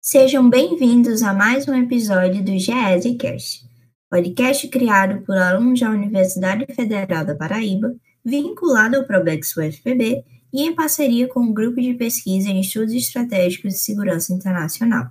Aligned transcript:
Sejam 0.00 0.50
bem-vindos 0.50 1.22
a 1.22 1.32
mais 1.32 1.66
um 1.66 1.74
episódio 1.74 2.44
do 2.44 2.58
GESCast, 2.58 3.64
podcast 4.10 4.68
criado 4.68 5.22
por 5.24 5.36
alunos 5.38 5.80
da 5.80 5.88
Universidade 5.88 6.66
Federal 6.74 7.24
da 7.24 7.34
Paraíba, 7.34 7.94
vinculado 8.22 8.96
ao 8.98 9.04
Probex 9.04 9.56
UFPB 9.56 10.22
e 10.52 10.64
em 10.64 10.74
parceria 10.74 11.26
com 11.28 11.40
o 11.40 11.54
Grupo 11.54 11.80
de 11.80 11.94
Pesquisa 11.94 12.50
em 12.50 12.60
Estudos 12.60 12.92
Estratégicos 12.92 13.72
de 13.72 13.78
Segurança 13.78 14.34
Internacional. 14.34 15.10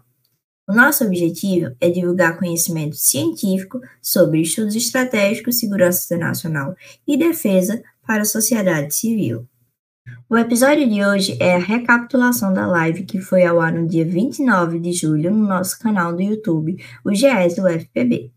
O 0.72 0.74
nosso 0.74 1.04
objetivo 1.04 1.76
é 1.82 1.90
divulgar 1.90 2.40
conhecimento 2.40 2.96
científico 2.96 3.82
sobre 4.02 4.40
estudos 4.40 4.74
estratégicos, 4.74 5.60
segurança 5.60 6.06
internacional 6.06 6.74
e 7.06 7.18
defesa 7.18 7.84
para 8.08 8.22
a 8.22 8.26
sociedade 8.26 8.96
civil. 8.96 9.46
O 10.30 10.38
episódio 10.38 10.90
de 10.90 11.04
hoje 11.04 11.36
é 11.42 11.56
a 11.56 11.60
recapitulação 11.60 12.54
da 12.54 12.66
live 12.66 13.04
que 13.04 13.20
foi 13.20 13.44
ao 13.44 13.60
ar 13.60 13.74
no 13.74 13.86
dia 13.86 14.06
29 14.06 14.80
de 14.80 14.94
julho 14.94 15.30
no 15.30 15.46
nosso 15.46 15.78
canal 15.78 16.16
do 16.16 16.22
YouTube, 16.22 16.82
o 17.04 17.14
GES 17.14 17.58
do 17.58 17.68
FPB. 17.68 18.32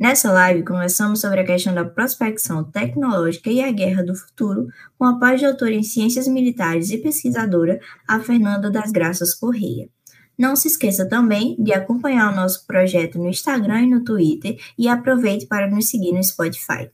Nessa 0.00 0.32
live, 0.32 0.64
conversamos 0.64 1.20
sobre 1.20 1.40
a 1.40 1.44
questão 1.44 1.74
da 1.74 1.84
prospecção 1.84 2.64
tecnológica 2.64 3.50
e 3.50 3.62
a 3.62 3.70
guerra 3.70 4.02
do 4.02 4.14
futuro, 4.14 4.68
com 4.98 5.04
a 5.04 5.18
pós-doutora 5.18 5.74
em 5.74 5.82
Ciências 5.82 6.26
Militares 6.26 6.90
e 6.90 6.96
pesquisadora, 6.96 7.78
a 8.08 8.18
Fernanda 8.18 8.70
das 8.70 8.90
Graças 8.90 9.34
Correia. 9.34 9.90
Não 10.38 10.54
se 10.54 10.68
esqueça 10.68 11.08
também 11.08 11.56
de 11.58 11.72
acompanhar 11.72 12.30
o 12.30 12.36
nosso 12.36 12.66
projeto 12.66 13.18
no 13.18 13.28
Instagram 13.28 13.82
e 13.82 13.90
no 13.90 14.04
Twitter 14.04 14.60
e 14.76 14.86
aproveite 14.86 15.46
para 15.46 15.70
nos 15.70 15.88
seguir 15.88 16.12
no 16.12 16.22
Spotify. 16.22 16.90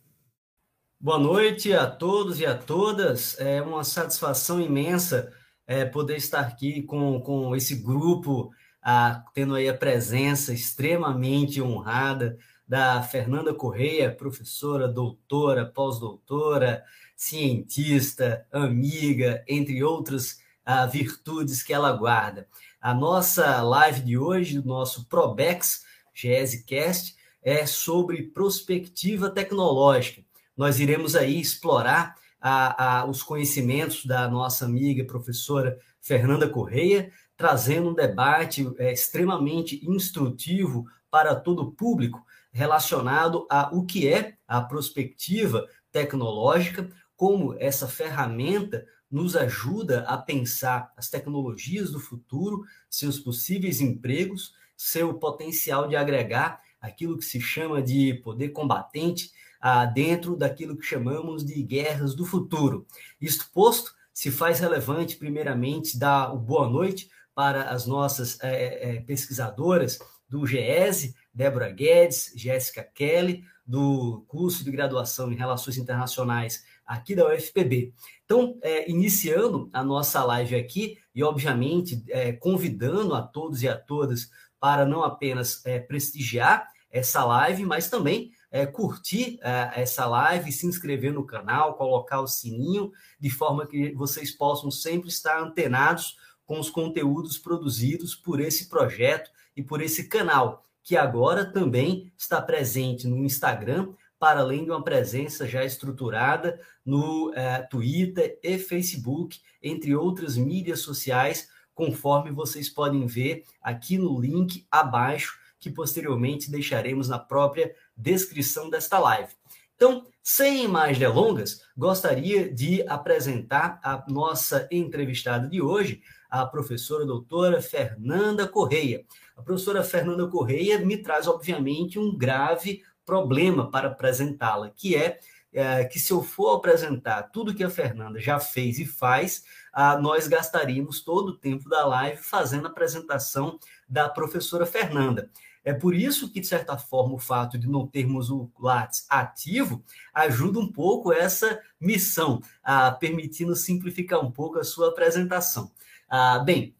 Boa 1.01 1.19
noite 1.19 1.73
a 1.73 1.85
todos 1.85 2.39
e 2.39 2.47
a 2.47 2.57
todas. 2.57 3.37
É 3.41 3.61
uma 3.61 3.83
satisfação 3.83 4.61
imensa 4.61 5.33
é, 5.67 5.85
poder 5.85 6.17
estar 6.17 6.41
aqui 6.41 6.83
com, 6.83 7.21
com 7.21 7.57
esse 7.57 7.75
grupo, 7.75 8.51
a, 8.81 9.25
tendo 9.35 9.57
aí 9.57 9.69
a 9.69 9.77
presença 9.77 10.53
extremamente 10.53 11.61
honrada 11.61 12.39
da 12.67 13.03
Fernanda 13.03 13.53
Correia, 13.53 14.15
professora, 14.15 14.87
doutora, 14.87 15.67
pós-doutora, 15.67 16.85
cientista, 17.17 18.47
amiga, 18.53 19.45
entre 19.49 19.83
outras 19.83 20.39
a, 20.65 20.87
virtudes 20.87 21.65
que 21.65 21.73
ela 21.73 21.93
guarda. 21.93 22.47
A 22.83 22.93
nossa 22.93 23.63
live 23.63 24.01
de 24.01 24.19
hoje, 24.19 24.59
o 24.59 24.65
nosso 24.65 25.07
Probex 25.09 25.83
GESCast, 26.13 27.15
é 27.41 27.65
sobre 27.65 28.25
prospectiva 28.25 29.31
tecnológica. 29.31 30.21
Nós 30.57 30.81
iremos 30.81 31.15
aí 31.15 31.41
explorar 31.41 32.17
a, 32.41 33.03
a, 33.03 33.05
os 33.05 33.23
conhecimentos 33.23 34.05
da 34.05 34.29
nossa 34.29 34.65
amiga 34.65 35.05
professora 35.05 35.79
Fernanda 36.01 36.49
Correia, 36.49 37.13
trazendo 37.37 37.91
um 37.91 37.95
debate 37.95 38.69
é, 38.79 38.93
extremamente 38.93 39.81
instrutivo 39.89 40.85
para 41.09 41.37
todo 41.37 41.63
o 41.63 41.71
público 41.71 42.21
relacionado 42.51 43.47
a 43.49 43.71
o 43.73 43.87
que 43.87 44.09
é 44.09 44.35
a 44.45 44.61
prospectiva 44.61 45.69
tecnológica, 45.93 46.91
como 47.15 47.55
essa 47.61 47.87
ferramenta 47.87 48.85
nos 49.13 49.37
ajuda 49.37 50.01
a 50.09 50.17
pensar 50.17 50.91
as 50.97 51.11
tecnologias 51.11 51.91
do 51.91 52.01
futuro, 52.01 52.65
seus 52.89 53.21
possíveis 53.21 53.83
empregos, 53.83 54.55
seu 54.75 55.13
potencial 55.15 55.87
de 55.87 55.95
agregar 55.95 56.63
aquilo 56.81 57.19
que 57.19 57.25
se 57.25 57.39
chama 57.39 57.83
de 57.83 58.15
poder 58.25 58.49
combatente 58.49 59.31
ah, 59.61 59.85
dentro 59.85 60.35
daquilo 60.35 60.77
que 60.77 60.85
chamamos 60.85 61.45
de 61.45 61.63
guerras 61.63 62.15
do 62.15 62.25
futuro. 62.25 62.87
Isto 63.21 63.51
posto, 63.53 63.95
se 64.13 64.31
faz 64.31 64.59
relevante, 64.59 65.17
primeiramente, 65.17 65.99
dar 65.99 66.35
o 66.35 66.39
boa 66.39 66.69
noite 66.69 67.09
para 67.35 67.71
as 67.71 67.87
nossas 67.87 68.39
é, 68.43 68.97
é, 68.97 69.01
pesquisadoras 69.01 69.99
do 70.29 70.47
GESE, 70.47 71.15
Débora 71.33 71.71
Guedes, 71.71 72.33
Jéssica 72.35 72.83
Kelly, 72.83 73.45
do 73.65 74.25
curso 74.27 74.65
de 74.65 74.71
graduação 74.71 75.31
em 75.31 75.37
Relações 75.37 75.79
Internacionais 75.79 76.65
aqui 76.93 77.15
da 77.15 77.27
UFPB. 77.27 77.95
Então, 78.25 78.59
é, 78.63 78.91
iniciando 78.91 79.71
a 79.73 79.83
nossa 79.83 80.23
live 80.25 80.55
aqui 80.55 80.99
e, 81.15 81.25
obviamente, 81.25 82.03
é, 82.09 82.33
convidando 82.33 83.15
a 83.15 83.23
todos 83.23 83.63
e 83.63 83.69
a 83.69 83.77
todas 83.77 84.29
para 84.61 84.85
não 84.85 85.03
apenas 85.03 85.65
é, 85.65 85.81
prestigiar 85.81 86.69
essa 86.91 87.25
live, 87.25 87.65
mas 87.65 87.89
também 87.89 88.31
é, 88.51 88.67
curtir 88.67 89.39
é, 89.43 89.81
essa 89.81 90.05
live, 90.05 90.53
se 90.53 90.67
inscrever 90.67 91.15
no 91.15 91.25
canal, 91.25 91.75
colocar 91.75 92.21
o 92.21 92.27
sininho, 92.27 92.93
de 93.19 93.31
forma 93.31 93.67
que 93.67 93.93
vocês 93.95 94.31
possam 94.31 94.71
sempre 94.71 95.09
estar 95.09 95.41
antenados 95.41 96.17
com 96.45 96.61
os 96.61 96.69
conteúdos 96.69 97.39
produzidos 97.39 98.15
por 98.15 98.39
esse 98.39 98.69
projeto 98.69 99.31
e 99.57 99.63
por 99.63 99.81
esse 99.81 100.09
canal, 100.09 100.63
que 100.85 100.97
agora 100.97 101.51
também 101.51 102.13
está 102.19 102.43
presente 102.43 103.09
no 103.09 103.25
Instagram, 103.25 103.95
para 104.23 104.39
além 104.39 104.65
de 104.65 104.71
uma 104.71 104.85
presença 104.85 105.49
já 105.49 105.65
estruturada 105.65 106.61
no 106.87 107.33
é, 107.35 107.61
Twitter 107.63 108.39
e 108.41 108.57
Facebook, 108.57 109.41
entre 109.61 109.97
outras 109.97 110.37
mídias 110.37 110.79
sociais, 110.79 111.49
conforme 111.75 112.31
vocês 112.31 112.69
podem 112.69 113.05
ver 113.05 113.43
aqui 113.61 113.99
no 113.99 114.21
link 114.21 114.65
abaixo, 114.71 115.37
que 115.59 115.69
posteriormente 115.69 116.53
deixaremos 116.53 117.09
na 117.09 117.19
própria 117.19 117.75
descrição 117.97 118.71
desta 118.71 118.97
live. 119.01 119.33
Então, 119.75 120.07
sem 120.23 120.69
mais 120.69 120.97
delongas, 120.97 121.63
gostaria 121.77 122.49
de 122.49 122.87
apresentar 122.87 123.81
a 123.83 124.05
nossa 124.09 124.69
entrevistada 124.71 125.49
de 125.49 125.61
hoje, 125.61 126.01
a 126.31 126.47
professora 126.47 127.05
doutora 127.05 127.61
Fernanda 127.61 128.47
Correia. 128.47 129.05
A 129.37 129.43
professora 129.43 129.83
Fernanda 129.83 130.29
Correia 130.29 130.79
me 130.79 130.97
traz, 130.97 131.27
obviamente, 131.27 131.99
um 131.99 132.17
grave 132.17 132.85
problema 133.13 133.71
para 133.71 133.89
apresentá-la, 133.89 134.71
que 134.71 134.97
é, 134.97 135.21
é, 135.53 135.85
que 135.85 136.01
se 136.01 136.15
eu 136.15 136.23
for 136.23 136.57
apresentar 136.57 137.25
tudo 137.25 137.55
que 137.55 137.63
a 137.63 137.69
Fernanda 137.69 138.19
já 138.19 138.41
fez 138.41 138.79
e 138.79 138.87
faz, 138.87 139.45
ah, 139.71 139.99
nós 139.99 140.27
gastaríamos 140.27 141.03
todo 141.03 141.29
o 141.29 141.37
tempo 141.37 141.69
da 141.69 141.85
live 141.85 142.17
fazendo 142.23 142.67
a 142.67 142.71
apresentação 142.71 143.59
da 143.87 144.09
professora 144.09 144.65
Fernanda. 144.65 145.31
É 145.63 145.75
por 145.75 145.95
isso 145.95 146.33
que, 146.33 146.41
de 146.41 146.47
certa 146.47 146.79
forma, 146.79 147.15
o 147.15 147.19
fato 147.19 147.59
de 147.59 147.69
não 147.69 147.87
termos 147.87 148.31
o 148.31 148.51
Lattes 148.59 149.05
ativo 149.11 149.85
ajuda 150.15 150.59
um 150.59 150.73
pouco 150.73 151.13
essa 151.13 151.61
missão, 151.79 152.41
a 152.65 152.91
permitindo 152.93 153.55
simplificar 153.55 154.25
um 154.25 154.31
pouco 154.31 154.59
a 154.59 154.65
sua 154.65 154.89
apresentação. 154.89 155.71
Ah, 156.09 156.39
bem, 156.39 156.75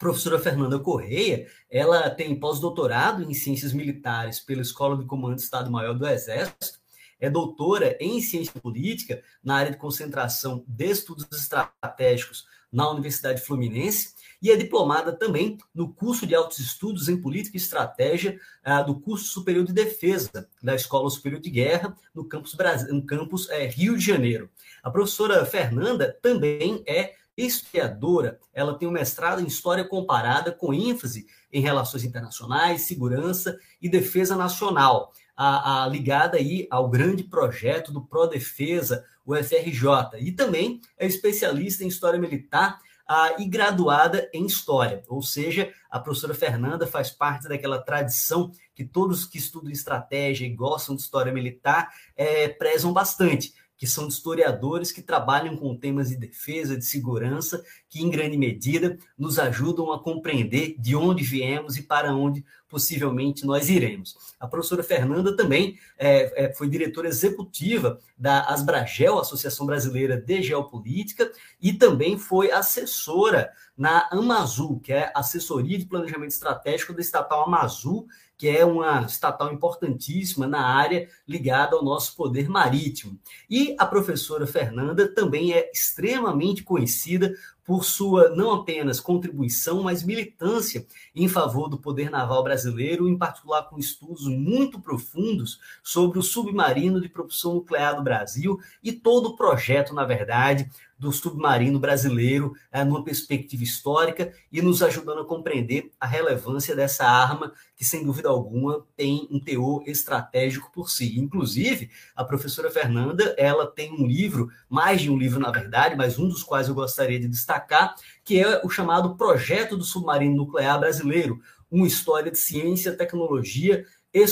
professora 0.00 0.38
Fernanda 0.38 0.78
Correia, 0.78 1.46
ela 1.70 2.08
tem 2.08 2.34
pós-doutorado 2.34 3.22
em 3.22 3.34
Ciências 3.34 3.74
Militares 3.74 4.40
pela 4.40 4.62
Escola 4.62 4.96
de 4.96 5.04
Comando 5.04 5.36
de 5.36 5.42
Estado-Maior 5.42 5.92
do 5.92 6.08
Exército, 6.08 6.80
é 7.20 7.28
doutora 7.28 7.98
em 8.00 8.18
Ciência 8.22 8.58
Política 8.62 9.22
na 9.44 9.56
área 9.56 9.70
de 9.70 9.76
concentração 9.76 10.64
de 10.66 10.86
estudos 10.86 11.28
estratégicos 11.30 12.46
na 12.72 12.90
Universidade 12.90 13.42
Fluminense 13.42 14.14
e 14.40 14.50
é 14.50 14.56
diplomada 14.56 15.12
também 15.12 15.58
no 15.74 15.92
curso 15.92 16.26
de 16.26 16.34
altos 16.34 16.60
estudos 16.60 17.10
em 17.10 17.20
política 17.20 17.58
e 17.58 17.60
estratégia 17.60 18.40
uh, 18.66 18.86
do 18.86 18.98
curso 18.98 19.26
superior 19.26 19.66
de 19.66 19.72
defesa 19.74 20.48
da 20.62 20.74
Escola 20.74 21.10
Superior 21.10 21.42
de 21.42 21.50
Guerra 21.50 21.94
no 22.14 22.24
campus, 22.24 22.54
Brasil, 22.54 22.94
no 22.94 23.04
campus 23.04 23.50
é, 23.50 23.66
Rio 23.66 23.98
de 23.98 24.04
Janeiro. 24.06 24.48
A 24.82 24.90
professora 24.90 25.44
Fernanda 25.44 26.16
também 26.22 26.82
é 26.86 27.16
historiadora. 27.46 28.38
Ela 28.52 28.76
tem 28.76 28.88
um 28.88 28.92
mestrado 28.92 29.40
em 29.40 29.46
História 29.46 29.84
Comparada 29.84 30.52
com 30.52 30.72
ênfase 30.72 31.26
em 31.52 31.60
relações 31.60 32.04
internacionais, 32.04 32.82
segurança 32.82 33.58
e 33.80 33.88
defesa 33.88 34.36
nacional. 34.36 35.12
A, 35.36 35.84
a, 35.84 35.88
ligada 35.88 36.36
aí 36.36 36.66
ao 36.70 36.88
grande 36.88 37.24
projeto 37.24 37.92
do 37.92 38.04
Prodefesa, 38.04 39.04
o 39.24 39.34
FRJ, 39.34 40.18
e 40.18 40.32
também 40.32 40.80
é 40.98 41.06
especialista 41.06 41.82
em 41.82 41.88
História 41.88 42.18
Militar 42.18 42.78
ah, 43.08 43.34
e 43.38 43.44
graduada 43.44 44.30
em 44.32 44.46
História. 44.46 45.02
Ou 45.08 45.22
seja, 45.22 45.72
a 45.90 45.98
professora 45.98 46.32
Fernanda 46.34 46.86
faz 46.86 47.10
parte 47.10 47.48
daquela 47.48 47.82
tradição 47.82 48.52
que 48.72 48.84
todos 48.84 49.26
que 49.26 49.36
estudam 49.36 49.72
estratégia 49.72 50.46
e 50.46 50.54
gostam 50.54 50.94
de 50.94 51.02
História 51.02 51.32
Militar 51.32 51.92
é, 52.16 52.48
prezam 52.48 52.92
bastante, 52.92 53.52
que 53.80 53.86
são 53.86 54.08
historiadores 54.08 54.92
que 54.92 55.00
trabalham 55.00 55.56
com 55.56 55.74
temas 55.74 56.10
de 56.10 56.16
defesa, 56.16 56.76
de 56.76 56.84
segurança, 56.84 57.64
que 57.88 58.02
em 58.02 58.10
grande 58.10 58.36
medida 58.36 58.98
nos 59.18 59.38
ajudam 59.38 59.90
a 59.90 59.98
compreender 59.98 60.74
de 60.78 60.94
onde 60.94 61.24
viemos 61.24 61.78
e 61.78 61.82
para 61.84 62.14
onde 62.14 62.44
possivelmente 62.68 63.46
nós 63.46 63.70
iremos. 63.70 64.18
A 64.38 64.46
professora 64.46 64.82
Fernanda 64.82 65.34
também 65.34 65.78
é, 65.96 66.44
é, 66.44 66.52
foi 66.52 66.68
diretora 66.68 67.08
executiva 67.08 67.98
da 68.18 68.42
Asbragel, 68.50 69.18
Associação 69.18 69.64
Brasileira 69.64 70.14
de 70.14 70.42
Geopolítica, 70.42 71.32
e 71.58 71.72
também 71.72 72.18
foi 72.18 72.52
assessora 72.52 73.50
na 73.74 74.06
Amazul, 74.12 74.78
que 74.78 74.92
é 74.92 75.10
Assessoria 75.14 75.78
de 75.78 75.86
Planejamento 75.86 76.32
Estratégico 76.32 76.92
da 76.92 77.00
estatal 77.00 77.44
Amazul, 77.44 78.06
que 78.40 78.48
é 78.48 78.64
uma 78.64 79.02
estatal 79.02 79.52
importantíssima 79.52 80.46
na 80.46 80.62
área 80.62 81.06
ligada 81.28 81.76
ao 81.76 81.84
nosso 81.84 82.16
poder 82.16 82.48
marítimo. 82.48 83.20
E 83.50 83.76
a 83.78 83.84
professora 83.84 84.46
Fernanda 84.46 85.06
também 85.06 85.52
é 85.52 85.70
extremamente 85.70 86.62
conhecida 86.62 87.34
por 87.66 87.84
sua 87.84 88.30
não 88.30 88.50
apenas 88.50 88.98
contribuição, 88.98 89.82
mas 89.82 90.02
militância 90.02 90.86
em 91.14 91.28
favor 91.28 91.68
do 91.68 91.76
poder 91.76 92.10
naval 92.10 92.42
brasileiro, 92.42 93.06
em 93.10 93.18
particular 93.18 93.64
com 93.68 93.78
estudos 93.78 94.26
muito 94.26 94.80
profundos 94.80 95.60
sobre 95.82 96.18
o 96.18 96.22
submarino 96.22 96.98
de 96.98 97.10
propulsão 97.10 97.52
nuclear 97.52 97.94
do 97.94 98.02
Brasil 98.02 98.58
e 98.82 98.90
todo 98.90 99.26
o 99.26 99.36
projeto, 99.36 99.92
na 99.92 100.06
verdade, 100.06 100.66
do 101.00 101.10
submarino 101.10 101.80
brasileiro 101.80 102.52
é, 102.70 102.84
numa 102.84 103.02
perspectiva 103.02 103.64
histórica 103.64 104.34
e 104.52 104.60
nos 104.60 104.82
ajudando 104.82 105.22
a 105.22 105.24
compreender 105.24 105.90
a 105.98 106.06
relevância 106.06 106.76
dessa 106.76 107.06
arma 107.06 107.54
que, 107.74 107.86
sem 107.86 108.04
dúvida 108.04 108.28
alguma, 108.28 108.86
tem 108.94 109.26
um 109.30 109.40
teor 109.40 109.82
estratégico 109.86 110.70
por 110.70 110.90
si. 110.90 111.18
Inclusive, 111.18 111.90
a 112.14 112.22
professora 112.22 112.70
Fernanda, 112.70 113.34
ela 113.38 113.66
tem 113.66 113.90
um 113.90 114.06
livro, 114.06 114.50
mais 114.68 115.00
de 115.00 115.10
um 115.10 115.16
livro, 115.16 115.40
na 115.40 115.50
verdade, 115.50 115.96
mas 115.96 116.18
um 116.18 116.28
dos 116.28 116.42
quais 116.42 116.68
eu 116.68 116.74
gostaria 116.74 117.18
de 117.18 117.28
destacar, 117.28 117.94
que 118.22 118.38
é 118.38 118.60
o 118.62 118.68
chamado 118.68 119.16
Projeto 119.16 119.78
do 119.78 119.84
Submarino 119.84 120.36
Nuclear 120.36 120.78
Brasileiro, 120.78 121.40
uma 121.70 121.86
história 121.86 122.30
de 122.30 122.38
ciência, 122.38 122.92
tecnologia 122.92 123.86
e 124.12 124.26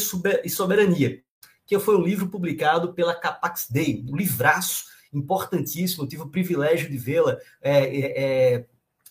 soberania, 0.51 1.23
que 1.65 1.79
foi 1.79 1.97
um 1.97 2.03
livro 2.03 2.29
publicado 2.29 2.93
pela 2.93 3.15
Capax 3.15 3.69
Day, 3.71 4.05
um 4.07 4.15
livraço 4.15 4.98
importantíssimo. 5.13 6.05
Eu 6.05 6.09
tive 6.09 6.23
o 6.23 6.29
privilégio 6.29 6.91
de 6.91 6.99
vê-la 6.99 7.39
é, 7.61 7.79
é, 7.79 8.23
é, 8.55 8.67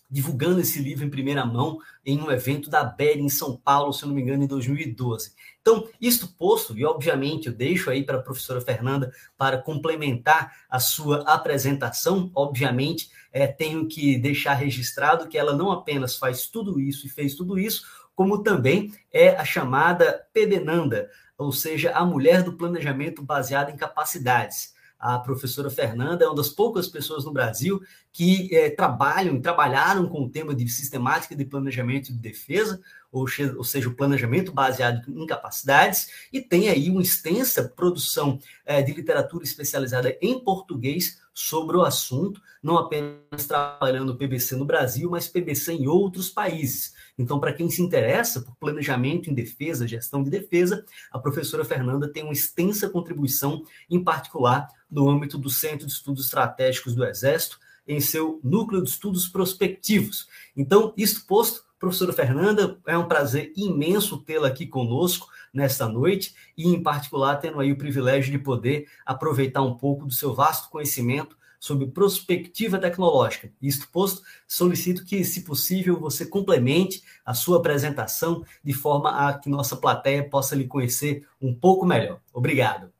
divulgando 0.09 0.61
esse 0.61 0.79
livro 0.81 1.05
em 1.05 1.09
primeira 1.09 1.45
mão 1.45 1.79
em 2.05 2.19
um 2.19 2.31
evento 2.31 2.69
da 2.69 2.83
BED 2.83 3.21
em 3.21 3.29
São 3.29 3.57
Paulo, 3.57 3.91
se 3.91 4.03
eu 4.03 4.07
não 4.07 4.15
me 4.15 4.21
engano, 4.21 4.43
em 4.43 4.47
2012. 4.47 5.33
Então, 5.61 5.87
isto 5.99 6.29
posto, 6.29 6.77
e 6.77 6.85
obviamente 6.85 7.47
eu 7.47 7.53
deixo 7.53 7.89
aí 7.89 8.03
para 8.03 8.17
a 8.17 8.21
professora 8.21 8.61
Fernanda 8.61 9.11
para 9.37 9.57
complementar 9.57 10.53
a 10.69 10.79
sua 10.79 11.23
apresentação, 11.23 12.31
obviamente, 12.33 13.09
é, 13.33 13.45
tenho 13.45 13.85
que 13.85 14.17
deixar 14.17 14.53
registrado 14.53 15.27
que 15.27 15.37
ela 15.37 15.53
não 15.53 15.69
apenas 15.71 16.15
faz 16.15 16.47
tudo 16.47 16.79
isso 16.79 17.05
e 17.05 17.09
fez 17.09 17.35
tudo 17.35 17.59
isso, 17.59 17.85
como 18.15 18.41
também 18.41 18.93
é 19.11 19.35
a 19.35 19.43
chamada 19.43 20.25
PEDENANDA, 20.33 21.09
ou 21.37 21.51
seja, 21.51 21.91
a 21.91 22.03
mulher 22.05 22.41
do 22.41 22.53
planejamento 22.53 23.21
baseado 23.21 23.69
em 23.69 23.75
capacidades. 23.75 24.73
A 24.99 25.19
professora 25.19 25.69
Fernanda 25.69 26.25
é 26.25 26.27
uma 26.27 26.35
das 26.35 26.49
poucas 26.49 26.87
pessoas 26.87 27.23
no 27.23 27.31
Brasil 27.31 27.81
que 28.11 28.53
é, 28.55 28.69
trabalham, 28.69 29.39
trabalharam 29.39 30.07
com 30.07 30.23
o 30.23 30.29
tema 30.29 30.55
de 30.55 30.67
sistemática 30.67 31.35
de 31.35 31.45
planejamento 31.45 32.11
de 32.11 32.17
defesa, 32.17 32.81
ou, 33.11 33.27
ou 33.57 33.63
seja, 33.63 33.87
o 33.87 33.95
planejamento 33.95 34.51
baseado 34.51 35.03
em 35.07 35.25
capacidades, 35.27 36.09
e 36.33 36.41
tem 36.41 36.69
aí 36.69 36.89
uma 36.89 37.01
extensa 37.01 37.71
produção 37.75 38.39
é, 38.65 38.81
de 38.81 38.91
literatura 38.93 39.43
especializada 39.43 40.17
em 40.19 40.43
português 40.43 41.21
sobre 41.39 41.77
o 41.77 41.83
assunto, 41.83 42.41
não 42.63 42.79
apenas 42.79 43.45
trabalhando 43.47 44.15
PBC 44.15 44.55
no 44.55 44.65
Brasil, 44.65 45.07
mas 45.11 45.27
PBC 45.27 45.73
em 45.73 45.87
outros 45.87 46.31
países. 46.31 46.95
Então, 47.15 47.39
para 47.39 47.53
quem 47.53 47.69
se 47.69 47.79
interessa 47.79 48.41
por 48.41 48.55
planejamento 48.55 49.29
em 49.29 49.35
defesa, 49.35 49.87
gestão 49.87 50.23
de 50.23 50.31
defesa, 50.31 50.83
a 51.11 51.19
professora 51.19 51.63
Fernanda 51.63 52.11
tem 52.11 52.23
uma 52.23 52.33
extensa 52.33 52.89
contribuição, 52.89 53.61
em 53.87 54.03
particular 54.03 54.67
no 54.89 55.07
âmbito 55.07 55.37
do 55.37 55.47
Centro 55.47 55.85
de 55.85 55.93
Estudos 55.93 56.25
Estratégicos 56.25 56.95
do 56.95 57.05
Exército, 57.05 57.59
em 57.87 57.99
seu 58.01 58.39
núcleo 58.43 58.81
de 58.81 58.89
estudos 58.89 59.27
prospectivos. 59.27 60.27
Então, 60.55 60.91
isto 60.97 61.27
posto, 61.27 61.66
professora 61.79 62.13
Fernanda, 62.13 62.79
é 62.85 62.97
um 62.97 63.07
prazer 63.07 63.53
imenso 63.55 64.17
tê-la 64.19 64.47
aqui 64.47 64.65
conosco 64.65 65.27
nesta 65.53 65.87
noite 65.87 66.33
e, 66.57 66.67
em 66.67 66.81
particular, 66.81 67.37
tendo 67.37 67.59
aí 67.59 67.71
o 67.71 67.77
privilégio 67.77 68.31
de 68.31 68.39
poder 68.39 68.87
aproveitar 69.05 69.61
um 69.61 69.75
pouco 69.75 70.05
do 70.05 70.13
seu 70.13 70.33
vasto 70.33 70.69
conhecimento 70.69 71.37
sobre 71.59 71.87
prospectiva 71.87 72.77
tecnológica. 72.77 73.51
Isto 73.61 73.89
posto, 73.89 74.21
solicito 74.47 75.03
que, 75.05 75.23
se 75.23 75.43
possível, 75.43 75.99
você 75.99 76.25
complemente 76.25 77.03
a 77.25 77.33
sua 77.33 77.57
apresentação 77.57 78.45
de 78.63 78.73
forma 78.73 79.27
a 79.27 79.37
que 79.37 79.49
nossa 79.49 79.75
plateia 79.75 80.27
possa 80.27 80.55
lhe 80.55 80.67
conhecer 80.67 81.27
um 81.41 81.53
pouco 81.53 81.85
melhor. 81.85 82.21
Obrigado. 82.33 82.91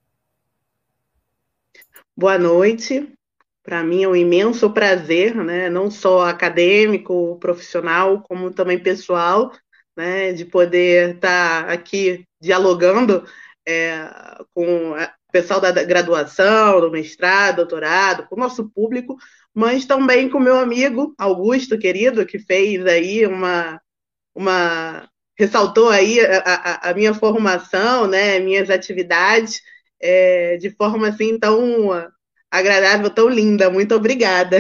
Boa 2.16 2.40
noite. 2.40 3.17
Para 3.68 3.84
mim 3.84 4.02
é 4.02 4.08
um 4.08 4.16
imenso 4.16 4.72
prazer, 4.72 5.36
né, 5.36 5.70
não 5.70 5.92
só 5.92 6.22
acadêmico, 6.22 7.38
profissional, 7.38 8.22
como 8.22 8.50
também 8.50 8.80
pessoal, 8.82 9.52
né, 9.94 10.32
de 10.32 10.46
poder 10.46 11.16
estar 11.16 11.66
tá 11.66 11.74
aqui 11.74 12.24
dialogando 12.40 13.26
é, 13.68 14.10
com 14.54 14.94
o 14.94 14.96
pessoal 15.34 15.60
da 15.60 15.84
graduação, 15.84 16.80
do 16.80 16.90
mestrado, 16.90 17.58
doutorado, 17.58 18.26
com 18.30 18.36
o 18.36 18.40
nosso 18.40 18.70
público, 18.70 19.18
mas 19.54 19.86
também 19.86 20.30
com 20.30 20.40
meu 20.40 20.58
amigo 20.58 21.14
Augusto, 21.18 21.78
querido, 21.78 22.26
que 22.26 22.40
fez 22.40 22.86
aí 22.86 23.28
uma, 23.28 23.82
uma 24.34 25.10
ressaltou 25.38 25.90
aí 25.90 26.22
a, 26.22 26.40
a, 26.40 26.90
a 26.92 26.94
minha 26.94 27.14
formação, 27.14 28.08
né, 28.08 28.40
minhas 28.40 28.70
atividades, 28.70 29.62
é, 30.02 30.56
de 30.56 30.70
forma 30.70 31.10
assim 31.10 31.38
tão 31.38 31.92
agradável, 32.52 33.10
tão 33.10 33.30
linda. 33.30 33.70
Muito 33.70 33.96
obrigada. 33.96 34.58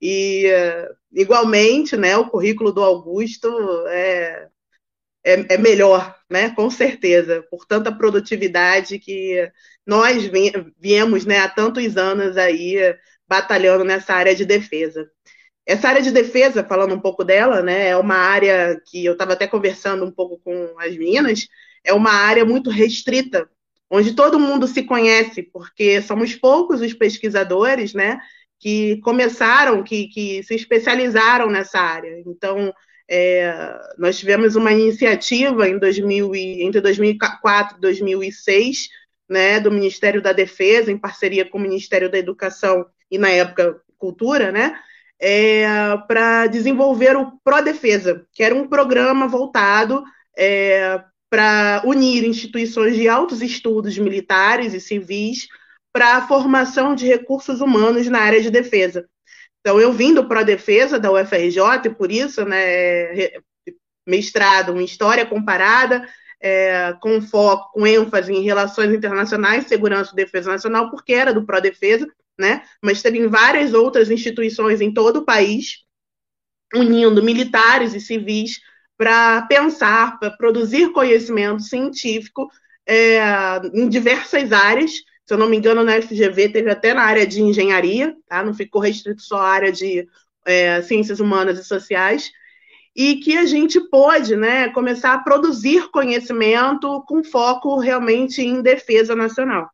e 0.00 0.46
uh, 0.46 0.96
igualmente, 1.12 1.96
né, 1.96 2.16
o 2.16 2.28
currículo 2.28 2.72
do 2.72 2.82
Augusto 2.82 3.48
é, 3.88 4.48
é, 5.24 5.54
é, 5.54 5.58
melhor, 5.58 6.14
né, 6.30 6.50
com 6.50 6.68
certeza, 6.70 7.42
por 7.50 7.66
tanta 7.66 7.92
produtividade 7.92 8.98
que 8.98 9.50
nós 9.86 10.30
viemos, 10.78 11.24
né, 11.24 11.38
há 11.38 11.48
tantos 11.48 11.96
anos 11.96 12.36
aí 12.36 12.76
batalhando 13.26 13.84
nessa 13.84 14.14
área 14.14 14.34
de 14.34 14.44
defesa. 14.44 15.08
Essa 15.66 15.88
área 15.88 16.02
de 16.02 16.10
defesa, 16.10 16.62
falando 16.62 16.94
um 16.94 17.00
pouco 17.00 17.24
dela, 17.24 17.62
né, 17.62 17.88
é 17.88 17.96
uma 17.96 18.16
área 18.16 18.78
que 18.86 19.04
eu 19.04 19.14
estava 19.14 19.32
até 19.32 19.46
conversando 19.46 20.04
um 20.04 20.10
pouco 20.10 20.38
com 20.44 20.78
as 20.78 20.94
meninas, 20.96 21.48
é 21.82 21.92
uma 21.92 22.12
área 22.12 22.44
muito 22.44 22.70
restrita 22.70 23.48
onde 23.90 24.14
todo 24.14 24.40
mundo 24.40 24.66
se 24.66 24.82
conhece, 24.82 25.42
porque 25.42 26.00
somos 26.02 26.34
poucos 26.34 26.80
os 26.80 26.92
pesquisadores, 26.92 27.94
né, 27.94 28.18
que 28.58 28.98
começaram, 29.02 29.82
que, 29.82 30.08
que 30.08 30.42
se 30.42 30.54
especializaram 30.54 31.50
nessa 31.50 31.78
área. 31.78 32.22
Então, 32.26 32.72
é, 33.08 33.54
nós 33.98 34.18
tivemos 34.18 34.56
uma 34.56 34.72
iniciativa 34.72 35.68
em 35.68 35.78
2000 35.78 36.34
e, 36.34 36.62
entre 36.62 36.80
2004 36.80 37.76
e 37.76 37.80
2006, 37.80 38.88
né, 39.28 39.60
do 39.60 39.70
Ministério 39.70 40.22
da 40.22 40.32
Defesa, 40.32 40.90
em 40.90 40.98
parceria 40.98 41.48
com 41.48 41.58
o 41.58 41.60
Ministério 41.60 42.10
da 42.10 42.18
Educação 42.18 42.86
e, 43.10 43.18
na 43.18 43.28
época, 43.28 43.80
Cultura, 43.98 44.50
né, 44.50 44.78
é, 45.20 45.66
para 46.08 46.46
desenvolver 46.46 47.16
o 47.16 47.32
Pro-Defesa, 47.42 48.26
que 48.32 48.42
era 48.42 48.54
um 48.54 48.68
programa 48.68 49.28
voltado 49.28 50.02
é, 50.36 51.00
para 51.34 51.82
unir 51.84 52.22
instituições 52.22 52.94
de 52.94 53.08
altos 53.08 53.42
estudos 53.42 53.98
militares 53.98 54.72
e 54.72 54.80
civis 54.80 55.48
para 55.92 56.18
a 56.18 56.28
formação 56.28 56.94
de 56.94 57.08
recursos 57.08 57.60
humanos 57.60 58.06
na 58.06 58.20
área 58.20 58.40
de 58.40 58.52
defesa. 58.52 59.08
Então, 59.58 59.80
eu 59.80 59.92
vim 59.92 60.14
do 60.14 60.28
Pro-Defesa 60.28 60.96
da 60.96 61.10
UFRJ, 61.10 61.90
por 61.98 62.12
isso, 62.12 62.44
né, 62.44 63.32
mestrado 64.06 64.80
em 64.80 64.84
História 64.84 65.26
Comparada, 65.26 66.08
é, 66.40 66.94
com 67.02 67.20
foco, 67.20 67.72
com 67.72 67.84
ênfase 67.84 68.32
em 68.32 68.44
Relações 68.44 68.94
Internacionais, 68.94 69.66
Segurança 69.66 70.12
e 70.12 70.16
Defesa 70.16 70.52
Nacional, 70.52 70.88
porque 70.88 71.14
era 71.14 71.34
do 71.34 71.44
Pro-Defesa, 71.44 72.06
né, 72.38 72.62
mas 72.80 73.02
teve 73.02 73.26
várias 73.26 73.74
outras 73.74 74.08
instituições 74.08 74.80
em 74.80 74.94
todo 74.94 75.16
o 75.16 75.24
país, 75.24 75.78
unindo 76.72 77.24
militares 77.24 77.92
e 77.92 78.00
civis 78.00 78.60
para 78.96 79.42
pensar, 79.42 80.18
para 80.18 80.30
produzir 80.30 80.92
conhecimento 80.92 81.62
científico 81.62 82.48
é, 82.86 83.20
em 83.72 83.88
diversas 83.88 84.52
áreas. 84.52 84.92
Se 85.26 85.32
eu 85.32 85.38
não 85.38 85.48
me 85.48 85.56
engano, 85.56 85.82
na 85.82 86.00
FGV 86.00 86.50
teve 86.50 86.70
até 86.70 86.92
na 86.92 87.02
área 87.02 87.26
de 87.26 87.40
engenharia, 87.42 88.14
tá? 88.28 88.42
não 88.42 88.54
ficou 88.54 88.80
restrito 88.80 89.22
só 89.22 89.38
à 89.38 89.48
área 89.48 89.72
de 89.72 90.06
é, 90.44 90.82
ciências 90.82 91.18
humanas 91.18 91.58
e 91.58 91.64
sociais, 91.64 92.30
e 92.94 93.16
que 93.16 93.36
a 93.36 93.44
gente 93.44 93.80
pôde 93.88 94.36
né, 94.36 94.68
começar 94.68 95.14
a 95.14 95.18
produzir 95.18 95.90
conhecimento 95.90 97.02
com 97.08 97.24
foco 97.24 97.78
realmente 97.78 98.40
em 98.40 98.62
defesa 98.62 99.16
nacional. 99.16 99.68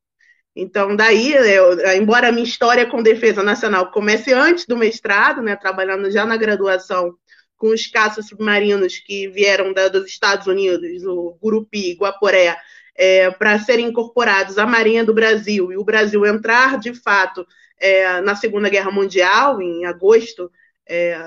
Então, 0.56 0.96
daí, 0.96 1.32
eu, 1.32 1.78
embora 1.96 2.28
a 2.28 2.32
minha 2.32 2.44
história 2.44 2.86
com 2.86 3.02
defesa 3.02 3.42
nacional 3.42 3.90
comece 3.90 4.32
antes 4.32 4.66
do 4.66 4.76
mestrado, 4.76 5.42
né, 5.42 5.54
trabalhando 5.54 6.10
já 6.10 6.24
na 6.24 6.36
graduação 6.36 7.14
com 7.60 7.68
os 7.68 7.86
caças 7.86 8.26
submarinos 8.26 8.98
que 8.98 9.28
vieram 9.28 9.74
da, 9.74 9.86
dos 9.86 10.06
Estados 10.06 10.46
Unidos, 10.46 11.04
o 11.04 11.36
Gurupi, 11.42 11.92
Guaporé, 11.92 12.56
é, 12.96 13.30
para 13.30 13.58
serem 13.58 13.88
incorporados 13.88 14.56
à 14.56 14.66
Marinha 14.66 15.04
do 15.04 15.12
Brasil 15.12 15.70
e 15.70 15.76
o 15.76 15.84
Brasil 15.84 16.24
entrar 16.24 16.78
de 16.78 16.94
fato 16.94 17.46
é, 17.78 18.22
na 18.22 18.34
Segunda 18.34 18.70
Guerra 18.70 18.90
Mundial, 18.90 19.60
em 19.60 19.84
agosto 19.84 20.50
é, 20.88 21.20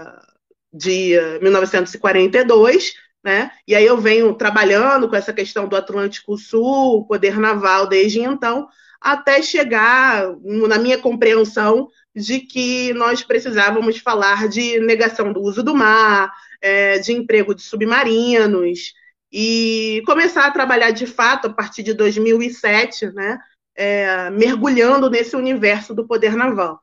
de 0.73 1.13
1942, 1.39 2.95
né? 3.23 3.51
E 3.67 3.75
aí 3.75 3.85
eu 3.85 3.99
venho 3.99 4.33
trabalhando 4.33 5.07
com 5.07 5.15
essa 5.15 5.31
questão 5.31 5.67
do 5.67 5.75
Atlântico 5.75 6.35
Sul, 6.35 7.05
poder 7.05 7.39
naval 7.39 7.85
desde 7.85 8.21
então, 8.21 8.67
até 8.99 9.39
chegar 9.39 10.35
na 10.41 10.79
minha 10.79 10.97
compreensão 10.97 11.89
de 12.15 12.39
que 12.41 12.93
nós 12.93 13.23
precisávamos 13.23 13.97
falar 13.97 14.47
de 14.47 14.79
negação 14.79 15.33
do 15.33 15.41
uso 15.41 15.63
do 15.63 15.75
mar, 15.75 16.31
é, 16.61 16.99
de 16.99 17.11
emprego 17.11 17.55
de 17.55 17.61
submarinos, 17.61 18.93
e 19.31 20.03
começar 20.05 20.45
a 20.45 20.51
trabalhar 20.51 20.91
de 20.91 21.07
fato 21.07 21.47
a 21.47 21.53
partir 21.53 21.81
de 21.81 21.93
2007, 21.93 23.07
né, 23.13 23.39
é, 23.75 24.29
mergulhando 24.29 25.09
nesse 25.09 25.35
universo 25.35 25.93
do 25.95 26.05
poder 26.07 26.35
naval. 26.35 26.79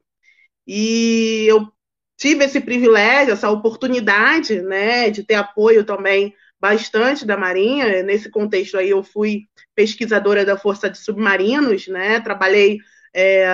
E 0.67 1.47
eu 1.49 1.73
tive 2.17 2.45
esse 2.45 2.61
privilégio, 2.61 3.33
essa 3.33 3.49
oportunidade, 3.51 4.61
né, 4.63 5.11
de 5.11 5.23
ter 5.23 5.35
apoio 5.35 5.85
também 5.85 6.35
bastante 6.61 7.25
da 7.25 7.37
Marinha. 7.37 8.03
Nesse 8.03 8.29
contexto 8.29 8.77
aí, 8.77 8.91
eu 8.91 9.03
fui 9.03 9.45
pesquisadora 9.75 10.45
da 10.45 10.59
Força 10.59 10.91
de 10.91 10.99
Submarinos, 10.99 11.87
né, 11.87 12.21
trabalhei 12.21 12.79
é, 13.14 13.47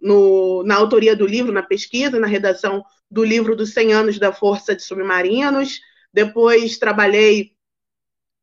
no, 0.00 0.62
na 0.64 0.76
autoria 0.76 1.16
do 1.16 1.26
livro, 1.26 1.52
na 1.52 1.62
pesquisa, 1.62 2.18
na 2.18 2.26
redação 2.26 2.84
do 3.10 3.24
livro 3.24 3.56
dos 3.56 3.72
100 3.72 3.92
anos 3.92 4.18
da 4.18 4.32
Força 4.32 4.74
de 4.74 4.82
Submarinos. 4.82 5.80
Depois 6.12 6.78
trabalhei 6.78 7.52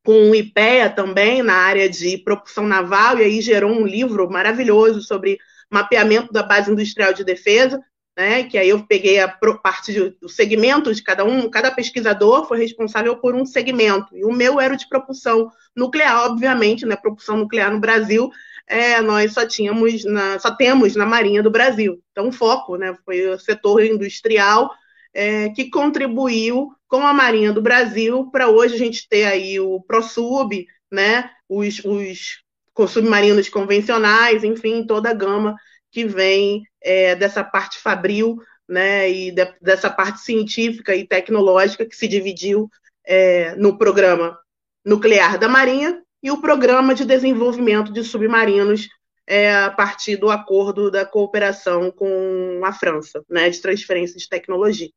com 0.04 0.30
o 0.30 0.34
IPEA 0.34 0.88
também, 0.88 1.42
na 1.42 1.54
área 1.54 1.88
de 1.88 2.16
propulsão 2.18 2.66
naval, 2.66 3.18
e 3.18 3.24
aí 3.24 3.40
gerou 3.40 3.70
um 3.70 3.86
livro 3.86 4.30
maravilhoso 4.30 5.02
sobre 5.02 5.38
mapeamento 5.70 6.32
da 6.32 6.42
base 6.42 6.70
industrial 6.70 7.12
de 7.12 7.22
defesa, 7.22 7.78
né, 8.16 8.42
que 8.44 8.56
aí 8.56 8.70
eu 8.70 8.84
peguei 8.84 9.20
a 9.20 9.28
parte 9.28 10.16
do 10.20 10.28
segmento 10.28 10.92
de 10.92 11.02
cada 11.02 11.24
um, 11.24 11.48
cada 11.48 11.70
pesquisador 11.70 12.48
foi 12.48 12.58
responsável 12.58 13.16
por 13.16 13.34
um 13.34 13.44
segmento, 13.44 14.16
e 14.16 14.24
o 14.24 14.32
meu 14.32 14.58
era 14.58 14.74
o 14.74 14.76
de 14.76 14.88
propulsão 14.88 15.52
nuclear, 15.76 16.24
obviamente, 16.24 16.86
né, 16.86 16.96
propulsão 16.96 17.36
nuclear 17.36 17.70
no 17.70 17.78
Brasil, 17.78 18.30
é, 18.68 19.00
nós 19.00 19.32
só 19.32 19.46
tínhamos, 19.46 20.04
na, 20.04 20.38
só 20.38 20.54
temos 20.54 20.94
na 20.94 21.06
Marinha 21.06 21.42
do 21.42 21.50
Brasil, 21.50 22.02
então 22.12 22.28
o 22.28 22.32
foco, 22.32 22.76
né, 22.76 22.94
foi 23.04 23.26
o 23.28 23.38
setor 23.38 23.82
industrial, 23.82 24.70
é, 25.14 25.48
que 25.50 25.70
contribuiu 25.70 26.70
com 26.86 27.06
a 27.06 27.12
Marinha 27.12 27.52
do 27.52 27.62
Brasil 27.62 28.30
para 28.30 28.48
hoje 28.48 28.74
a 28.74 28.78
gente 28.78 29.08
ter 29.08 29.24
aí 29.24 29.58
o 29.58 29.80
ProSub, 29.80 30.66
né, 30.90 31.30
os, 31.48 31.82
os 31.84 32.42
submarinos 32.90 33.48
convencionais, 33.48 34.44
enfim, 34.44 34.86
toda 34.86 35.10
a 35.10 35.14
gama 35.14 35.56
que 35.90 36.04
vem 36.04 36.62
é, 36.82 37.16
dessa 37.16 37.42
parte 37.42 37.78
fabril, 37.78 38.36
né, 38.68 39.10
e 39.10 39.30
de, 39.30 39.46
dessa 39.62 39.88
parte 39.88 40.20
científica 40.20 40.94
e 40.94 41.06
tecnológica 41.06 41.86
que 41.86 41.96
se 41.96 42.06
dividiu 42.06 42.68
é, 43.06 43.54
no 43.56 43.78
programa 43.78 44.38
nuclear 44.84 45.38
da 45.38 45.48
Marinha 45.48 46.02
e 46.22 46.30
o 46.30 46.40
programa 46.40 46.94
de 46.94 47.04
desenvolvimento 47.04 47.92
de 47.92 48.02
submarinos 48.02 48.88
é, 49.26 49.54
a 49.54 49.70
partir 49.70 50.16
do 50.16 50.30
acordo 50.30 50.90
da 50.90 51.04
cooperação 51.04 51.90
com 51.90 52.60
a 52.64 52.72
França, 52.72 53.22
né, 53.28 53.50
de 53.50 53.60
transferência 53.60 54.16
de 54.16 54.28
tecnologia 54.28 54.88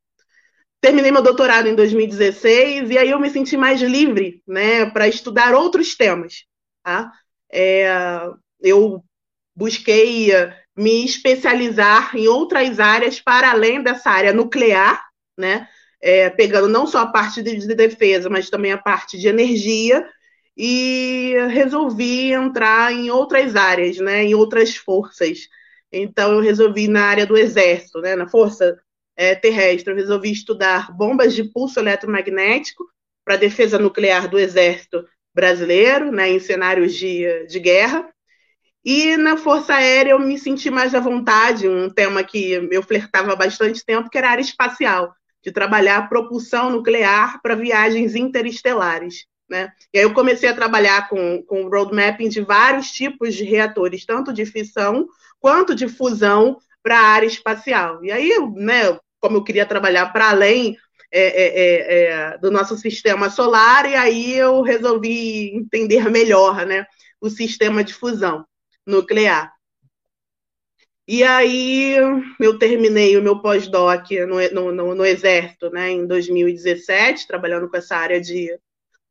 terminei 0.82 1.12
meu 1.12 1.22
doutorado 1.22 1.68
em 1.68 1.76
2016 1.76 2.90
e 2.90 2.98
aí 2.98 3.08
eu 3.08 3.20
me 3.20 3.30
senti 3.30 3.56
mais 3.56 3.80
livre, 3.80 4.42
né, 4.46 4.84
para 4.90 5.06
estudar 5.06 5.54
outros 5.54 5.94
temas. 5.94 6.44
Tá? 6.82 7.10
É, 7.50 7.88
eu 8.60 9.02
busquei 9.54 10.30
me 10.76 11.04
especializar 11.04 12.16
em 12.16 12.26
outras 12.26 12.80
áreas 12.80 13.20
para 13.20 13.52
além 13.52 13.80
dessa 13.80 14.10
área 14.10 14.32
nuclear, 14.32 15.00
né, 15.38 15.68
é, 16.00 16.28
pegando 16.30 16.66
não 16.66 16.84
só 16.84 16.98
a 17.02 17.06
parte 17.06 17.40
de, 17.42 17.56
de 17.56 17.74
defesa, 17.76 18.28
mas 18.28 18.50
também 18.50 18.72
a 18.72 18.78
parte 18.78 19.16
de 19.16 19.28
energia 19.28 20.04
e 20.56 21.34
resolvi 21.50 22.32
entrar 22.32 22.92
em 22.92 23.10
outras 23.10 23.56
áreas, 23.56 23.98
né, 23.98 24.24
em 24.24 24.34
outras 24.34 24.76
forças. 24.76 25.48
Então 25.90 26.32
eu 26.32 26.40
resolvi 26.40 26.88
na 26.88 27.04
área 27.04 27.26
do 27.26 27.36
exército, 27.36 28.00
né, 28.00 28.16
na 28.16 28.28
força 28.28 28.78
é, 29.16 29.34
terrestre, 29.34 29.92
eu 29.92 29.96
resolvi 29.96 30.32
estudar 30.32 30.92
bombas 30.96 31.34
de 31.34 31.44
pulso 31.44 31.78
eletromagnético 31.78 32.84
para 33.24 33.36
defesa 33.36 33.78
nuclear 33.78 34.28
do 34.28 34.38
Exército 34.38 35.04
Brasileiro, 35.34 36.10
né, 36.10 36.30
em 36.30 36.40
cenários 36.40 36.94
de, 36.94 37.46
de 37.46 37.60
guerra. 37.60 38.08
E 38.84 39.16
na 39.16 39.36
Força 39.36 39.74
Aérea 39.74 40.12
eu 40.12 40.18
me 40.18 40.38
senti 40.38 40.70
mais 40.70 40.94
à 40.94 41.00
vontade, 41.00 41.68
um 41.68 41.88
tema 41.88 42.24
que 42.24 42.52
eu 42.70 42.82
flertava 42.82 43.32
há 43.32 43.36
bastante 43.36 43.84
tempo, 43.84 44.10
que 44.10 44.18
era 44.18 44.28
a 44.28 44.30
área 44.32 44.42
espacial, 44.42 45.14
de 45.42 45.52
trabalhar 45.52 46.08
propulsão 46.08 46.70
nuclear 46.70 47.40
para 47.42 47.54
viagens 47.54 48.16
interestelares. 48.16 49.24
Né? 49.48 49.72
E 49.92 49.98
aí 49.98 50.04
eu 50.04 50.14
comecei 50.14 50.48
a 50.48 50.54
trabalhar 50.54 51.08
com, 51.08 51.42
com 51.42 51.68
roadmapping 51.68 52.28
de 52.28 52.40
vários 52.40 52.90
tipos 52.90 53.34
de 53.34 53.44
reatores, 53.44 54.06
tanto 54.06 54.32
de 54.32 54.46
fissão 54.46 55.06
quanto 55.38 55.74
de 55.74 55.88
fusão 55.88 56.58
para 56.82 56.98
a 56.98 57.06
área 57.06 57.26
espacial. 57.26 58.02
E 58.04 58.10
aí, 58.10 58.30
né, 58.54 58.98
como 59.20 59.36
eu 59.36 59.44
queria 59.44 59.66
trabalhar 59.66 60.06
para 60.12 60.30
além 60.30 60.76
é, 61.10 61.20
é, 61.20 61.60
é, 61.60 62.04
é, 62.04 62.38
do 62.38 62.50
nosso 62.50 62.76
sistema 62.76 63.28
solar, 63.28 63.88
e 63.88 63.94
aí 63.94 64.32
eu 64.34 64.62
resolvi 64.62 65.54
entender 65.54 66.08
melhor 66.10 66.64
né, 66.64 66.86
o 67.20 67.28
sistema 67.28 67.84
de 67.84 67.92
fusão 67.92 68.46
nuclear. 68.86 69.52
E 71.06 71.22
aí 71.22 71.96
eu 72.40 72.58
terminei 72.58 73.16
o 73.16 73.22
meu 73.22 73.40
pós-doc 73.40 74.10
no, 74.52 74.72
no, 74.72 74.94
no, 74.94 75.04
Exército 75.04 75.68
né, 75.68 75.90
em 75.90 76.06
2017, 76.06 77.26
trabalhando 77.26 77.68
com 77.68 77.76
essa 77.76 77.96
área 77.96 78.20
de, 78.20 78.48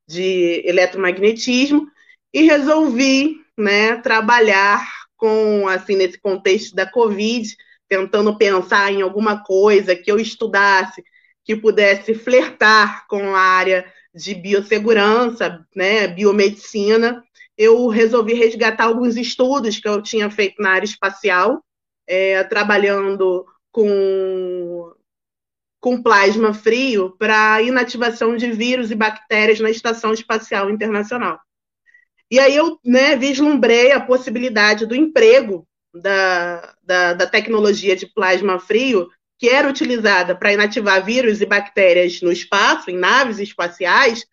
de 0.08 0.62
eletromagnetismo, 0.66 1.88
e 2.34 2.44
resolvi 2.44 3.38
né, 3.58 3.98
trabalhar 3.98 4.88
com, 5.18 5.68
assim, 5.68 5.96
nesse 5.96 6.20
contexto 6.20 6.76
da 6.76 6.86
Covid, 6.86 7.48
tentando 7.88 8.38
pensar 8.38 8.92
em 8.92 9.02
alguma 9.02 9.44
coisa 9.44 9.96
que 9.96 10.12
eu 10.12 10.18
estudasse, 10.18 11.04
que 11.44 11.56
pudesse 11.56 12.14
flertar 12.14 13.06
com 13.08 13.36
a 13.36 13.40
área 13.40 13.86
de 14.14 14.34
biossegurança, 14.34 15.66
né, 15.76 16.08
biomedicina, 16.08 17.24
eu 17.58 17.88
resolvi 17.88 18.34
resgatar 18.34 18.86
alguns 18.86 19.16
estudos 19.18 19.80
que 19.80 19.88
eu 19.88 20.02
tinha 20.02 20.30
feito 20.30 20.62
na 20.62 20.72
área 20.72 20.86
espacial, 20.86 21.64
é, 22.08 22.44
trabalhando 22.44 23.46
com, 23.72 24.92
com 25.82 26.02
plasma 26.02 26.54
frio 26.54 27.16
para 27.18 27.62
inativação 27.64 28.38
de 28.38 28.52
vírus 28.52 28.92
e 28.92 28.96
bactérias 28.96 29.60
na 29.60 29.72
Estação 29.72 30.14
Espacial 30.14 30.70
Internacional. 30.70 31.40
E 32.30 32.40
aí 32.40 32.56
eu 32.56 32.80
né, 32.86 33.18
vislumbrei 33.18 33.92
a 33.92 34.00
possibilidade 34.00 34.86
do 34.86 34.96
emprego 34.96 35.68
da, 35.94 36.76
da, 36.84 37.14
da 37.14 37.28
tecnologia 37.28 37.96
de 37.96 38.06
plasma 38.06 38.60
frio, 38.60 39.10
que 39.38 39.50
era 39.50 39.68
utilizada 39.68 40.36
para 40.36 40.54
inativar 40.54 41.04
vírus 41.04 41.42
e 41.42 41.46
bactérias 41.48 42.22
no 42.22 42.32
espaço, 42.32 42.92
em 42.92 42.98
naves 42.98 43.40
espaciais, 43.40 44.24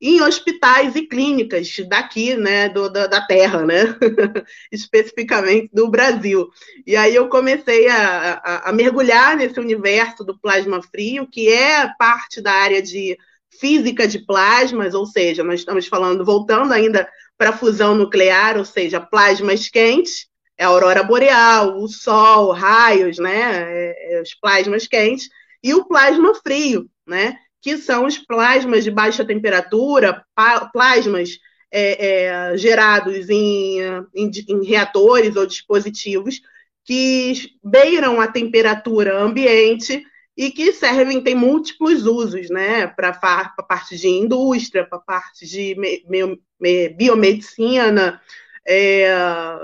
em 0.00 0.20
hospitais 0.22 0.94
e 0.94 1.02
clínicas 1.06 1.76
daqui, 1.88 2.36
né, 2.36 2.68
do, 2.68 2.88
da, 2.88 3.06
da 3.06 3.20
Terra, 3.20 3.66
né, 3.66 3.96
especificamente 4.70 5.70
do 5.72 5.88
Brasil. 5.88 6.48
E 6.86 6.94
aí 6.94 7.14
eu 7.14 7.28
comecei 7.28 7.88
a, 7.88 8.34
a, 8.34 8.70
a, 8.70 8.72
mergulhar 8.72 9.36
nesse 9.36 9.58
universo 9.58 10.24
do 10.24 10.38
plasma 10.38 10.80
frio, 10.82 11.26
que 11.26 11.48
é 11.48 11.88
parte 11.98 12.40
da 12.40 12.52
área 12.52 12.80
de 12.80 13.18
física 13.58 14.06
de 14.06 14.20
plasmas, 14.20 14.94
ou 14.94 15.04
seja, 15.04 15.42
nós 15.42 15.60
estamos 15.60 15.88
falando, 15.88 16.24
voltando 16.24 16.72
ainda 16.72 17.08
para 17.36 17.52
fusão 17.52 17.94
nuclear, 17.94 18.56
ou 18.56 18.64
seja, 18.64 19.00
plasmas 19.00 19.68
quentes, 19.68 20.28
é 20.56 20.64
a 20.64 20.68
aurora 20.68 21.02
boreal, 21.02 21.78
o 21.78 21.88
sol, 21.88 22.52
raios, 22.52 23.18
né, 23.18 23.40
é, 23.52 24.14
é, 24.14 24.22
os 24.22 24.34
plasmas 24.34 24.86
quentes, 24.86 25.28
e 25.62 25.74
o 25.74 25.84
plasma 25.84 26.34
frio, 26.36 26.88
né, 27.06 27.36
que 27.60 27.76
são 27.76 28.06
os 28.06 28.18
plasmas 28.18 28.84
de 28.84 28.90
baixa 28.90 29.24
temperatura, 29.24 30.24
plasmas 30.72 31.38
é, 31.70 32.06
é, 32.52 32.56
gerados 32.56 33.28
em, 33.28 33.78
em, 34.14 34.30
em 34.48 34.64
reatores 34.64 35.36
ou 35.36 35.46
dispositivos 35.46 36.40
que 36.84 37.50
beiram 37.62 38.20
a 38.20 38.26
temperatura 38.26 39.20
ambiente 39.20 40.02
e 40.34 40.50
que 40.50 40.72
servem, 40.72 41.20
tem 41.20 41.34
múltiplos 41.34 42.06
usos, 42.06 42.48
né, 42.48 42.86
para 42.86 43.08
a 43.08 43.62
parte 43.62 43.96
de 43.98 44.08
indústria, 44.08 44.86
para 44.86 44.98
a 44.98 45.02
parte 45.02 45.44
de 45.46 45.74
me, 45.74 46.40
me, 46.58 46.88
biomedicina, 46.90 48.20
é, 48.66 49.10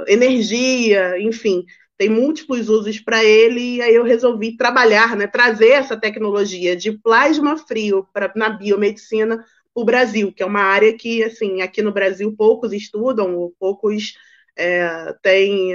energia, 0.09 1.19
enfim, 1.21 1.65
tem 1.97 2.09
múltiplos 2.09 2.69
usos 2.69 2.99
para 2.99 3.25
ele, 3.25 3.77
e 3.77 3.83
aí 3.83 3.95
eu 3.95 4.05
resolvi 4.05 4.57
trabalhar, 4.57 5.17
né, 5.17 5.27
trazer 5.27 5.71
essa 5.71 5.97
tecnologia 5.97 6.77
de 6.77 6.93
plasma 6.93 7.57
frio 7.57 8.07
pra, 8.13 8.33
na 8.35 8.51
biomedicina 8.51 9.37
para 9.39 9.83
o 9.83 9.85
Brasil, 9.85 10.33
que 10.33 10.43
é 10.43 10.47
uma 10.47 10.63
área 10.63 10.97
que, 10.97 11.23
assim, 11.23 11.63
aqui 11.63 11.83
no 11.83 11.93
Brasil 11.93 12.35
poucos 12.37 12.73
estudam, 12.73 13.53
poucos 13.59 14.15
é, 14.57 15.15
têm 15.23 15.73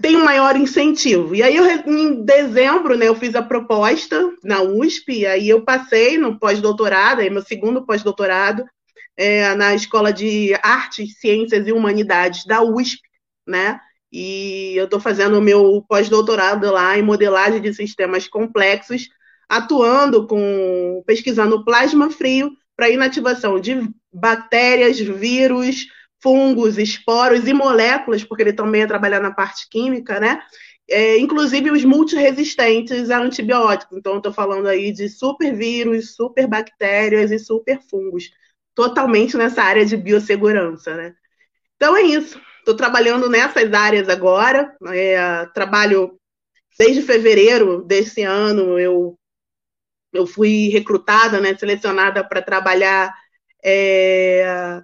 tem 0.00 0.14
um 0.14 0.24
maior 0.24 0.56
incentivo. 0.56 1.34
E 1.34 1.42
aí, 1.42 1.56
eu, 1.56 1.64
em 1.64 2.22
dezembro, 2.22 2.96
né, 2.96 3.08
eu 3.08 3.14
fiz 3.14 3.34
a 3.34 3.42
proposta 3.42 4.30
na 4.44 4.62
USP, 4.62 5.26
aí 5.26 5.48
eu 5.48 5.64
passei 5.64 6.18
no 6.18 6.38
pós-doutorado, 6.38 7.22
meu 7.30 7.42
segundo 7.42 7.84
pós-doutorado, 7.84 8.64
é, 9.16 9.54
na 9.54 9.74
Escola 9.74 10.12
de 10.12 10.54
Artes, 10.62 11.18
Ciências 11.18 11.66
e 11.66 11.72
Humanidades 11.72 12.44
da 12.44 12.62
USP, 12.62 13.00
né? 13.46 13.80
E 14.12 14.74
eu 14.76 14.84
estou 14.84 15.00
fazendo 15.00 15.38
o 15.38 15.42
meu 15.42 15.84
pós-doutorado 15.88 16.70
lá 16.70 16.98
em 16.98 17.02
modelagem 17.02 17.60
de 17.60 17.72
sistemas 17.72 18.26
complexos, 18.26 19.08
atuando 19.48 20.26
com, 20.26 21.02
pesquisando 21.06 21.64
plasma 21.64 22.10
frio 22.10 22.50
para 22.76 22.90
inativação 22.90 23.60
de 23.60 23.88
bactérias, 24.12 24.98
vírus, 24.98 25.86
fungos, 26.22 26.78
esporos 26.78 27.46
e 27.46 27.52
moléculas, 27.52 28.24
porque 28.24 28.42
ele 28.42 28.52
também 28.52 28.82
é 28.82 28.86
trabalhar 28.86 29.20
na 29.20 29.30
parte 29.30 29.68
química, 29.68 30.18
né? 30.20 30.40
É, 30.88 31.18
inclusive 31.18 31.70
os 31.70 31.84
multiresistentes 31.84 33.10
a 33.10 33.18
antibióticos. 33.18 33.96
Então, 33.96 34.16
estou 34.16 34.32
falando 34.32 34.66
aí 34.66 34.92
de 34.92 35.08
supervírus, 35.08 36.14
superbactérias 36.14 37.30
e 37.30 37.38
superfungos, 37.38 38.30
totalmente 38.74 39.36
nessa 39.36 39.62
área 39.62 39.84
de 39.86 39.96
biossegurança, 39.96 40.96
né? 40.96 41.14
Então 41.76 41.96
é 41.96 42.02
isso. 42.02 42.40
Estou 42.60 42.76
trabalhando 42.76 43.28
nessas 43.28 43.72
áreas 43.72 44.08
agora. 44.08 44.74
É, 44.92 45.46
trabalho 45.54 46.18
desde 46.78 47.02
fevereiro 47.02 47.82
desse 47.82 48.22
ano. 48.22 48.78
Eu 48.78 49.18
eu 50.12 50.26
fui 50.26 50.68
recrutada, 50.68 51.40
né, 51.40 51.56
selecionada 51.56 52.24
para 52.24 52.42
trabalhar 52.42 53.14
é, 53.62 54.82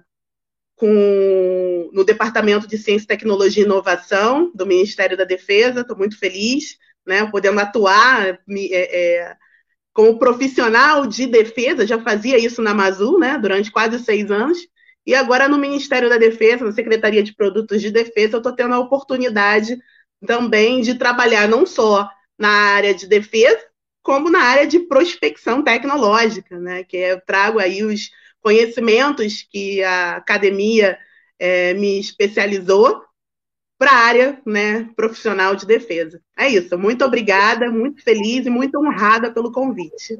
com, 0.75 1.89
no 1.91 2.03
Departamento 2.03 2.67
de 2.67 2.77
Ciência, 2.77 3.07
Tecnologia 3.07 3.63
e 3.63 3.65
Inovação 3.65 4.51
do 4.53 4.65
Ministério 4.65 5.17
da 5.17 5.25
Defesa. 5.25 5.81
Estou 5.81 5.97
muito 5.97 6.17
feliz, 6.17 6.77
né, 7.05 7.25
podendo 7.29 7.59
atuar 7.59 8.39
me, 8.47 8.71
é, 8.71 9.25
é, 9.25 9.35
como 9.93 10.19
profissional 10.19 11.07
de 11.07 11.25
defesa. 11.25 11.85
Já 11.85 11.99
fazia 11.99 12.37
isso 12.37 12.61
na 12.61 12.71
Amazon, 12.71 13.19
né, 13.19 13.37
durante 13.37 13.71
quase 13.71 13.99
seis 13.99 14.31
anos. 14.31 14.59
E 15.07 15.15
agora 15.15 15.47
no 15.47 15.57
Ministério 15.57 16.09
da 16.09 16.17
Defesa, 16.17 16.65
na 16.65 16.73
Secretaria 16.73 17.23
de 17.23 17.33
Produtos 17.33 17.81
de 17.81 17.89
Defesa, 17.89 18.35
eu 18.35 18.39
estou 18.39 18.53
tendo 18.53 18.75
a 18.75 18.79
oportunidade 18.79 19.81
também 20.25 20.81
de 20.81 20.95
trabalhar 20.95 21.47
não 21.47 21.65
só 21.65 22.09
na 22.37 22.49
área 22.49 22.93
de 22.93 23.07
defesa, 23.07 23.65
como 24.03 24.29
na 24.29 24.41
área 24.41 24.67
de 24.67 24.79
prospecção 24.79 25.63
tecnológica, 25.63 26.59
né? 26.59 26.83
Que 26.83 26.97
eu 26.97 27.21
trago 27.21 27.57
aí 27.57 27.83
os 27.83 28.09
conhecimentos 28.41 29.47
que 29.49 29.81
a 29.81 30.17
academia 30.17 30.99
é, 31.39 31.73
me 31.73 31.97
especializou 32.01 33.01
para 33.77 33.91
a 33.91 34.05
área 34.05 34.41
né, 34.45 34.89
profissional 34.93 35.55
de 35.55 35.65
defesa. 35.65 36.21
É 36.37 36.49
isso. 36.49 36.77
Muito 36.77 37.05
obrigada, 37.05 37.71
muito 37.71 38.03
feliz 38.03 38.45
e 38.45 38.49
muito 38.49 38.77
honrada 38.77 39.31
pelo 39.31 39.53
convite. 39.53 40.19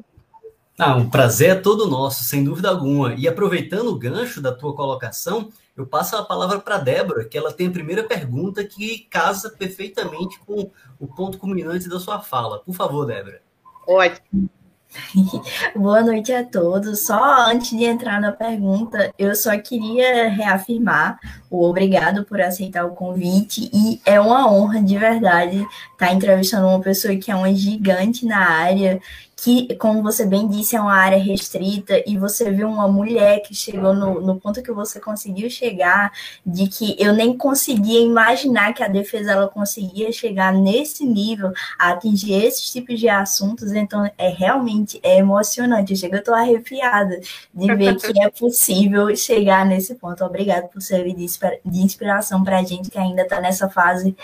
Ah, 0.78 0.94
um 0.94 1.10
prazer 1.10 1.50
é 1.50 1.54
todo 1.56 1.88
nosso, 1.88 2.22
sem 2.22 2.44
dúvida 2.44 2.68
alguma. 2.68 3.12
E 3.14 3.26
aproveitando 3.26 3.88
o 3.88 3.98
gancho 3.98 4.40
da 4.40 4.52
tua 4.52 4.72
colocação, 4.76 5.48
eu 5.76 5.84
passo 5.84 6.14
a 6.14 6.24
palavra 6.24 6.60
para 6.60 6.76
a 6.76 6.78
Débora, 6.78 7.24
que 7.24 7.36
ela 7.36 7.52
tem 7.52 7.66
a 7.66 7.72
primeira 7.72 8.04
pergunta 8.04 8.62
que 8.62 9.00
casa 9.10 9.50
perfeitamente 9.50 10.38
com 10.46 10.70
o 11.00 11.08
ponto 11.08 11.36
culminante 11.36 11.88
da 11.88 11.98
sua 11.98 12.20
fala. 12.20 12.60
Por 12.60 12.74
favor, 12.76 13.04
Débora. 13.04 13.42
Ótimo. 13.88 14.48
Boa 15.74 16.00
noite 16.00 16.32
a 16.32 16.44
todos. 16.44 17.06
Só 17.06 17.50
antes 17.50 17.70
de 17.70 17.84
entrar 17.84 18.20
na 18.20 18.32
pergunta, 18.32 19.12
eu 19.18 19.34
só 19.34 19.58
queria 19.58 20.28
reafirmar 20.28 21.18
o 21.50 21.68
obrigado 21.68 22.24
por 22.24 22.40
aceitar 22.40 22.86
o 22.86 22.94
convite 22.94 23.68
e 23.72 24.00
é 24.06 24.20
uma 24.20 24.50
honra 24.50 24.80
de 24.80 24.96
verdade 24.96 25.66
estar 25.92 26.12
entrevistando 26.12 26.68
uma 26.68 26.80
pessoa 26.80 27.16
que 27.16 27.30
é 27.30 27.34
uma 27.34 27.52
gigante 27.52 28.24
na 28.24 28.38
área 28.38 29.00
que, 29.40 29.72
como 29.76 30.02
você 30.02 30.26
bem 30.26 30.48
disse, 30.48 30.74
é 30.74 30.80
uma 30.80 30.96
área 30.96 31.16
restrita, 31.16 32.02
e 32.04 32.18
você 32.18 32.50
viu 32.50 32.68
uma 32.68 32.88
mulher 32.88 33.40
que 33.40 33.54
chegou 33.54 33.94
no, 33.94 34.20
no 34.20 34.40
ponto 34.40 34.60
que 34.60 34.72
você 34.72 34.98
conseguiu 34.98 35.48
chegar, 35.48 36.10
de 36.44 36.66
que 36.66 36.96
eu 36.98 37.12
nem 37.12 37.36
conseguia 37.36 38.00
imaginar 38.00 38.74
que 38.74 38.82
a 38.82 38.88
defesa 38.88 39.30
ela 39.30 39.46
conseguia 39.46 40.10
chegar 40.10 40.52
nesse 40.52 41.06
nível, 41.06 41.52
a 41.78 41.90
atingir 41.90 42.32
esses 42.32 42.72
tipos 42.72 42.98
de 42.98 43.08
assuntos, 43.08 43.70
então 43.72 44.10
é 44.18 44.28
realmente 44.28 44.98
é 45.04 45.18
emocionante. 45.18 45.96
Chega, 45.96 46.16
eu 46.16 46.18
estou 46.18 46.34
arrepiada 46.34 47.20
de 47.54 47.74
ver 47.76 47.94
que 47.94 48.20
é 48.20 48.28
possível 48.30 49.14
chegar 49.14 49.64
nesse 49.64 49.94
ponto. 49.94 50.24
Obrigada 50.24 50.66
por 50.66 50.82
servir 50.82 51.14
de 51.14 51.80
inspiração 51.80 52.42
para 52.42 52.58
a 52.58 52.64
gente 52.64 52.90
que 52.90 52.98
ainda 52.98 53.22
está 53.22 53.40
nessa 53.40 53.68
fase 53.68 54.16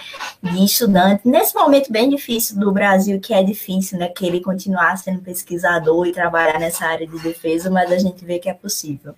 de 0.42 0.64
estudante, 0.64 1.22
nesse 1.24 1.54
momento 1.54 1.92
bem 1.92 2.10
difícil 2.10 2.58
do 2.58 2.72
Brasil, 2.72 3.20
que 3.20 3.32
é 3.32 3.44
difícil, 3.44 3.96
né? 3.96 4.08
Que 4.08 4.26
ele 4.26 4.40
continuar 4.40 5.03
sendo 5.04 5.20
pesquisador 5.20 6.06
e 6.06 6.12
trabalhar 6.12 6.58
nessa 6.58 6.86
área 6.86 7.06
de 7.06 7.18
defesa, 7.20 7.70
mas 7.70 7.92
a 7.92 7.98
gente 7.98 8.24
vê 8.24 8.38
que 8.38 8.48
é 8.48 8.54
possível. 8.54 9.14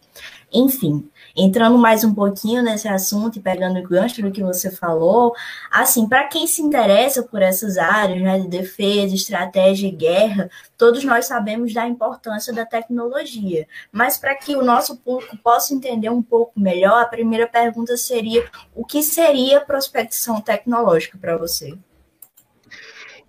Enfim, 0.53 1.09
entrando 1.37 1.79
mais 1.79 2.03
um 2.03 2.13
pouquinho 2.13 2.63
nesse 2.63 2.89
assunto 2.89 3.39
e 3.39 3.43
pegando 3.43 3.79
o 3.79 3.83
gancho 3.83 4.21
do 4.21 4.33
que 4.33 4.43
você 4.43 4.71
falou, 4.71 5.33
assim, 5.71 6.09
para 6.09 6.25
quem 6.25 6.47
se 6.47 6.61
interessa 6.61 7.23
por 7.23 7.41
essas 7.41 7.79
áreas 7.79 8.21
né, 8.21 8.39
de 8.41 8.49
defesa, 8.49 9.15
estratégia 9.15 9.89
e 9.89 9.93
guerra, 9.93 10.51
todos 10.77 11.05
nós 11.05 11.27
sabemos 11.27 11.73
da 11.73 11.87
importância 11.87 12.53
da 12.53 12.67
tecnologia. 12.67 13.67
Mas 13.93 14.19
para 14.19 14.35
que 14.35 14.57
o 14.57 14.65
nosso 14.65 14.97
público 14.97 15.37
possa 15.39 15.73
entender 15.73 16.11
um 16.11 16.23
pouco 16.23 16.59
melhor, 16.59 17.03
a 17.03 17.09
primeira 17.09 17.47
pergunta 17.47 17.97
seria: 17.97 18.45
o 18.75 18.85
que 18.85 19.03
seria 19.03 19.61
prospecção 19.61 20.41
tecnológica 20.41 21.17
para 21.19 21.37
você? 21.37 21.77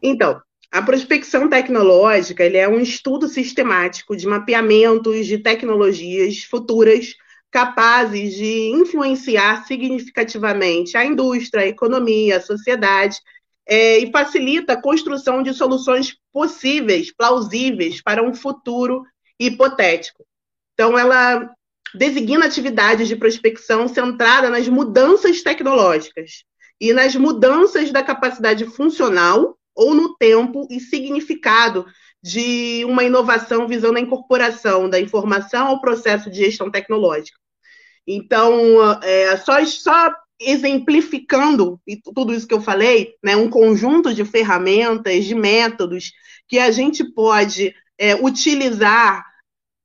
Então, 0.01 0.41
a 0.71 0.81
prospecção 0.81 1.49
tecnológica 1.49 2.43
é 2.43 2.67
um 2.67 2.79
estudo 2.79 3.27
sistemático 3.27 4.15
de 4.15 4.27
mapeamentos 4.27 5.25
de 5.25 5.37
tecnologias 5.37 6.43
futuras 6.43 7.15
capazes 7.49 8.35
de 8.35 8.69
influenciar 8.71 9.65
significativamente 9.65 10.97
a 10.97 11.05
indústria, 11.05 11.63
a 11.63 11.67
economia, 11.67 12.37
a 12.37 12.41
sociedade, 12.41 13.17
é, 13.65 13.99
e 13.99 14.11
facilita 14.11 14.73
a 14.73 14.81
construção 14.81 15.41
de 15.41 15.53
soluções 15.53 16.17
possíveis, 16.31 17.13
plausíveis 17.13 18.01
para 18.01 18.23
um 18.23 18.33
futuro 18.33 19.03
hipotético. 19.39 20.25
Então, 20.73 20.97
ela 20.97 21.49
designa 21.95 22.45
atividades 22.45 23.07
de 23.07 23.15
prospecção 23.15 23.87
centrada 23.87 24.49
nas 24.49 24.67
mudanças 24.67 25.41
tecnológicas 25.41 26.43
e 26.79 26.93
nas 26.93 27.15
mudanças 27.15 27.91
da 27.91 28.03
capacidade 28.03 28.65
funcional 28.65 29.56
ou 29.77 29.93
no 29.93 30.15
tempo 30.17 30.67
e 30.69 30.79
significado 30.79 31.85
de 32.21 32.83
uma 32.85 33.03
inovação 33.03 33.67
visando 33.67 33.97
a 33.97 34.01
incorporação 34.01 34.89
da 34.89 34.99
informação 34.99 35.67
ao 35.67 35.79
processo 35.79 36.29
de 36.29 36.37
gestão 36.37 36.69
tecnológica. 36.69 37.37
Então, 38.05 38.51
é, 39.03 39.37
só, 39.37 39.63
só 39.65 40.11
exemplificando 40.39 41.79
tudo 42.15 42.33
isso 42.33 42.47
que 42.47 42.53
eu 42.53 42.61
falei, 42.61 43.13
né, 43.23 43.35
um 43.35 43.49
conjunto 43.49 44.13
de 44.13 44.25
ferramentas, 44.25 45.25
de 45.25 45.35
métodos 45.35 46.11
que 46.47 46.57
a 46.57 46.71
gente 46.71 47.03
pode 47.03 47.73
é, 47.97 48.15
utilizar 48.15 49.25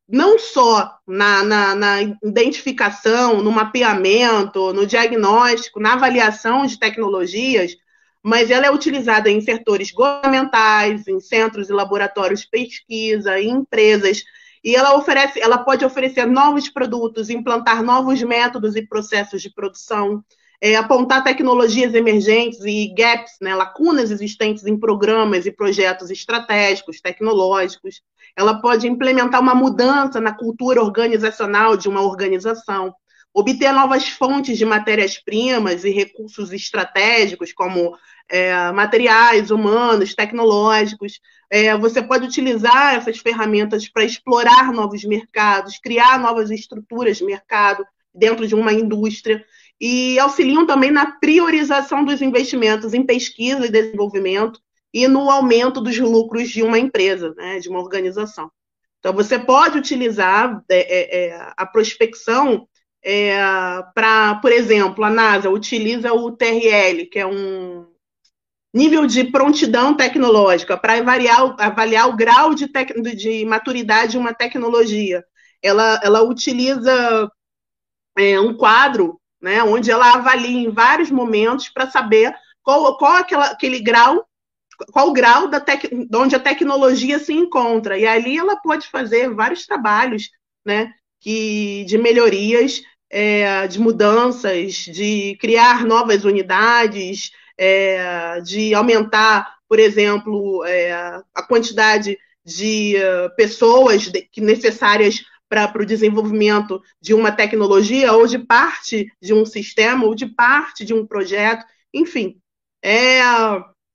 não 0.09 0.39
só 0.39 0.99
na, 1.07 1.43
na, 1.43 1.75
na, 1.75 2.03
identificação, 2.23 3.43
no 3.43 3.51
mapeamento, 3.51 4.73
no 4.73 4.87
diagnóstico, 4.87 5.81
na 5.81 5.95
avaliação 5.95 6.67
de 6.67 6.79
tecnologias, 6.79 7.77
mas 8.23 8.51
ela 8.51 8.67
é 8.67 8.71
utilizada 8.71 9.29
em 9.29 9.41
setores 9.41 9.91
governamentais, 9.91 11.09
em 11.09 11.19
centros 11.19 11.69
e 11.69 11.73
laboratórios 11.73 12.43
de 12.43 12.49
pesquisa, 12.49 13.41
em 13.41 13.51
empresas, 13.51 14.23
e 14.65 14.77
ela 14.77 14.97
oferece, 14.97 15.41
ela 15.41 15.59
pode 15.59 15.85
oferecer 15.85 16.27
novos 16.27 16.69
produtos, 16.69 17.31
implantar 17.31 17.83
novos 17.83 18.23
métodos 18.23 18.77
e 18.77 18.87
processos 18.87 19.43
de 19.43 19.53
produção, 19.53 20.23
é, 20.61 20.77
apontar 20.77 21.25
tecnologias 21.25 21.93
emergentes 21.93 22.61
e 22.65 22.95
gaps, 22.97 23.33
né, 23.41 23.53
lacunas 23.53 24.13
existentes 24.13 24.65
em 24.65 24.79
programas 24.79 25.45
e 25.45 25.51
projetos 25.51 26.09
estratégicos, 26.09 27.01
tecnológicos. 27.01 28.01
Ela 28.37 28.61
pode 28.61 28.87
implementar 28.87 29.41
uma 29.41 29.57
mudança 29.57 30.21
na 30.21 30.33
cultura 30.33 30.81
organizacional 30.81 31.77
de 31.77 31.89
uma 31.89 32.03
organização 32.03 32.95
obter 33.35 33.73
novas 33.73 34.09
fontes 34.09 34.59
de 34.59 34.65
matérias-primas 34.65 35.85
e 35.85 35.91
recursos 35.91 36.53
estratégicos, 36.53 37.53
como 37.53 37.97
é, 38.29 38.71
materiais 38.73 39.51
humanos, 39.51 40.15
tecnológicos. 40.15 41.21
É, 41.51 41.77
você 41.77 42.03
pode 42.03 42.27
utilizar 42.27 42.95
essas 42.95 43.19
ferramentas 43.19 43.89
para 43.89 44.05
explorar 44.05 44.73
novos 44.73 45.05
mercados, 45.05 45.79
criar 45.79 46.19
novas 46.19 46.51
estruturas 46.51 47.19
de 47.19 47.25
mercado 47.25 47.85
dentro 48.15 48.47
de 48.47 48.55
uma 48.55 48.73
indústria. 48.73 49.45
e 49.81 50.17
auxiliam 50.19 50.65
também 50.65 50.93
na 50.93 51.19
priorização 51.19 52.05
dos 52.05 52.23
investimentos 52.23 52.95
em 52.95 53.05
pesquisa 53.05 53.67
e 53.67 53.71
desenvolvimento 53.71 54.61
e 54.95 55.09
no 55.09 55.29
aumento 55.29 55.81
dos 55.81 55.99
lucros 55.99 56.51
de 56.51 56.63
uma 56.63 56.79
empresa, 56.79 57.35
né, 57.37 57.59
de 57.59 57.69
uma 57.69 57.81
organização. 57.81 58.51
Então, 59.01 59.13
você 59.13 59.39
pode 59.39 59.79
utilizar 59.79 60.63
é, 60.71 60.77
é, 60.77 61.27
é 61.27 61.53
a 61.57 61.67
prospecção 61.67 62.69
é, 63.05 63.37
para, 63.95 64.37
por 64.37 64.53
exemplo, 64.53 65.05
a 65.05 65.11
NASA 65.11 65.51
utiliza 65.51 66.13
o 66.13 66.31
TRL, 66.33 67.07
que 67.11 67.19
é 67.19 67.27
um 67.27 67.87
nível 68.73 69.07
de 69.07 69.25
prontidão 69.25 69.95
tecnológica, 69.95 70.77
para 70.77 70.95
avaliar, 70.99 71.55
avaliar 71.59 72.09
o 72.09 72.17
grau 72.17 72.55
de, 72.55 72.69
tec, 72.69 72.93
de 73.15 73.45
maturidade 73.45 74.13
de 74.13 74.19
uma 74.19 74.33
tecnologia. 74.33 75.25
Ela, 75.61 76.01
ela 76.03 76.23
utiliza 76.23 77.31
é, 78.17 78.41
um 78.41 78.57
quadro 78.57 79.21
né, 79.41 79.63
onde 79.63 79.91
ela 79.91 80.15
avalia 80.15 80.69
em 80.69 80.71
vários 80.71 81.11
momentos 81.11 81.69
para 81.69 81.91
saber 81.91 82.35
qual, 82.63 82.97
qual 82.97 83.17
aquela, 83.17 83.47
aquele 83.47 83.81
grau 83.81 84.27
qual 84.91 85.11
o 85.11 85.13
grau 85.13 85.49
da 85.49 85.61
tec... 85.61 85.85
onde 86.15 86.35
a 86.35 86.41
tecnologia 86.41 87.19
se 87.19 87.33
encontra. 87.33 87.99
E 87.99 88.07
ali 88.07 88.39
ela 88.39 88.57
pode 88.57 88.89
fazer 88.89 89.33
vários 89.33 89.67
trabalhos 89.67 90.31
né, 90.65 90.93
que, 91.21 91.85
de 91.85 91.99
melhorias, 91.99 92.83
é, 93.13 93.69
de 93.69 93.79
mudanças, 93.79 94.73
de 94.73 95.37
criar 95.39 95.85
novas 95.85 96.25
unidades, 96.25 97.31
é, 97.59 98.41
de 98.41 98.75
aumentar, 98.75 99.57
por 99.69 99.79
exemplo, 99.79 100.65
é, 100.65 100.93
a 101.35 101.43
quantidade 101.47 102.19
de 102.45 102.97
uh, 102.97 103.35
pessoas 103.37 104.11
necessárias 104.37 105.23
para 105.49 105.83
o 105.83 105.87
desenvolvimento 105.87 106.83
de 107.01 107.13
uma 107.13 107.31
tecnologia, 107.31 108.13
ou 108.15 108.27
de 108.27 108.39
parte 108.39 109.13
de 109.21 109.35
um 109.35 109.45
sistema, 109.45 110.07
ou 110.07 110.15
de 110.15 110.27
parte 110.27 110.85
de 110.85 110.95
um 110.95 111.07
projeto, 111.07 111.65
enfim. 111.93 112.39
É, 112.83 113.19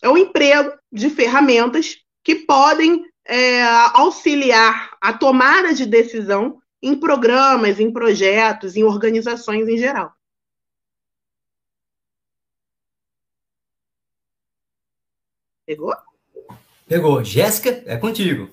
é 0.02 0.08
o 0.08 0.18
emprego 0.18 0.72
de 0.92 1.10
ferramentas 1.10 1.98
que 2.24 2.36
podem 2.36 3.04
é, 3.26 3.64
auxiliar 3.94 4.92
a 5.02 5.12
tomada 5.12 5.74
de 5.74 5.86
decisão 5.86 6.62
em 6.82 7.00
programas, 7.00 7.80
em 7.80 7.92
projetos, 7.92 8.76
em 8.76 8.84
organizações 8.84 9.68
em 9.68 9.78
geral. 9.78 10.14
Pegou? 15.66 15.94
Pegou. 16.88 17.24
Jéssica, 17.24 17.84
é 17.86 17.98
contigo. 17.98 18.50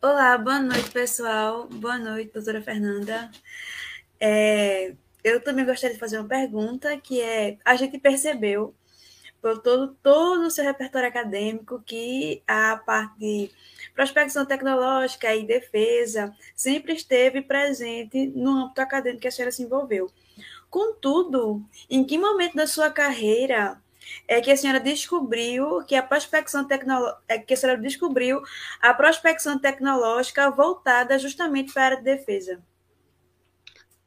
Olá, 0.00 0.36
boa 0.36 0.58
noite, 0.60 0.90
pessoal. 0.90 1.68
Boa 1.68 1.96
noite, 1.96 2.32
doutora 2.32 2.60
Fernanda. 2.60 3.30
É, 4.18 4.96
eu 5.22 5.40
também 5.40 5.64
gostaria 5.64 5.94
de 5.94 6.00
fazer 6.00 6.18
uma 6.18 6.28
pergunta, 6.28 6.96
que 6.98 7.20
é, 7.20 7.58
a 7.64 7.76
gente 7.76 8.00
percebeu, 8.00 8.74
por 9.42 9.58
todo, 9.58 9.96
todo 10.00 10.46
o 10.46 10.50
seu 10.50 10.64
repertório 10.64 11.08
acadêmico, 11.08 11.82
que 11.84 12.42
a 12.46 12.76
parte 12.76 13.18
de 13.18 13.50
prospecção 13.92 14.46
tecnológica 14.46 15.34
e 15.34 15.44
defesa 15.44 16.32
sempre 16.54 16.92
esteve 16.94 17.42
presente 17.42 18.28
no 18.28 18.50
âmbito 18.64 18.80
acadêmico 18.80 19.22
que 19.22 19.28
a 19.28 19.32
senhora 19.32 19.50
se 19.50 19.64
envolveu. 19.64 20.10
Contudo, 20.70 21.62
em 21.90 22.04
que 22.04 22.16
momento 22.16 22.54
da 22.54 22.68
sua 22.68 22.88
carreira 22.88 23.82
é 24.28 24.40
que 24.40 24.50
a 24.50 24.56
senhora 24.56 24.80
descobriu 24.80 25.84
que 25.84 25.96
a 25.96 26.02
prospecção 26.02 26.64
tecnológica, 26.64 27.20
é 27.28 27.38
que 27.38 27.54
a 27.54 27.56
senhora 27.56 27.80
descobriu 27.80 28.40
a 28.80 28.94
prospecção 28.94 29.58
tecnológica 29.58 30.50
voltada 30.50 31.18
justamente 31.18 31.72
para 31.72 31.96
a 31.96 32.00
defesa? 32.00 32.62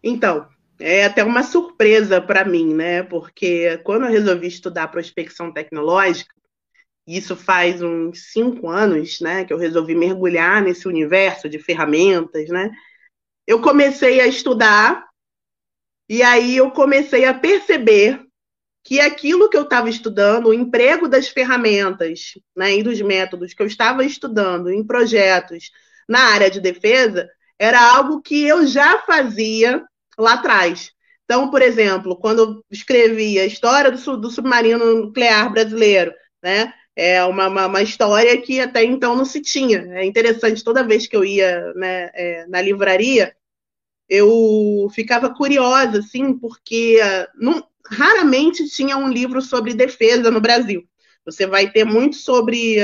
Então, 0.01 0.47
é 0.79 1.05
até 1.05 1.23
uma 1.23 1.43
surpresa 1.43 2.21
para 2.21 2.45
mim, 2.45 2.73
né? 2.73 3.03
Porque 3.03 3.77
quando 3.83 4.05
eu 4.05 4.11
resolvi 4.11 4.47
estudar 4.47 4.87
prospecção 4.89 5.51
tecnológica, 5.51 6.33
isso 7.07 7.35
faz 7.35 7.81
uns 7.81 8.31
cinco 8.31 8.67
anos, 8.67 9.19
né, 9.21 9.45
que 9.45 9.53
eu 9.53 9.57
resolvi 9.59 9.93
mergulhar 9.93 10.61
nesse 10.63 10.87
universo 10.87 11.47
de 11.47 11.59
ferramentas, 11.59 12.49
né? 12.49 12.71
Eu 13.45 13.61
comecei 13.61 14.19
a 14.19 14.27
estudar 14.27 15.05
e 16.09 16.23
aí 16.23 16.57
eu 16.57 16.71
comecei 16.71 17.25
a 17.25 17.33
perceber 17.33 18.25
que 18.83 18.99
aquilo 18.99 19.49
que 19.49 19.57
eu 19.57 19.63
estava 19.63 19.89
estudando, 19.89 20.47
o 20.47 20.53
emprego 20.53 21.07
das 21.07 21.27
ferramentas, 21.27 22.33
né, 22.55 22.75
e 22.75 22.83
dos 22.83 23.01
métodos 23.01 23.53
que 23.53 23.61
eu 23.61 23.67
estava 23.67 24.03
estudando 24.03 24.69
em 24.71 24.85
projetos 24.85 25.71
na 26.07 26.19
área 26.33 26.51
de 26.51 26.59
defesa, 26.59 27.27
era 27.57 27.81
algo 27.81 28.21
que 28.21 28.43
eu 28.43 28.65
já 28.67 28.99
fazia 28.99 29.83
lá 30.17 30.33
atrás. 30.33 30.91
Então, 31.25 31.49
por 31.49 31.61
exemplo, 31.61 32.15
quando 32.15 32.39
eu 32.39 32.65
escrevi 32.71 33.39
a 33.39 33.45
história 33.45 33.91
do, 33.91 34.17
do 34.17 34.29
submarino 34.29 35.03
nuclear 35.03 35.51
brasileiro, 35.51 36.13
né? 36.41 36.73
É 36.95 37.23
uma, 37.25 37.47
uma, 37.47 37.65
uma, 37.67 37.81
história 37.81 38.41
que 38.41 38.59
até 38.61 38.83
então 38.83 39.15
não 39.15 39.25
se 39.25 39.41
tinha. 39.41 39.79
É 39.97 40.05
interessante, 40.05 40.63
toda 40.63 40.83
vez 40.83 41.07
que 41.07 41.15
eu 41.15 41.25
ia 41.25 41.73
né, 41.73 42.09
é, 42.13 42.45
na 42.47 42.61
livraria, 42.61 43.35
eu 44.07 44.87
ficava 44.93 45.33
curiosa, 45.33 45.99
assim, 45.99 46.37
porque 46.37 46.99
não, 47.35 47.67
raramente 47.91 48.67
tinha 48.69 48.97
um 48.97 49.09
livro 49.09 49.41
sobre 49.41 49.73
defesa 49.73 50.31
no 50.31 50.39
Brasil. 50.39 50.87
Você 51.25 51.47
vai 51.47 51.71
ter 51.71 51.83
muito 51.83 52.15
sobre 52.15 52.77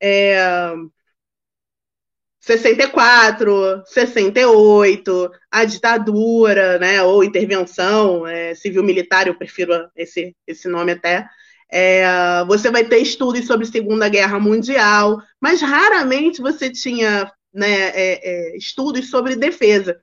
é, 0.00 0.74
64, 2.42 3.84
68, 3.86 5.30
a 5.48 5.64
ditadura, 5.64 6.76
né, 6.76 7.00
ou 7.00 7.22
intervenção 7.22 8.26
é, 8.26 8.52
civil-militar, 8.56 9.28
eu 9.28 9.36
prefiro 9.36 9.88
esse, 9.96 10.34
esse 10.44 10.68
nome 10.68 10.90
até. 10.90 11.24
É, 11.70 12.04
você 12.48 12.68
vai 12.68 12.84
ter 12.84 12.98
estudos 12.98 13.46
sobre 13.46 13.64
Segunda 13.64 14.08
Guerra 14.08 14.40
Mundial, 14.40 15.22
mas 15.40 15.62
raramente 15.62 16.42
você 16.42 16.68
tinha 16.68 17.30
né, 17.54 17.90
é, 17.94 18.52
é 18.52 18.56
estudos 18.56 19.08
sobre 19.08 19.36
defesa. 19.36 19.96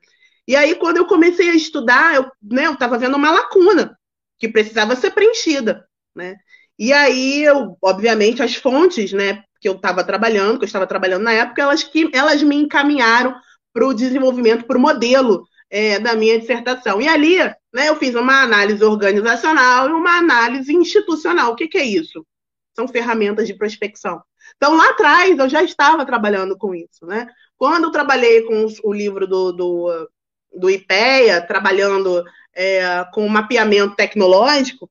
E 0.48 0.56
aí, 0.56 0.74
quando 0.74 0.96
eu 0.96 1.06
comecei 1.06 1.50
a 1.50 1.54
estudar, 1.54 2.14
eu 2.14 2.24
né, 2.42 2.64
estava 2.72 2.96
vendo 2.96 3.16
uma 3.16 3.30
lacuna 3.30 3.96
que 4.38 4.48
precisava 4.48 4.96
ser 4.96 5.10
preenchida. 5.10 5.86
Né? 6.16 6.36
E 6.78 6.90
aí, 6.90 7.44
eu, 7.44 7.76
obviamente, 7.82 8.42
as 8.42 8.54
fontes 8.54 9.12
né, 9.12 9.44
que 9.60 9.68
eu 9.68 9.74
estava 9.74 10.02
trabalhando, 10.02 10.58
que 10.58 10.64
eu 10.64 10.66
estava 10.66 10.86
trabalhando 10.86 11.22
na 11.22 11.32
época, 11.32 11.62
elas, 11.62 11.84
que, 11.84 12.10
elas 12.12 12.42
me 12.42 12.56
encaminharam 12.56 13.34
para 13.72 13.86
o 13.86 13.94
desenvolvimento, 13.94 14.64
para 14.64 14.78
o 14.78 14.80
modelo 14.80 15.46
é, 15.68 15.98
da 15.98 16.14
minha 16.14 16.38
dissertação. 16.38 17.00
E 17.00 17.06
ali, 17.06 17.38
né, 17.72 17.88
eu 17.88 17.96
fiz 17.96 18.14
uma 18.14 18.42
análise 18.42 18.82
organizacional 18.82 19.88
e 19.88 19.92
uma 19.92 20.18
análise 20.18 20.74
institucional. 20.74 21.52
O 21.52 21.56
que, 21.56 21.68
que 21.68 21.78
é 21.78 21.84
isso? 21.84 22.26
São 22.74 22.88
ferramentas 22.88 23.46
de 23.46 23.54
prospecção. 23.54 24.22
Então, 24.56 24.76
lá 24.76 24.90
atrás, 24.90 25.38
eu 25.38 25.48
já 25.48 25.62
estava 25.62 26.04
trabalhando 26.04 26.56
com 26.56 26.74
isso. 26.74 27.04
Né? 27.06 27.26
Quando 27.56 27.84
eu 27.84 27.90
trabalhei 27.90 28.42
com 28.42 28.66
o 28.82 28.92
livro 28.92 29.26
do, 29.26 29.52
do, 29.52 30.08
do 30.56 30.70
IPEA, 30.70 31.40
trabalhando 31.42 32.24
é, 32.54 33.04
com 33.12 33.28
mapeamento 33.28 33.94
tecnológico, 33.94 34.90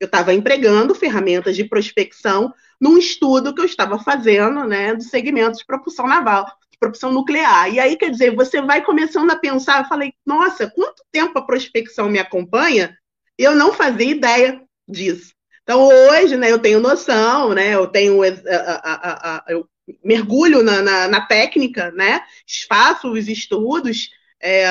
eu 0.00 0.06
estava 0.06 0.34
empregando 0.34 0.94
ferramentas 0.94 1.56
de 1.56 1.64
prospecção 1.64 2.52
num 2.80 2.96
estudo 2.98 3.54
que 3.54 3.60
eu 3.60 3.64
estava 3.64 3.98
fazendo, 3.98 4.64
né, 4.64 4.94
do 4.94 5.02
segmento 5.02 5.58
de 5.58 5.66
propulsão 5.66 6.06
naval, 6.06 6.44
de 6.70 6.78
propulsão 6.78 7.12
nuclear. 7.12 7.72
E 7.72 7.80
aí, 7.80 7.96
quer 7.96 8.10
dizer, 8.10 8.34
você 8.34 8.62
vai 8.62 8.84
começando 8.84 9.30
a 9.30 9.36
pensar, 9.36 9.82
eu 9.82 9.88
falei, 9.88 10.12
nossa, 10.24 10.70
quanto 10.70 11.02
tempo 11.10 11.38
a 11.38 11.44
prospecção 11.44 12.08
me 12.08 12.18
acompanha? 12.18 12.96
Eu 13.36 13.54
não 13.54 13.72
fazia 13.72 14.10
ideia 14.10 14.62
disso. 14.86 15.32
Então, 15.62 15.86
hoje, 15.86 16.36
né, 16.36 16.50
eu 16.50 16.58
tenho 16.58 16.80
noção, 16.80 17.52
né, 17.52 17.74
eu 17.74 17.86
tenho, 17.86 18.22
a, 18.22 18.28
a, 18.28 19.36
a, 19.36 19.44
eu 19.48 19.68
mergulho 20.02 20.62
na, 20.62 20.82
na, 20.82 21.08
na, 21.08 21.20
técnica, 21.26 21.90
né, 21.92 22.22
faço 22.68 23.10
os 23.10 23.28
estudos 23.28 24.10
é, 24.42 24.66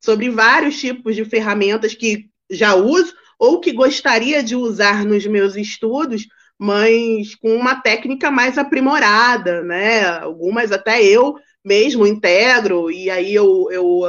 sobre 0.00 0.30
vários 0.30 0.78
tipos 0.78 1.14
de 1.14 1.24
ferramentas 1.24 1.94
que 1.94 2.28
já 2.50 2.74
uso 2.74 3.14
ou 3.38 3.60
que 3.60 3.72
gostaria 3.72 4.42
de 4.42 4.54
usar 4.54 5.04
nos 5.04 5.26
meus 5.26 5.56
estudos, 5.56 6.26
mas 6.60 7.34
com 7.36 7.54
uma 7.54 7.80
técnica 7.80 8.30
mais 8.30 8.58
aprimorada, 8.58 9.62
né? 9.62 10.06
Algumas 10.18 10.70
até 10.70 11.02
eu 11.02 11.38
mesmo 11.64 12.06
integro, 12.06 12.90
e 12.90 13.08
aí 13.08 13.34
eu, 13.34 13.68
eu, 13.70 14.02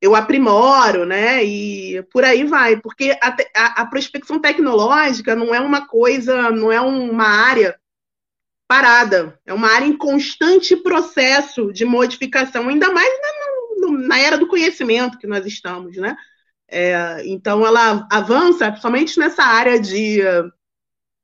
eu 0.00 0.14
aprimoro, 0.14 1.04
né? 1.04 1.44
E 1.44 2.00
por 2.12 2.24
aí 2.24 2.44
vai, 2.44 2.76
porque 2.80 3.10
a, 3.20 3.36
a, 3.56 3.82
a 3.82 3.86
prospecção 3.86 4.40
tecnológica 4.40 5.34
não 5.34 5.52
é 5.52 5.58
uma 5.58 5.84
coisa, 5.84 6.48
não 6.52 6.70
é 6.70 6.80
uma 6.80 7.26
área 7.26 7.76
parada, 8.68 9.36
é 9.44 9.52
uma 9.52 9.68
área 9.68 9.86
em 9.86 9.96
constante 9.96 10.76
processo 10.76 11.72
de 11.72 11.84
modificação, 11.84 12.68
ainda 12.68 12.92
mais 12.92 13.12
na, 13.20 13.90
na 14.06 14.18
era 14.20 14.38
do 14.38 14.46
conhecimento 14.46 15.18
que 15.18 15.26
nós 15.26 15.44
estamos, 15.44 15.96
né? 15.96 16.16
É, 16.68 17.22
então 17.24 17.66
ela 17.66 18.06
avança, 18.12 18.68
principalmente 18.68 19.18
nessa 19.18 19.42
área 19.42 19.80
de 19.80 20.22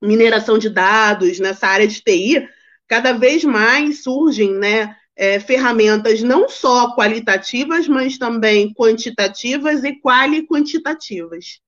mineração 0.05 0.59
de 0.59 0.69
dados, 0.69 1.39
nessa 1.41 1.67
área 1.67 1.87
de 1.87 2.01
TI, 2.01 2.49
cada 2.87 3.13
vez 3.13 3.43
mais 3.45 4.03
surgem 4.03 4.53
né, 4.53 4.95
é, 5.17 5.41
ferramentas 5.41 6.23
não 6.23 6.49
só 6.49 6.95
qualitativas, 6.95 7.89
mas 7.89 8.19
também 8.19 8.73
quantitativas 8.75 9.85
e 9.85 10.01
quali-quantitativas. 10.01 11.61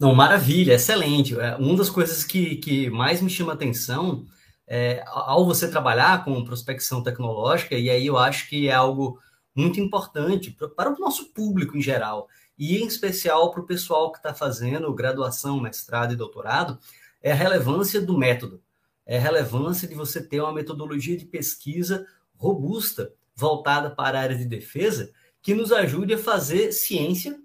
Não, 0.00 0.14
maravilha, 0.14 0.74
excelente. 0.74 1.38
É, 1.38 1.54
uma 1.56 1.76
das 1.76 1.90
coisas 1.90 2.24
que, 2.24 2.56
que 2.56 2.90
mais 2.90 3.20
me 3.20 3.30
chama 3.30 3.52
atenção 3.52 4.24
é, 4.66 5.04
ao 5.06 5.44
você 5.44 5.70
trabalhar 5.70 6.24
com 6.24 6.44
prospecção 6.44 7.02
tecnológica, 7.02 7.76
e 7.76 7.90
aí 7.90 8.06
eu 8.06 8.16
acho 8.16 8.48
que 8.48 8.68
é 8.68 8.72
algo 8.72 9.20
muito 9.54 9.78
importante 9.78 10.56
para 10.74 10.90
o 10.90 10.98
nosso 10.98 11.32
público 11.32 11.76
em 11.76 11.82
geral, 11.82 12.26
e 12.70 12.82
em 12.82 12.86
especial 12.86 13.50
para 13.50 13.60
o 13.60 13.66
pessoal 13.66 14.12
que 14.12 14.18
está 14.18 14.34
fazendo 14.34 14.92
graduação, 14.94 15.60
mestrado 15.60 16.12
e 16.12 16.16
doutorado, 16.16 16.78
é 17.22 17.32
a 17.32 17.34
relevância 17.34 18.00
do 18.00 18.16
método 18.16 18.62
é 19.06 19.18
a 19.18 19.20
relevância 19.20 19.88
de 19.88 19.94
você 19.94 20.22
ter 20.22 20.40
uma 20.40 20.52
metodologia 20.52 21.16
de 21.16 21.24
pesquisa 21.24 22.06
robusta, 22.36 23.12
voltada 23.34 23.90
para 23.90 24.18
a 24.18 24.22
área 24.22 24.36
de 24.36 24.44
defesa, 24.44 25.12
que 25.40 25.54
nos 25.54 25.72
ajude 25.72 26.14
a 26.14 26.18
fazer 26.18 26.72
ciência 26.72 27.38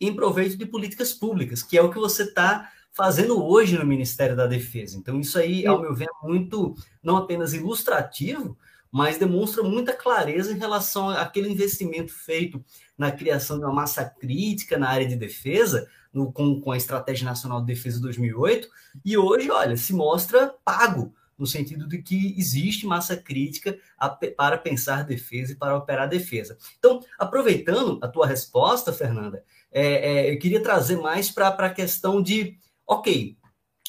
em 0.00 0.14
proveito 0.14 0.56
de 0.56 0.66
políticas 0.66 1.12
públicas, 1.12 1.62
que 1.62 1.78
é 1.78 1.82
o 1.82 1.90
que 1.90 1.98
você 1.98 2.24
está 2.24 2.70
fazendo 2.92 3.42
hoje 3.44 3.78
no 3.78 3.86
Ministério 3.86 4.36
da 4.36 4.46
Defesa. 4.46 4.96
Então, 4.96 5.20
isso 5.20 5.38
aí, 5.38 5.66
ao 5.66 5.80
meu 5.80 5.94
ver, 5.94 6.04
é 6.04 6.26
muito, 6.26 6.74
não 7.02 7.16
apenas 7.16 7.52
ilustrativo, 7.52 8.56
mas 8.94 9.18
demonstra 9.18 9.60
muita 9.64 9.92
clareza 9.92 10.52
em 10.52 10.56
relação 10.56 11.10
àquele 11.10 11.48
investimento 11.48 12.12
feito 12.12 12.64
na 12.96 13.10
criação 13.10 13.58
de 13.58 13.64
uma 13.64 13.74
massa 13.74 14.04
crítica 14.04 14.78
na 14.78 14.88
área 14.88 15.04
de 15.04 15.16
defesa, 15.16 15.90
no, 16.12 16.32
com, 16.32 16.60
com 16.60 16.70
a 16.70 16.76
Estratégia 16.76 17.24
Nacional 17.24 17.60
de 17.60 17.66
Defesa 17.66 18.00
2008, 18.00 18.68
e 19.04 19.18
hoje, 19.18 19.50
olha, 19.50 19.76
se 19.76 19.92
mostra 19.92 20.54
pago, 20.64 21.12
no 21.36 21.44
sentido 21.44 21.88
de 21.88 22.02
que 22.02 22.38
existe 22.38 22.86
massa 22.86 23.16
crítica 23.16 23.76
a, 23.98 24.08
para 24.08 24.56
pensar 24.58 25.02
defesa 25.02 25.50
e 25.50 25.56
para 25.56 25.76
operar 25.76 26.08
defesa. 26.08 26.56
Então, 26.78 27.00
aproveitando 27.18 27.98
a 28.00 28.06
tua 28.06 28.28
resposta, 28.28 28.92
Fernanda, 28.92 29.42
é, 29.72 30.28
é, 30.28 30.32
eu 30.32 30.38
queria 30.38 30.62
trazer 30.62 30.98
mais 30.98 31.32
para 31.32 31.48
a 31.48 31.74
questão 31.74 32.22
de, 32.22 32.56
ok, 32.86 33.36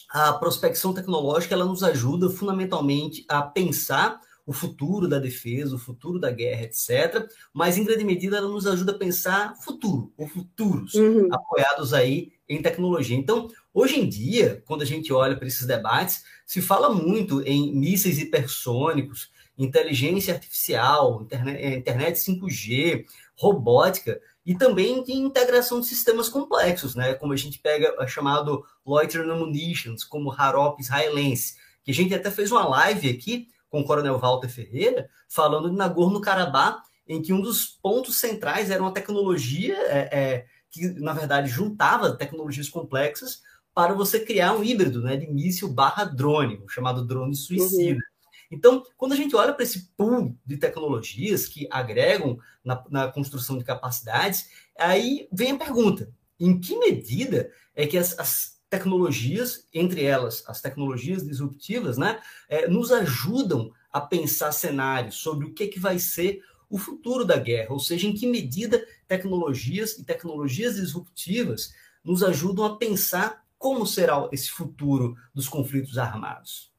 a 0.09 0.33
prospecção 0.33 0.95
tecnológica 0.95 1.53
ela 1.53 1.65
nos 1.65 1.83
ajuda 1.83 2.27
fundamentalmente 2.27 3.23
a 3.29 3.43
pensar 3.43 4.19
o 4.45 4.53
futuro 4.53 5.07
da 5.07 5.17
defesa, 5.17 5.75
o 5.75 5.79
futuro 5.79 6.19
da 6.19 6.29
guerra, 6.29 6.63
etc. 6.63 7.27
Mas, 7.53 7.77
em 7.77 7.83
grande 7.83 8.03
medida, 8.03 8.37
ela 8.37 8.47
nos 8.47 8.67
ajuda 8.67 8.91
a 8.91 8.97
pensar 8.97 9.55
futuro, 9.63 10.13
ou 10.15 10.27
futuros, 10.27 10.93
uhum. 10.93 11.27
apoiados 11.33 11.93
aí 11.93 12.31
em 12.47 12.61
tecnologia. 12.61 13.17
Então, 13.17 13.49
hoje 13.73 13.99
em 13.99 14.07
dia, 14.07 14.61
quando 14.65 14.83
a 14.83 14.85
gente 14.85 15.11
olha 15.11 15.35
para 15.35 15.47
esses 15.47 15.65
debates, 15.65 16.23
se 16.45 16.61
fala 16.61 16.93
muito 16.93 17.41
em 17.41 17.73
mísseis 17.75 18.19
hipersônicos, 18.19 19.31
inteligência 19.57 20.33
artificial, 20.33 21.23
internet, 21.23 21.57
é, 21.57 21.77
internet 21.77 22.19
5G, 22.19 23.05
robótica, 23.35 24.21
e 24.45 24.53
também 24.53 25.03
de 25.03 25.11
integração 25.11 25.79
de 25.79 25.87
sistemas 25.87 26.29
complexos, 26.29 26.93
né? 26.93 27.15
Como 27.15 27.33
a 27.33 27.35
gente 27.35 27.57
pega 27.57 27.95
a 27.97 28.05
chamado 28.05 28.63
Loitering 28.85 29.27
Munitions, 29.27 30.03
como 30.03 30.31
Harop 30.31 30.79
israelense, 30.79 31.55
que 31.83 31.89
a 31.89 31.93
gente 31.93 32.13
até 32.13 32.29
fez 32.29 32.51
uma 32.51 32.67
live 32.67 33.09
aqui 33.09 33.47
com 33.69 33.81
o 33.81 33.85
Coronel 33.85 34.19
Walter 34.19 34.49
Ferreira, 34.49 35.09
falando 35.27 35.69
de 35.69 35.75
Nagorno-Karabakh, 35.75 36.81
em 37.07 37.21
que 37.21 37.33
um 37.33 37.41
dos 37.41 37.67
pontos 37.67 38.17
centrais 38.17 38.71
era 38.71 38.81
uma 38.81 38.93
tecnologia 38.93 39.75
é, 39.75 40.09
é, 40.11 40.45
que, 40.71 40.87
na 40.99 41.13
verdade, 41.13 41.49
juntava 41.49 42.15
tecnologias 42.15 42.69
complexas 42.69 43.41
para 43.73 43.93
você 43.93 44.19
criar 44.21 44.53
um 44.53 44.63
híbrido 44.63 45.01
né, 45.01 45.17
de 45.17 45.27
míssil 45.27 45.67
barra 45.67 46.05
drone, 46.05 46.61
o 46.63 46.69
chamado 46.69 47.05
drone 47.05 47.35
suicida. 47.35 47.95
Uhum. 47.95 48.15
Então, 48.51 48.83
quando 48.95 49.13
a 49.13 49.15
gente 49.15 49.35
olha 49.35 49.53
para 49.53 49.63
esse 49.63 49.89
pool 49.97 50.35
de 50.45 50.57
tecnologias 50.57 51.47
que 51.47 51.67
agregam 51.69 52.37
na, 52.63 52.83
na, 52.89 53.11
construção 53.11 53.57
de 53.57 53.63
capacidades, 53.63 54.49
aí 54.79 55.27
vem 55.31 55.51
a 55.51 55.57
pergunta: 55.57 56.09
em 56.39 56.59
que 56.59 56.77
medida 56.77 57.51
é 57.75 57.85
que 57.85 57.97
as, 57.97 58.17
as 58.17 58.54
tecnologias, 58.69 59.67
entre 59.73 60.03
elas 60.03 60.43
as 60.47 60.61
tecnologias 60.61 61.25
disruptivas, 61.25 61.97
né, 61.97 62.19
é, 62.49 62.67
nos 62.67 62.91
ajudam 62.91 63.71
a 63.91 64.01
pensar 64.01 64.51
cenários 64.51 65.15
sobre 65.15 65.45
o 65.45 65.53
que, 65.53 65.67
que 65.67 65.79
vai 65.79 65.99
ser 65.99 66.41
o 66.69 66.77
futuro 66.77 67.23
da 67.23 67.37
guerra, 67.37 67.71
ou 67.71 67.79
seja, 67.79 68.07
em 68.07 68.13
que 68.13 68.27
medida 68.27 68.85
tecnologias 69.07 69.97
e 69.97 70.03
tecnologias 70.03 70.75
disruptivas 70.75 71.73
nos 72.03 72.23
ajudam 72.23 72.65
a 72.65 72.77
pensar 72.77 73.45
como 73.57 73.85
será 73.85 74.27
esse 74.31 74.49
futuro 74.49 75.15
dos 75.33 75.47
conflitos 75.47 75.97
armados. 75.97 76.73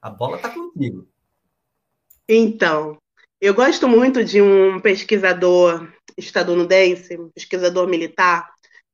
A 0.00 0.10
bola 0.10 0.36
está 0.36 0.50
contigo. 0.50 1.08
Então, 2.28 2.98
eu 3.40 3.54
gosto 3.54 3.86
muito 3.86 4.24
de 4.24 4.42
um 4.42 4.80
pesquisador 4.80 5.88
estadunidense, 6.16 7.16
pesquisador 7.34 7.86
militar, 7.86 8.50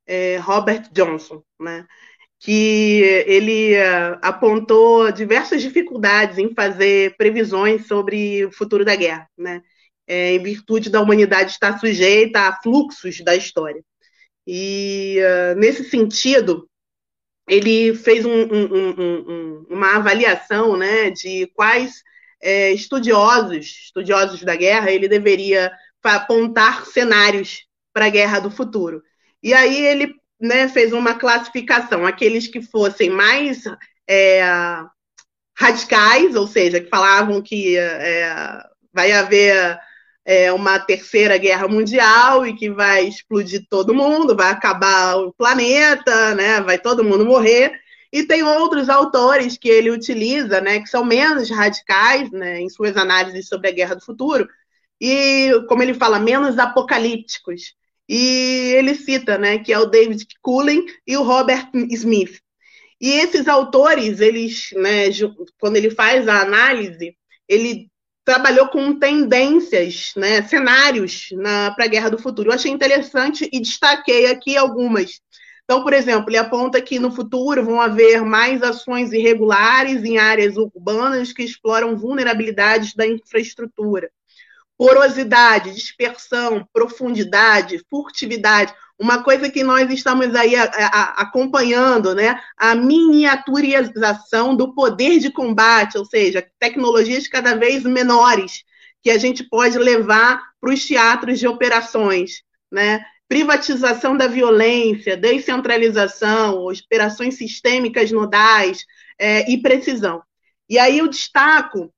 é, 0.06 0.36
Robert 0.38 0.90
Johnson, 0.92 1.42
né? 1.58 1.86
Que 2.42 3.00
ele 3.24 3.76
uh, 3.76 4.18
apontou 4.20 5.12
diversas 5.12 5.62
dificuldades 5.62 6.38
em 6.38 6.52
fazer 6.52 7.16
previsões 7.16 7.86
sobre 7.86 8.44
o 8.44 8.50
futuro 8.50 8.84
da 8.84 8.96
guerra, 8.96 9.28
né? 9.38 9.62
É, 10.08 10.34
em 10.34 10.42
virtude 10.42 10.90
da 10.90 11.00
humanidade 11.00 11.52
estar 11.52 11.78
sujeita 11.78 12.40
a 12.40 12.56
fluxos 12.60 13.20
da 13.20 13.36
história. 13.36 13.80
E, 14.44 15.18
uh, 15.20 15.56
nesse 15.56 15.84
sentido, 15.84 16.68
ele 17.48 17.94
fez 17.94 18.26
um, 18.26 18.32
um, 18.32 18.90
um, 18.98 19.66
uma 19.70 19.94
avaliação 19.94 20.76
né, 20.76 21.10
de 21.10 21.46
quais 21.54 22.02
é, 22.42 22.72
estudiosos, 22.72 23.66
estudiosos 23.84 24.42
da 24.42 24.56
guerra, 24.56 24.90
ele 24.90 25.06
deveria 25.06 25.70
apontar 26.02 26.86
cenários 26.86 27.64
para 27.92 28.06
a 28.06 28.10
guerra 28.10 28.40
do 28.40 28.50
futuro. 28.50 29.00
E 29.40 29.54
aí 29.54 29.86
ele 29.86 30.20
né, 30.42 30.68
fez 30.68 30.92
uma 30.92 31.14
classificação, 31.14 32.04
aqueles 32.04 32.48
que 32.48 32.60
fossem 32.60 33.08
mais 33.08 33.62
é, 34.08 34.42
radicais, 35.56 36.34
ou 36.34 36.46
seja, 36.46 36.80
que 36.80 36.88
falavam 36.88 37.40
que 37.40 37.78
é, 37.78 38.60
vai 38.92 39.12
haver 39.12 39.78
é, 40.24 40.52
uma 40.52 40.80
terceira 40.80 41.38
guerra 41.38 41.68
mundial 41.68 42.44
e 42.44 42.54
que 42.54 42.68
vai 42.68 43.06
explodir 43.06 43.64
todo 43.70 43.94
mundo, 43.94 44.36
vai 44.36 44.50
acabar 44.50 45.16
o 45.16 45.32
planeta, 45.32 46.34
né, 46.34 46.60
vai 46.60 46.78
todo 46.78 47.04
mundo 47.04 47.24
morrer. 47.24 47.72
E 48.12 48.24
tem 48.24 48.42
outros 48.42 48.88
autores 48.90 49.56
que 49.56 49.68
ele 49.68 49.90
utiliza, 49.90 50.60
né, 50.60 50.80
que 50.80 50.88
são 50.88 51.04
menos 51.04 51.48
radicais, 51.50 52.30
né, 52.32 52.60
em 52.60 52.68
suas 52.68 52.96
análises 52.96 53.48
sobre 53.48 53.68
a 53.68 53.72
guerra 53.72 53.94
do 53.94 54.04
futuro, 54.04 54.48
e, 55.00 55.50
como 55.68 55.82
ele 55.82 55.94
fala, 55.94 56.18
menos 56.18 56.58
apocalípticos. 56.58 57.74
E 58.08 58.74
ele 58.76 58.94
cita, 58.94 59.38
né, 59.38 59.58
que 59.58 59.72
é 59.72 59.78
o 59.78 59.86
David 59.86 60.26
Cullen 60.40 60.84
e 61.06 61.16
o 61.16 61.22
Robert 61.22 61.70
Smith. 61.90 62.40
E 63.00 63.10
esses 63.10 63.48
autores, 63.48 64.20
eles, 64.20 64.70
né, 64.74 65.06
quando 65.58 65.76
ele 65.76 65.90
faz 65.90 66.28
a 66.28 66.40
análise, 66.40 67.16
ele 67.48 67.90
trabalhou 68.24 68.68
com 68.68 68.98
tendências, 68.98 70.12
né, 70.16 70.42
cenários 70.42 71.30
para 71.74 71.84
a 71.84 71.88
Guerra 71.88 72.10
do 72.10 72.18
Futuro. 72.18 72.50
Eu 72.50 72.54
achei 72.54 72.70
interessante 72.70 73.48
e 73.52 73.60
destaquei 73.60 74.26
aqui 74.26 74.56
algumas. 74.56 75.20
Então, 75.64 75.82
por 75.82 75.92
exemplo, 75.92 76.28
ele 76.28 76.36
aponta 76.36 76.80
que 76.80 76.98
no 76.98 77.10
futuro 77.10 77.64
vão 77.64 77.80
haver 77.80 78.22
mais 78.22 78.62
ações 78.62 79.12
irregulares 79.12 80.04
em 80.04 80.18
áreas 80.18 80.56
urbanas 80.56 81.32
que 81.32 81.42
exploram 81.42 81.96
vulnerabilidades 81.96 82.94
da 82.94 83.06
infraestrutura 83.06 84.10
porosidade, 84.82 85.72
dispersão, 85.72 86.68
profundidade, 86.72 87.80
furtividade, 87.88 88.74
uma 88.98 89.22
coisa 89.22 89.48
que 89.48 89.62
nós 89.62 89.88
estamos 89.88 90.34
aí 90.34 90.56
a, 90.56 90.64
a, 90.64 91.22
acompanhando, 91.22 92.16
né? 92.16 92.40
A 92.56 92.74
miniaturização 92.74 94.56
do 94.56 94.74
poder 94.74 95.20
de 95.20 95.30
combate, 95.30 95.96
ou 95.96 96.04
seja, 96.04 96.44
tecnologias 96.58 97.28
cada 97.28 97.54
vez 97.54 97.84
menores 97.84 98.64
que 99.00 99.10
a 99.12 99.18
gente 99.18 99.44
pode 99.44 99.78
levar 99.78 100.42
para 100.60 100.74
os 100.74 100.84
teatros 100.84 101.38
de 101.38 101.46
operações, 101.46 102.42
né? 102.68 103.04
Privatização 103.28 104.16
da 104.16 104.26
violência, 104.26 105.16
descentralização, 105.16 106.66
operações 106.66 107.36
sistêmicas 107.36 108.10
nodais 108.10 108.84
é, 109.16 109.48
e 109.48 109.62
precisão. 109.62 110.24
E 110.68 110.76
aí 110.76 110.98
eu 110.98 111.06
destaco 111.06 111.88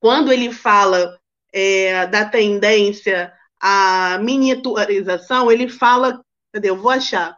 quando 0.00 0.32
ele 0.32 0.52
fala 0.52 1.16
é, 1.56 2.06
da 2.06 2.26
tendência 2.26 3.32
à 3.58 4.18
miniaturização, 4.20 5.50
ele 5.50 5.70
fala. 5.70 6.20
Cadê? 6.52 6.68
Eu 6.68 6.76
vou 6.76 6.90
achar. 6.90 7.34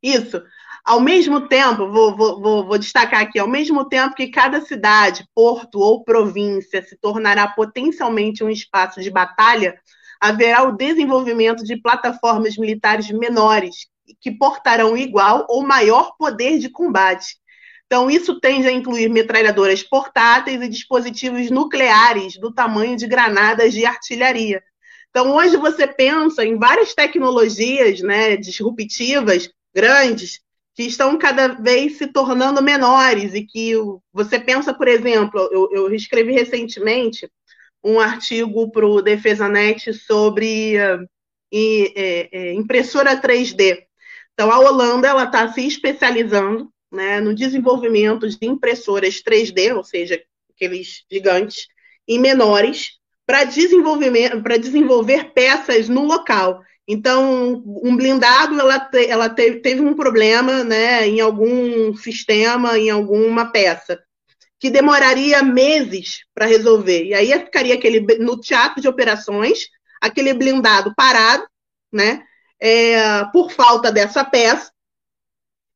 Isso. 0.00 0.40
Ao 0.84 1.00
mesmo 1.00 1.48
tempo, 1.48 1.90
vou, 1.90 2.16
vou, 2.16 2.40
vou, 2.40 2.64
vou 2.64 2.78
destacar 2.78 3.20
aqui, 3.20 3.38
ao 3.38 3.48
mesmo 3.48 3.88
tempo 3.88 4.14
que 4.14 4.28
cada 4.28 4.60
cidade, 4.60 5.26
porto 5.34 5.80
ou 5.80 6.04
província 6.04 6.80
se 6.80 6.96
tornará 6.96 7.48
potencialmente 7.48 8.44
um 8.44 8.48
espaço 8.48 9.02
de 9.02 9.10
batalha, 9.10 9.78
haverá 10.20 10.62
o 10.62 10.76
desenvolvimento 10.76 11.64
de 11.64 11.76
plataformas 11.76 12.56
militares 12.56 13.10
menores, 13.10 13.88
que 14.20 14.30
portarão 14.30 14.96
igual 14.96 15.44
ou 15.48 15.66
maior 15.66 16.12
poder 16.16 16.58
de 16.58 16.70
combate, 16.70 17.36
Então, 17.88 18.10
isso 18.10 18.38
tende 18.38 18.68
a 18.68 18.72
incluir 18.72 19.08
metralhadoras 19.08 19.82
portáteis 19.82 20.60
e 20.60 20.68
dispositivos 20.68 21.50
nucleares 21.50 22.38
do 22.38 22.52
tamanho 22.52 22.94
de 22.98 23.06
granadas 23.06 23.72
de 23.72 23.86
artilharia. 23.86 24.62
Então, 25.08 25.34
hoje 25.34 25.56
você 25.56 25.86
pensa 25.86 26.44
em 26.44 26.58
várias 26.58 26.94
tecnologias 26.94 28.02
né, 28.02 28.36
disruptivas, 28.36 29.50
grandes, 29.74 30.40
que 30.74 30.82
estão 30.82 31.16
cada 31.16 31.48
vez 31.48 31.96
se 31.96 32.06
tornando 32.08 32.62
menores 32.62 33.32
e 33.32 33.42
que 33.42 33.72
você 34.12 34.38
pensa, 34.38 34.74
por 34.74 34.86
exemplo, 34.86 35.40
eu, 35.50 35.70
eu 35.72 35.94
escrevi 35.94 36.32
recentemente 36.32 37.26
um 37.82 37.98
artigo 37.98 38.70
para 38.70 38.86
o 38.86 39.00
DefesaNet 39.00 39.94
sobre 39.94 40.76
e, 41.50 41.92
é, 41.96 42.28
é, 42.30 42.52
impressora 42.52 43.20
3D. 43.20 43.78
Então, 44.34 44.52
a 44.52 44.58
Holanda 44.58 45.08
ela 45.08 45.24
está 45.24 45.50
se 45.50 45.66
especializando 45.66 46.70
né, 46.90 47.20
no 47.20 47.34
desenvolvimento 47.34 48.28
de 48.28 48.38
impressoras 48.42 49.22
3D, 49.22 49.76
ou 49.76 49.84
seja, 49.84 50.22
aqueles 50.54 51.04
gigantes, 51.10 51.68
e 52.06 52.18
menores, 52.18 52.92
para 53.26 53.44
desenvolver 53.44 55.32
peças 55.34 55.88
no 55.88 56.04
local. 56.04 56.62
Então, 56.90 57.62
um 57.82 57.94
blindado, 57.94 58.58
ela, 58.58 58.88
ela 59.06 59.28
teve, 59.28 59.60
teve 59.60 59.82
um 59.82 59.92
problema 59.92 60.64
né, 60.64 61.06
em 61.06 61.20
algum 61.20 61.94
sistema, 61.94 62.78
em 62.78 62.88
alguma 62.88 63.52
peça, 63.52 64.02
que 64.58 64.70
demoraria 64.70 65.42
meses 65.42 66.20
para 66.34 66.46
resolver. 66.46 67.04
E 67.04 67.12
aí 67.12 67.30
ficaria 67.44 67.74
aquele 67.74 68.00
no 68.16 68.40
teatro 68.40 68.80
de 68.80 68.88
operações, 68.88 69.68
aquele 70.00 70.32
blindado 70.32 70.94
parado, 70.96 71.46
né, 71.92 72.22
é, 72.58 73.24
por 73.34 73.52
falta 73.52 73.92
dessa 73.92 74.24
peça. 74.24 74.72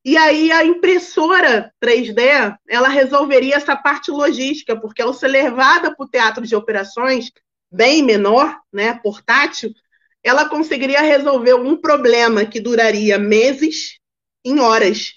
E 0.05 0.17
aí 0.17 0.51
a 0.51 0.65
impressora 0.65 1.73
3D, 1.81 2.57
ela 2.69 2.88
resolveria 2.88 3.55
essa 3.55 3.77
parte 3.77 4.11
logística, 4.11 4.79
porque 4.79 5.01
ao 5.01 5.15
ser 5.15 5.29
levada 5.29 5.95
para 5.95 6.05
o 6.05 6.09
teatro 6.09 6.45
de 6.45 6.57
operações, 6.57 7.31
bem 7.71 8.03
menor, 8.03 8.59
né, 8.73 8.99
portátil, 9.03 9.73
ela 10.25 10.49
conseguiria 10.49 11.01
resolver 11.01 11.55
um 11.55 11.77
problema 11.77 12.45
que 12.45 12.61
duraria 12.61 13.17
meses 13.17 13.99
em 14.45 14.59
horas. 14.59 15.15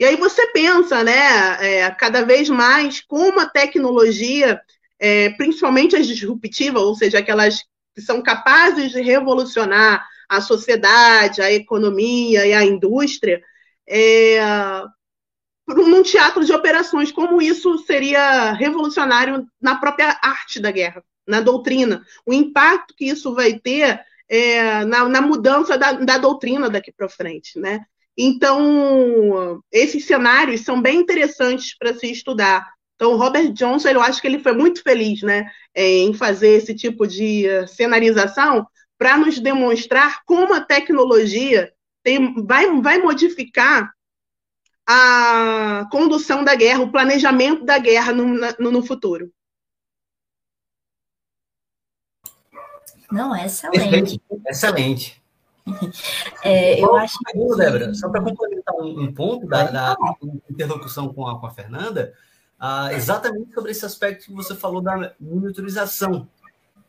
E 0.00 0.04
aí 0.04 0.16
você 0.16 0.46
pensa, 0.48 1.04
né, 1.04 1.58
é, 1.60 1.90
cada 1.90 2.22
vez 2.24 2.48
mais 2.48 3.00
como 3.00 3.40
a 3.40 3.48
tecnologia, 3.48 4.60
é, 4.98 5.30
principalmente 5.30 5.96
as 5.96 6.06
disruptivas, 6.06 6.82
ou 6.82 6.94
seja, 6.94 7.18
aquelas 7.18 7.58
que 7.94 8.00
são 8.00 8.22
capazes 8.22 8.90
de 8.90 9.02
revolucionar 9.02 10.04
a 10.28 10.40
sociedade, 10.40 11.42
a 11.42 11.52
economia 11.52 12.46
e 12.46 12.52
a 12.52 12.64
indústria, 12.64 13.40
é, 13.88 14.38
num 15.66 16.02
teatro 16.02 16.44
de 16.44 16.52
operações, 16.52 17.10
como 17.10 17.40
isso 17.40 17.78
seria 17.78 18.52
revolucionário 18.52 19.46
na 19.60 19.76
própria 19.76 20.18
arte 20.22 20.60
da 20.60 20.70
guerra, 20.70 21.02
na 21.26 21.40
doutrina, 21.40 22.04
o 22.26 22.32
impacto 22.32 22.94
que 22.96 23.06
isso 23.06 23.34
vai 23.34 23.58
ter 23.58 24.00
é, 24.28 24.84
na, 24.84 25.08
na, 25.08 25.20
mudança 25.20 25.78
da, 25.78 25.92
da 25.92 26.18
doutrina 26.18 26.68
daqui 26.68 26.92
para 26.92 27.08
frente, 27.08 27.58
né? 27.58 27.84
Então, 28.16 29.60
esses 29.72 30.06
cenários 30.06 30.60
são 30.60 30.80
bem 30.80 31.00
interessantes 31.00 31.76
para 31.76 31.94
se 31.94 32.10
estudar. 32.10 32.72
Então, 32.94 33.16
Robert 33.16 33.52
Johnson, 33.52 33.88
eu 33.88 34.00
acho 34.00 34.20
que 34.20 34.28
ele 34.28 34.38
foi 34.38 34.52
muito 34.52 34.82
feliz 34.82 35.20
né, 35.22 35.50
em 35.74 36.14
fazer 36.14 36.50
esse 36.50 36.74
tipo 36.74 37.06
de 37.08 37.44
cenarização 37.66 38.66
para 38.96 39.16
nos 39.16 39.40
demonstrar 39.40 40.22
como 40.24 40.54
a 40.54 40.60
tecnologia 40.60 41.72
tem, 42.04 42.44
vai, 42.44 42.80
vai 42.80 42.98
modificar 42.98 43.92
a 44.86 45.88
condução 45.90 46.44
da 46.44 46.54
guerra, 46.54 46.82
o 46.82 46.92
planejamento 46.92 47.64
da 47.64 47.78
guerra 47.78 48.12
no, 48.12 48.26
no, 48.60 48.70
no 48.70 48.82
futuro. 48.82 49.32
Não, 53.10 53.34
é 53.34 53.46
excelente. 53.46 54.20
Excelente. 54.46 55.24
É, 56.42 56.78
eu 56.78 56.94
acho 56.94 57.16
que... 57.18 57.56
Débora, 57.56 57.94
só 57.94 58.10
para 58.10 58.22
complementar 58.22 58.74
um, 58.74 59.04
um 59.04 59.14
ponto 59.14 59.46
da, 59.46 59.70
da, 59.70 59.96
interlocução 60.50 61.12
com 61.14 61.26
a, 61.26 61.40
com 61.40 61.46
a 61.46 61.50
Fernanda, 61.50 62.12
ah, 62.60 62.92
exatamente 62.92 63.54
sobre 63.54 63.70
esse 63.70 63.86
aspecto 63.86 64.26
que 64.26 64.34
você 64.34 64.54
falou 64.54 64.82
da 64.82 65.14
monitorização, 65.18 66.28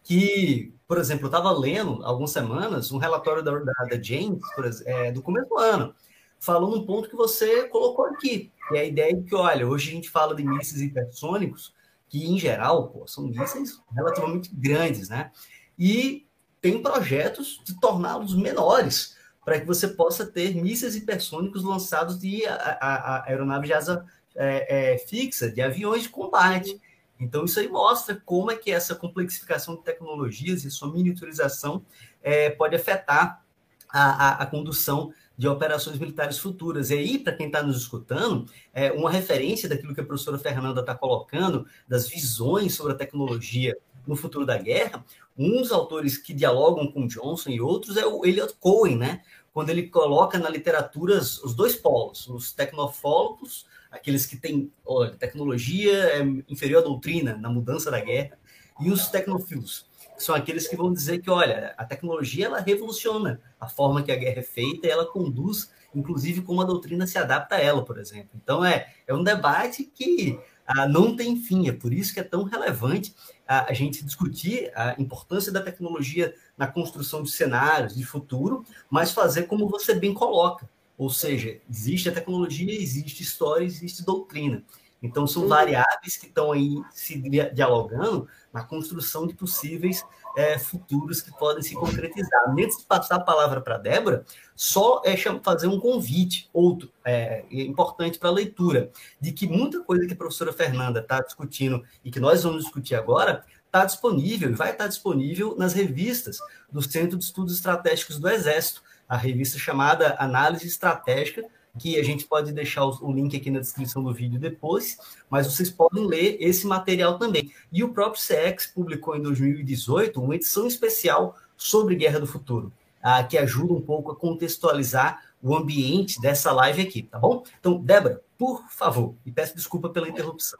que, 0.04 0.75
por 0.88 0.98
exemplo, 0.98 1.26
eu 1.26 1.30
estava 1.30 1.52
lendo 1.52 2.04
algumas 2.04 2.32
semanas 2.32 2.92
um 2.92 2.98
relatório 2.98 3.44
da, 3.44 3.52
da, 3.60 3.74
da 3.90 4.02
James, 4.02 4.42
exemplo, 4.66 4.92
é, 4.92 5.12
do 5.12 5.22
começo 5.22 5.50
do 5.50 5.58
ano, 5.58 5.96
falando 6.40 6.76
um 6.76 6.86
ponto 6.86 7.10
que 7.10 7.16
você 7.16 7.68
colocou 7.70 8.06
aqui, 8.06 8.52
que 8.70 8.78
é 8.78 8.82
a 8.82 8.86
ideia 8.86 9.16
de 9.16 9.24
que, 9.24 9.36
olha, 9.36 9.68
hoje 9.68 9.90
a 9.90 9.94
gente 9.94 10.10
fala 10.10 10.36
de 10.36 10.44
mísseis 10.44 10.82
hipersônicos, 10.82 11.74
que 12.08 12.26
em 12.26 12.38
geral 12.38 12.90
pô, 12.90 13.08
são 13.08 13.26
mísseis 13.26 13.82
relativamente 13.94 14.50
grandes, 14.54 15.10
né? 15.10 15.32
E 15.78 16.28
tem 16.62 16.82
projetos 16.82 17.62
de 17.64 17.80
torná-los 17.80 18.36
menores, 18.36 19.16
para 19.44 19.60
que 19.60 19.66
você 19.66 19.88
possa 19.88 20.26
ter 20.26 20.56
mísseis 20.56 20.96
hipersônicos 20.96 21.64
lançados 21.64 22.20
de 22.20 22.46
a, 22.46 22.56
a, 22.56 22.96
a 22.96 23.26
aeronave 23.28 23.68
de 23.68 23.74
asa 23.74 24.06
é, 24.36 24.94
é, 24.94 24.98
fixa, 24.98 25.50
de 25.50 25.62
aviões 25.62 26.04
de 26.04 26.10
combate. 26.10 26.82
Então, 27.20 27.46
isso 27.46 27.60
aí 27.60 27.68
mostra 27.68 28.22
como 28.26 28.52
é 28.52 28.56
que 28.56 28.72
essa 28.72 28.94
complexificação 28.94 29.76
de 29.76 29.84
tecnologias 29.84 30.66
e 30.66 30.72
sua 30.72 30.92
miniaturização 30.92 31.84
é, 32.22 32.50
pode 32.50 32.76
afetar 32.76 33.44
a, 33.90 34.02
a, 34.02 34.32
a, 34.44 34.46
condução 34.46 35.14
de 35.38 35.48
operações 35.48 35.98
militares 35.98 36.38
futuras. 36.38 36.90
E 36.90 36.96
aí, 36.96 37.20
para 37.20 37.34
quem 37.34 37.48
está 37.48 37.64
nos 37.64 37.78
escutando, 37.78 38.46
é, 38.74 38.92
uma 38.92 39.10
referência 39.10 39.70
daquilo 39.70 39.94
que 39.94 40.02
a 40.02 40.06
professora 40.06 40.38
Fernanda 40.38 40.82
está 40.82 40.94
colocando, 40.94 41.66
das 41.88 42.08
visões 42.08 42.74
sobre 42.74 42.94
a 42.94 42.96
tecnologia 42.96 43.78
no 44.06 44.16
futuro 44.16 44.46
da 44.46 44.58
guerra, 44.58 45.04
um 45.38 45.62
dos 45.62 45.72
autores 45.72 46.18
que 46.18 46.34
dialogam 46.34 46.92
com 46.92 47.08
Johnson 47.08 47.50
e 47.50 47.62
outros 47.62 47.98
é 47.98 48.06
o 48.06 48.26
Elliot 48.26 48.54
Cohen, 48.60 48.98
né? 48.98 49.22
Quando 49.54 49.70
ele 49.70 49.88
coloca 49.88 50.38
na 50.38 50.50
literatura 50.50 51.18
os 51.18 51.54
dois 51.56 51.76
polos, 51.76 52.28
os 52.28 52.52
tecnofólogos, 52.52 53.66
aqueles 53.96 54.26
que 54.26 54.38
têm 54.38 54.72
olha, 54.86 55.12
tecnologia 55.12 55.94
é 55.94 56.22
inferior 56.48 56.82
à 56.82 56.86
doutrina 56.86 57.38
na 57.38 57.50
mudança 57.50 57.90
da 57.90 58.00
guerra, 58.00 58.38
e 58.80 58.92
os 58.92 59.08
tecnofilos, 59.08 59.88
que 60.18 60.24
são 60.24 60.36
aqueles 60.36 60.68
que 60.68 60.76
vão 60.76 60.92
dizer 60.92 61.20
que, 61.20 61.30
olha, 61.30 61.74
a 61.78 61.86
tecnologia 61.86 62.46
ela 62.46 62.60
revoluciona 62.60 63.40
a 63.60 63.68
forma 63.68 64.04
que 64.04 64.12
a 64.12 64.16
guerra 64.16 64.40
é 64.40 64.44
feita 64.44 64.86
e 64.86 64.90
ela 64.90 65.06
conduz, 65.06 65.72
inclusive, 65.94 66.42
como 66.42 66.62
a 66.62 66.66
doutrina 66.66 67.08
se 67.08 67.18
adapta 67.18 67.56
a 67.56 67.62
ela, 67.62 67.86
por 67.86 67.98
exemplo. 67.98 68.30
Então, 68.36 68.66
é, 68.66 68.94
é 69.08 69.14
um 69.14 69.24
debate 69.24 69.86
que 69.86 70.38
ah, 70.68 70.88
não 70.88 71.16
tem 71.16 71.38
fim, 71.38 71.70
é 71.70 71.72
por 71.72 71.94
isso 71.94 72.14
que 72.14 72.20
é 72.20 72.24
tão 72.24 72.44
relevante 72.44 73.16
a, 73.48 73.70
a 73.70 73.74
gente 73.74 74.04
discutir 74.04 74.72
a 74.76 74.96
importância 75.00 75.52
da 75.52 75.62
tecnologia 75.62 76.34
na 76.58 76.68
construção 76.68 77.24
de 77.24 77.32
cenários 77.32 77.96
de 77.96 78.04
futuro, 78.04 78.66
mas 78.90 79.12
fazer 79.12 79.44
como 79.44 79.70
você 79.70 79.94
bem 79.94 80.14
coloca. 80.14 80.70
Ou 80.98 81.10
seja, 81.10 81.60
existe 81.70 82.10
a 82.10 82.14
tecnologia, 82.14 82.74
existe 82.74 83.24
história, 83.24 83.66
existe 83.66 84.04
doutrina. 84.04 84.64
Então, 85.02 85.28
são 85.28 85.48
variáveis 85.48 86.18
que 86.18 86.26
estão 86.26 86.52
aí 86.52 86.82
se 86.92 87.18
dialogando 87.54 88.28
na 88.52 88.64
construção 88.64 89.28
de 89.28 89.36
possíveis 89.36 90.04
é, 90.36 90.58
futuros 90.58 91.22
que 91.22 91.32
podem 91.38 91.62
se 91.62 91.76
concretizar. 91.76 92.50
Antes 92.50 92.80
de 92.80 92.86
passar 92.86 93.16
a 93.16 93.20
palavra 93.20 93.62
para 93.62 93.76
a 93.76 93.78
Débora, 93.78 94.26
só 94.56 95.02
é 95.06 95.16
fazer 95.44 95.68
um 95.68 95.80
convite, 95.80 96.50
outro, 96.52 96.92
é, 97.04 97.46
importante 97.52 98.18
para 98.18 98.30
a 98.30 98.34
leitura, 98.34 98.90
de 99.20 99.32
que 99.32 99.48
muita 99.48 99.84
coisa 99.84 100.08
que 100.08 100.14
a 100.14 100.18
professora 100.18 100.52
Fernanda 100.52 101.02
está 101.02 101.22
discutindo 101.22 101.84
e 102.04 102.10
que 102.10 102.20
nós 102.20 102.44
vamos 102.44 102.64
discutir 102.64 102.96
agora 102.96 103.44
está 103.66 103.86
disponível 103.86 104.50
e 104.50 104.56
vai 104.56 104.72
estar 104.72 104.88
disponível 104.88 105.56
nas 105.58 105.74
revistas 105.74 106.40
do 106.72 106.82
Centro 106.82 107.18
de 107.18 107.26
Estudos 107.26 107.56
Estratégicos 107.56 108.18
do 108.18 108.30
Exército, 108.30 108.82
a 109.08 109.18
revista 109.18 109.58
chamada 109.58 110.16
Análise 110.20 110.68
Estratégica, 110.68 111.46
que 111.78 112.00
a 112.00 112.04
gente 112.04 112.26
pode 112.26 112.52
deixar 112.52 112.86
o 112.86 113.12
link 113.12 113.36
aqui 113.36 113.52
na 113.52 113.60
descrição 113.60 114.04
do 114.04 114.14
vídeo 114.14 114.40
depois, 114.40 114.98
mas 115.30 115.46
vocês 115.46 115.70
podem 115.70 116.08
ler 116.08 116.38
esse 116.40 116.66
material 116.66 117.20
também. 117.20 117.52
E 117.72 117.84
o 117.84 117.90
próprio 117.90 118.22
CX 118.22 118.68
publicou 118.68 119.16
em 119.16 119.22
2018 119.22 120.22
uma 120.22 120.36
edição 120.36 120.66
especial 120.66 121.36
sobre 121.58 121.96
Guerra 121.96 122.20
do 122.20 122.28
Futuro, 122.28 122.72
ah, 123.02 123.24
que 123.24 123.38
ajuda 123.38 123.74
um 123.74 123.82
pouco 123.82 124.12
a 124.12 124.16
contextualizar 124.16 125.22
o 125.42 125.56
ambiente 125.56 126.20
dessa 126.20 126.52
live 126.52 126.82
aqui, 126.82 127.04
tá 127.04 127.20
bom? 127.20 127.44
Então, 127.60 127.78
Débora, 127.78 128.22
por 128.38 128.64
favor, 128.70 129.14
e 129.26 129.32
peço 129.32 129.56
desculpa 129.56 129.90
pela 129.90 130.10
interrupção. 130.10 130.60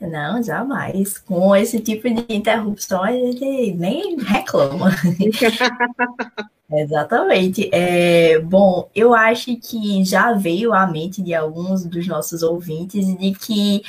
Não, 0.00 0.42
jamais. 0.42 1.18
Com 1.18 1.56
esse 1.56 1.80
tipo 1.80 2.08
de 2.08 2.26
interrupção, 2.28 3.02
a 3.02 3.10
gente 3.10 3.72
nem 3.72 4.16
reclama. 4.18 4.90
Exatamente. 6.74 7.68
É, 7.72 8.38
bom, 8.40 8.88
eu 8.94 9.14
acho 9.14 9.56
que 9.56 10.04
já 10.04 10.32
veio 10.32 10.72
à 10.72 10.86
mente 10.86 11.22
de 11.22 11.34
alguns 11.34 11.84
dos 11.84 12.06
nossos 12.06 12.42
ouvintes 12.42 13.06
de 13.18 13.32
que 13.32 13.82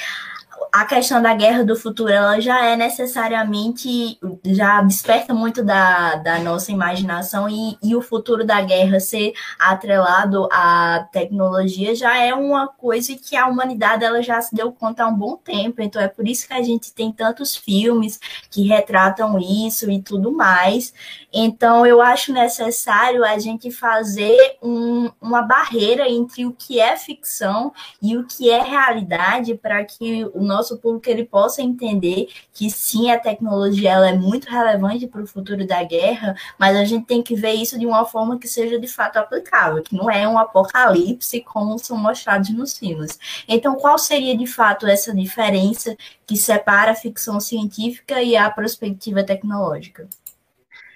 a 0.73 0.85
questão 0.85 1.21
da 1.21 1.35
guerra 1.35 1.63
do 1.63 1.75
futuro, 1.75 2.11
ela 2.11 2.39
já 2.39 2.65
é 2.65 2.75
necessariamente, 2.75 4.17
já 4.43 4.81
desperta 4.81 5.31
muito 5.31 5.63
da, 5.63 6.15
da 6.15 6.39
nossa 6.39 6.71
imaginação 6.71 7.47
e, 7.47 7.77
e 7.83 7.95
o 7.95 8.01
futuro 8.01 8.43
da 8.43 8.59
guerra 8.59 8.99
ser 8.99 9.33
atrelado 9.59 10.49
à 10.51 11.07
tecnologia 11.11 11.93
já 11.93 12.17
é 12.17 12.33
uma 12.33 12.67
coisa 12.67 13.15
que 13.15 13.35
a 13.35 13.45
humanidade 13.45 14.03
ela 14.03 14.23
já 14.23 14.41
se 14.41 14.55
deu 14.55 14.71
conta 14.71 15.03
há 15.03 15.07
um 15.07 15.15
bom 15.15 15.37
tempo, 15.37 15.79
então 15.79 16.01
é 16.01 16.07
por 16.07 16.27
isso 16.27 16.47
que 16.47 16.53
a 16.55 16.63
gente 16.63 16.91
tem 16.91 17.11
tantos 17.11 17.55
filmes 17.55 18.19
que 18.49 18.67
retratam 18.67 19.37
isso 19.37 19.91
e 19.91 20.01
tudo 20.01 20.31
mais. 20.31 20.91
Então, 21.31 21.85
eu 21.85 22.01
acho 22.01 22.33
necessário 22.33 23.23
a 23.23 23.37
gente 23.37 23.69
fazer 23.69 24.57
um, 24.61 25.11
uma 25.21 25.43
barreira 25.43 26.09
entre 26.09 26.45
o 26.45 26.51
que 26.51 26.79
é 26.79 26.95
ficção 26.95 27.71
e 28.01 28.17
o 28.17 28.25
que 28.25 28.49
é 28.49 28.61
realidade 28.61 29.53
para 29.55 29.83
que 29.83 30.25
o 30.33 30.43
nosso 30.43 30.62
público 30.77 31.09
ele 31.09 31.25
possa 31.25 31.61
entender 31.61 32.27
que 32.53 32.69
sim, 32.69 33.11
a 33.11 33.19
tecnologia 33.19 33.91
ela 33.91 34.09
é 34.09 34.17
muito 34.17 34.49
relevante 34.49 35.07
para 35.07 35.21
o 35.21 35.27
futuro 35.27 35.65
da 35.65 35.83
guerra, 35.83 36.35
mas 36.57 36.75
a 36.75 36.85
gente 36.85 37.05
tem 37.05 37.21
que 37.21 37.35
ver 37.35 37.53
isso 37.53 37.77
de 37.77 37.85
uma 37.85 38.05
forma 38.05 38.39
que 38.39 38.47
seja 38.47 38.79
de 38.79 38.87
fato 38.87 39.17
aplicável, 39.17 39.83
que 39.83 39.95
não 39.95 40.09
é 40.09 40.27
um 40.27 40.37
apocalipse 40.37 41.41
como 41.41 41.77
são 41.77 41.97
mostrados 41.97 42.49
nos 42.51 42.77
filmes. 42.77 43.19
Então, 43.47 43.75
qual 43.75 43.97
seria 43.97 44.37
de 44.37 44.47
fato 44.47 44.87
essa 44.87 45.13
diferença 45.13 45.95
que 46.25 46.37
separa 46.37 46.91
a 46.91 46.95
ficção 46.95 47.39
científica 47.39 48.21
e 48.21 48.35
a 48.37 48.49
perspectiva 48.49 49.23
tecnológica? 49.23 50.07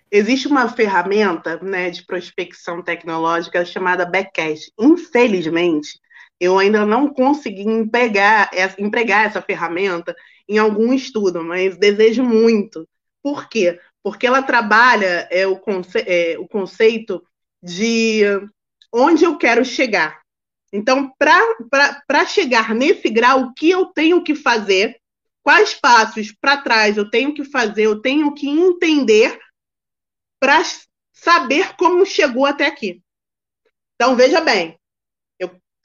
Existe 0.09 0.47
uma 0.47 0.69
ferramenta 0.69 1.59
né, 1.61 1.89
de 1.89 2.03
prospecção 2.05 2.81
tecnológica 2.81 3.65
chamada 3.65 4.05
Backcast. 4.05 4.71
Infelizmente, 4.79 5.99
eu 6.39 6.59
ainda 6.59 6.85
não 6.85 7.11
consegui 7.13 7.63
empregar, 7.63 8.49
empregar 8.77 9.25
essa 9.25 9.41
ferramenta 9.41 10.15
em 10.47 10.57
algum 10.57 10.93
estudo, 10.93 11.43
mas 11.43 11.77
desejo 11.77 12.23
muito. 12.23 12.87
Por 13.23 13.49
quê? 13.49 13.79
Porque 14.03 14.27
ela 14.27 14.41
trabalha 14.41 15.27
é, 15.31 15.45
o, 15.47 15.57
conce 15.57 15.99
é, 15.99 16.37
o 16.37 16.47
conceito 16.47 17.23
de 17.61 18.21
onde 18.93 19.25
eu 19.25 19.37
quero 19.37 19.65
chegar. 19.65 20.21
Então, 20.71 21.11
para 21.17 22.25
chegar 22.25 22.75
nesse 22.75 23.09
grau, 23.09 23.41
o 23.41 23.53
que 23.53 23.69
eu 23.69 23.87
tenho 23.87 24.23
que 24.23 24.35
fazer, 24.35 24.99
quais 25.41 25.73
passos 25.73 26.31
para 26.31 26.57
trás 26.57 26.97
eu 26.97 27.09
tenho 27.09 27.33
que 27.33 27.43
fazer, 27.43 27.83
eu 27.83 28.01
tenho 28.01 28.33
que 28.33 28.47
entender 28.47 29.39
para 30.39 30.61
saber 31.13 31.75
como 31.75 32.05
chegou 32.05 32.45
até 32.45 32.67
aqui. 32.67 33.01
Então, 33.95 34.15
veja 34.15 34.39
bem, 34.39 34.77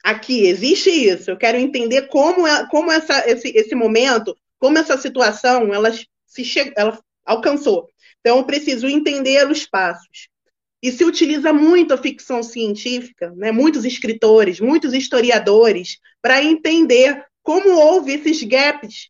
aqui 0.03 0.45
existe 0.45 0.89
isso, 0.89 1.31
eu 1.31 1.37
quero 1.37 1.57
entender 1.57 2.03
como, 2.03 2.45
é, 2.45 2.67
como 2.67 2.91
essa, 2.91 3.27
esse, 3.29 3.49
esse 3.55 3.73
momento, 3.73 4.37
como 4.59 4.77
essa 4.77 4.97
situação, 4.97 5.73
ela, 5.73 5.89
se 6.27 6.43
che, 6.43 6.73
ela 6.75 6.99
alcançou. 7.25 7.87
Então, 8.19 8.37
eu 8.37 8.43
preciso 8.43 8.87
entender 8.87 9.49
os 9.49 9.65
passos. 9.65 10.29
E 10.81 10.91
se 10.91 11.05
utiliza 11.05 11.53
muito 11.53 11.93
a 11.93 11.97
ficção 11.97 12.43
científica, 12.43 13.33
né? 13.37 13.51
muitos 13.53 13.85
escritores, 13.85 14.59
muitos 14.59 14.93
historiadores, 14.93 15.97
para 16.21 16.43
entender 16.43 17.25
como 17.41 17.71
houve 17.71 18.13
esses 18.13 18.43
gaps, 18.43 19.09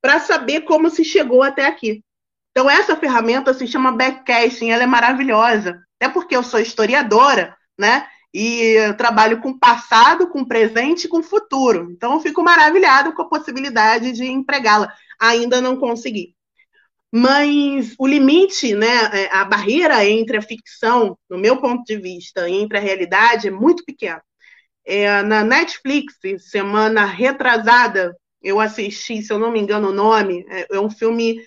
para 0.00 0.18
saber 0.20 0.62
como 0.62 0.90
se 0.90 1.04
chegou 1.04 1.42
até 1.42 1.66
aqui. 1.66 2.02
Então, 2.50 2.68
essa 2.68 2.96
ferramenta 2.96 3.54
se 3.54 3.66
chama 3.66 3.92
backcasting, 3.92 4.70
ela 4.70 4.82
é 4.82 4.86
maravilhosa. 4.86 5.80
Até 6.00 6.12
porque 6.12 6.34
eu 6.34 6.42
sou 6.42 6.58
historiadora, 6.58 7.56
né? 7.78 8.08
E 8.32 8.92
trabalho 8.98 9.40
com 9.40 9.58
passado, 9.58 10.28
com 10.28 10.44
presente 10.44 11.04
e 11.04 11.08
com 11.08 11.22
futuro. 11.22 11.90
Então, 11.90 12.14
eu 12.14 12.20
fico 12.20 12.42
maravilhado 12.42 13.12
com 13.14 13.22
a 13.22 13.28
possibilidade 13.28 14.12
de 14.12 14.26
empregá-la. 14.26 14.92
Ainda 15.18 15.60
não 15.60 15.76
consegui. 15.76 16.34
Mas 17.10 17.94
o 17.98 18.06
limite, 18.06 18.74
né, 18.74 18.86
é, 19.12 19.34
a 19.34 19.44
barreira 19.44 20.04
entre 20.04 20.36
a 20.36 20.42
ficção, 20.42 21.18
no 21.28 21.38
meu 21.38 21.58
ponto 21.58 21.82
de 21.84 21.96
vista, 21.96 22.48
entre 22.50 22.76
a 22.76 22.80
realidade 22.80 23.48
é 23.48 23.50
muito 23.50 23.84
pequena. 23.84 24.22
É, 24.84 25.22
na 25.22 25.42
Netflix, 25.42 26.14
semana 26.50 27.06
retrasada, 27.06 28.14
eu 28.42 28.60
assisti, 28.60 29.22
se 29.22 29.32
eu 29.32 29.38
não 29.38 29.50
me 29.50 29.60
engano 29.60 29.88
o 29.88 29.92
nome, 29.92 30.44
é, 30.48 30.76
é 30.76 30.80
um 30.80 30.90
filme 30.90 31.40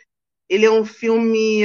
ele 0.52 0.66
é 0.66 0.72
um 0.72 0.84
filme 0.84 1.62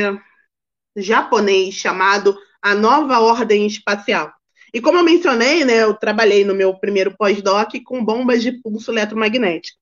japonês 0.96 1.74
chamado 1.74 2.38
A 2.62 2.72
Nova 2.72 3.18
Ordem 3.18 3.66
Espacial. 3.66 4.32
E 4.76 4.80
como 4.82 4.98
eu 4.98 5.02
mencionei, 5.02 5.64
né, 5.64 5.84
eu 5.84 5.94
trabalhei 5.94 6.44
no 6.44 6.54
meu 6.54 6.74
primeiro 6.74 7.16
pós-doc 7.16 7.72
com 7.82 8.04
bombas 8.04 8.42
de 8.42 8.52
pulso 8.52 8.92
eletromagnético. 8.92 9.78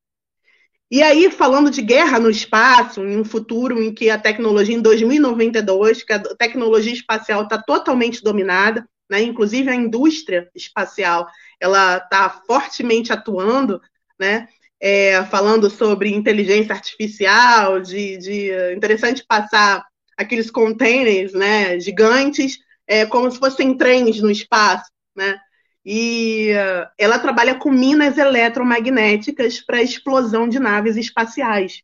E 0.89 1.03
aí, 1.03 1.33
falando 1.33 1.69
de 1.69 1.83
guerra 1.83 2.21
no 2.21 2.31
espaço, 2.31 3.01
em 3.01 3.17
um 3.17 3.25
futuro 3.25 3.83
em 3.83 3.93
que 3.93 4.09
a 4.09 4.17
tecnologia, 4.17 4.77
em 4.77 4.81
2092, 4.81 6.05
que 6.05 6.13
a 6.13 6.21
tecnologia 6.37 6.93
espacial 6.93 7.43
está 7.43 7.61
totalmente 7.61 8.23
dominada, 8.23 8.89
né, 9.11 9.21
inclusive 9.21 9.69
a 9.69 9.75
indústria 9.75 10.49
espacial, 10.55 11.27
ela 11.59 11.97
está 11.97 12.31
fortemente 12.47 13.13
atuando, 13.13 13.83
né, 14.17 14.47
é, 14.81 15.25
falando 15.25 15.69
sobre 15.69 16.15
inteligência 16.15 16.73
artificial, 16.73 17.81
de, 17.81 18.17
de 18.19 18.73
interessante 18.73 19.25
passar 19.27 19.85
aqueles 20.17 20.53
containers 20.53 21.33
né, 21.33 21.81
gigantes, 21.81 22.61
é, 22.87 23.07
como 23.07 23.31
se 23.31 23.39
fossem 23.39 23.77
trens 23.77 24.21
no 24.21 24.31
espaço, 24.31 24.91
né? 25.17 25.39
E 25.85 26.53
uh, 26.55 26.89
ela 26.97 27.19
trabalha 27.19 27.57
com 27.57 27.71
minas 27.71 28.17
eletromagnéticas 28.17 29.61
para 29.61 29.83
explosão 29.83 30.49
de 30.49 30.59
naves 30.59 30.97
espaciais. 30.97 31.83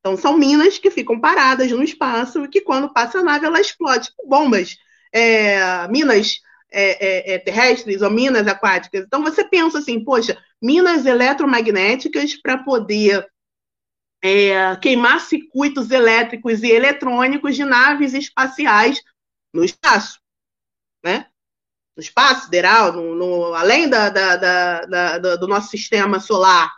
Então, 0.00 0.16
são 0.16 0.36
minas 0.36 0.78
que 0.78 0.90
ficam 0.90 1.18
paradas 1.18 1.70
no 1.70 1.82
espaço 1.82 2.44
e 2.44 2.48
que, 2.48 2.60
quando 2.60 2.92
passa 2.92 3.18
a 3.18 3.22
nave, 3.22 3.46
ela 3.46 3.60
explode, 3.60 4.08
tipo 4.08 4.28
bombas, 4.28 4.76
é, 5.12 5.88
minas 5.88 6.40
é, 6.70 7.32
é, 7.32 7.34
é, 7.34 7.38
terrestres 7.38 8.02
ou 8.02 8.10
minas 8.10 8.46
aquáticas. 8.46 9.04
Então 9.06 9.22
você 9.22 9.44
pensa 9.44 9.78
assim, 9.78 10.04
poxa, 10.04 10.36
minas 10.60 11.06
eletromagnéticas 11.06 12.36
para 12.36 12.58
poder 12.58 13.26
é, 14.22 14.76
queimar 14.76 15.20
circuitos 15.20 15.90
elétricos 15.90 16.62
e 16.62 16.70
eletrônicos 16.70 17.56
de 17.56 17.64
naves 17.64 18.12
espaciais 18.12 19.00
no 19.52 19.64
espaço, 19.64 20.20
né? 21.02 21.26
No 21.96 22.02
espaço 22.02 22.44
sideral, 22.44 22.92
no, 22.92 23.14
no 23.14 23.54
além 23.54 23.88
da, 23.88 24.08
da, 24.08 24.36
da, 24.36 24.86
da, 25.18 25.36
do 25.36 25.48
nosso 25.48 25.68
sistema 25.68 26.20
solar. 26.20 26.72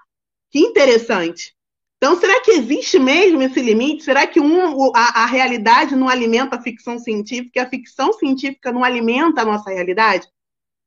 Que 0.50 0.58
interessante. 0.58 1.54
Então, 1.96 2.18
será 2.18 2.40
que 2.40 2.52
existe 2.52 2.98
mesmo 2.98 3.42
esse 3.42 3.60
limite? 3.60 4.04
Será 4.04 4.26
que 4.26 4.40
um, 4.40 4.90
a, 4.96 5.22
a, 5.22 5.26
realidade 5.26 5.94
não 5.94 6.08
alimenta 6.08 6.56
a 6.56 6.62
ficção 6.62 6.98
científica 6.98 7.58
e 7.58 7.60
a 7.60 7.68
ficção 7.68 8.10
científica 8.14 8.72
não 8.72 8.82
alimenta 8.82 9.42
a 9.42 9.44
nossa 9.44 9.68
realidade? 9.68 10.26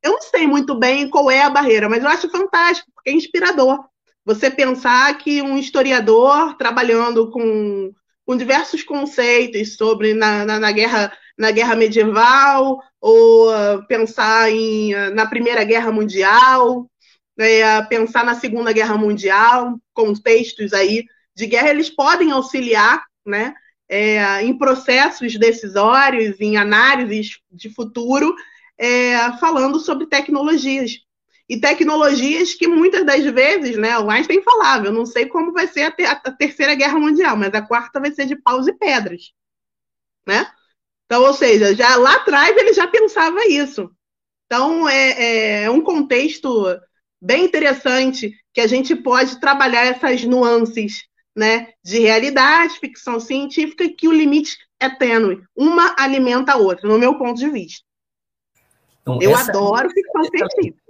Eu 0.02 0.14
não 0.14 0.22
sei 0.24 0.48
muito 0.48 0.74
bem 0.74 1.08
qual 1.08 1.30
é 1.30 1.44
a 1.44 1.52
barreira, 1.52 1.88
mas 1.88 2.04
eu 2.04 2.10
acho 2.10 2.28
fantástico, 2.30 2.92
porque 2.96 3.12
é 3.12 3.14
inspirador. 3.14 3.86
Você 4.26 4.50
pensar 4.50 5.16
que 5.20 5.40
um 5.42 5.56
historiador 5.56 6.56
trabalhando 6.58 7.30
com, 7.30 7.94
com 8.26 8.38
diversos 8.38 8.84
conceitos 8.84 9.76
sobre 9.76 10.14
na, 10.14 10.46
na, 10.46 10.60
na 10.60 10.72
guerra 10.72 11.12
na 11.36 11.50
guerra 11.50 11.76
medieval 11.76 12.80
ou 13.02 13.50
uh, 13.50 13.86
pensar 13.88 14.52
em, 14.52 14.94
uh, 14.94 15.14
na 15.16 15.26
Primeira 15.26 15.64
Guerra 15.64 15.92
Mundial 15.92 16.88
é, 17.38 17.82
pensar 17.84 18.24
na 18.24 18.36
Segunda 18.36 18.72
Guerra 18.72 18.98
Mundial, 18.98 19.80
contextos 19.94 20.74
aí 20.74 21.06
de 21.36 21.48
guerra, 21.48 21.70
eles 21.70 21.90
podem 21.90 22.32
auxiliar 22.32 23.04
né, 23.26 23.54
é, 23.90 24.44
em 24.44 24.58
processos 24.58 25.38
decisórios, 25.38 26.40
em 26.40 26.58
análises 26.58 27.40
de 27.52 27.70
futuro, 27.74 28.36
é, 28.78 29.32
falando 29.40 29.80
sobre 29.80 30.08
tecnologias. 30.08 31.00
E 31.50 31.60
tecnologias 31.60 32.54
que 32.54 32.68
muitas 32.68 33.06
das 33.06 33.24
vezes, 33.26 33.78
né, 33.78 33.98
o 34.00 34.10
Einstein 34.10 34.42
falava, 34.42 34.88
eu 34.88 34.94
não 34.94 35.06
sei 35.06 35.26
como 35.26 35.52
vai 35.52 35.68
ser 35.68 35.84
a, 35.84 35.92
ter, 35.92 36.06
a 36.06 36.16
terceira 36.16 36.74
guerra 36.74 36.98
mundial, 36.98 37.36
mas 37.36 37.54
a 37.54 37.62
quarta 37.62 38.00
vai 38.00 38.12
ser 38.12 38.26
de 38.26 38.36
paus 38.36 38.68
e 38.68 38.74
pedras. 38.74 39.34
Né? 40.26 40.50
Então, 41.06 41.24
ou 41.24 41.34
seja, 41.34 41.76
já 41.76 41.96
lá 41.98 42.16
atrás 42.16 42.56
ele 42.56 42.74
já 42.74 42.88
pensava 42.88 43.46
isso. 43.46 43.92
Então, 44.46 44.88
é, 44.88 45.64
é 45.64 45.70
um 45.70 45.82
contexto 45.82 46.66
bem 47.22 47.46
interessante 47.46 48.34
que 48.54 48.62
a 48.62 48.68
gente 48.68 48.96
pode 48.96 49.40
trabalhar 49.40 49.86
essas 49.86 50.24
nuances 50.24 51.04
né, 51.36 51.74
de 51.84 52.00
realidade, 52.00 52.80
ficção 52.80 53.20
científica, 53.20 53.90
que 53.90 54.08
o 54.08 54.14
limite 54.14 54.58
é 54.80 54.90
tênue. 54.90 55.42
Uma 55.56 55.96
alimenta 55.98 56.54
a 56.54 56.58
outra, 56.58 56.88
no 56.88 57.00
meu 57.00 57.18
ponto 57.18 57.40
de 57.40 57.50
vista. 57.50 57.84
Então, 59.02 59.20
eu 59.22 59.36
adoro 59.36 59.90
ficção 59.90 60.24
científica. 60.24 60.83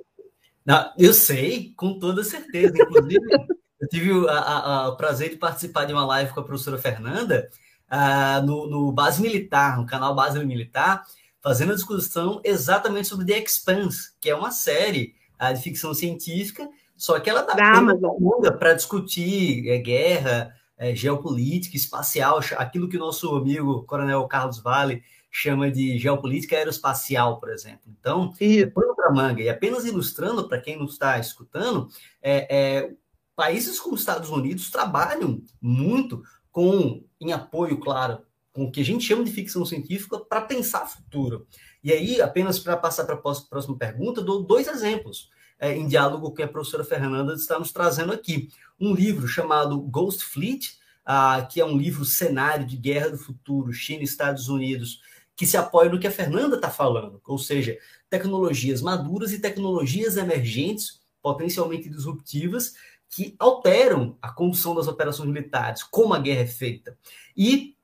Não, 0.65 0.91
eu 0.97 1.13
sei, 1.13 1.73
com 1.75 1.99
toda 1.99 2.23
certeza. 2.23 2.73
Inclusive, 2.75 3.19
eu 3.79 3.87
tive 3.89 4.29
a, 4.29 4.33
a, 4.33 4.75
a, 4.83 4.89
o 4.89 4.97
prazer 4.97 5.29
de 5.29 5.37
participar 5.37 5.85
de 5.85 5.93
uma 5.93 6.05
live 6.05 6.33
com 6.33 6.39
a 6.39 6.43
professora 6.43 6.77
Fernanda 6.77 7.49
uh, 7.91 8.45
no, 8.45 8.67
no 8.67 8.91
Base 8.91 9.21
Militar, 9.21 9.77
no 9.77 9.85
canal 9.85 10.15
Base 10.15 10.43
Militar, 10.45 11.03
fazendo 11.41 11.73
a 11.73 11.75
discussão 11.75 12.39
exatamente 12.43 13.07
sobre 13.07 13.25
The 13.25 13.39
Expanse, 13.39 14.13
que 14.21 14.29
é 14.29 14.35
uma 14.35 14.51
série 14.51 15.15
de 15.51 15.61
ficção 15.61 15.93
científica, 15.93 16.69
Só 16.95 17.19
que 17.19 17.29
ela 17.29 17.41
dá 17.41 17.81
longa 18.19 18.51
para 18.51 18.73
discutir 18.73 19.67
é, 19.67 19.77
guerra, 19.77 20.53
é, 20.77 20.95
geopolítica, 20.95 21.75
espacial, 21.75 22.39
aquilo 22.57 22.87
que 22.87 22.95
o 22.95 22.99
nosso 22.99 23.35
amigo 23.35 23.83
Coronel 23.83 24.25
Carlos 24.27 24.61
Vale 24.61 25.03
chama 25.35 25.71
de 25.71 25.97
geopolítica 25.97 26.55
aeroespacial, 26.55 27.39
por 27.39 27.49
exemplo. 27.49 27.81
Então, 27.87 28.31
e... 28.39 28.65
põe 28.67 28.93
para 28.95 29.11
manga. 29.11 29.41
E 29.41 29.49
apenas 29.49 29.83
ilustrando 29.83 30.47
para 30.47 30.61
quem 30.61 30.77
não 30.77 30.85
está 30.85 31.17
escutando, 31.17 31.89
é, 32.21 32.55
é, 32.55 32.91
países 33.35 33.79
como 33.79 33.95
os 33.95 34.01
Estados 34.01 34.29
Unidos 34.29 34.69
trabalham 34.69 35.41
muito 35.59 36.21
com, 36.51 37.03
em 37.19 37.33
apoio, 37.33 37.79
claro, 37.79 38.19
com 38.53 38.65
o 38.65 38.71
que 38.71 38.81
a 38.81 38.85
gente 38.85 39.03
chama 39.03 39.23
de 39.23 39.31
ficção 39.31 39.65
científica 39.65 40.19
para 40.19 40.41
pensar 40.41 40.85
futuro. 40.85 41.47
E 41.83 41.91
aí, 41.91 42.21
apenas 42.21 42.59
para 42.59 42.77
passar 42.77 43.03
para 43.03 43.15
a 43.15 43.17
próxima 43.17 43.75
pergunta, 43.75 44.21
dou 44.21 44.43
dois 44.43 44.67
exemplos 44.67 45.31
é, 45.63 45.75
em 45.75 45.87
diálogo 45.87 46.33
com 46.33 46.43
a 46.43 46.47
professora 46.47 46.83
Fernanda 46.83 47.33
está 47.33 47.57
nos 47.57 47.71
trazendo 47.71 48.11
aqui. 48.11 48.49
Um 48.77 48.93
livro 48.93 49.27
chamado 49.27 49.79
Ghost 49.79 50.25
Fleet, 50.25 50.77
ah, 51.05 51.47
que 51.49 51.61
é 51.61 51.65
um 51.65 51.77
livro 51.77 52.03
cenário 52.03 52.65
de 52.65 52.75
guerra 52.75 53.09
do 53.09 53.17
futuro, 53.17 53.71
China 53.71 54.01
e 54.01 54.03
Estados 54.03 54.49
Unidos, 54.49 54.99
que 55.35 55.47
se 55.47 55.57
apoia 55.57 55.89
no 55.89 55.99
que 55.99 56.07
a 56.07 56.11
Fernanda 56.11 56.55
está 56.55 56.69
falando, 56.69 57.19
ou 57.25 57.37
seja, 57.37 57.77
tecnologias 58.09 58.81
maduras 58.81 59.31
e 59.31 59.39
tecnologias 59.39 60.17
emergentes, 60.17 61.01
potencialmente 61.21 61.89
disruptivas, 61.89 62.73
que 63.09 63.35
alteram 63.39 64.17
a 64.21 64.31
condução 64.31 64.75
das 64.75 64.87
operações 64.87 65.29
militares, 65.29 65.83
como 65.83 66.13
a 66.13 66.19
guerra 66.19 66.41
é 66.41 66.47
feita. 66.47 66.97
E 67.35 67.75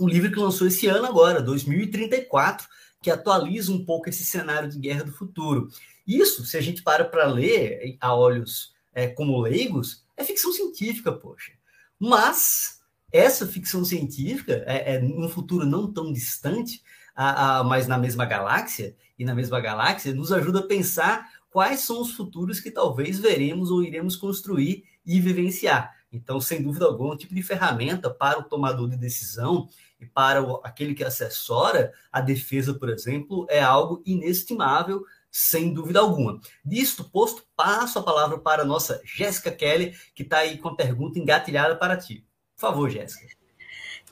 um 0.00 0.08
livro 0.08 0.30
que 0.30 0.38
lançou 0.38 0.66
esse 0.66 0.86
ano 0.86 1.06
agora, 1.06 1.42
2034, 1.42 2.66
que 3.02 3.10
atualiza 3.10 3.72
um 3.72 3.84
pouco 3.84 4.08
esse 4.08 4.24
cenário 4.24 4.68
de 4.68 4.78
guerra 4.78 5.04
do 5.04 5.12
futuro. 5.12 5.68
Isso, 6.06 6.44
se 6.44 6.56
a 6.56 6.60
gente 6.60 6.82
para 6.82 7.04
para 7.04 7.26
ler 7.26 7.96
a 8.00 8.14
olhos 8.14 8.72
é, 8.94 9.08
como 9.08 9.40
leigos, 9.40 10.04
é 10.16 10.24
ficção 10.24 10.52
científica, 10.52 11.12
poxa. 11.12 11.52
Mas 11.98 12.80
essa 13.12 13.46
ficção 13.46 13.84
científica, 13.84 14.64
é, 14.66 14.94
é 14.94 15.00
num 15.00 15.28
futuro 15.28 15.66
não 15.66 15.92
tão 15.92 16.12
distante, 16.12 16.82
a, 17.20 17.58
a, 17.58 17.64
mas 17.64 17.88
na 17.88 17.98
mesma 17.98 18.24
galáxia, 18.24 18.94
e 19.18 19.24
na 19.24 19.34
mesma 19.34 19.58
galáxia, 19.60 20.14
nos 20.14 20.30
ajuda 20.30 20.60
a 20.60 20.66
pensar 20.68 21.28
quais 21.50 21.80
são 21.80 22.00
os 22.00 22.12
futuros 22.12 22.60
que 22.60 22.70
talvez 22.70 23.18
veremos 23.18 23.72
ou 23.72 23.82
iremos 23.82 24.14
construir 24.14 24.84
e 25.04 25.20
vivenciar. 25.20 25.92
Então, 26.12 26.40
sem 26.40 26.62
dúvida 26.62 26.84
alguma, 26.84 27.14
um 27.14 27.16
tipo 27.16 27.34
de 27.34 27.42
ferramenta 27.42 28.08
para 28.08 28.38
o 28.38 28.44
tomador 28.44 28.88
de 28.88 28.96
decisão 28.96 29.68
e 30.00 30.06
para 30.06 30.40
o, 30.40 30.60
aquele 30.62 30.94
que 30.94 31.02
assessora 31.02 31.92
a 32.12 32.20
defesa, 32.20 32.72
por 32.72 32.88
exemplo, 32.88 33.46
é 33.50 33.60
algo 33.60 34.00
inestimável, 34.06 35.02
sem 35.28 35.74
dúvida 35.74 35.98
alguma. 35.98 36.40
Disto 36.64 37.02
posto, 37.02 37.42
passo 37.56 37.98
a 37.98 38.02
palavra 38.02 38.38
para 38.38 38.62
a 38.62 38.66
nossa 38.66 39.02
Jéssica 39.04 39.50
Kelly, 39.50 39.92
que 40.14 40.22
está 40.22 40.38
aí 40.38 40.56
com 40.56 40.68
a 40.68 40.76
pergunta 40.76 41.18
engatilhada 41.18 41.74
para 41.74 41.96
ti. 41.96 42.24
Por 42.54 42.60
favor, 42.60 42.88
Jéssica. 42.88 43.26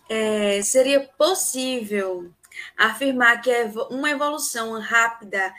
É, 0.08 0.62
seria 0.62 1.00
possível 1.00 2.32
afirmar 2.76 3.40
que 3.40 3.50
uma 3.90 4.10
evolução 4.10 4.78
rápida 4.80 5.52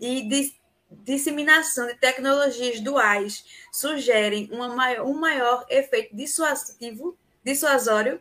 e 0.00 0.28
de 0.28 0.54
disseminação 0.90 1.86
de 1.86 1.94
tecnologias 1.94 2.80
duais 2.80 3.44
sugerem 3.72 4.48
maior, 4.74 5.06
um 5.06 5.18
maior 5.18 5.66
efeito 5.68 6.14
dissuasivo, 6.14 7.18
dissuasório, 7.44 8.20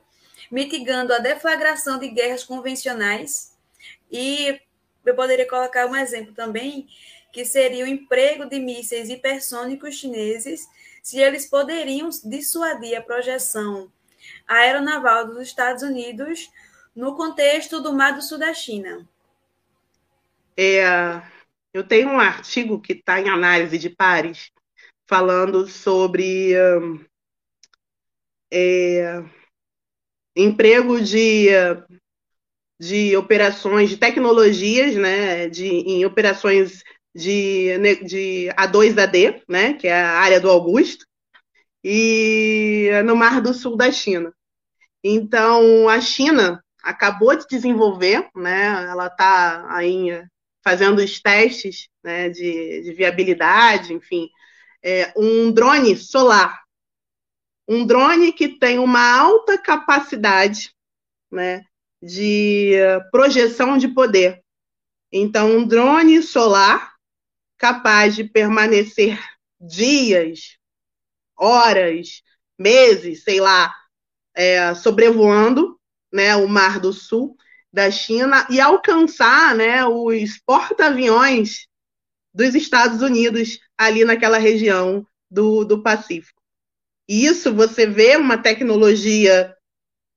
mitigando 0.51 1.13
a 1.13 1.19
deflagração 1.19 1.97
de 1.97 2.09
guerras 2.09 2.43
convencionais. 2.43 3.55
E 4.11 4.59
eu 5.05 5.15
poderia 5.15 5.47
colocar 5.47 5.85
um 5.87 5.95
exemplo 5.95 6.33
também, 6.33 6.87
que 7.31 7.45
seria 7.45 7.85
o 7.85 7.87
emprego 7.87 8.45
de 8.45 8.59
mísseis 8.59 9.09
hipersônicos 9.09 9.95
chineses, 9.95 10.67
se 11.03 11.19
eles 11.19 11.45
poderiam 11.45 12.09
dissuadir 12.23 12.97
a 12.97 13.01
projeção 13.01 13.91
aeronaval 14.47 15.27
dos 15.27 15.39
Estados 15.39 15.83
Unidos 15.83 16.49
no 16.95 17.15
contexto 17.15 17.81
do 17.81 17.93
Mar 17.93 18.13
do 18.13 18.21
Sul 18.21 18.39
da 18.39 18.53
China. 18.53 19.07
É, 20.57 21.21
eu 21.73 21.85
tenho 21.85 22.07
um 22.07 22.19
artigo 22.19 22.79
que 22.79 22.93
está 22.93 23.19
em 23.19 23.29
análise 23.29 23.77
de 23.77 23.89
pares, 23.89 24.49
falando 25.07 25.67
sobre 25.67 26.53
é, 28.51 29.23
emprego 30.35 31.01
de, 31.01 31.47
de 32.79 33.17
operações, 33.17 33.89
de 33.89 33.97
tecnologias, 33.97 34.95
né, 34.95 35.49
de, 35.49 35.67
em 35.67 36.05
operações 36.05 36.81
de, 37.13 37.77
de 38.05 38.49
A2AD, 38.57 39.43
né, 39.49 39.73
que 39.73 39.87
é 39.87 40.01
a 40.01 40.19
área 40.19 40.39
do 40.39 40.49
Augusto, 40.49 41.05
e 41.83 42.89
no 43.05 43.15
Mar 43.15 43.41
do 43.41 43.53
Sul 43.53 43.75
da 43.75 43.91
China. 43.91 44.33
Então, 45.03 45.87
a 45.87 46.01
China 46.01 46.64
acabou 46.85 47.35
de 47.35 47.47
desenvolver, 47.47 48.29
né, 48.35 48.87
ela 48.87 49.07
está 49.07 49.75
aí 49.75 50.23
fazendo 50.63 50.99
os 50.99 51.19
testes 51.19 51.89
né, 52.03 52.29
de, 52.29 52.83
de 52.83 52.93
viabilidade, 52.93 53.91
enfim, 53.91 54.29
é, 54.83 55.11
um 55.17 55.51
drone 55.51 55.97
solar. 55.97 56.63
Um 57.67 57.85
drone 57.85 58.31
que 58.31 58.47
tem 58.47 58.77
uma 58.77 59.19
alta 59.19 59.57
capacidade 59.57 60.71
né, 61.31 61.63
de 62.01 62.73
projeção 63.11 63.79
de 63.79 63.87
poder. 63.87 64.43
Então, 65.11 65.57
um 65.57 65.67
drone 65.67 66.21
solar 66.21 66.93
capaz 67.57 68.15
de 68.15 68.23
permanecer 68.23 69.19
dias, 69.59 70.57
horas, 71.35 72.21
meses, 72.59 73.23
sei 73.23 73.39
lá, 73.39 73.73
é, 74.35 74.75
sobrevoando 74.75 75.79
né, 76.11 76.35
o 76.35 76.47
Mar 76.47 76.79
do 76.79 76.93
Sul 76.93 77.35
da 77.71 77.91
China 77.91 78.47
e 78.49 78.61
alcançar 78.61 79.53
né, 79.55 79.85
os 79.85 80.39
porta-aviões 80.45 81.67
dos 82.33 82.55
Estados 82.55 83.01
Unidos 83.01 83.59
ali 83.77 84.05
naquela 84.05 84.37
região 84.37 85.05
do, 85.29 85.65
do 85.65 85.81
Pacífico. 85.81 86.41
E 87.07 87.25
isso 87.25 87.53
você 87.53 87.85
vê 87.85 88.15
uma 88.15 88.37
tecnologia 88.37 89.53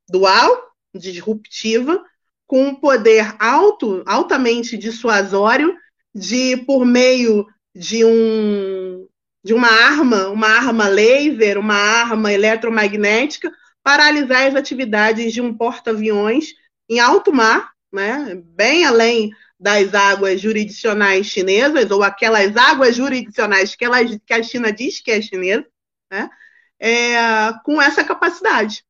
dual, 0.08 0.72
disruptiva, 0.94 2.02
com 2.46 2.68
um 2.68 2.74
poder 2.74 3.36
alto, 3.38 4.02
altamente 4.06 4.76
dissuasório, 4.78 5.76
de 6.14 6.56
por 6.58 6.84
meio 6.86 7.46
de 7.74 8.04
um 8.04 9.06
de 9.44 9.54
uma 9.54 9.68
arma, 9.68 10.28
uma 10.28 10.48
arma 10.48 10.88
laser, 10.88 11.58
uma 11.58 11.74
arma 11.74 12.32
eletromagnética, 12.32 13.50
paralisar 13.82 14.46
as 14.46 14.54
atividades 14.54 15.32
de 15.32 15.40
um 15.40 15.54
porta-aviões 15.54 16.54
em 16.88 17.00
alto 17.00 17.32
mar, 17.32 17.72
né, 17.92 18.40
bem 18.44 18.84
além 18.84 19.30
das 19.58 19.92
águas 19.94 20.40
jurisdicionais 20.40 21.26
chinesas, 21.26 21.90
ou 21.90 22.02
aquelas 22.02 22.56
águas 22.56 22.94
jurisdicionais 22.94 23.74
que, 23.74 23.84
ela, 23.84 23.98
que 24.04 24.32
a 24.32 24.42
China 24.42 24.72
diz 24.72 25.00
que 25.00 25.10
é 25.10 25.20
chinesa, 25.20 25.66
né, 26.10 26.30
é, 26.78 27.52
com 27.64 27.80
essa 27.80 28.04
capacidade. 28.04 28.84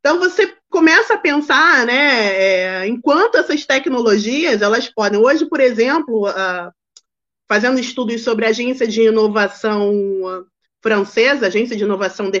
Então 0.00 0.18
você 0.18 0.56
começa 0.70 1.14
a 1.14 1.18
pensar, 1.18 1.84
né, 1.84 2.82
é, 2.82 2.86
enquanto 2.86 3.36
essas 3.36 3.66
tecnologias 3.66 4.62
elas 4.62 4.88
podem, 4.88 5.18
hoje, 5.18 5.46
por 5.46 5.60
exemplo, 5.60 6.28
uh, 6.28 6.72
fazendo 7.48 7.80
estudos 7.80 8.22
sobre 8.22 8.46
agência 8.46 8.86
de 8.86 9.02
inovação 9.02 9.90
francesa, 10.82 11.46
agência 11.46 11.76
de 11.76 11.84
inovação 11.84 12.30
de, 12.30 12.38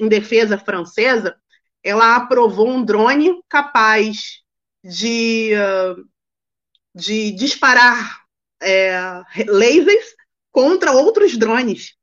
em 0.00 0.08
defesa 0.08 0.58
francesa, 0.58 1.36
ela 1.82 2.16
aprovou 2.16 2.68
um 2.68 2.84
drone 2.84 3.40
capaz 3.48 4.42
de, 4.82 5.50
de 6.94 7.30
disparar 7.32 8.22
é, 8.62 9.22
lasers 9.46 10.14
contra 10.50 10.92
outros 10.92 11.36
drones. 11.36 11.94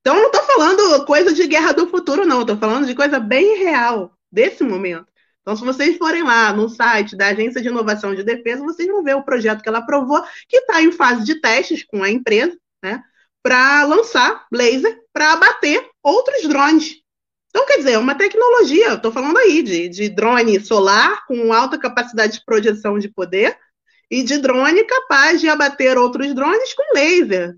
Então, 0.00 0.14
não 0.16 0.26
estou 0.26 0.42
falando 0.44 1.04
coisa 1.04 1.34
de 1.34 1.46
guerra 1.46 1.72
do 1.72 1.88
futuro, 1.88 2.24
não. 2.24 2.42
Estou 2.42 2.56
falando 2.56 2.86
de 2.86 2.94
coisa 2.94 3.18
bem 3.18 3.58
real, 3.58 4.16
desse 4.30 4.62
momento. 4.62 5.06
Então, 5.40 5.56
se 5.56 5.64
vocês 5.64 5.96
forem 5.96 6.22
lá 6.22 6.52
no 6.52 6.68
site 6.68 7.16
da 7.16 7.28
Agência 7.28 7.60
de 7.60 7.68
Inovação 7.68 8.14
de 8.14 8.22
Defesa, 8.22 8.64
vocês 8.64 8.88
vão 8.88 9.02
ver 9.02 9.14
o 9.14 9.22
projeto 9.22 9.62
que 9.62 9.68
ela 9.68 9.78
aprovou, 9.78 10.22
que 10.48 10.58
está 10.58 10.82
em 10.82 10.90
fase 10.90 11.24
de 11.24 11.40
testes 11.40 11.84
com 11.84 12.02
a 12.02 12.10
empresa, 12.10 12.56
né, 12.82 13.02
para 13.46 13.84
lançar 13.84 14.44
laser 14.52 15.00
para 15.12 15.34
abater 15.34 15.88
outros 16.02 16.48
drones. 16.48 16.96
Então, 17.48 17.64
quer 17.64 17.76
dizer, 17.76 17.92
é 17.92 17.98
uma 17.98 18.16
tecnologia, 18.16 18.94
estou 18.94 19.12
falando 19.12 19.38
aí 19.38 19.62
de, 19.62 19.88
de 19.88 20.08
drone 20.08 20.58
solar 20.58 21.24
com 21.26 21.52
alta 21.52 21.78
capacidade 21.78 22.32
de 22.32 22.44
projeção 22.44 22.98
de 22.98 23.08
poder 23.08 23.56
e 24.10 24.24
de 24.24 24.38
drone 24.38 24.82
capaz 24.82 25.40
de 25.40 25.48
abater 25.48 25.96
outros 25.96 26.34
drones 26.34 26.74
com 26.74 26.92
laser. 26.92 27.56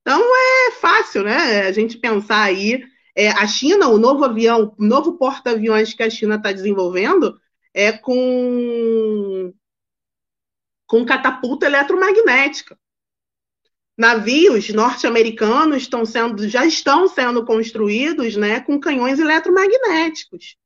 Então 0.00 0.22
é 0.22 0.70
fácil, 0.70 1.22
né? 1.22 1.66
A 1.66 1.72
gente 1.72 1.98
pensar 1.98 2.42
aí. 2.42 2.82
É, 3.14 3.28
a 3.28 3.46
China, 3.46 3.88
o 3.88 3.98
novo 3.98 4.24
avião, 4.24 4.74
o 4.78 4.82
novo 4.82 5.18
porta-aviões 5.18 5.92
que 5.92 6.02
a 6.02 6.08
China 6.08 6.36
está 6.36 6.50
desenvolvendo 6.50 7.38
é 7.74 7.92
com, 7.92 9.52
com 10.86 11.04
catapulta 11.04 11.66
eletromagnética. 11.66 12.74
Navios 13.96 14.68
norte-americanos 14.70 15.82
estão 15.82 16.04
sendo, 16.04 16.48
já 16.48 16.64
estão 16.64 17.08
sendo 17.08 17.44
construídos 17.44 18.36
né, 18.36 18.60
com 18.60 18.80
canhões 18.80 19.18
eletromagnéticos. 19.18 20.56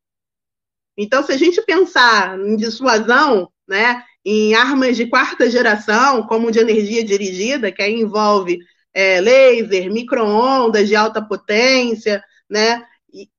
Então, 0.96 1.22
se 1.22 1.32
a 1.32 1.36
gente 1.36 1.60
pensar 1.62 2.38
em 2.38 2.56
dissuasão, 2.56 3.50
né, 3.68 4.02
em 4.24 4.54
armas 4.54 4.96
de 4.96 5.06
quarta 5.06 5.50
geração, 5.50 6.26
como 6.26 6.50
de 6.50 6.58
energia 6.58 7.04
dirigida, 7.04 7.70
que 7.70 7.86
envolve 7.86 8.58
é, 8.94 9.20
laser, 9.20 9.92
micro-ondas 9.92 10.88
de 10.88 10.96
alta 10.96 11.20
potência, 11.20 12.24
né? 12.48 12.82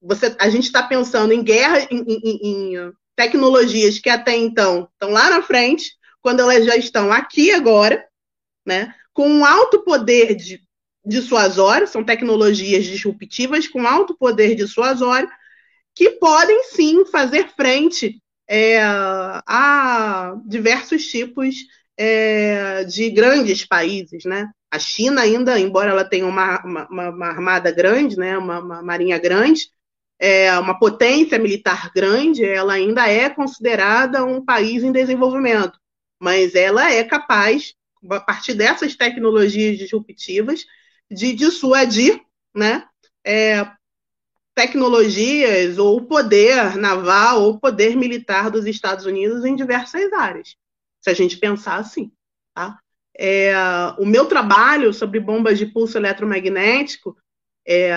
Você, 0.01 0.35
a 0.39 0.49
gente 0.49 0.65
está 0.65 0.83
pensando 0.83 1.33
em 1.33 1.43
guerra, 1.43 1.87
em, 1.89 2.03
em, 2.07 2.75
em 2.75 2.93
tecnologias 3.15 3.99
que 3.99 4.09
até 4.09 4.35
então 4.35 4.87
estão 4.93 5.09
lá 5.09 5.29
na 5.29 5.41
frente, 5.41 5.95
quando 6.21 6.41
elas 6.41 6.63
já 6.63 6.75
estão 6.75 7.11
aqui 7.11 7.51
agora, 7.51 8.05
né? 8.65 8.93
Com 9.17 9.27
um 9.27 9.43
alto 9.43 9.79
poder 9.79 10.35
de 10.35 10.61
dissuasório, 11.03 11.87
são 11.87 12.03
tecnologias 12.03 12.85
disruptivas 12.85 13.67
com 13.67 13.87
alto 13.87 14.15
poder 14.15 14.53
dissuasório, 14.53 15.27
que 15.95 16.11
podem 16.11 16.65
sim 16.65 17.03
fazer 17.03 17.49
frente 17.55 18.21
é, 18.47 18.79
a 18.79 20.35
diversos 20.45 21.07
tipos 21.07 21.55
é, 21.97 22.83
de 22.83 23.09
grandes 23.09 23.65
países, 23.65 24.23
né? 24.23 24.51
A 24.69 24.77
China 24.77 25.23
ainda, 25.23 25.59
embora 25.59 25.89
ela 25.89 26.05
tenha 26.05 26.27
uma, 26.27 26.63
uma, 26.63 27.09
uma 27.09 27.27
armada 27.27 27.71
grande, 27.71 28.19
né, 28.19 28.37
uma, 28.37 28.59
uma 28.59 28.83
marinha 28.83 29.17
grande, 29.17 29.63
é, 30.19 30.55
uma 30.59 30.77
potência 30.77 31.39
militar 31.39 31.91
grande, 31.91 32.45
ela 32.45 32.73
ainda 32.73 33.09
é 33.09 33.31
considerada 33.31 34.23
um 34.23 34.45
país 34.45 34.83
em 34.83 34.91
desenvolvimento, 34.91 35.79
mas 36.21 36.53
ela 36.53 36.91
é 36.93 37.03
capaz, 37.03 37.73
a 38.09 38.19
partir 38.19 38.53
dessas 38.53 38.95
tecnologias 38.95 39.77
disruptivas, 39.77 40.65
de 41.09 41.33
dissuadir 41.33 42.21
né, 42.53 42.85
é, 43.25 43.65
tecnologias 44.55 45.77
ou 45.77 46.01
poder 46.05 46.75
naval 46.75 47.43
ou 47.43 47.59
poder 47.59 47.95
militar 47.95 48.49
dos 48.49 48.65
Estados 48.65 49.05
Unidos 49.05 49.45
em 49.45 49.55
diversas 49.55 50.11
áreas, 50.13 50.55
se 50.99 51.09
a 51.09 51.13
gente 51.13 51.37
pensar 51.37 51.77
assim. 51.77 52.11
Tá? 52.53 52.79
É, 53.17 53.53
o 53.97 54.05
meu 54.05 54.25
trabalho 54.25 54.93
sobre 54.93 55.19
bombas 55.19 55.57
de 55.57 55.65
pulso 55.67 55.97
eletromagnético, 55.97 57.15
é, 57.67 57.91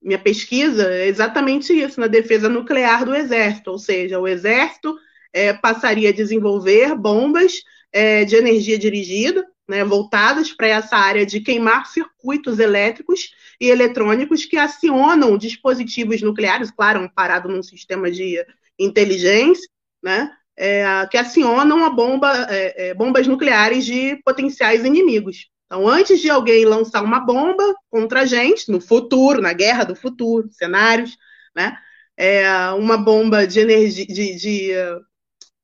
minha 0.00 0.18
pesquisa 0.18 0.92
é 0.92 1.06
exatamente 1.06 1.72
isso, 1.72 2.00
na 2.00 2.06
defesa 2.06 2.48
nuclear 2.48 3.04
do 3.04 3.14
Exército, 3.14 3.70
ou 3.70 3.78
seja, 3.78 4.18
o 4.18 4.28
Exército 4.28 4.96
é, 5.32 5.52
passaria 5.52 6.10
a 6.10 6.14
desenvolver 6.14 6.94
bombas 6.94 7.62
é, 7.92 8.24
de 8.24 8.36
energia 8.36 8.78
dirigida, 8.78 9.46
né, 9.68 9.84
voltadas 9.84 10.52
para 10.52 10.66
essa 10.66 10.96
área 10.96 11.26
de 11.26 11.40
queimar 11.40 11.86
circuitos 11.86 12.58
elétricos 12.58 13.30
e 13.60 13.68
eletrônicos 13.68 14.46
que 14.46 14.56
acionam 14.56 15.36
dispositivos 15.36 16.22
nucleares, 16.22 16.70
claro, 16.70 17.00
amparado 17.00 17.48
num 17.48 17.62
sistema 17.62 18.10
de 18.10 18.42
inteligência, 18.78 19.68
né, 20.02 20.30
é, 20.56 21.06
que 21.10 21.18
acionam 21.18 21.94
bomba, 21.94 22.46
é, 22.50 22.88
é, 22.88 22.94
bombas 22.94 23.26
nucleares 23.26 23.84
de 23.84 24.16
potenciais 24.24 24.84
inimigos. 24.84 25.50
Então, 25.66 25.86
antes 25.86 26.20
de 26.20 26.30
alguém 26.30 26.64
lançar 26.64 27.02
uma 27.02 27.20
bomba 27.20 27.62
contra 27.90 28.22
a 28.22 28.26
gente, 28.26 28.70
no 28.70 28.80
futuro, 28.80 29.42
na 29.42 29.52
guerra 29.52 29.84
do 29.84 29.94
futuro, 29.94 30.48
cenários, 30.50 31.16
né, 31.54 31.76
é, 32.16 32.50
uma 32.70 32.96
bomba 32.96 33.46
de 33.46 33.60
energia, 33.60 34.06
de, 34.06 34.34
de 34.34 34.72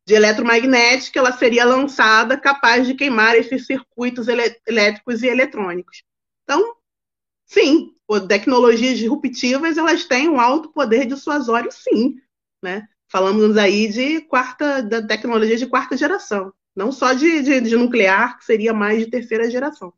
de 0.07 0.15
eletromagnética, 0.15 1.19
ela 1.19 1.33
seria 1.33 1.65
lançada 1.65 2.37
capaz 2.37 2.87
de 2.87 2.95
queimar 2.95 3.35
esses 3.37 3.67
circuitos 3.67 4.27
elétricos 4.67 5.23
e 5.23 5.27
eletrônicos. 5.27 6.03
Então, 6.45 6.75
sim, 7.47 7.95
tecnologias 8.29 8.99
disruptivas, 8.99 9.79
elas 9.79 10.05
têm 10.05 10.29
um 10.29 10.39
alto 10.39 10.69
poder 10.71 11.07
dissuasório, 11.07 11.71
sim, 11.73 12.17
né? 12.63 12.87
Falamos 13.09 13.57
aí 13.57 13.89
de 13.89 14.21
quarta, 14.23 14.83
da 14.83 15.07
tecnologia 15.07 15.57
de 15.57 15.67
quarta 15.67 15.97
geração, 15.97 16.53
não 16.75 16.91
só 16.93 17.13
de, 17.13 17.43
de, 17.43 17.61
de 17.61 17.77
nuclear, 17.77 18.39
que 18.39 18.45
seria 18.45 18.75
mais 18.75 18.99
de 18.99 19.07
terceira 19.07 19.51
geração. 19.51 19.93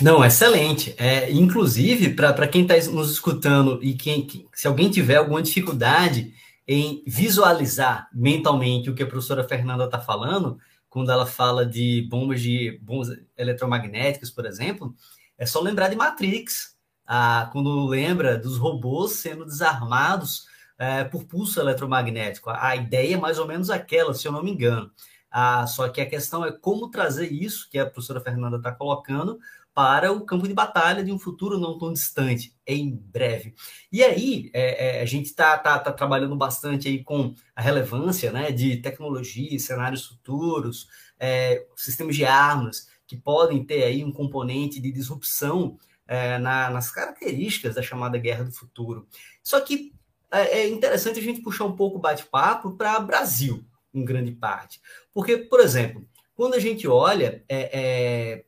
Não, 0.00 0.24
excelente. 0.24 0.94
É, 0.96 1.30
inclusive, 1.32 2.14
para 2.14 2.46
quem 2.46 2.62
está 2.62 2.76
nos 2.92 3.10
escutando 3.10 3.82
e 3.82 3.94
quem, 3.94 4.26
se 4.54 4.68
alguém 4.68 4.88
tiver 4.88 5.16
alguma 5.16 5.42
dificuldade 5.42 6.32
em 6.66 7.02
visualizar 7.06 8.08
mentalmente 8.12 8.90
o 8.90 8.94
que 8.94 9.02
a 9.02 9.06
professora 9.06 9.46
Fernanda 9.46 9.84
está 9.84 10.00
falando, 10.00 10.58
quando 10.88 11.10
ela 11.10 11.26
fala 11.26 11.66
de 11.66 12.06
bombas 12.08 12.40
de 12.40 12.78
bombas 12.82 13.08
eletromagnéticas, 13.36 14.30
por 14.30 14.46
exemplo, 14.46 14.94
é 15.36 15.44
só 15.44 15.60
lembrar 15.60 15.88
de 15.88 15.96
Matrix, 15.96 16.76
ah, 17.06 17.48
quando 17.52 17.86
lembra 17.86 18.38
dos 18.38 18.56
robôs 18.56 19.12
sendo 19.12 19.44
desarmados 19.44 20.46
é, 20.78 21.04
por 21.04 21.24
pulso 21.24 21.60
eletromagnético. 21.60 22.50
A, 22.50 22.76
ideia 22.76 23.14
é 23.14 23.18
mais 23.18 23.38
ou 23.38 23.46
menos 23.46 23.70
aquela, 23.70 24.14
se 24.14 24.26
eu 24.26 24.32
não 24.32 24.42
me 24.42 24.50
engano. 24.50 24.90
Ah, 25.30 25.66
só 25.66 25.88
que 25.88 26.00
a 26.00 26.08
questão 26.08 26.44
é 26.44 26.52
como 26.52 26.90
trazer 26.90 27.30
isso 27.32 27.68
que 27.70 27.78
a 27.78 27.86
professora 27.86 28.20
Fernanda 28.20 28.56
está 28.56 28.72
colocando 28.72 29.38
para 29.74 30.12
o 30.12 30.24
campo 30.24 30.46
de 30.46 30.54
batalha 30.54 31.02
de 31.02 31.10
um 31.10 31.18
futuro 31.18 31.58
não 31.58 31.76
tão 31.76 31.92
distante, 31.92 32.56
em 32.64 32.94
breve. 32.94 33.54
E 33.90 34.04
aí, 34.04 34.48
é, 34.54 34.98
é, 34.98 35.02
a 35.02 35.04
gente 35.04 35.26
está 35.26 35.58
tá, 35.58 35.78
tá 35.80 35.92
trabalhando 35.92 36.36
bastante 36.36 36.86
aí 36.86 37.02
com 37.02 37.34
a 37.56 37.60
relevância 37.60 38.30
né, 38.30 38.52
de 38.52 38.76
tecnologia, 38.76 39.58
cenários 39.58 40.06
futuros, 40.06 40.88
é, 41.18 41.66
sistemas 41.74 42.14
de 42.14 42.24
armas, 42.24 42.88
que 43.04 43.16
podem 43.16 43.64
ter 43.64 43.82
aí 43.82 44.04
um 44.04 44.12
componente 44.12 44.80
de 44.80 44.92
disrupção 44.92 45.76
é, 46.06 46.38
na, 46.38 46.70
nas 46.70 46.92
características 46.92 47.74
da 47.74 47.82
chamada 47.82 48.16
guerra 48.16 48.44
do 48.44 48.52
futuro. 48.52 49.08
Só 49.42 49.60
que 49.60 49.92
é, 50.30 50.60
é 50.60 50.68
interessante 50.68 51.18
a 51.18 51.22
gente 51.22 51.42
puxar 51.42 51.64
um 51.64 51.74
pouco 51.74 51.98
o 51.98 52.00
bate-papo 52.00 52.76
para 52.76 53.00
Brasil, 53.00 53.64
em 53.92 54.04
grande 54.04 54.30
parte. 54.30 54.80
Porque, 55.12 55.36
por 55.36 55.58
exemplo, 55.58 56.06
quando 56.36 56.54
a 56.54 56.60
gente 56.60 56.86
olha 56.86 57.44
é, 57.48 58.44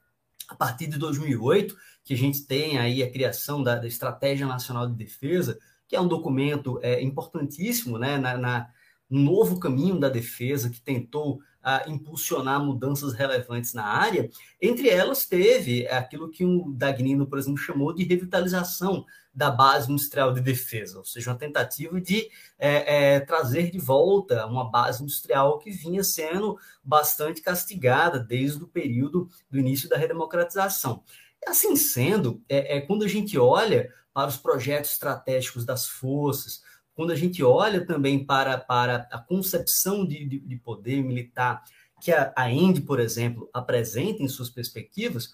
a 0.49 0.55
partir 0.55 0.87
de 0.87 0.99
2008, 0.99 1.77
que 2.05 2.15
a 2.15 2.17
gente 2.17 2.47
tem 2.47 2.79
aí 2.79 3.03
a 3.03 3.11
criação 3.11 3.63
da, 3.63 3.77
da 3.77 3.87
Estratégia 3.87 4.47
Nacional 4.47 4.87
de 4.87 4.95
Defesa, 4.95 5.59
que 5.89 5.97
é 5.97 6.01
um 6.01 6.09
documento 6.09 6.79
é, 6.83 7.03
importantíssimo 7.03 7.99
né, 7.99 8.19
na, 8.19 8.37
na, 8.37 8.69
no 9.09 9.21
novo 9.21 9.59
caminho 9.59 9.99
da 9.99 10.09
defesa, 10.09 10.71
que 10.71 10.81
tentou 10.81 11.41
a, 11.67 11.83
impulsionar 11.89 12.65
mudanças 12.65 13.13
relevantes 13.13 13.75
na 13.75 13.85
área. 13.85 14.31
Entre 14.63 14.89
elas, 14.89 15.27
teve 15.27 15.85
aquilo 15.89 16.31
que 16.31 16.45
o 16.45 16.73
Dagnino, 16.73 17.27
por 17.27 17.39
exemplo, 17.39 17.59
chamou 17.59 17.93
de 17.93 18.05
revitalização 18.05 19.05
da 19.35 19.51
base 19.51 19.91
industrial 19.91 20.33
de 20.33 20.41
defesa, 20.41 20.99
ou 20.99 21.05
seja, 21.05 21.31
uma 21.31 21.37
tentativa 21.37 22.01
de 22.01 22.29
é, 22.57 23.15
é, 23.15 23.21
trazer 23.21 23.73
de 23.73 23.79
volta 23.79 24.47
uma 24.47 24.71
base 24.71 25.03
industrial 25.03 25.59
que 25.59 25.73
vinha 25.73 26.05
sendo 26.05 26.57
bastante 26.83 27.43
castigada 27.43 28.21
desde 28.21 28.63
o 28.63 28.69
período 28.69 29.29
do 29.51 29.59
início 29.59 29.89
da 29.89 29.97
redemocratização. 29.99 31.03
Assim 31.47 31.75
sendo, 31.75 32.41
é, 32.49 32.77
é 32.77 32.81
quando 32.81 33.05
a 33.05 33.09
gente 33.09 33.37
olha 33.37 33.93
para 34.15 34.29
os 34.29 34.37
projetos 34.37 34.93
estratégicos 34.93 35.65
das 35.65 35.87
forças, 35.87 36.63
quando 36.97 37.13
a 37.13 37.17
gente 37.17 37.45
olha 37.45 37.87
também 37.87 38.25
para, 38.25 38.57
para 38.57 39.07
a 39.13 39.19
concepção 39.19 40.05
de, 40.05 40.25
de, 40.25 40.39
de 40.41 40.57
poder 40.57 41.05
militar 41.05 41.63
que 42.01 42.11
a, 42.11 42.33
a 42.35 42.51
END, 42.51 42.81
por 42.81 42.99
exemplo, 42.99 43.49
apresenta 43.53 44.23
em 44.23 44.29
suas 44.29 44.49
perspectivas, 44.49 45.31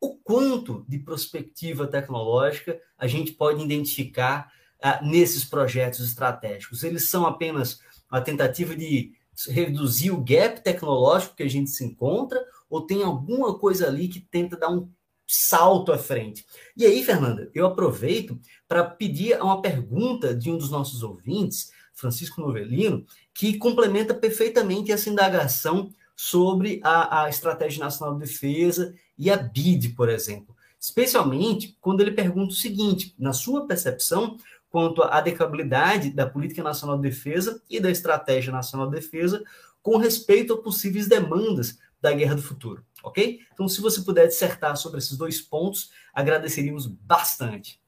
o 0.00 0.16
quanto 0.16 0.84
de 0.88 0.98
prospectiva 0.98 1.86
tecnológica 1.86 2.78
a 2.98 3.06
gente 3.06 3.32
pode 3.32 3.62
identificar 3.62 4.52
ah, 4.82 5.00
nesses 5.02 5.44
projetos 5.44 6.00
estratégicos. 6.00 6.82
Eles 6.82 7.08
são 7.08 7.24
apenas 7.24 7.80
uma 8.10 8.20
tentativa 8.20 8.76
de 8.76 9.12
reduzir 9.48 10.10
o 10.10 10.22
gap 10.22 10.62
tecnológico 10.62 11.36
que 11.36 11.42
a 11.42 11.48
gente 11.48 11.70
se 11.70 11.84
encontra, 11.84 12.44
ou 12.68 12.86
tem 12.86 13.02
alguma 13.02 13.58
coisa 13.58 13.86
ali 13.86 14.08
que 14.08 14.20
tenta 14.20 14.56
dar 14.56 14.68
um 14.68 14.90
salto 15.26 15.92
à 15.92 15.98
frente. 15.98 16.44
E 16.76 16.84
aí, 16.84 17.02
Fernanda, 17.02 17.50
eu 17.54 17.66
aproveito 17.66 18.38
para 18.68 18.84
pedir 18.84 19.40
uma 19.40 19.60
pergunta 19.62 20.34
de 20.34 20.50
um 20.50 20.58
dos 20.58 20.70
nossos 20.70 21.02
ouvintes, 21.02 21.70
Francisco 21.92 22.40
Novelino, 22.40 23.04
que 23.32 23.56
complementa 23.56 24.12
perfeitamente 24.14 24.92
essa 24.92 25.08
indagação 25.08 25.90
sobre 26.16 26.80
a, 26.82 27.24
a 27.24 27.28
Estratégia 27.28 27.82
Nacional 27.82 28.14
de 28.14 28.26
Defesa 28.26 28.94
e 29.18 29.30
a 29.30 29.36
BID, 29.36 29.90
por 29.90 30.08
exemplo. 30.08 30.54
Especialmente 30.78 31.76
quando 31.80 32.00
ele 32.00 32.12
pergunta 32.12 32.52
o 32.52 32.56
seguinte: 32.56 33.14
na 33.18 33.32
sua 33.32 33.66
percepção, 33.66 34.36
quanto 34.70 35.02
à 35.02 35.18
adequabilidade 35.18 36.10
da 36.10 36.26
Política 36.26 36.62
Nacional 36.62 36.96
de 36.96 37.08
Defesa 37.08 37.62
e 37.70 37.80
da 37.80 37.90
Estratégia 37.90 38.52
Nacional 38.52 38.90
de 38.90 38.96
Defesa 38.96 39.42
com 39.80 39.98
respeito 39.98 40.54
a 40.54 40.62
possíveis 40.62 41.06
demandas 41.06 41.78
da 42.00 42.12
guerra 42.12 42.34
do 42.34 42.42
futuro, 42.42 42.84
ok? 43.04 43.40
Então, 43.52 43.68
se 43.68 43.80
você 43.80 44.02
puder 44.02 44.26
dissertar 44.26 44.76
sobre 44.76 44.98
esses 44.98 45.16
dois 45.16 45.40
pontos, 45.40 45.90
agradeceríamos 46.12 46.86
bastante. 46.86 47.80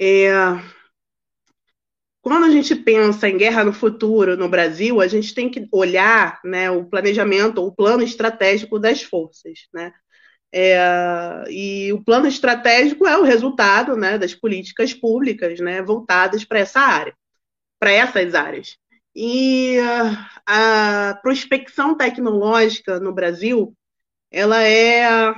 É, 0.00 0.30
quando 2.20 2.44
a 2.44 2.50
gente 2.50 2.74
pensa 2.74 3.28
em 3.28 3.38
guerra 3.38 3.64
no 3.64 3.72
futuro 3.72 4.36
no 4.36 4.48
Brasil, 4.48 5.00
a 5.00 5.08
gente 5.08 5.34
tem 5.34 5.48
que 5.48 5.66
olhar 5.72 6.40
né, 6.44 6.70
o 6.70 6.84
planejamento, 6.84 7.64
o 7.64 7.72
plano 7.72 8.02
estratégico 8.02 8.78
das 8.78 9.02
forças. 9.02 9.60
Né? 9.72 9.92
É, 10.52 11.44
e 11.48 11.92
o 11.92 12.02
plano 12.02 12.26
estratégico 12.26 13.06
é 13.06 13.16
o 13.16 13.22
resultado 13.22 13.96
né, 13.96 14.18
das 14.18 14.34
políticas 14.34 14.92
públicas 14.92 15.58
né, 15.60 15.82
voltadas 15.82 16.44
para 16.44 16.58
essa 16.58 16.80
área, 16.80 17.14
para 17.78 17.92
essas 17.92 18.34
áreas. 18.34 18.76
E 19.14 19.78
a 20.46 21.18
prospecção 21.22 21.96
tecnológica 21.96 23.00
no 23.00 23.12
Brasil, 23.12 23.74
ela 24.30 24.62
é 24.62 25.34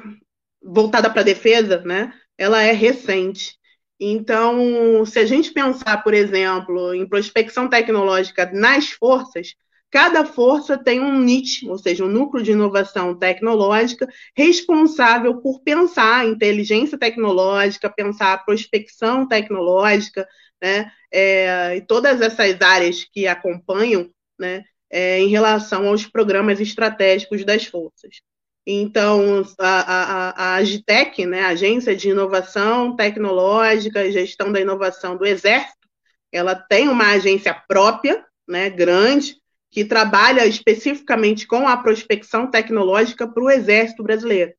voltada 0.62 1.10
para 1.10 1.22
a 1.22 1.24
defesa, 1.24 1.80
né? 1.80 2.12
Ela 2.36 2.62
é 2.62 2.72
recente. 2.72 3.58
Então, 3.98 5.04
se 5.06 5.18
a 5.18 5.26
gente 5.26 5.52
pensar, 5.52 6.02
por 6.02 6.14
exemplo, 6.14 6.94
em 6.94 7.08
prospecção 7.08 7.68
tecnológica 7.68 8.50
nas 8.52 8.90
forças, 8.90 9.54
Cada 9.90 10.24
força 10.24 10.78
tem 10.78 11.00
um 11.00 11.18
NIT, 11.20 11.68
ou 11.68 11.76
seja, 11.76 12.04
um 12.04 12.08
núcleo 12.08 12.44
de 12.44 12.52
inovação 12.52 13.18
tecnológica, 13.18 14.06
responsável 14.36 15.40
por 15.40 15.60
pensar 15.62 16.20
a 16.20 16.24
inteligência 16.24 16.96
tecnológica, 16.96 17.90
pensar 17.90 18.34
a 18.34 18.38
prospecção 18.38 19.26
tecnológica, 19.26 20.26
né, 20.62 20.90
é, 21.12 21.76
e 21.76 21.80
todas 21.80 22.20
essas 22.20 22.60
áreas 22.60 23.04
que 23.04 23.26
acompanham, 23.26 24.10
né, 24.38 24.64
é, 24.90 25.20
em 25.20 25.28
relação 25.28 25.88
aos 25.88 26.06
programas 26.06 26.60
estratégicos 26.60 27.44
das 27.44 27.64
forças. 27.64 28.20
Então, 28.66 29.42
a, 29.58 29.80
a, 29.80 30.30
a 30.30 30.54
Agitec, 30.56 31.24
né, 31.26 31.42
Agência 31.42 31.96
de 31.96 32.10
Inovação 32.10 32.94
Tecnológica 32.94 34.04
e 34.04 34.12
Gestão 34.12 34.52
da 34.52 34.60
Inovação 34.60 35.16
do 35.16 35.26
Exército, 35.26 35.88
ela 36.32 36.54
tem 36.54 36.88
uma 36.88 37.10
agência 37.10 37.54
própria, 37.66 38.24
né, 38.46 38.70
grande, 38.70 39.36
que 39.70 39.84
trabalha 39.84 40.46
especificamente 40.46 41.46
com 41.46 41.66
a 41.66 41.76
prospecção 41.76 42.50
tecnológica 42.50 43.26
para 43.26 43.42
o 43.42 43.50
Exército 43.50 44.02
Brasileiro. 44.02 44.52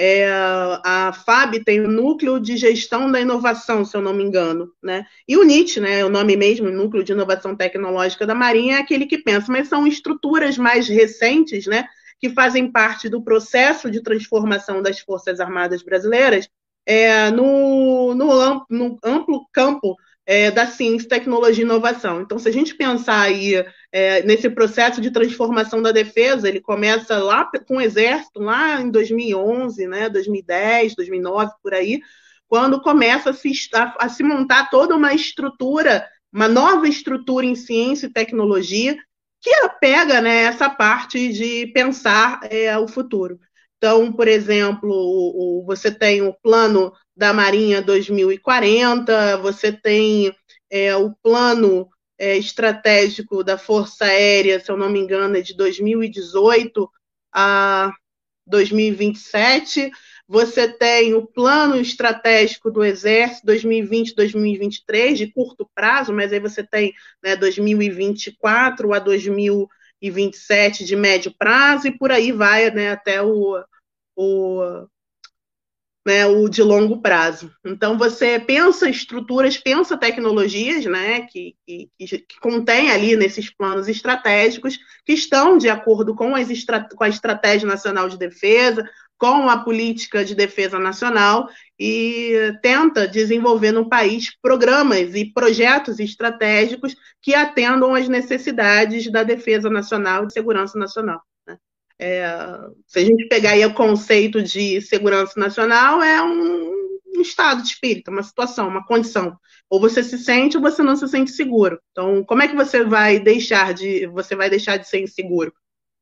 É, 0.00 0.30
a 0.30 1.12
FAB 1.12 1.64
tem 1.64 1.80
o 1.80 1.88
Núcleo 1.88 2.38
de 2.38 2.56
Gestão 2.56 3.10
da 3.10 3.20
Inovação, 3.20 3.84
se 3.84 3.96
eu 3.96 4.00
não 4.00 4.14
me 4.14 4.22
engano, 4.22 4.72
né? 4.80 5.04
E 5.26 5.36
o 5.36 5.42
NIT, 5.42 5.80
né, 5.80 6.04
o 6.04 6.08
nome 6.08 6.36
mesmo, 6.36 6.70
Núcleo 6.70 7.02
de 7.02 7.10
Inovação 7.10 7.56
Tecnológica 7.56 8.24
da 8.24 8.32
Marinha, 8.32 8.76
é 8.76 8.78
aquele 8.78 9.06
que 9.06 9.18
pensa, 9.18 9.50
mas 9.50 9.66
são 9.66 9.88
estruturas 9.88 10.56
mais 10.56 10.86
recentes, 10.86 11.66
né, 11.66 11.84
que 12.20 12.30
fazem 12.30 12.70
parte 12.70 13.08
do 13.08 13.20
processo 13.24 13.90
de 13.90 14.00
transformação 14.00 14.80
das 14.80 15.00
Forças 15.00 15.40
Armadas 15.40 15.82
Brasileiras 15.82 16.48
é, 16.86 17.32
no, 17.32 18.14
no, 18.14 18.66
no 18.70 18.98
amplo 19.02 19.48
campo 19.52 19.96
é, 20.24 20.48
da 20.52 20.64
ciência, 20.68 21.08
tecnologia 21.08 21.64
e 21.64 21.66
inovação. 21.66 22.20
Então, 22.20 22.38
se 22.38 22.48
a 22.48 22.52
gente 22.52 22.72
pensar 22.76 23.22
aí 23.22 23.64
é, 23.90 24.22
nesse 24.22 24.50
processo 24.50 25.00
de 25.00 25.10
transformação 25.10 25.80
da 25.80 25.92
defesa, 25.92 26.48
ele 26.48 26.60
começa 26.60 27.18
lá 27.18 27.50
com 27.66 27.76
o 27.76 27.80
Exército, 27.80 28.40
lá 28.40 28.80
em 28.80 28.90
2011, 28.90 29.86
né, 29.86 30.08
2010, 30.08 30.94
2009, 30.94 31.52
por 31.62 31.74
aí, 31.74 32.00
quando 32.46 32.80
começa 32.80 33.30
a 33.30 33.34
se, 33.34 33.52
a, 33.74 33.94
a 33.98 34.08
se 34.08 34.22
montar 34.22 34.70
toda 34.70 34.96
uma 34.96 35.14
estrutura, 35.14 36.06
uma 36.32 36.48
nova 36.48 36.88
estrutura 36.88 37.46
em 37.46 37.54
ciência 37.54 38.06
e 38.06 38.12
tecnologia, 38.12 38.96
que 39.40 39.50
pega 39.80 40.20
né, 40.20 40.44
essa 40.44 40.68
parte 40.68 41.32
de 41.32 41.66
pensar 41.68 42.40
é, 42.50 42.76
o 42.76 42.88
futuro. 42.88 43.38
Então, 43.76 44.12
por 44.12 44.26
exemplo, 44.26 44.90
o, 44.90 45.60
o, 45.60 45.64
você 45.64 45.90
tem 45.90 46.20
o 46.22 46.34
plano 46.42 46.92
da 47.16 47.32
Marinha 47.32 47.80
2040, 47.80 49.36
você 49.38 49.72
tem 49.72 50.34
é, 50.70 50.96
o 50.96 51.14
plano 51.22 51.88
é, 52.18 52.36
estratégico 52.36 53.44
da 53.44 53.56
Força 53.56 54.04
Aérea, 54.04 54.58
se 54.58 54.70
eu 54.70 54.76
não 54.76 54.90
me 54.90 54.98
engano, 54.98 55.36
é 55.36 55.40
de 55.40 55.54
2018 55.54 56.90
a 57.32 57.92
2027. 58.46 59.90
Você 60.26 60.68
tem 60.68 61.14
o 61.14 61.26
plano 61.26 61.76
estratégico 61.76 62.70
do 62.70 62.84
Exército 62.84 63.46
2020-2023, 63.46 65.14
de 65.14 65.32
curto 65.32 65.68
prazo, 65.74 66.12
mas 66.12 66.32
aí 66.32 66.40
você 66.40 66.62
tem 66.62 66.92
né, 67.22 67.36
2024 67.36 68.92
a 68.92 68.98
2027 68.98 70.84
de 70.84 70.96
médio 70.96 71.32
prazo, 71.38 71.86
e 71.86 71.96
por 71.96 72.10
aí 72.10 72.32
vai 72.32 72.70
né, 72.70 72.90
até 72.90 73.22
o, 73.22 73.62
o 74.16 74.86
né, 76.08 76.26
o 76.26 76.48
de 76.48 76.62
longo 76.62 77.02
prazo. 77.02 77.52
Então, 77.62 77.98
você 77.98 78.38
pensa 78.38 78.88
estruturas, 78.88 79.58
pensa 79.58 79.94
tecnologias 79.94 80.86
né, 80.86 81.26
que, 81.30 81.54
que, 81.66 81.90
que 81.98 82.40
contém 82.40 82.90
ali 82.90 83.14
nesses 83.14 83.50
planos 83.50 83.88
estratégicos, 83.88 84.78
que 85.04 85.12
estão 85.12 85.58
de 85.58 85.68
acordo 85.68 86.14
com, 86.14 86.34
as 86.34 86.48
com 86.96 87.04
a 87.04 87.10
Estratégia 87.10 87.68
Nacional 87.68 88.08
de 88.08 88.16
Defesa, 88.16 88.88
com 89.18 89.50
a 89.50 89.58
política 89.58 90.24
de 90.24 90.34
defesa 90.34 90.78
nacional, 90.78 91.50
e 91.78 92.54
tenta 92.62 93.06
desenvolver 93.06 93.72
no 93.72 93.86
país 93.86 94.34
programas 94.40 95.14
e 95.14 95.26
projetos 95.26 96.00
estratégicos 96.00 96.96
que 97.20 97.34
atendam 97.34 97.94
às 97.94 98.08
necessidades 98.08 99.12
da 99.12 99.22
defesa 99.22 99.68
nacional 99.68 100.24
e 100.24 100.28
de 100.28 100.32
segurança 100.32 100.78
nacional. 100.78 101.20
É, 101.98 102.24
se 102.86 103.00
a 103.00 103.04
gente 103.04 103.26
pegar 103.26 103.52
aí 103.52 103.64
o 103.66 103.74
conceito 103.74 104.42
de 104.42 104.80
segurança 104.80 105.38
nacional, 105.38 106.02
é 106.02 106.22
um, 106.22 106.70
um, 107.16 107.20
estado 107.20 107.62
de 107.62 107.68
espírito, 107.68 108.10
uma 108.10 108.22
situação, 108.22 108.68
uma 108.68 108.86
condição. 108.86 109.36
Ou 109.68 109.80
você 109.80 110.02
se 110.02 110.16
sente 110.18 110.56
ou 110.56 110.62
você 110.62 110.82
não 110.82 110.96
se 110.96 111.08
sente 111.08 111.32
seguro. 111.32 111.80
Então, 111.90 112.24
como 112.24 112.42
é 112.42 112.48
que 112.48 112.54
você 112.54 112.84
vai 112.84 113.18
deixar 113.18 113.74
de 113.74 114.06
você 114.06 114.36
vai 114.36 114.48
deixar 114.48 114.76
de 114.76 114.88
ser 114.88 115.00
inseguro? 115.00 115.52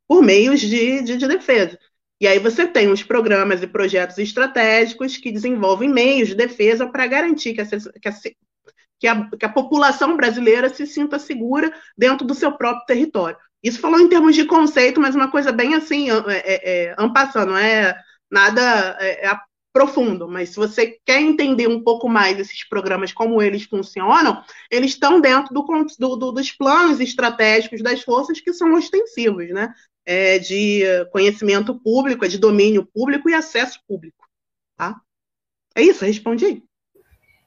Por 0.07 0.23
meios 0.23 0.61
de, 0.61 1.03
de, 1.03 1.17
de 1.17 1.27
defesa. 1.27 1.79
E 2.21 2.27
aí 2.27 2.39
você 2.39 2.67
tem 2.67 2.91
os 2.91 3.03
programas 3.03 3.63
e 3.63 3.67
projetos 3.67 4.19
estratégicos 4.19 5.17
que 5.17 5.33
desenvolvem 5.33 5.89
meios 5.89 6.29
de 6.29 6.35
defesa 6.35 6.87
para 6.87 7.07
garantir 7.07 7.55
que 7.55 7.61
a, 7.61 7.67
que, 7.67 8.09
a, 8.09 8.13
que, 8.99 9.07
a, 9.07 9.31
que 9.31 9.45
a 9.45 9.49
população 9.49 10.17
brasileira 10.17 10.69
se 10.69 10.87
sinta 10.87 11.19
segura 11.19 11.73
dentro 11.97 12.27
do 12.27 12.35
seu 12.35 12.53
próprio 12.53 12.87
território. 12.87 13.37
Isso 13.67 13.81
falou 13.81 13.99
em 13.99 14.09
termos 14.09 14.37
de 14.37 14.45
conceito, 14.45 15.01
mas 15.01 15.17
uma 15.17 15.29
coisa 15.29 15.51
bem 15.51 15.75
assim, 15.75 16.09
é, 16.09 16.15
é, 16.29 16.85
é 16.85 16.97
não 17.45 17.59
é 17.59 18.01
nada 18.31 18.97
é, 19.01 19.27
é 19.27 19.41
profundo, 19.73 20.29
mas 20.29 20.51
se 20.51 20.57
você 20.57 21.01
quer 21.05 21.21
entender 21.21 21.67
um 21.67 21.83
pouco 21.83 22.09
mais 22.09 22.39
esses 22.39 22.63
programas, 22.69 23.13
como 23.13 23.43
eles 23.43 23.65
funcionam, 23.65 24.41
eles 24.71 24.93
estão 24.93 25.21
dentro 25.21 25.53
do, 25.53 25.63
do, 26.17 26.31
dos 26.31 26.53
planos 26.53 27.01
estratégicos 27.01 27.83
das 27.83 28.03
forças 28.03 28.41
que 28.41 28.53
são 28.53 28.73
ostensivos, 28.73 29.49
né? 29.51 29.75
É 30.05 30.39
de 30.39 30.83
conhecimento 31.11 31.75
público, 31.81 32.25
é 32.25 32.29
de 32.29 32.39
domínio 32.39 32.87
público 32.87 33.29
e 33.29 33.35
acesso 33.35 33.81
público. 33.89 34.29
Tá? 34.77 35.01
É 35.75 35.83
isso, 35.83 36.05
respondi. 36.05 36.63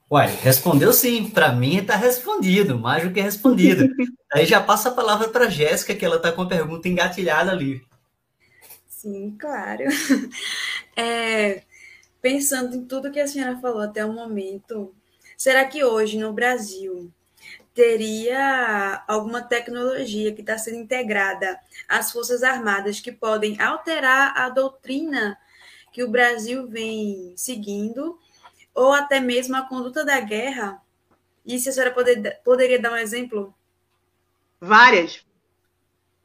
Uai, 0.09 0.35
respondeu 0.41 0.91
sim. 0.91 1.29
Para 1.29 1.51
mim 1.51 1.77
está 1.77 1.95
respondido, 1.95 2.79
mais 2.79 3.03
do 3.03 3.13
que 3.13 3.21
respondido. 3.21 3.87
Aí 4.33 4.45
já 4.45 4.61
passa 4.61 4.89
a 4.89 4.93
palavra 4.93 5.29
para 5.29 5.49
Jéssica, 5.49 5.93
que 5.93 6.03
ela 6.03 6.15
está 6.15 6.31
com 6.31 6.41
a 6.41 6.47
pergunta 6.47 6.87
engatilhada 6.87 7.51
ali. 7.51 7.81
Sim, 8.87 9.35
claro. 9.39 9.83
É, 11.01 11.63
pensando 12.21 12.75
em 12.75 12.83
tudo 12.83 13.09
que 13.09 13.21
a 13.21 13.27
senhora 13.27 13.57
falou 13.61 13.79
até 13.79 14.03
o 14.03 14.11
momento, 14.11 14.93
será 15.37 15.63
que 15.63 15.81
hoje 15.81 16.17
no 16.17 16.33
Brasil 16.33 17.09
teria 17.73 19.01
alguma 19.07 19.41
tecnologia 19.41 20.33
que 20.33 20.41
está 20.41 20.57
sendo 20.57 20.75
integrada 20.75 21.57
às 21.87 22.11
Forças 22.11 22.43
Armadas 22.43 22.99
que 22.99 23.13
podem 23.13 23.61
alterar 23.61 24.33
a 24.35 24.49
doutrina 24.49 25.37
que 25.93 26.03
o 26.03 26.09
Brasil 26.09 26.67
vem 26.67 27.33
seguindo 27.37 28.19
ou 28.73 28.93
até 28.93 29.19
mesmo 29.19 29.55
a 29.55 29.67
conduta 29.67 30.05
da 30.05 30.19
guerra? 30.19 30.81
E 31.45 31.59
se 31.59 31.69
a 31.69 31.71
senhora 31.71 31.91
poder, 31.91 32.39
poderia 32.43 32.79
dar 32.79 32.91
um 32.91 32.97
exemplo? 32.97 33.53
Várias. 34.59 35.25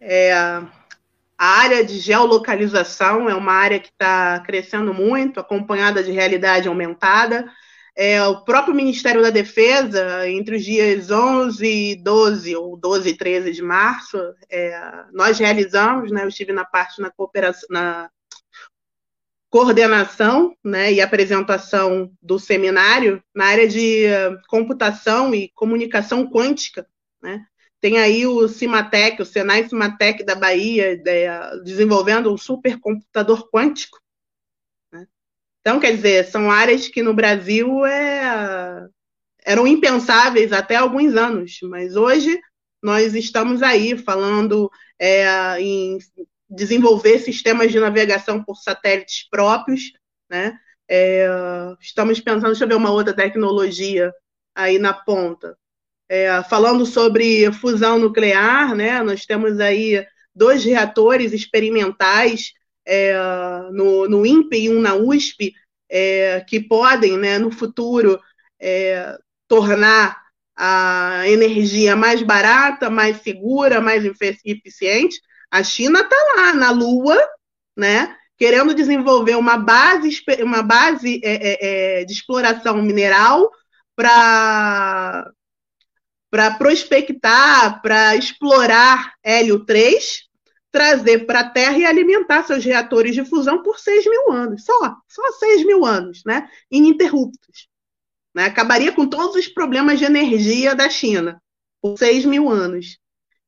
É, 0.00 0.32
a 0.34 0.66
área 1.38 1.84
de 1.84 1.98
geolocalização 1.98 3.28
é 3.28 3.34
uma 3.34 3.52
área 3.52 3.80
que 3.80 3.88
está 3.88 4.40
crescendo 4.40 4.92
muito, 4.92 5.40
acompanhada 5.40 6.02
de 6.02 6.12
realidade 6.12 6.68
aumentada. 6.68 7.50
É, 7.96 8.22
o 8.24 8.44
próprio 8.44 8.74
Ministério 8.74 9.22
da 9.22 9.30
Defesa, 9.30 10.28
entre 10.28 10.56
os 10.56 10.64
dias 10.64 11.10
11 11.10 11.66
e 11.66 11.96
12, 11.96 12.56
ou 12.56 12.76
12 12.76 13.08
e 13.08 13.16
13 13.16 13.52
de 13.52 13.62
março, 13.62 14.18
é, 14.50 15.04
nós 15.12 15.38
realizamos, 15.38 16.10
né, 16.10 16.24
eu 16.24 16.28
estive 16.28 16.52
na 16.52 16.64
parte 16.64 17.00
na 17.00 17.10
cooperação, 17.10 17.68
na 17.70 18.10
coordenação 19.54 20.52
né, 20.64 20.92
e 20.92 21.00
apresentação 21.00 22.10
do 22.20 22.40
seminário 22.40 23.22
na 23.32 23.44
área 23.44 23.68
de 23.68 24.06
uh, 24.06 24.42
computação 24.48 25.32
e 25.32 25.48
comunicação 25.50 26.28
quântica. 26.28 26.84
Né? 27.22 27.40
Tem 27.80 28.00
aí 28.00 28.26
o 28.26 28.48
Cimatec, 28.48 29.22
o 29.22 29.24
Senai 29.24 29.68
Cimatec 29.68 30.24
da 30.24 30.34
Bahia, 30.34 30.96
de, 30.96 31.28
desenvolvendo 31.62 32.34
um 32.34 32.36
supercomputador 32.36 33.48
quântico. 33.48 33.96
Né? 34.92 35.06
Então, 35.60 35.78
quer 35.78 35.94
dizer, 35.94 36.24
são 36.24 36.50
áreas 36.50 36.88
que 36.88 37.00
no 37.00 37.14
Brasil 37.14 37.86
é, 37.86 38.88
eram 39.44 39.68
impensáveis 39.68 40.52
até 40.52 40.74
alguns 40.74 41.14
anos, 41.14 41.60
mas 41.62 41.94
hoje 41.94 42.40
nós 42.82 43.14
estamos 43.14 43.62
aí 43.62 43.96
falando 43.96 44.68
é, 44.98 45.60
em 45.60 45.96
desenvolver 46.54 47.18
sistemas 47.18 47.70
de 47.72 47.80
navegação 47.80 48.42
por 48.42 48.56
satélites 48.56 49.28
próprios, 49.28 49.92
né? 50.28 50.58
É, 50.88 51.26
estamos 51.80 52.20
pensando, 52.20 52.48
deixa 52.48 52.64
eu 52.64 52.68
ver 52.68 52.74
uma 52.74 52.90
outra 52.90 53.14
tecnologia 53.14 54.12
aí 54.54 54.78
na 54.78 54.92
ponta. 54.92 55.56
É, 56.08 56.42
falando 56.44 56.84
sobre 56.84 57.50
fusão 57.52 57.98
nuclear, 57.98 58.74
né? 58.74 59.02
Nós 59.02 59.24
temos 59.24 59.58
aí 59.58 60.06
dois 60.34 60.64
reatores 60.64 61.32
experimentais 61.32 62.52
é, 62.86 63.14
no, 63.72 64.08
no 64.08 64.26
INPE 64.26 64.64
e 64.64 64.70
um 64.70 64.80
na 64.80 64.94
USP, 64.94 65.54
é, 65.88 66.40
que 66.46 66.60
podem, 66.60 67.16
né, 67.16 67.38
no 67.38 67.50
futuro, 67.50 68.20
é, 68.60 69.16
tornar 69.48 70.22
a 70.56 71.28
energia 71.28 71.96
mais 71.96 72.22
barata, 72.22 72.88
mais 72.90 73.18
segura, 73.18 73.80
mais 73.80 74.04
eficiente. 74.44 75.20
A 75.54 75.62
China 75.62 76.00
está 76.00 76.16
lá 76.36 76.52
na 76.52 76.72
Lua, 76.72 77.16
né, 77.76 78.16
querendo 78.36 78.74
desenvolver 78.74 79.36
uma 79.36 79.56
base, 79.56 80.20
uma 80.42 80.64
base 80.64 81.20
é, 81.22 82.00
é, 82.00 82.00
é 82.00 82.04
de 82.04 82.12
exploração 82.12 82.82
mineral 82.82 83.48
para 83.94 85.30
para 86.28 86.50
prospectar, 86.56 87.80
para 87.80 88.16
explorar 88.16 89.14
hélio 89.22 89.64
3, 89.64 90.24
trazer 90.72 91.20
para 91.20 91.38
a 91.38 91.48
Terra 91.48 91.78
e 91.78 91.86
alimentar 91.86 92.42
seus 92.42 92.64
reatores 92.64 93.14
de 93.14 93.24
fusão 93.24 93.62
por 93.62 93.78
6 93.78 94.06
mil 94.06 94.32
anos, 94.32 94.64
só, 94.64 94.96
só 95.06 95.30
6 95.38 95.64
mil 95.64 95.84
anos, 95.84 96.24
né? 96.26 96.48
Ininterruptos. 96.68 97.68
Né? 98.34 98.46
Acabaria 98.46 98.90
com 98.90 99.06
todos 99.06 99.36
os 99.36 99.46
problemas 99.46 100.00
de 100.00 100.04
energia 100.04 100.74
da 100.74 100.90
China 100.90 101.40
por 101.80 101.96
6 101.96 102.24
mil 102.24 102.50
anos. 102.50 102.98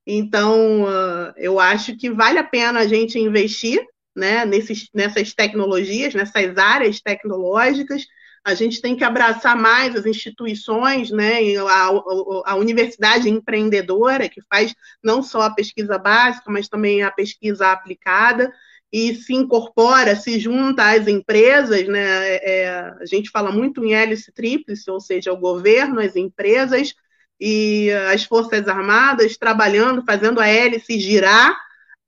Então, 0.07 0.84
uh, 0.84 1.32
eu 1.36 1.59
acho 1.59 1.96
que 1.96 2.11
vale 2.11 2.38
a 2.38 2.44
pena 2.44 2.80
a 2.80 2.86
gente 2.86 3.18
investir 3.18 3.84
né, 4.14 4.46
nesses, 4.46 4.88
nessas 4.94 5.34
tecnologias, 5.34 6.14
nessas 6.14 6.57
áreas 6.57 7.00
tecnológicas. 7.00 8.07
A 8.44 8.54
gente 8.54 8.80
tem 8.80 8.96
que 8.96 9.02
abraçar 9.02 9.57
mais 9.57 9.96
as 9.96 10.07
instituições, 10.07 11.11
né, 11.11 11.57
a, 11.57 11.88
a, 11.88 12.52
a 12.52 12.54
universidade 12.54 13.28
empreendedora, 13.28 14.28
que 14.28 14.40
faz 14.48 14.72
não 15.02 15.20
só 15.22 15.42
a 15.42 15.50
pesquisa 15.50 15.98
básica, 15.98 16.50
mas 16.50 16.68
também 16.68 17.02
a 17.02 17.11
pesquisa 17.11 17.72
aplicada 17.72 18.52
e 18.92 19.14
se 19.16 19.34
incorpora, 19.34 20.14
se 20.14 20.38
junta 20.38 20.90
às 20.90 21.09
empresas, 21.09 21.86
né? 21.88 22.28
É, 22.28 22.61
é, 22.61 22.68
a 22.70 23.04
gente 23.04 23.30
fala 23.30 23.50
muito 23.50 23.84
em 23.84 23.94
hélice 23.94 24.32
tríplice, 24.32 24.88
ou 24.90 25.00
seja, 25.00 25.32
o 25.32 25.36
governo, 25.36 26.00
as 26.00 26.14
empresas 26.14 26.94
e 27.41 27.91
as 28.12 28.24
forças 28.24 28.66
armadas 28.66 29.37
trabalhando, 29.37 30.05
fazendo 30.05 30.41
a 30.41 30.49
hélice 30.49 30.99
girar 30.99 31.57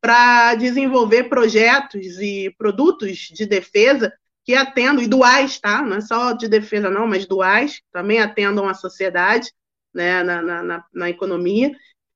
para 0.00 0.54
desenvolver 0.54 1.24
projetos 1.24 2.18
e 2.20 2.54
produtos 2.56 3.28
de 3.32 3.46
defesa 3.46 4.12
que 4.44 4.54
atendam, 4.54 5.04
e 5.04 5.06
duais, 5.06 5.58
tá? 5.58 5.82
Não 5.82 5.98
é 5.98 6.00
só 6.00 6.32
de 6.32 6.48
defesa, 6.48 6.88
não, 6.88 7.06
mas 7.06 7.26
duais, 7.26 7.82
também 7.92 8.18
atendam 8.18 8.66
a 8.66 8.72
sociedade, 8.72 9.52
né, 9.92 10.22
na, 10.22 10.40
na, 10.40 10.84
na 10.92 11.10
economia, 11.10 11.70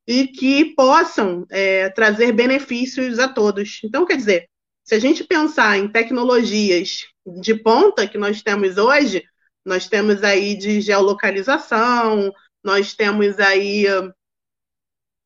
e 0.07 0.27
que 0.29 0.75
possam 0.75 1.47
é, 1.51 1.91
trazer 1.91 2.33
benefícios 2.33 3.19
a 3.19 3.29
todos. 3.29 3.81
Então, 3.85 4.07
quer 4.07 4.17
dizer, 4.17 4.49
se 4.83 4.95
a 4.95 4.99
gente 4.99 5.25
pensar 5.25 5.79
em 5.79 5.89
tecnologias 5.89 7.07
de 7.43 7.55
ponta 7.55 8.07
que 8.07 8.19
nós 8.19 8.43
temos 8.43 8.79
hoje, 8.79 9.23
nós 9.65 9.87
temos 9.87 10.25
aí 10.25 10.57
de 10.57 10.81
geolocalização, 10.81 12.33
nós 12.63 12.95
temos 12.95 13.39
aí 13.39 13.87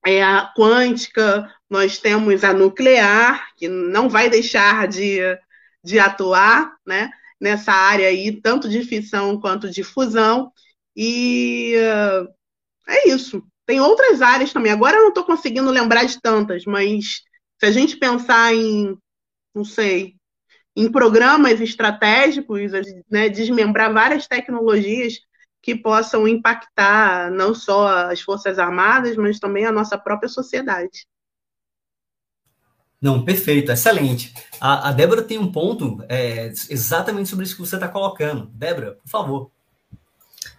é, 0.06 0.22
a 0.22 0.52
quântica, 0.56 1.52
nós 1.68 1.98
temos 1.98 2.44
a 2.44 2.52
nuclear, 2.52 3.48
que 3.56 3.68
não 3.68 4.08
vai 4.08 4.30
deixar 4.30 4.86
de, 4.88 5.18
de 5.82 5.98
atuar 5.98 6.74
né, 6.86 7.10
nessa 7.40 7.72
área 7.72 8.08
aí, 8.08 8.40
tanto 8.40 8.68
de 8.68 8.82
fissão 8.84 9.40
quanto 9.40 9.70
de 9.70 9.82
fusão. 9.82 10.52
E 10.94 11.74
uh, 11.76 12.28
é 12.88 13.08
isso. 13.08 13.42
Tem 13.66 13.80
outras 13.80 14.22
áreas 14.22 14.52
também. 14.52 14.72
Agora 14.72 14.96
eu 14.96 15.02
não 15.02 15.08
estou 15.08 15.24
conseguindo 15.24 15.70
lembrar 15.70 16.04
de 16.04 16.20
tantas, 16.20 16.64
mas 16.64 17.22
se 17.58 17.66
a 17.66 17.70
gente 17.70 17.96
pensar 17.96 18.54
em 18.54 18.96
não 19.56 19.64
sei, 19.64 20.14
em 20.76 20.92
programas 20.92 21.60
estratégicos, 21.62 22.70
né, 23.10 23.30
desmembrar 23.30 23.92
várias 23.92 24.26
tecnologias 24.26 25.14
que 25.66 25.74
possam 25.74 26.28
impactar 26.28 27.28
não 27.28 27.52
só 27.52 27.88
as 28.12 28.20
Forças 28.20 28.56
Armadas, 28.56 29.16
mas 29.16 29.40
também 29.40 29.66
a 29.66 29.72
nossa 29.72 29.98
própria 29.98 30.28
sociedade. 30.28 31.08
Não, 33.02 33.24
perfeito, 33.24 33.72
excelente. 33.72 34.32
A, 34.60 34.90
a 34.90 34.92
Débora 34.92 35.22
tem 35.22 35.38
um 35.38 35.50
ponto 35.50 35.98
é, 36.08 36.46
exatamente 36.70 37.28
sobre 37.28 37.44
isso 37.44 37.56
que 37.56 37.62
você 37.62 37.74
está 37.74 37.88
colocando. 37.88 38.46
Débora, 38.54 38.92
por 38.92 39.10
favor. 39.10 39.50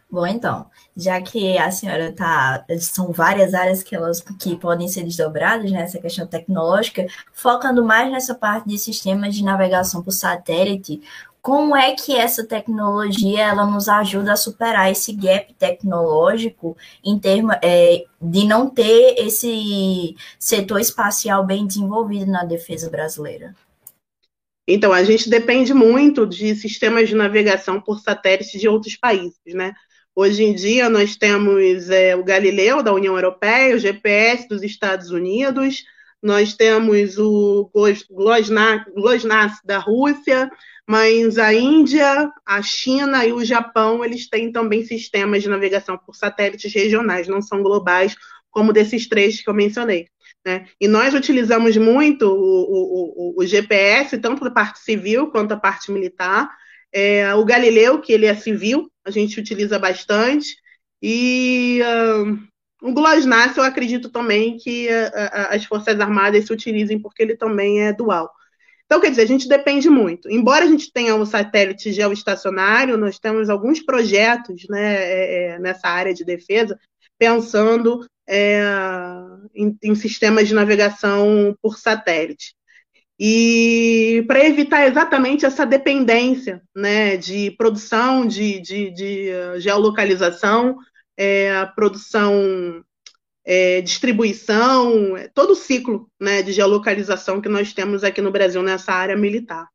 Bom, 0.10 0.26
então, 0.26 0.70
já 0.96 1.22
que 1.22 1.58
a 1.58 1.70
senhora 1.70 2.14
tá, 2.14 2.66
são 2.80 3.12
várias 3.12 3.54
áreas 3.54 3.84
que 3.84 3.94
elas 3.94 4.22
que 4.22 4.56
podem 4.56 4.88
ser 4.88 5.04
desdobradas 5.04 5.70
nessa 5.70 5.98
né, 5.98 6.02
questão 6.02 6.26
tecnológica, 6.26 7.06
focando 7.34 7.84
mais 7.84 8.10
nessa 8.10 8.34
parte 8.34 8.70
de 8.70 8.78
sistemas 8.78 9.36
de 9.36 9.44
navegação 9.44 10.02
por 10.02 10.12
satélite, 10.12 11.02
como 11.48 11.78
é 11.78 11.96
que 11.96 12.14
essa 12.14 12.46
tecnologia 12.46 13.40
ela 13.40 13.66
nos 13.66 13.88
ajuda 13.88 14.34
a 14.34 14.36
superar 14.36 14.92
esse 14.92 15.14
gap 15.14 15.54
tecnológico 15.54 16.76
em 17.02 17.18
termos 17.18 17.56
é, 17.64 18.04
de 18.22 18.46
não 18.46 18.70
ter 18.70 19.16
esse 19.18 20.14
setor 20.38 20.82
espacial 20.82 21.46
bem 21.46 21.66
desenvolvido 21.66 22.30
na 22.30 22.44
defesa 22.44 22.90
brasileira? 22.90 23.56
Então, 24.68 24.92
a 24.92 25.06
gente 25.06 25.30
depende 25.30 25.74
muito 25.74 26.28
de 26.28 26.54
sistemas 26.54 27.08
de 27.08 27.16
navegação 27.16 27.80
por 27.80 28.02
satélites 28.02 28.60
de 28.60 28.68
outros 28.68 28.98
países, 28.98 29.40
né? 29.46 29.72
Hoje 30.14 30.44
em 30.44 30.54
dia, 30.54 30.90
nós 30.90 31.16
temos 31.16 31.90
é, 31.90 32.14
o 32.14 32.26
Galileu, 32.26 32.84
da 32.84 32.92
União 32.92 33.16
Europeia, 33.16 33.74
o 33.74 33.80
GPS 33.80 34.50
dos 34.50 34.64
Estados 34.64 35.12
Unidos, 35.12 35.86
nós 36.22 36.54
temos 36.54 37.18
o 37.18 37.70
GLONASS 37.74 39.62
da 39.64 39.78
Rússia, 39.78 40.52
mas 40.88 41.38
a 41.38 41.54
Índia, 41.54 42.32
a 42.46 42.62
China 42.62 43.26
e 43.26 43.34
o 43.34 43.44
Japão, 43.44 44.06
eles 44.06 44.30
têm 44.30 44.52
também 44.52 44.86
sistemas 44.86 45.44
de 45.44 45.50
navegação 45.50 45.98
por 45.98 46.16
satélites 46.16 46.74
regionais, 46.74 47.28
não 47.28 47.42
são 47.42 47.62
globais, 47.62 48.16
como 48.50 48.72
desses 48.72 49.08
três 49.08 49.42
que 49.42 49.50
eu 49.50 49.54
mencionei. 49.54 50.08
Né? 50.46 50.66
E 50.80 50.88
nós 50.88 51.14
utilizamos 51.14 51.76
muito 51.76 52.24
o, 52.26 52.34
o, 52.34 53.36
o, 53.38 53.44
o 53.44 53.46
GPS, 53.46 54.18
tanto 54.18 54.46
da 54.46 54.52
parte 54.52 54.80
civil 54.80 55.28
quanto 55.30 55.50
da 55.50 55.58
parte 55.58 55.92
militar, 55.92 56.50
é, 56.94 57.34
o 57.36 57.44
Galileu, 57.44 58.00
que 58.00 58.14
ele 58.14 58.26
é 58.26 58.34
civil, 58.34 58.90
a 59.06 59.12
gente 59.12 59.40
utiliza 59.40 59.78
bastante. 59.78 60.56
E 61.02 61.82
uh, 61.84 62.88
o 62.88 62.94
GLONASS, 62.94 63.58
eu 63.58 63.64
acredito 63.64 64.10
também 64.10 64.58
que 64.58 64.88
uh, 64.88 65.50
as 65.50 65.66
Forças 65.66 66.00
Armadas 66.00 66.46
se 66.46 66.54
utilizem, 66.54 67.00
porque 67.00 67.22
ele 67.22 67.36
também 67.36 67.82
é 67.82 67.94
dual. 67.94 68.32
Então, 68.88 69.02
quer 69.02 69.10
dizer, 69.10 69.24
a 69.24 69.28
gente 69.28 69.50
depende 69.50 69.90
muito. 69.90 70.30
Embora 70.32 70.64
a 70.64 70.68
gente 70.68 70.92
tenha 70.92 71.14
um 71.14 71.26
satélite 71.26 71.92
geoestacionário, 71.92 72.98
nós 72.98 73.20
temos 73.20 73.50
alguns 73.50 73.82
projetos 73.82 74.66
né, 74.70 74.96
é, 74.96 75.48
é, 75.56 75.60
nessa 75.60 75.90
área 75.90 76.14
de 76.14 76.24
defesa, 76.24 76.80
pensando 77.20 78.08
é, 78.26 78.62
em, 79.54 79.78
em, 79.84 79.94
sistemas 79.94 80.48
de 80.48 80.54
navegação 80.54 81.56
por 81.62 81.78
satélite 81.78 82.56
e 83.20 84.24
para 84.28 84.46
evitar 84.46 84.88
exatamente 84.88 85.46
essa 85.46 85.66
dependência 85.66 86.62
né, 86.76 87.18
de 87.18 87.52
produção, 87.52 88.26
de, 88.26 88.62
de, 88.62 88.92
de 88.92 89.30
eh, 89.30 89.60
geolocalização, 89.60 90.78
é, 91.18 91.66
produção, 91.76 92.84
é, 93.50 93.80
distribuição, 93.80 95.16
todo 95.34 95.52
o 95.52 95.56
ciclo 95.56 96.12
né, 96.20 96.42
de 96.44 96.52
geolocalização 96.52 97.40
que 97.40 97.48
nós 97.48 97.72
temos 97.72 98.04
aqui 98.04 98.22
no 98.22 98.30
Brasil 98.30 98.62
nessa 98.62 98.92
área 98.92 99.16
militar. 99.16 99.66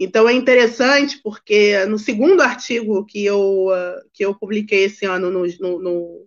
Então 0.00 0.28
é 0.28 0.32
interessante 0.32 1.20
porque 1.22 1.86
no 1.86 1.96
segundo 1.96 2.40
artigo 2.42 3.06
que 3.06 3.24
eu, 3.24 3.68
eh, 3.72 4.02
que 4.12 4.24
eu 4.24 4.34
publiquei 4.34 4.86
esse 4.86 5.06
ano 5.06 5.30
no, 5.30 5.46
no, 5.78 6.26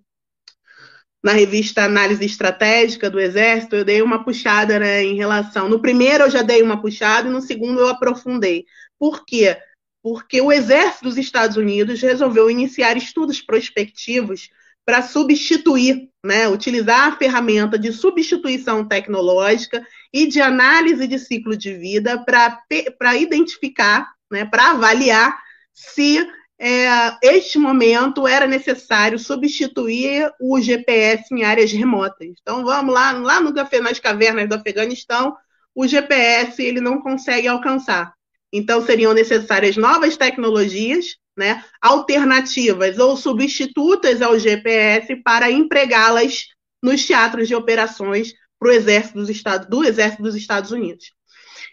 na 1.21 1.33
revista 1.33 1.83
Análise 1.83 2.23
Estratégica 2.23 3.09
do 3.09 3.19
Exército, 3.19 3.75
eu 3.75 3.83
dei 3.83 4.01
uma 4.01 4.23
puxada 4.23 4.79
né, 4.79 5.03
em 5.03 5.15
relação. 5.17 5.67
No 5.67 5.81
primeiro 5.81 6.23
eu 6.23 6.29
já 6.29 6.41
dei 6.41 6.61
uma 6.61 6.81
puxada 6.81 7.27
e 7.27 7.31
no 7.31 7.41
segundo 7.41 7.81
eu 7.81 7.89
aprofundei. 7.89 8.65
Por 8.97 9.25
quê? 9.25 9.57
Porque 10.01 10.39
o 10.39 10.53
Exército 10.53 11.03
dos 11.03 11.17
Estados 11.17 11.57
Unidos 11.57 12.01
resolveu 12.01 12.49
iniciar 12.49 12.95
estudos 12.95 13.41
prospectivos 13.41 14.49
para 14.87 15.01
substituir, 15.01 16.09
né, 16.27 16.47
utilizar 16.49 17.07
a 17.07 17.15
ferramenta 17.15 17.79
de 17.79 17.93
substituição 17.93 18.85
tecnológica 18.85 19.81
e 20.13 20.27
de 20.27 20.41
análise 20.41 21.07
de 21.07 21.17
ciclo 21.17 21.55
de 21.55 21.73
vida 21.73 22.21
para 22.23 23.15
identificar, 23.15 24.11
né, 24.29 24.43
para 24.43 24.71
avaliar 24.71 25.39
se 25.73 26.27
é, 26.59 26.87
este 27.23 27.57
momento 27.57 28.27
era 28.27 28.45
necessário 28.45 29.17
substituir 29.17 30.29
o 30.41 30.59
GPS 30.59 31.33
em 31.33 31.43
áreas 31.43 31.71
remotas. 31.71 32.27
Então 32.41 32.65
vamos 32.65 32.93
lá, 32.93 33.13
lá 33.13 33.39
no, 33.39 33.53
nas 33.53 33.99
cavernas 33.99 34.49
do 34.49 34.55
Afeganistão, 34.55 35.33
o 35.73 35.87
GPS 35.87 36.61
ele 36.61 36.81
não 36.81 36.99
consegue 36.99 37.47
alcançar. 37.47 38.13
Então 38.51 38.85
seriam 38.85 39.13
necessárias 39.13 39.77
novas 39.77 40.17
tecnologias, 40.17 41.15
né, 41.37 41.63
alternativas 41.81 42.97
ou 42.97 43.15
substitutas 43.15 44.21
ao 44.21 44.39
GPS 44.39 45.15
para 45.17 45.51
empregá-las 45.51 46.47
nos 46.81 47.05
teatros 47.05 47.47
de 47.47 47.55
operações 47.55 48.33
para 48.59 48.69
o 48.69 48.71
exército 48.71 49.19
dos 49.19 49.29
Estados, 49.29 49.67
do 49.67 49.83
Exército 49.83 50.23
dos 50.23 50.35
Estados 50.35 50.71
Unidos. 50.71 51.11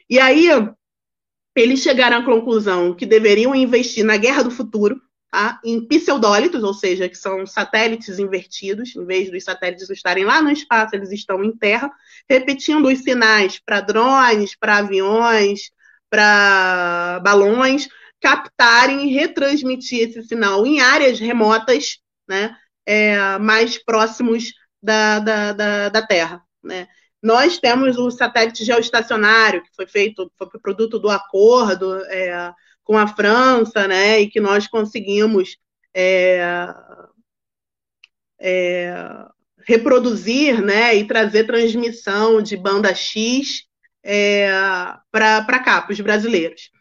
E 0.08 0.20
aí 0.20 0.48
eles 1.56 1.80
chegaram 1.80 2.18
à 2.18 2.24
conclusão 2.24 2.94
que 2.94 3.06
deveriam 3.06 3.54
investir 3.54 4.04
na 4.04 4.16
guerra 4.16 4.42
do 4.42 4.50
futuro, 4.50 5.00
tá? 5.30 5.60
em 5.64 5.86
pseudólitos, 5.86 6.62
ou 6.62 6.74
seja, 6.74 7.08
que 7.08 7.16
são 7.16 7.46
satélites 7.46 8.18
invertidos, 8.18 8.94
em 8.94 9.04
vez 9.06 9.30
dos 9.30 9.44
satélites 9.44 9.88
estarem 9.88 10.24
lá 10.24 10.42
no 10.42 10.50
espaço, 10.50 10.94
eles 10.94 11.10
estão 11.10 11.42
em 11.42 11.56
terra, 11.56 11.90
repetindo 12.28 12.86
os 12.88 12.98
sinais 12.98 13.58
para 13.58 13.80
drones, 13.80 14.54
para 14.56 14.78
aviões, 14.78 15.70
para 16.10 17.20
balões, 17.22 17.88
captarem 18.24 19.06
e 19.06 19.12
retransmitir 19.12 20.08
esse 20.08 20.22
sinal 20.22 20.66
em 20.66 20.80
áreas 20.80 21.20
remotas, 21.20 21.98
né, 22.26 22.56
é, 22.86 23.36
mais 23.36 23.76
próximos 23.76 24.50
da, 24.82 25.18
da, 25.18 25.52
da, 25.52 25.88
da 25.90 26.06
Terra. 26.06 26.42
Né? 26.62 26.88
Nós 27.22 27.58
temos 27.58 27.98
o 27.98 28.10
satélite 28.10 28.64
geoestacionário, 28.64 29.62
que 29.62 29.68
foi 29.76 29.86
feito, 29.86 30.32
foi 30.38 30.48
produto 30.58 30.98
do 30.98 31.10
acordo 31.10 31.96
é, 32.06 32.50
com 32.82 32.96
a 32.96 33.06
França, 33.06 33.86
né, 33.86 34.20
e 34.20 34.30
que 34.30 34.40
nós 34.40 34.66
conseguimos 34.66 35.58
é, 35.92 36.66
é, 38.40 38.94
reproduzir 39.68 40.62
né, 40.62 40.94
e 40.96 41.06
trazer 41.06 41.44
transmissão 41.44 42.40
de 42.40 42.56
banda 42.56 42.94
X 42.94 43.64
é, 44.02 44.48
para 45.12 45.62
cá, 45.62 45.82
para 45.82 45.92
os 45.92 46.00
brasileiros. 46.00 46.72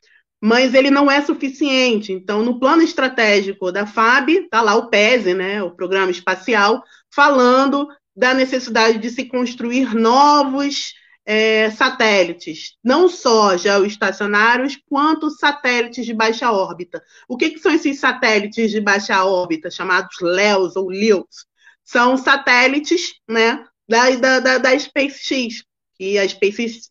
Mas 0.46 0.74
ele 0.74 0.92
não 0.92 1.10
é 1.10 1.22
suficiente. 1.22 2.12
Então, 2.12 2.44
no 2.44 2.60
plano 2.60 2.82
estratégico 2.82 3.72
da 3.72 3.86
FAB, 3.86 4.30
está 4.32 4.62
lá 4.62 4.76
o 4.76 4.90
PESE, 4.90 5.34
né, 5.34 5.64
o 5.64 5.72
Programa 5.72 6.12
Espacial, 6.12 6.84
falando 7.16 7.88
da 8.14 8.34
necessidade 8.34 8.98
de 8.98 9.10
se 9.10 9.24
construir 9.24 9.96
novos 9.96 10.96
é, 11.26 11.72
satélites, 11.72 12.76
não 12.84 13.08
só 13.08 13.56
geoestacionários, 13.56 14.78
quanto 14.90 15.30
satélites 15.30 16.06
de 16.06 16.14
baixa 16.14 16.52
órbita. 16.52 17.02
O 17.26 17.38
que, 17.38 17.52
que 17.52 17.60
são 17.60 17.72
esses 17.74 17.98
satélites 18.02 18.70
de 18.70 18.82
baixa 18.82 19.24
órbita, 19.24 19.72
chamados 19.72 20.18
LEOs 20.22 20.76
ou 20.76 20.90
LEOs? 20.90 21.46
São 21.86 22.18
satélites 22.18 23.14
né, 23.30 23.64
da, 23.88 24.42
da, 24.42 24.58
da 24.58 24.78
SpaceX, 24.78 25.64
que 25.96 26.18
a 26.18 26.28
SpaceX 26.28 26.90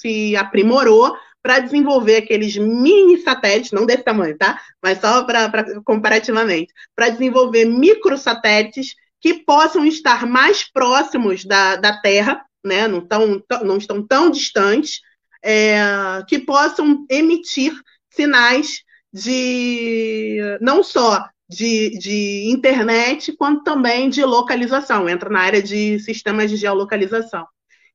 se 0.00 0.36
aprimorou 0.36 1.16
para 1.42 1.58
desenvolver 1.58 2.16
aqueles 2.16 2.56
mini 2.56 3.18
satélites, 3.18 3.72
não 3.72 3.86
desse 3.86 4.02
tamanho, 4.02 4.36
tá? 4.36 4.60
Mas 4.82 5.00
só 5.00 5.24
para 5.24 5.50
comparativamente, 5.84 6.72
para 6.94 7.08
desenvolver 7.08 7.64
microsatélites 7.64 8.94
que 9.20 9.34
possam 9.44 9.84
estar 9.84 10.26
mais 10.26 10.70
próximos 10.70 11.44
da, 11.44 11.76
da 11.76 12.00
Terra, 12.00 12.44
né? 12.64 12.88
não, 12.88 13.00
tão, 13.00 13.42
não 13.62 13.76
estão 13.76 14.06
tão 14.06 14.30
distantes, 14.30 15.00
é, 15.42 15.80
que 16.28 16.38
possam 16.38 17.04
emitir 17.08 17.72
sinais 18.10 18.82
de 19.12 20.38
não 20.60 20.82
só 20.82 21.26
de, 21.48 21.98
de 21.98 22.48
internet, 22.50 23.32
quanto 23.32 23.64
também 23.64 24.08
de 24.08 24.24
localização, 24.24 25.08
entra 25.08 25.28
na 25.28 25.40
área 25.40 25.62
de 25.62 25.98
sistemas 25.98 26.50
de 26.50 26.56
geolocalização. 26.56 27.46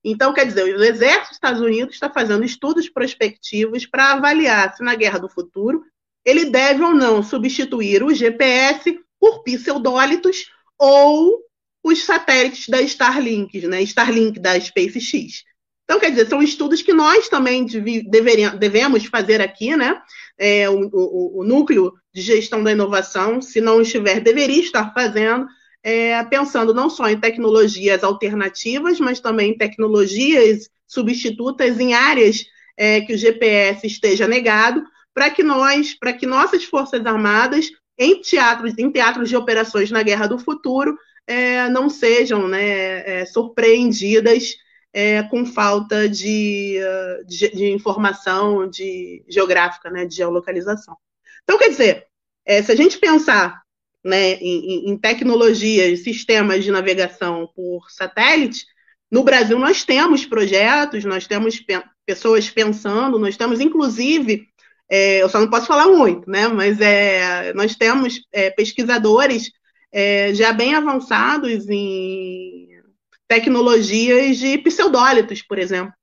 Então, 0.08 0.32
quer 0.32 0.46
dizer, 0.46 0.64
o 0.64 0.84
Exército 0.84 1.30
dos 1.30 1.32
Estados 1.32 1.62
Unidos 1.62 1.96
está 1.96 2.08
fazendo 2.12 2.46
estudos 2.46 2.88
prospectivos 2.88 3.88
para 3.88 4.12
avaliar 4.12 4.72
se 4.76 4.84
na 4.84 4.94
guerra 4.94 5.18
do 5.18 5.28
futuro 5.28 5.84
ele 6.24 6.46
deve 6.46 6.84
ou 6.84 6.94
não 6.94 7.24
substituir 7.24 8.04
o 8.04 8.14
GPS 8.14 9.00
por 9.20 9.42
pseudólitos 9.44 10.52
ou 10.78 11.40
os 11.84 12.04
satélites 12.04 12.70
da 12.70 12.82
Starlink, 12.84 13.66
né? 13.68 13.82
Starlink 13.82 14.40
da 14.40 14.60
SpaceX. 14.60 15.44
Então, 15.84 16.00
quer 16.00 16.12
dizer, 16.12 16.28
são 16.28 16.42
estudos 16.42 16.84
que 16.84 16.94
nós 16.94 17.28
também 17.28 17.66
devemos 18.60 19.06
fazer 19.06 19.42
aqui, 19.42 19.76
né? 19.76 20.00
É, 20.38 20.70
o, 20.70 20.90
o, 20.92 21.42
o, 21.42 21.44
núcleo 21.44 21.94
de 22.14 22.22
gestão 22.22 22.64
da 22.64 22.72
inovação, 22.72 23.42
se 23.42 23.62
não 23.62 23.82
estiver, 23.82 24.20
deveria 24.20 24.62
estar 24.62 24.94
fazendo, 24.94 25.48
é, 25.86 26.24
pensando 26.24 26.74
não 26.74 26.90
só 26.90 27.08
em 27.08 27.20
tecnologias 27.20 28.04
alternativas, 28.04 29.00
mas 29.00 29.20
também 29.20 29.52
em 29.52 29.58
tecnologias 29.58 30.68
substitutas 30.88 31.80
em 31.80 31.94
áreas 31.94 32.44
é, 32.76 33.02
que 33.02 33.14
o 33.14 33.18
GPS 33.18 33.86
esteja 33.86 34.28
negado, 34.28 34.84
para 35.14 35.30
que 35.30 35.44
nós, 35.44 35.94
para 35.94 36.12
que 36.12 36.26
nossas 36.26 36.64
forças 36.64 37.06
armadas 37.06 37.70
em 38.00 38.20
teatros, 38.20 38.74
em 38.80 38.92
teatros 38.92 39.30
de 39.30 39.38
operações 39.38 39.92
na 39.92 40.02
Guerra 40.02 40.26
do 40.26 40.40
Futuro, 40.40 40.98
é, 41.28 41.70
não 41.70 41.88
sejam 41.88 42.48
né, 42.48 43.22
é, 43.22 43.26
surpreendidas 43.28 44.56
é, 44.92 45.22
com 45.22 45.46
falta 45.46 46.10
de, 46.10 46.80
de, 47.28 47.50
de, 47.50 47.72
informação 47.72 48.68
de 48.68 49.24
geográfica, 49.30 49.92
né, 49.92 50.04
de 50.06 50.16
geolocalização. 50.16 50.98
Então, 51.44 51.60
quer 51.60 51.70
dizer, 51.70 52.08
é, 52.44 52.64
se 52.64 52.72
a 52.72 52.76
gente 52.76 52.98
pensar 52.98 53.65
né, 54.06 54.34
em, 54.34 54.92
em 54.92 54.98
tecnologias, 54.98 56.02
sistemas 56.02 56.64
de 56.64 56.72
navegação 56.72 57.50
por 57.56 57.90
satélite, 57.90 58.66
no 59.12 59.24
Brasil 59.24 59.58
nós 59.58 59.84
temos 59.84 60.26
projetos, 60.26 61.04
nós 61.04 61.26
temos 61.26 61.60
pe 61.60 61.82
pessoas 62.06 62.48
pensando, 62.48 63.18
nós 63.18 63.36
temos 63.36 63.60
inclusive 63.60 64.48
é, 64.88 65.24
eu 65.24 65.30
só 65.30 65.40
não 65.40 65.50
posso 65.50 65.66
falar 65.66 65.88
muito, 65.88 66.30
né? 66.30 66.48
Mas 66.48 66.80
é, 66.80 67.52
nós 67.54 67.76
temos 67.76 68.22
é, 68.32 68.52
pesquisadores 68.52 69.52
é, 69.92 70.34
já 70.36 70.54
bem 70.54 70.76
avançados 70.76 71.68
em 71.68 72.68
tecnologias 73.28 74.38
de 74.38 74.58
pseudólitos, 74.60 75.42
por 75.42 75.58
exemplo. 75.58 75.94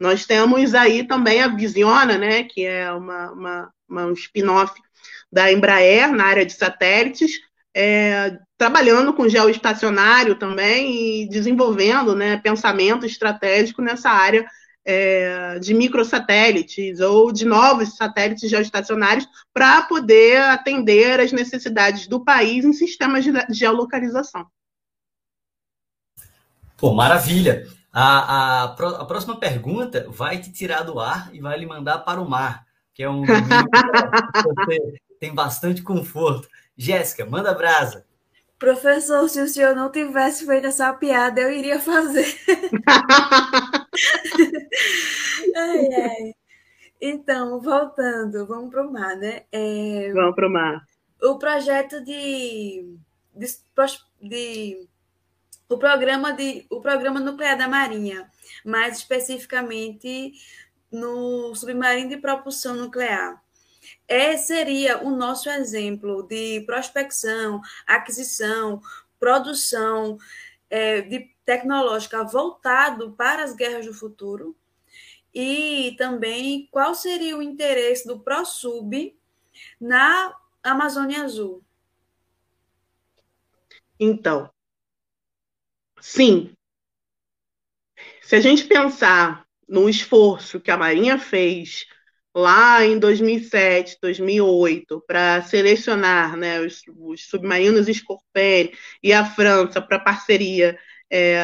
Nós 0.00 0.24
temos 0.24 0.74
aí 0.74 1.06
também 1.06 1.42
a 1.42 1.48
Visiona, 1.48 2.16
né? 2.16 2.44
Que 2.44 2.64
é 2.64 2.90
uma, 2.92 3.30
uma, 3.32 3.72
uma 3.86 4.06
um 4.06 4.12
spin-off 4.12 4.72
da 5.32 5.52
Embraer 5.52 6.12
na 6.12 6.24
área 6.24 6.46
de 6.46 6.52
satélites, 6.52 7.32
é, 7.76 8.38
trabalhando 8.56 9.12
com 9.12 9.28
geoestacionário 9.28 10.36
também 10.36 11.22
e 11.22 11.28
desenvolvendo 11.28 12.14
né, 12.14 12.36
pensamento 12.36 13.04
estratégico 13.04 13.82
nessa 13.82 14.10
área 14.10 14.46
é, 14.84 15.58
de 15.58 15.72
microsatélites 15.72 17.00
ou 17.00 17.32
de 17.32 17.44
novos 17.44 17.96
satélites 17.96 18.50
geoestacionários 18.50 19.26
para 19.52 19.82
poder 19.82 20.40
atender 20.42 21.18
as 21.20 21.32
necessidades 21.32 22.06
do 22.06 22.22
país 22.22 22.64
em 22.64 22.72
sistemas 22.72 23.24
de 23.24 23.32
geolocalização. 23.50 24.46
Pô, 26.76 26.92
maravilha! 26.92 27.66
A, 27.92 28.02
a, 28.02 28.64
a 28.64 29.04
próxima 29.04 29.38
pergunta 29.38 30.06
vai 30.10 30.38
te 30.38 30.52
tirar 30.52 30.82
do 30.82 30.98
ar 30.98 31.30
e 31.32 31.40
vai 31.40 31.58
lhe 31.58 31.64
mandar 31.64 32.00
para 32.00 32.20
o 32.20 32.28
mar, 32.28 32.66
que 32.94 33.02
é 33.02 33.10
um 33.10 33.24
que 33.24 33.32
tem 35.20 35.34
bastante 35.34 35.82
conforto. 35.82 36.48
Jéssica, 36.76 37.26
manda 37.26 37.52
brasa. 37.52 38.06
Professor, 38.58 39.28
se 39.28 39.42
o 39.42 39.48
senhor 39.48 39.74
não 39.74 39.90
tivesse 39.90 40.46
feito 40.46 40.68
essa 40.68 40.94
piada, 40.94 41.40
eu 41.40 41.52
iria 41.52 41.80
fazer. 41.80 42.24
ai, 45.56 45.92
ai. 45.92 46.34
Então, 47.00 47.60
voltando, 47.60 48.46
vamos 48.46 48.70
para 48.70 48.86
o 48.86 48.92
mar, 48.92 49.16
né? 49.16 49.42
É, 49.52 50.10
vamos 50.14 50.34
para 50.34 50.48
o 50.48 50.50
mar. 50.50 50.82
O 51.22 51.36
projeto 51.36 52.02
de, 52.02 52.96
de, 53.34 53.46
de, 54.22 54.88
o 55.68 55.76
programa 55.76 56.32
de 56.32 56.66
o 56.70 56.80
programa 56.80 57.20
nuclear 57.20 57.58
da 57.58 57.68
Marinha, 57.68 58.30
mais 58.64 58.96
especificamente 58.98 60.32
no 60.94 61.54
submarino 61.54 62.08
de 62.08 62.16
propulsão 62.16 62.74
nuclear. 62.74 63.42
É, 64.06 64.36
seria 64.36 65.02
o 65.02 65.10
nosso 65.10 65.50
exemplo 65.50 66.22
de 66.22 66.62
prospecção, 66.62 67.60
aquisição, 67.86 68.80
produção 69.18 70.16
é, 70.70 71.02
de 71.02 71.30
tecnológica 71.44 72.22
voltado 72.24 73.12
para 73.12 73.42
as 73.42 73.54
guerras 73.54 73.86
do 73.86 73.92
futuro? 73.92 74.56
E 75.34 75.96
também 75.98 76.68
qual 76.70 76.94
seria 76.94 77.36
o 77.36 77.42
interesse 77.42 78.06
do 78.06 78.20
ProSub 78.20 79.16
na 79.80 80.34
Amazônia 80.62 81.24
Azul? 81.24 81.62
Então, 83.98 84.48
sim. 86.00 86.54
Se 88.22 88.36
a 88.36 88.40
gente 88.40 88.64
pensar 88.64 89.43
no 89.68 89.88
esforço 89.88 90.60
que 90.60 90.70
a 90.70 90.76
Marinha 90.76 91.18
fez 91.18 91.86
lá 92.34 92.84
em 92.84 92.98
2007, 92.98 93.98
2008, 94.02 95.04
para 95.06 95.42
selecionar 95.42 96.36
né, 96.36 96.60
os, 96.60 96.82
os, 96.98 97.28
submarinos 97.28 97.86
Scorpion 97.86 98.70
e 99.02 99.12
a 99.12 99.24
França 99.24 99.80
para 99.80 100.00
parceria 100.00 100.76
é, 101.08 101.38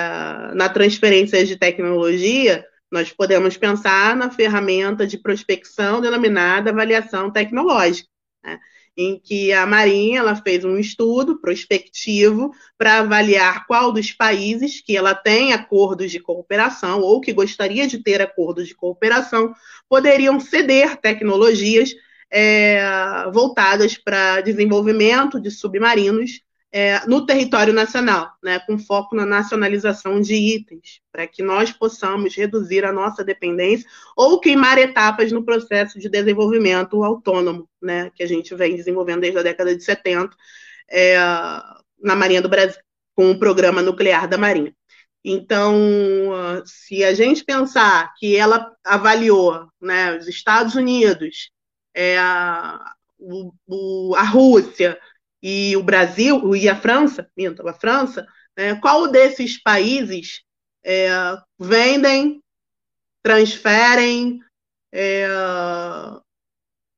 na 0.55 0.69
transferência 0.69 1.47
de 1.47 1.57
tecnologia, 1.57 2.67
nós 2.91 3.13
podemos 3.13 3.57
pensar 3.57 4.17
na 4.17 4.31
ferramenta 4.31 5.07
de 5.07 5.17
prospecção 5.17 6.01
denominada 6.01 6.71
avaliação 6.71 7.31
tecnológica. 7.31 8.09
Né? 8.43 8.59
Em 8.97 9.19
que 9.19 9.53
a 9.53 9.67
Marinha 9.67 10.21
ela 10.21 10.37
fez 10.37 10.65
um 10.65 10.77
estudo 10.77 11.41
prospectivo 11.41 12.53
para 12.77 12.99
avaliar 12.99 13.67
qual 13.67 13.93
dos 13.93 14.13
países 14.13 14.81
que 14.81 14.97
ela 14.97 15.15
tem 15.15 15.53
acordos 15.53 16.11
de 16.11 16.21
cooperação 16.21 17.01
ou 17.01 17.21
que 17.21 17.33
gostaria 17.33 17.87
de 17.87 18.03
ter 18.03 18.21
acordos 18.21 18.69
de 18.69 18.75
cooperação 18.75 19.55
poderiam 19.89 20.39
ceder 20.39 20.97
tecnologias 20.97 21.95
é, 22.31 23.25
voltadas 23.33 23.97
para 23.97 24.41
desenvolvimento 24.41 25.41
de 25.41 25.51
submarinos 25.51 26.43
é, 26.73 27.05
no 27.07 27.27
território 27.27 27.73
nacional, 27.73 28.33
né, 28.43 28.61
com 28.61 28.79
foco 28.79 29.17
na 29.17 29.27
nacionalização 29.27 30.21
de 30.21 30.35
itens, 30.35 31.01
para 31.11 31.27
que 31.27 31.43
nós 31.43 31.73
possamos 31.73 32.35
reduzir 32.37 32.85
a 32.85 32.93
nossa 32.93 33.25
dependência 33.25 33.89
ou 34.17 34.39
queimar 34.39 34.79
etapas 34.79 35.33
no 35.33 35.45
processo 35.45 35.99
de 35.99 36.09
desenvolvimento 36.09 37.03
autônomo, 37.03 37.69
né, 37.83 38.11
que 38.15 38.23
a 38.23 38.27
gente 38.27 38.55
vem 38.55 38.77
desenvolvendo 38.77 39.21
desde 39.21 39.39
a 39.39 39.43
década 39.43 39.75
de 39.75 39.83
70 39.83 40.37
é, 40.89 41.19
na 42.01 42.15
Marinha 42.15 42.43
do 42.43 42.49
Brasil, 42.49 42.81
com 43.15 43.31
o 43.33 43.39
programa 43.39 43.83
nuclear 43.83 44.29
da 44.29 44.39
Marinha. 44.39 44.75
Então, 45.25 46.63
se 46.65 47.05
a 47.05 47.13
gente 47.13 47.45
pensar 47.45 48.15
que 48.19 48.37
ela 48.37 48.75
avaliou 48.83 49.69
né, 49.81 50.17
os 50.17 50.27
Estados 50.27 50.75
Unidos, 50.75 51.51
é, 51.95 52.17
a, 52.19 52.95
o, 53.19 54.15
a 54.17 54.23
Rússia, 54.23 54.99
e 55.43 55.77
o 55.77 55.83
Brasil, 55.83 56.55
e 56.55 56.69
a 56.69 56.77
França, 56.77 57.29
minto, 57.37 57.67
a 57.67 57.73
França, 57.73 58.27
né, 58.57 58.75
qual 58.77 59.11
desses 59.11 59.61
países 59.61 60.43
é, 60.85 61.09
vendem, 61.59 62.43
transferem 63.23 64.41
é, 64.93 65.27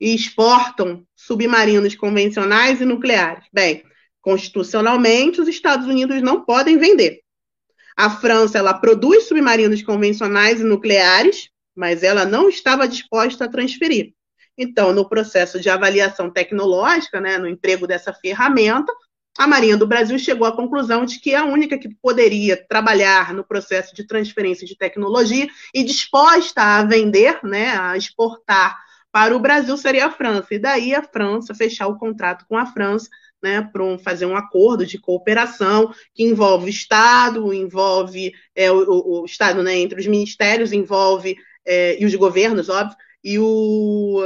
e 0.00 0.14
exportam 0.14 1.04
submarinos 1.14 1.94
convencionais 1.94 2.80
e 2.80 2.84
nucleares? 2.84 3.44
Bem, 3.52 3.84
constitucionalmente, 4.20 5.40
os 5.40 5.48
Estados 5.48 5.86
Unidos 5.86 6.20
não 6.22 6.44
podem 6.44 6.78
vender. 6.78 7.20
A 7.96 8.10
França 8.10 8.58
ela 8.58 8.74
produz 8.74 9.28
submarinos 9.28 9.82
convencionais 9.82 10.60
e 10.60 10.64
nucleares, 10.64 11.50
mas 11.74 12.02
ela 12.02 12.24
não 12.24 12.48
estava 12.48 12.88
disposta 12.88 13.44
a 13.44 13.48
transferir. 13.48 14.14
Então, 14.56 14.92
no 14.92 15.08
processo 15.08 15.60
de 15.60 15.70
avaliação 15.70 16.30
tecnológica, 16.30 17.20
né, 17.20 17.38
no 17.38 17.48
emprego 17.48 17.86
dessa 17.86 18.12
ferramenta, 18.12 18.92
a 19.38 19.46
Marinha 19.46 19.76
do 19.76 19.86
Brasil 19.86 20.18
chegou 20.18 20.46
à 20.46 20.54
conclusão 20.54 21.06
de 21.06 21.18
que 21.18 21.34
a 21.34 21.44
única 21.44 21.78
que 21.78 21.88
poderia 21.94 22.56
trabalhar 22.68 23.32
no 23.32 23.42
processo 23.42 23.94
de 23.94 24.06
transferência 24.06 24.66
de 24.66 24.76
tecnologia 24.76 25.48
e 25.74 25.82
disposta 25.82 26.62
a 26.62 26.84
vender, 26.84 27.40
né, 27.42 27.76
a 27.78 27.96
exportar 27.96 28.78
para 29.10 29.34
o 29.34 29.40
Brasil 29.40 29.76
seria 29.76 30.06
a 30.06 30.10
França. 30.10 30.54
E 30.54 30.58
daí 30.58 30.94
a 30.94 31.02
França 31.02 31.54
fechar 31.54 31.86
o 31.86 31.98
contrato 31.98 32.44
com 32.46 32.56
a 32.56 32.66
França, 32.66 33.08
né, 33.42 33.60
para 33.72 33.82
um, 33.82 33.98
fazer 33.98 34.26
um 34.26 34.36
acordo 34.36 34.86
de 34.86 34.98
cooperação 34.98 35.92
que 36.14 36.22
envolve 36.22 36.66
o 36.66 36.68
Estado, 36.68 37.52
envolve 37.52 38.32
é, 38.54 38.70
o, 38.70 39.22
o, 39.22 39.24
Estado 39.24 39.62
né, 39.62 39.76
entre 39.78 39.98
os 39.98 40.06
ministérios, 40.06 40.72
envolve 40.72 41.36
é, 41.66 42.00
e 42.00 42.06
os 42.06 42.14
governos, 42.14 42.68
óbvio, 42.68 42.96
e 43.22 43.38
o 43.38 44.20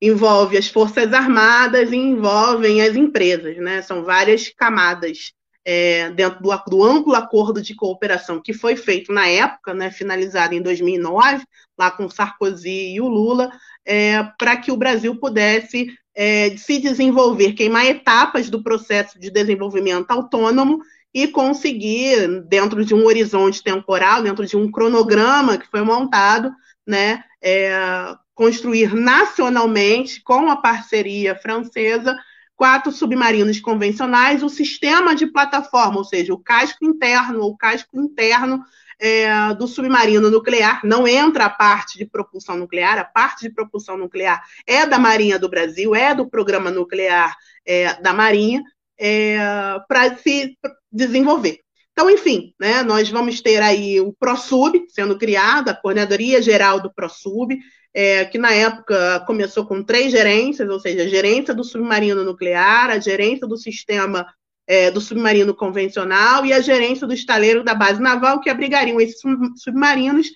envolve 0.00 0.58
as 0.58 0.68
forças 0.68 1.12
armadas 1.12 1.90
e 1.90 1.96
envolvem 1.96 2.82
as 2.82 2.94
empresas, 2.94 3.56
né? 3.56 3.80
São 3.82 4.04
várias 4.04 4.48
camadas 4.50 5.32
é, 5.66 6.10
dentro 6.10 6.40
do, 6.40 6.56
do, 6.68 6.84
amplo 6.84 7.14
acordo 7.14 7.60
de 7.60 7.74
cooperação 7.74 8.40
que 8.40 8.52
foi 8.52 8.76
feito 8.76 9.12
na 9.12 9.26
época, 9.26 9.74
né, 9.74 9.90
finalizado 9.90 10.54
em 10.54 10.62
2009, 10.62 11.44
lá 11.76 11.90
com 11.90 12.08
Sarkozy 12.08 12.94
e 12.94 13.00
o 13.00 13.08
Lula, 13.08 13.50
é, 13.84 14.22
para 14.38 14.56
que 14.56 14.70
o 14.70 14.76
Brasil 14.76 15.16
pudesse 15.16 15.88
é, 16.14 16.56
se 16.56 16.78
desenvolver, 16.78 17.54
queimar 17.54 17.84
etapas 17.84 18.48
do 18.48 18.62
processo 18.62 19.18
de 19.18 19.28
desenvolvimento 19.28 20.10
autônomo 20.10 20.78
e 21.12 21.26
conseguir, 21.26 22.42
dentro 22.42 22.84
de 22.84 22.94
um 22.94 23.04
horizonte 23.04 23.62
temporal, 23.62 24.22
dentro 24.22 24.46
de 24.46 24.56
um 24.56 24.70
cronograma 24.70 25.58
que 25.58 25.68
foi 25.68 25.82
montado, 25.82 26.52
né, 26.86 27.24
é, 27.42 28.14
construir 28.34 28.94
nacionalmente, 28.94 30.22
com 30.22 30.50
a 30.50 30.56
parceria 30.56 31.34
francesa, 31.34 32.16
quatro 32.54 32.90
submarinos 32.92 33.60
convencionais, 33.60 34.42
o 34.42 34.48
sistema 34.48 35.14
de 35.14 35.26
plataforma, 35.26 35.98
ou 35.98 36.04
seja, 36.04 36.32
o 36.32 36.38
casco 36.38 36.84
interno 36.84 37.40
ou 37.40 37.56
casco 37.56 38.00
interno 38.00 38.62
é, 38.98 39.52
do 39.54 39.66
submarino 39.66 40.30
nuclear, 40.30 40.80
não 40.84 41.06
entra 41.06 41.44
a 41.44 41.50
parte 41.50 41.98
de 41.98 42.06
propulsão 42.06 42.56
nuclear, 42.56 42.98
a 42.98 43.04
parte 43.04 43.42
de 43.42 43.54
propulsão 43.54 43.96
nuclear 43.98 44.42
é 44.66 44.86
da 44.86 44.98
Marinha 44.98 45.38
do 45.38 45.50
Brasil, 45.50 45.94
é 45.94 46.14
do 46.14 46.28
programa 46.28 46.70
nuclear 46.70 47.36
é, 47.64 48.00
da 48.00 48.14
Marinha, 48.14 48.62
é, 48.98 49.38
para 49.86 50.16
se 50.16 50.56
desenvolver. 50.90 51.65
Então, 51.96 52.10
enfim, 52.10 52.52
né, 52.60 52.82
nós 52.82 53.08
vamos 53.08 53.40
ter 53.40 53.62
aí 53.62 53.98
o 54.02 54.12
ProSub 54.12 54.84
sendo 54.90 55.16
criado, 55.16 55.70
a 55.70 55.74
Coordenadoria 55.74 56.42
Geral 56.42 56.78
do 56.78 56.92
ProSub, 56.92 57.58
é, 57.94 58.26
que 58.26 58.36
na 58.36 58.52
época 58.52 59.20
começou 59.26 59.64
com 59.64 59.82
três 59.82 60.12
gerências, 60.12 60.68
ou 60.68 60.78
seja, 60.78 61.04
a 61.04 61.08
gerência 61.08 61.54
do 61.54 61.64
submarino 61.64 62.22
nuclear, 62.22 62.90
a 62.90 62.98
gerência 62.98 63.46
do 63.46 63.56
sistema 63.56 64.26
é, 64.66 64.90
do 64.90 65.00
submarino 65.00 65.54
convencional 65.54 66.44
e 66.44 66.52
a 66.52 66.60
gerência 66.60 67.06
do 67.06 67.14
estaleiro 67.14 67.64
da 67.64 67.74
base 67.74 67.98
naval, 68.02 68.40
que 68.40 68.50
abrigariam 68.50 69.00
esses 69.00 69.18
submarinos 69.56 70.26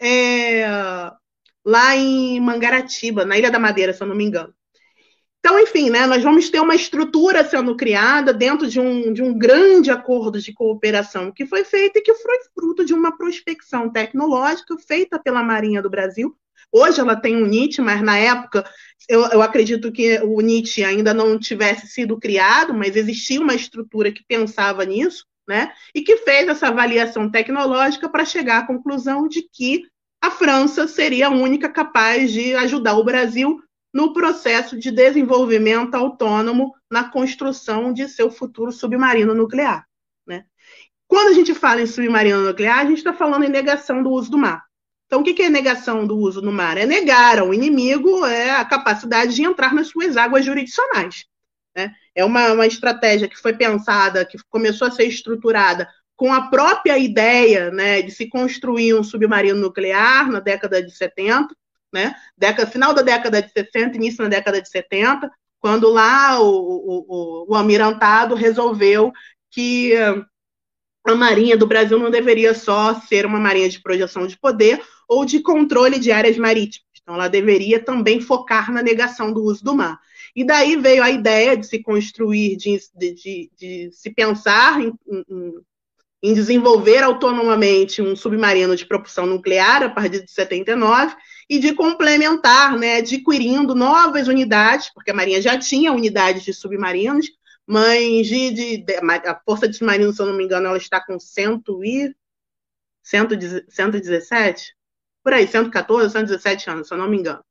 é, 0.00 0.64
lá 1.64 1.96
em 1.96 2.38
Mangaratiba, 2.38 3.24
na 3.24 3.36
Ilha 3.36 3.50
da 3.50 3.58
Madeira, 3.58 3.92
se 3.92 4.00
eu 4.00 4.06
não 4.06 4.14
me 4.14 4.24
engano. 4.24 4.54
Então, 5.40 5.58
enfim, 5.60 5.88
né, 5.88 6.04
nós 6.06 6.22
vamos 6.22 6.50
ter 6.50 6.60
uma 6.60 6.74
estrutura 6.74 7.48
sendo 7.48 7.76
criada 7.76 8.32
dentro 8.32 8.66
de 8.66 8.80
um, 8.80 9.12
de 9.12 9.22
um 9.22 9.36
grande 9.36 9.90
acordo 9.90 10.40
de 10.40 10.52
cooperação 10.52 11.30
que 11.30 11.46
foi 11.46 11.64
feito 11.64 11.98
e 11.98 12.02
que 12.02 12.12
foi 12.14 12.38
fruto 12.52 12.84
de 12.84 12.92
uma 12.92 13.16
prospecção 13.16 13.88
tecnológica 13.88 14.76
feita 14.78 15.18
pela 15.18 15.42
Marinha 15.42 15.80
do 15.80 15.88
Brasil. 15.88 16.36
Hoje 16.72 17.00
ela 17.00 17.16
tem 17.16 17.36
o 17.42 17.46
NIT, 17.46 17.80
mas 17.80 18.02
na 18.02 18.18
época 18.18 18.68
eu, 19.08 19.24
eu 19.26 19.40
acredito 19.40 19.92
que 19.92 20.18
o 20.20 20.40
NIT 20.40 20.84
ainda 20.84 21.14
não 21.14 21.38
tivesse 21.38 21.86
sido 21.86 22.18
criado, 22.18 22.74
mas 22.74 22.96
existia 22.96 23.40
uma 23.40 23.54
estrutura 23.54 24.12
que 24.12 24.24
pensava 24.26 24.84
nisso, 24.84 25.24
né? 25.48 25.72
E 25.94 26.02
que 26.02 26.18
fez 26.18 26.46
essa 26.48 26.68
avaliação 26.68 27.30
tecnológica 27.30 28.08
para 28.08 28.24
chegar 28.24 28.58
à 28.58 28.66
conclusão 28.66 29.26
de 29.28 29.42
que 29.50 29.84
a 30.20 30.30
França 30.30 30.86
seria 30.86 31.28
a 31.28 31.30
única 31.30 31.68
capaz 31.68 32.32
de 32.32 32.54
ajudar 32.56 32.98
o 32.98 33.04
Brasil 33.04 33.58
no 33.98 34.12
processo 34.12 34.78
de 34.78 34.92
desenvolvimento 34.92 35.96
autônomo 35.96 36.72
na 36.88 37.10
construção 37.10 37.92
de 37.92 38.08
seu 38.08 38.30
futuro 38.30 38.70
submarino 38.70 39.34
nuclear. 39.34 39.88
Né? 40.24 40.44
Quando 41.08 41.30
a 41.30 41.32
gente 41.32 41.52
fala 41.52 41.82
em 41.82 41.86
submarino 41.86 42.44
nuclear, 42.44 42.78
a 42.78 42.84
gente 42.84 42.98
está 42.98 43.12
falando 43.12 43.42
em 43.42 43.48
negação 43.48 44.00
do 44.00 44.10
uso 44.10 44.30
do 44.30 44.38
mar. 44.38 44.62
Então, 45.06 45.20
o 45.20 45.24
que 45.24 45.42
é 45.42 45.50
negação 45.50 46.06
do 46.06 46.16
uso 46.16 46.40
do 46.40 46.52
mar? 46.52 46.78
É 46.78 46.86
negar 46.86 47.40
ao 47.40 47.52
inimigo 47.52 48.24
é, 48.24 48.52
a 48.52 48.64
capacidade 48.64 49.34
de 49.34 49.42
entrar 49.42 49.74
nas 49.74 49.88
suas 49.88 50.16
águas 50.16 50.44
jurisdicionais. 50.44 51.24
Né? 51.76 51.92
É 52.14 52.24
uma, 52.24 52.52
uma 52.52 52.68
estratégia 52.68 53.26
que 53.26 53.36
foi 53.36 53.54
pensada, 53.54 54.24
que 54.24 54.38
começou 54.48 54.86
a 54.86 54.92
ser 54.92 55.06
estruturada 55.06 55.88
com 56.14 56.32
a 56.32 56.42
própria 56.42 56.96
ideia 56.96 57.72
né, 57.72 58.00
de 58.00 58.12
se 58.12 58.28
construir 58.28 58.94
um 58.94 59.02
submarino 59.02 59.58
nuclear 59.58 60.30
na 60.30 60.38
década 60.38 60.80
de 60.80 60.96
70, 60.96 61.52
né? 61.92 62.14
Década, 62.36 62.70
final 62.70 62.94
da 62.94 63.02
década 63.02 63.42
de 63.42 63.50
60, 63.50 63.96
início 63.96 64.22
da 64.22 64.28
década 64.28 64.60
de 64.60 64.68
70, 64.68 65.30
quando 65.60 65.90
lá 65.90 66.40
o, 66.40 66.48
o, 66.48 67.46
o 67.48 67.54
almirantado 67.54 68.34
resolveu 68.34 69.12
que 69.50 69.94
a 71.06 71.14
Marinha 71.14 71.56
do 71.56 71.66
Brasil 71.66 71.98
não 71.98 72.10
deveria 72.10 72.54
só 72.54 73.00
ser 73.00 73.24
uma 73.24 73.40
marinha 73.40 73.68
de 73.68 73.80
projeção 73.80 74.26
de 74.26 74.38
poder 74.38 74.80
ou 75.08 75.24
de 75.24 75.40
controle 75.40 75.98
de 75.98 76.12
áreas 76.12 76.36
marítimas. 76.36 76.86
Então, 77.02 77.14
ela 77.14 77.28
deveria 77.28 77.82
também 77.82 78.20
focar 78.20 78.70
na 78.70 78.82
negação 78.82 79.32
do 79.32 79.42
uso 79.42 79.64
do 79.64 79.74
mar. 79.74 79.98
E 80.36 80.44
daí 80.44 80.76
veio 80.76 81.02
a 81.02 81.10
ideia 81.10 81.56
de 81.56 81.66
se 81.66 81.82
construir, 81.82 82.56
de, 82.56 82.78
de, 82.94 83.14
de, 83.14 83.50
de 83.56 83.90
se 83.92 84.10
pensar 84.10 84.80
em, 84.80 84.92
em, 85.08 85.54
em, 86.22 86.34
desenvolver 86.34 87.02
autonomamente 87.02 88.02
um 88.02 88.14
submarino 88.14 88.76
de 88.76 88.84
propulsão 88.84 89.24
nuclear 89.24 89.82
a 89.82 89.88
partir 89.88 90.22
de 90.22 90.30
79 90.30 91.16
e 91.48 91.58
de 91.58 91.74
complementar, 91.74 92.76
né, 92.76 92.96
adquirindo 92.96 93.74
novas 93.74 94.28
unidades, 94.28 94.90
porque 94.92 95.10
a 95.10 95.14
Marinha 95.14 95.40
já 95.40 95.58
tinha 95.58 95.92
unidades 95.92 96.42
de 96.42 96.52
submarinos, 96.52 97.26
mas 97.66 98.26
de, 98.26 98.50
de, 98.50 98.76
de 98.78 98.96
a 98.96 99.40
Força 99.44 99.68
de 99.68 99.76
Submarinos, 99.76 100.16
se 100.16 100.22
eu 100.22 100.26
não 100.26 100.36
me 100.36 100.44
engano, 100.44 100.66
ela 100.66 100.78
está 100.78 101.00
com 101.04 101.18
100 101.18 101.62
e, 101.84 102.14
117? 103.02 104.78
por 105.22 105.34
aí, 105.34 105.46
114, 105.46 106.10
117 106.12 106.70
anos, 106.70 106.88
se 106.88 106.94
eu 106.94 106.98
não 106.98 107.06
me 107.06 107.18
engano. 107.18 107.44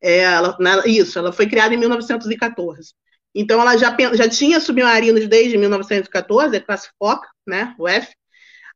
É, 0.00 0.20
ela, 0.20 0.56
né, 0.58 0.82
isso, 0.86 1.18
ela 1.18 1.30
foi 1.30 1.46
criada 1.46 1.74
em 1.74 1.76
1914. 1.76 2.94
Então, 3.34 3.60
ela 3.60 3.76
já, 3.76 3.94
já 4.14 4.26
tinha 4.28 4.58
submarinos 4.58 5.28
desde 5.28 5.58
1914, 5.58 6.56
é 6.56 6.60
classe 6.60 6.88
FOCA, 6.98 7.28
né, 7.46 7.74
o 7.78 7.86
F, 7.86 8.14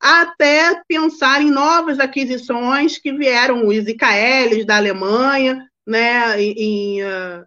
até 0.02 0.82
pensar 0.88 1.40
em 1.40 1.50
novas 1.50 2.00
aquisições 2.00 2.98
que 2.98 3.12
vieram, 3.12 3.68
os 3.68 3.86
IKLs 3.86 4.64
da 4.64 4.76
Alemanha, 4.76 5.64
né, 5.86 6.36
uh, 6.36 7.46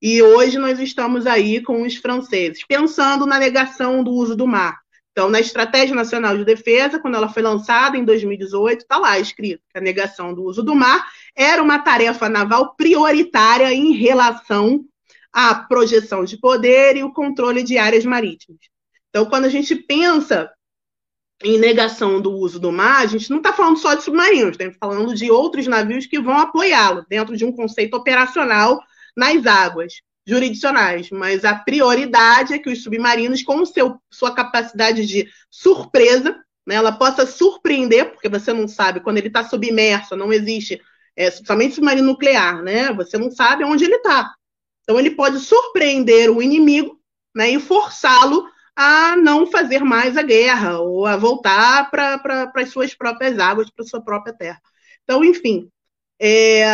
e 0.00 0.22
hoje 0.22 0.58
nós 0.58 0.78
estamos 0.78 1.26
aí 1.26 1.60
com 1.60 1.82
os 1.82 1.96
franceses, 1.96 2.64
pensando 2.66 3.26
na 3.26 3.38
negação 3.38 4.02
do 4.02 4.12
uso 4.12 4.34
do 4.34 4.46
mar. 4.46 4.80
Então, 5.12 5.28
na 5.28 5.40
Estratégia 5.40 5.94
Nacional 5.94 6.38
de 6.38 6.44
Defesa, 6.44 6.98
quando 6.98 7.16
ela 7.16 7.28
foi 7.28 7.42
lançada 7.42 7.98
em 7.98 8.04
2018, 8.04 8.80
está 8.80 8.96
lá 8.96 9.18
escrito 9.18 9.60
que 9.70 9.76
a 9.76 9.82
negação 9.82 10.32
do 10.32 10.44
uso 10.44 10.62
do 10.62 10.74
mar 10.74 11.06
era 11.36 11.62
uma 11.62 11.80
tarefa 11.80 12.30
naval 12.30 12.74
prioritária 12.76 13.74
em 13.74 13.92
relação 13.92 14.82
à 15.30 15.54
projeção 15.54 16.24
de 16.24 16.38
poder 16.38 16.96
e 16.96 17.02
o 17.02 17.12
controle 17.12 17.62
de 17.62 17.76
áreas 17.76 18.06
marítimas. 18.06 18.60
Então, 19.10 19.26
quando 19.26 19.44
a 19.44 19.50
gente 19.50 19.74
pensa 19.74 20.50
em 21.42 21.58
negação 21.58 22.20
do 22.20 22.32
uso 22.32 22.60
do 22.60 22.70
mar, 22.70 23.02
a 23.02 23.06
gente 23.06 23.30
não 23.30 23.38
está 23.38 23.52
falando 23.52 23.78
só 23.78 23.94
de 23.94 24.02
submarinos, 24.02 24.52
estamos 24.52 24.76
falando 24.78 25.14
de 25.14 25.30
outros 25.30 25.66
navios 25.66 26.06
que 26.06 26.20
vão 26.20 26.36
apoiá-lo, 26.36 27.04
dentro 27.08 27.36
de 27.36 27.44
um 27.44 27.52
conceito 27.52 27.96
operacional 27.96 28.80
nas 29.16 29.46
águas 29.46 29.94
jurisdicionais, 30.26 31.10
mas 31.10 31.44
a 31.44 31.54
prioridade 31.54 32.52
é 32.52 32.58
que 32.58 32.70
os 32.70 32.82
submarinos, 32.82 33.42
com 33.42 33.64
seu, 33.64 33.98
sua 34.10 34.34
capacidade 34.34 35.06
de 35.06 35.28
surpresa, 35.50 36.38
né, 36.66 36.74
ela 36.74 36.92
possa 36.92 37.26
surpreender, 37.26 38.12
porque 38.12 38.28
você 38.28 38.52
não 38.52 38.68
sabe, 38.68 39.00
quando 39.00 39.16
ele 39.16 39.28
está 39.28 39.42
submerso, 39.42 40.14
não 40.14 40.32
existe 40.32 40.80
é, 41.16 41.30
somente 41.30 41.74
submarino 41.74 42.06
nuclear, 42.06 42.62
né? 42.62 42.92
Você 42.92 43.18
não 43.18 43.30
sabe 43.30 43.64
onde 43.64 43.84
ele 43.84 43.96
está. 43.96 44.32
Então 44.82 44.98
ele 44.98 45.10
pode 45.10 45.38
surpreender 45.40 46.30
o 46.30 46.40
inimigo 46.42 47.00
né, 47.34 47.50
e 47.50 47.60
forçá-lo 47.60 48.46
a 48.80 49.14
não 49.14 49.46
fazer 49.46 49.84
mais 49.84 50.16
a 50.16 50.22
guerra 50.22 50.78
ou 50.78 51.04
a 51.04 51.14
voltar 51.14 51.90
para 51.90 52.50
as 52.54 52.70
suas 52.70 52.94
próprias 52.94 53.38
águas, 53.38 53.68
para 53.68 53.84
sua 53.84 54.00
própria 54.00 54.32
terra. 54.32 54.58
Então, 55.04 55.22
enfim, 55.22 55.68
é, 56.18 56.64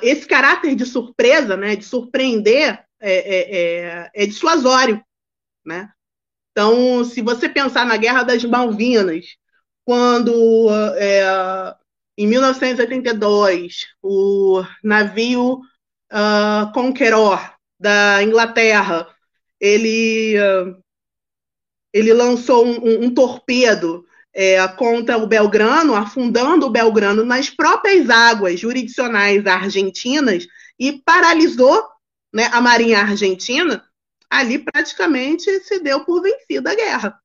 esse 0.00 0.24
caráter 0.28 0.76
de 0.76 0.86
surpresa, 0.86 1.56
né, 1.56 1.74
de 1.74 1.84
surpreender, 1.84 2.84
é, 3.00 3.12
é, 3.12 3.56
é, 3.58 4.10
é 4.14 4.26
dissuasório, 4.26 5.02
né? 5.64 5.90
Então, 6.52 7.04
se 7.04 7.20
você 7.20 7.48
pensar 7.48 7.84
na 7.84 7.96
Guerra 7.96 8.22
das 8.22 8.44
Malvinas, 8.44 9.26
quando 9.84 10.68
é, 10.96 11.74
em 12.16 12.28
1982 12.28 13.86
o 14.00 14.62
navio 14.84 15.60
uh, 16.12 16.72
Conqueror 16.72 17.56
da 17.78 18.22
Inglaterra 18.22 19.08
ele 19.60 20.36
uh, 20.38 20.85
ele 21.96 22.12
lançou 22.12 22.66
um, 22.66 22.76
um, 22.76 23.04
um 23.04 23.14
torpedo 23.14 24.04
é, 24.34 24.68
contra 24.68 25.16
o 25.16 25.26
Belgrano, 25.26 25.94
afundando 25.94 26.66
o 26.66 26.70
Belgrano 26.70 27.24
nas 27.24 27.48
próprias 27.48 28.10
águas 28.10 28.60
jurisdicionais 28.60 29.46
argentinas 29.46 30.46
e 30.78 31.00
paralisou 31.00 31.82
né, 32.34 32.50
a 32.52 32.60
Marinha 32.60 32.98
Argentina, 32.98 33.82
ali 34.28 34.58
praticamente 34.58 35.50
se 35.60 35.80
deu 35.80 36.04
por 36.04 36.20
vencida 36.20 36.72
a 36.72 36.74
guerra. 36.74 37.18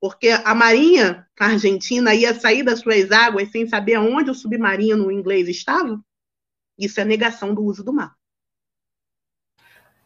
Porque 0.00 0.28
a 0.28 0.54
Marinha 0.54 1.26
Argentina 1.36 2.14
ia 2.14 2.38
sair 2.38 2.62
das 2.62 2.78
suas 2.78 3.10
águas 3.10 3.50
sem 3.50 3.66
saber 3.66 3.98
onde 3.98 4.30
o 4.30 4.34
submarino 4.34 5.10
inglês 5.10 5.48
estava? 5.48 6.00
Isso 6.78 7.00
é 7.00 7.04
negação 7.04 7.52
do 7.52 7.64
uso 7.64 7.82
do 7.82 7.92
mar. 7.92 8.14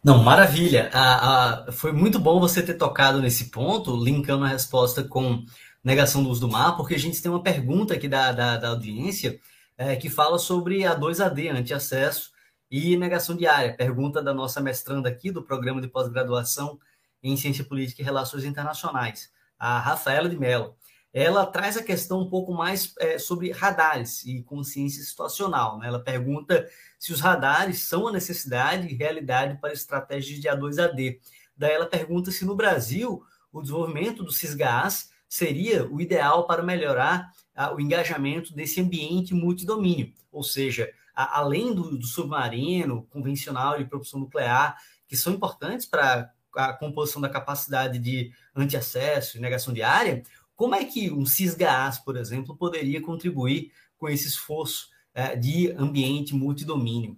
Não, 0.05 0.21
maravilha. 0.21 0.91
Ah, 0.93 1.67
ah, 1.69 1.73
foi 1.73 1.93
muito 1.93 2.19
bom 2.19 2.41
você 2.41 2.61
ter 2.61 2.75
tocado 2.75 3.21
nesse 3.23 3.51
ponto, 3.51 3.97
linkando 3.97 4.45
a 4.45 4.49
resposta 4.49 5.05
com 5.05 5.45
negação 5.83 6.25
do 6.25 6.29
uso 6.29 6.41
do 6.41 6.51
mar, 6.51 6.77
porque 6.77 6.95
a 6.97 6.99
gente 6.99 7.23
tem 7.23 7.31
uma 7.31 7.43
pergunta 7.43 7.95
aqui 7.95 8.09
da, 8.09 8.33
da, 8.33 8.57
da 8.57 8.69
audiência 8.71 9.41
é, 9.79 9.95
que 9.95 10.11
fala 10.11 10.41
sobre 10.41 10.85
a 10.85 10.99
2AD, 10.99 11.57
anti-acesso 11.57 12.33
e 12.69 12.97
negação 12.97 13.37
diária. 13.37 13.77
Pergunta 13.77 14.21
da 14.21 14.35
nossa 14.35 14.61
mestranda 14.61 15.09
aqui 15.09 15.31
do 15.31 15.43
programa 15.43 15.81
de 15.81 15.87
pós-graduação 15.87 16.81
em 17.23 17.37
Ciência 17.37 17.65
Política 17.65 18.03
e 18.03 18.05
Relações 18.05 18.45
Internacionais, 18.45 19.31
a 19.57 19.79
Rafaela 19.79 20.29
de 20.29 20.37
Mello. 20.37 20.75
Ela 21.15 21.47
traz 21.47 21.77
a 21.77 21.83
questão 21.83 22.23
um 22.23 22.29
pouco 22.29 22.53
mais 22.53 22.93
é, 22.99 23.19
sobre 23.19 23.53
radares 23.53 24.25
e 24.25 24.43
consciência 24.43 25.05
situacional. 25.05 25.79
Né? 25.79 25.87
Ela 25.87 26.03
pergunta 26.03 26.67
se 27.03 27.13
os 27.13 27.21
radares 27.21 27.81
são 27.83 28.07
a 28.07 28.13
necessidade 28.13 28.87
e 28.87 28.95
realidade 28.95 29.59
para 29.61 29.73
estratégias 29.73 30.39
de 30.39 30.47
A2AD. 30.47 31.19
Daí 31.57 31.73
ela 31.73 31.85
pergunta 31.85 32.31
se 32.31 32.45
no 32.45 32.55
Brasil 32.55 33.25
o 33.53 33.61
desenvolvimento 33.61 34.23
do 34.23 34.31
CISGAS 34.31 35.11
seria 35.29 35.85
o 35.85 36.01
ideal 36.01 36.47
para 36.47 36.63
melhorar 36.63 37.33
o 37.75 37.81
engajamento 37.81 38.55
desse 38.55 38.81
ambiente 38.81 39.35
multidomínio, 39.35 40.13
ou 40.31 40.45
seja, 40.45 40.93
a, 41.13 41.41
além 41.41 41.75
do, 41.75 41.99
do, 41.99 42.07
submarino 42.07 43.03
convencional 43.11 43.77
de 43.77 43.85
propulsão 43.85 44.21
nuclear, 44.21 44.77
que 45.09 45.17
são 45.17 45.33
importantes 45.33 45.87
para 45.87 46.33
a 46.55 46.73
composição 46.73 47.21
da 47.21 47.29
capacidade 47.29 47.99
de 47.99 48.31
antiacesso 48.55 49.37
e 49.37 49.41
negação 49.41 49.75
de 49.75 49.83
área, 49.83 50.23
como 50.55 50.77
é 50.77 50.85
que 50.85 51.11
um 51.11 51.27
CISGAS, 51.27 51.99
por 51.99 52.17
exemplo, 52.17 52.57
poderia 52.57 53.03
contribuir 53.03 53.73
com 53.99 54.09
esse 54.09 54.29
esforço 54.29 54.92
de 55.41 55.73
ambiente 55.73 56.35
multidomínio? 56.35 57.17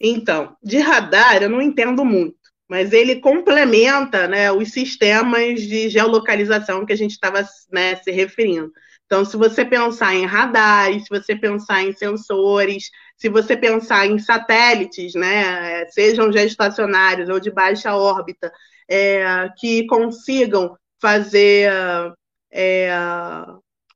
Então, 0.00 0.56
de 0.62 0.78
radar 0.78 1.42
eu 1.42 1.50
não 1.50 1.62
entendo 1.62 2.04
muito 2.04 2.42
mas 2.72 2.90
ele 2.94 3.16
complementa 3.16 4.26
né, 4.26 4.50
os 4.50 4.72
sistemas 4.72 5.60
de 5.60 5.90
geolocalização 5.90 6.86
que 6.86 6.92
a 6.94 6.96
gente 6.96 7.10
estava 7.10 7.46
né, 7.70 7.96
se 7.96 8.10
referindo. 8.10 8.72
Então, 9.04 9.26
se 9.26 9.36
você 9.36 9.62
pensar 9.62 10.14
em 10.14 10.24
radares, 10.24 11.02
se 11.02 11.10
você 11.10 11.36
pensar 11.36 11.82
em 11.82 11.92
sensores, 11.92 12.84
se 13.14 13.28
você 13.28 13.58
pensar 13.58 14.06
em 14.06 14.18
satélites, 14.18 15.12
né, 15.14 15.84
sejam 15.90 16.32
geoestacionários 16.32 17.28
ou 17.28 17.38
de 17.38 17.50
baixa 17.50 17.94
órbita, 17.94 18.50
é, 18.88 19.50
que 19.58 19.86
consigam 19.86 20.74
fazer 20.98 21.70
é, 22.50 23.36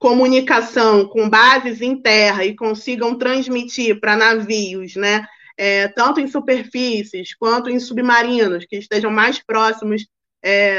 comunicação 0.06 1.04
com 1.08 1.28
bases 1.28 1.82
em 1.82 2.00
terra 2.00 2.44
e 2.44 2.54
consigam 2.54 3.18
transmitir 3.18 3.98
para 3.98 4.16
navios, 4.16 4.94
né, 4.94 5.26
é, 5.58 5.88
tanto 5.88 6.20
em 6.20 6.28
superfícies 6.28 7.34
quanto 7.34 7.68
em 7.68 7.80
submarinos, 7.80 8.64
que 8.66 8.76
estejam 8.76 9.10
mais 9.10 9.42
próximos 9.44 10.06
é, 10.40 10.76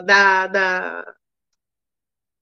da, 0.00 0.46
da, 0.46 1.14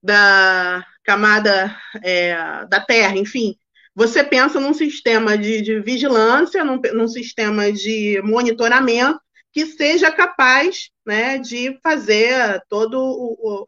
da, 0.01 0.85
camada 1.03 1.77
é, 2.01 2.65
da 2.67 2.79
Terra, 2.79 3.17
enfim. 3.17 3.57
Você 3.93 4.23
pensa 4.23 4.61
num 4.61 4.73
sistema 4.73 5.37
de, 5.37 5.61
de 5.61 5.81
vigilância, 5.81 6.63
num, 6.63 6.79
num, 6.93 7.07
sistema 7.09 7.69
de 7.69 8.21
monitoramento 8.23 9.19
que 9.51 9.65
seja 9.65 10.09
capaz 10.09 10.89
né, 11.05 11.37
de 11.37 11.77
fazer 11.83 12.61
toda 12.69 12.97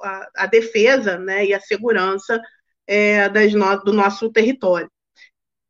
a, 0.02 0.30
a, 0.38 0.46
defesa 0.46 1.18
né, 1.18 1.48
e 1.48 1.54
a 1.54 1.60
segurança 1.60 2.40
é, 2.92 3.30
no, 3.30 3.84
do 3.84 3.94
nosso 3.94 4.30
território. 4.30 4.92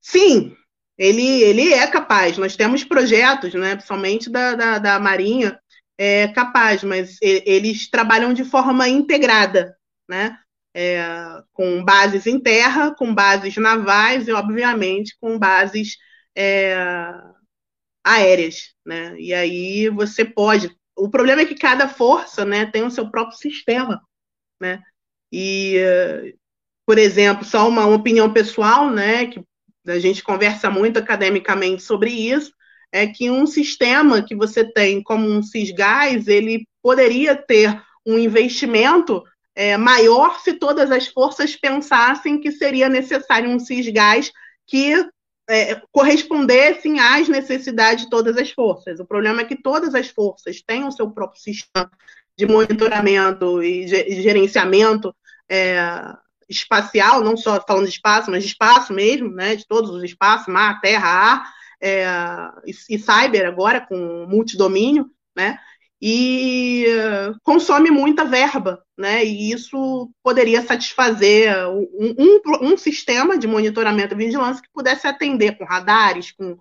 Sim, 0.01 0.55
ele, 0.97 1.43
ele 1.43 1.71
é 1.71 1.85
capaz. 1.85 2.35
Nós 2.39 2.55
temos 2.55 2.83
projetos, 2.83 3.53
né, 3.53 3.75
principalmente 3.75 4.27
da, 4.27 4.55
da, 4.55 4.79
da 4.79 4.99
Marinha, 4.99 5.59
é 5.97 6.27
capaz, 6.29 6.83
mas 6.83 7.17
eles 7.21 7.87
trabalham 7.87 8.33
de 8.33 8.43
forma 8.43 8.87
integrada, 8.87 9.77
né? 10.09 10.35
É, 10.73 11.03
com 11.51 11.83
bases 11.83 12.25
em 12.25 12.39
terra, 12.39 12.95
com 12.95 13.13
bases 13.13 13.55
navais 13.57 14.27
e, 14.27 14.31
obviamente, 14.31 15.15
com 15.19 15.37
bases 15.37 15.97
é, 16.35 16.75
aéreas, 18.03 18.73
né? 18.83 19.15
E 19.19 19.31
aí 19.31 19.89
você 19.89 20.25
pode. 20.25 20.75
O 20.97 21.09
problema 21.09 21.41
é 21.41 21.45
que 21.45 21.55
cada 21.55 21.87
força, 21.87 22.45
né, 22.45 22.65
tem 22.65 22.83
o 22.83 22.89
seu 22.89 23.11
próprio 23.11 23.37
sistema, 23.37 24.01
né? 24.59 24.81
E, 25.31 25.77
por 26.91 26.97
exemplo, 26.97 27.45
só 27.45 27.69
uma 27.69 27.87
opinião 27.87 28.33
pessoal, 28.33 28.89
né, 28.89 29.27
que 29.27 29.41
a 29.87 29.97
gente 29.97 30.21
conversa 30.21 30.69
muito 30.69 30.99
academicamente 30.99 31.81
sobre 31.81 32.11
isso, 32.11 32.51
é 32.91 33.07
que 33.07 33.31
um 33.31 33.47
sistema 33.47 34.21
que 34.21 34.35
você 34.35 34.65
tem 34.65 35.01
como 35.01 35.25
um 35.25 35.41
CISGAS, 35.41 36.27
ele 36.27 36.67
poderia 36.83 37.33
ter 37.33 37.81
um 38.05 38.19
investimento 38.19 39.23
é, 39.55 39.77
maior 39.77 40.41
se 40.41 40.51
todas 40.51 40.91
as 40.91 41.07
forças 41.07 41.55
pensassem 41.55 42.41
que 42.41 42.51
seria 42.51 42.89
necessário 42.89 43.49
um 43.49 43.57
CISGAS 43.57 44.29
que 44.67 44.93
é, 45.49 45.81
correspondessem 45.93 46.99
às 46.99 47.29
necessidades 47.29 48.03
de 48.03 48.09
todas 48.09 48.35
as 48.35 48.51
forças. 48.51 48.99
O 48.99 49.05
problema 49.05 49.43
é 49.43 49.45
que 49.45 49.55
todas 49.55 49.95
as 49.95 50.09
forças 50.09 50.61
têm 50.61 50.83
o 50.83 50.91
seu 50.91 51.09
próprio 51.09 51.41
sistema 51.41 51.89
de 52.37 52.45
monitoramento 52.45 53.63
e 53.63 53.87
gerenciamento 53.87 55.15
é, 55.49 55.79
espacial, 56.57 57.23
não 57.23 57.37
só 57.37 57.63
falando 57.65 57.85
de 57.85 57.91
espaço, 57.91 58.29
mas 58.29 58.43
de 58.43 58.49
espaço 58.49 58.93
mesmo, 58.93 59.29
né, 59.31 59.55
de 59.55 59.65
todos 59.65 59.89
os 59.89 60.03
espaços, 60.03 60.47
mar, 60.47 60.79
terra, 60.81 61.07
ar, 61.07 61.53
é, 61.81 62.05
e, 62.65 62.95
e 62.95 62.99
cyber 62.99 63.47
agora, 63.47 63.81
com 63.81 64.25
multidomínio, 64.27 65.09
né, 65.35 65.57
e 66.01 66.85
consome 67.43 67.91
muita 67.91 68.25
verba, 68.25 68.83
né? 68.97 69.23
E 69.23 69.51
isso 69.51 70.11
poderia 70.23 70.63
satisfazer 70.63 71.55
um, 71.67 72.15
um, 72.17 72.73
um, 72.73 72.77
sistema 72.77 73.37
de 73.37 73.47
monitoramento 73.47 74.15
e 74.15 74.17
vigilância 74.17 74.63
que 74.63 74.69
pudesse 74.73 75.05
atender 75.05 75.57
com 75.59 75.63
radares, 75.63 76.31
com, 76.31 76.57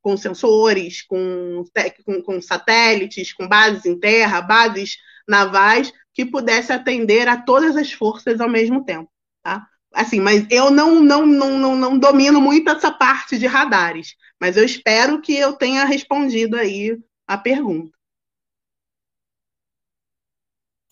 com 0.00 0.16
sensores, 0.16 1.02
com, 1.02 1.64
com, 2.06 2.22
com 2.22 2.40
satélites, 2.40 3.32
com 3.32 3.48
bases 3.48 3.84
em 3.84 3.98
terra, 3.98 4.40
bases 4.40 4.96
navais, 5.26 5.92
que 6.12 6.24
pudesse 6.24 6.72
atender 6.72 7.26
a 7.26 7.36
todas 7.36 7.76
as 7.76 7.92
forças 7.92 8.40
ao 8.40 8.48
mesmo 8.48 8.84
tempo? 8.84 9.10
Assim, 9.94 10.20
mas 10.20 10.44
eu 10.50 10.70
não, 10.70 11.00
não, 11.00 11.24
não, 11.24 11.58
não, 11.58 11.76
não 11.76 11.98
domino 11.98 12.40
muito 12.40 12.68
essa 12.68 12.90
parte 12.90 13.38
de 13.38 13.46
radares, 13.46 14.16
mas 14.40 14.56
eu 14.56 14.64
espero 14.64 15.20
que 15.20 15.34
eu 15.36 15.52
tenha 15.52 15.84
respondido 15.84 16.56
aí 16.56 16.98
a 17.26 17.38
pergunta. 17.38 17.96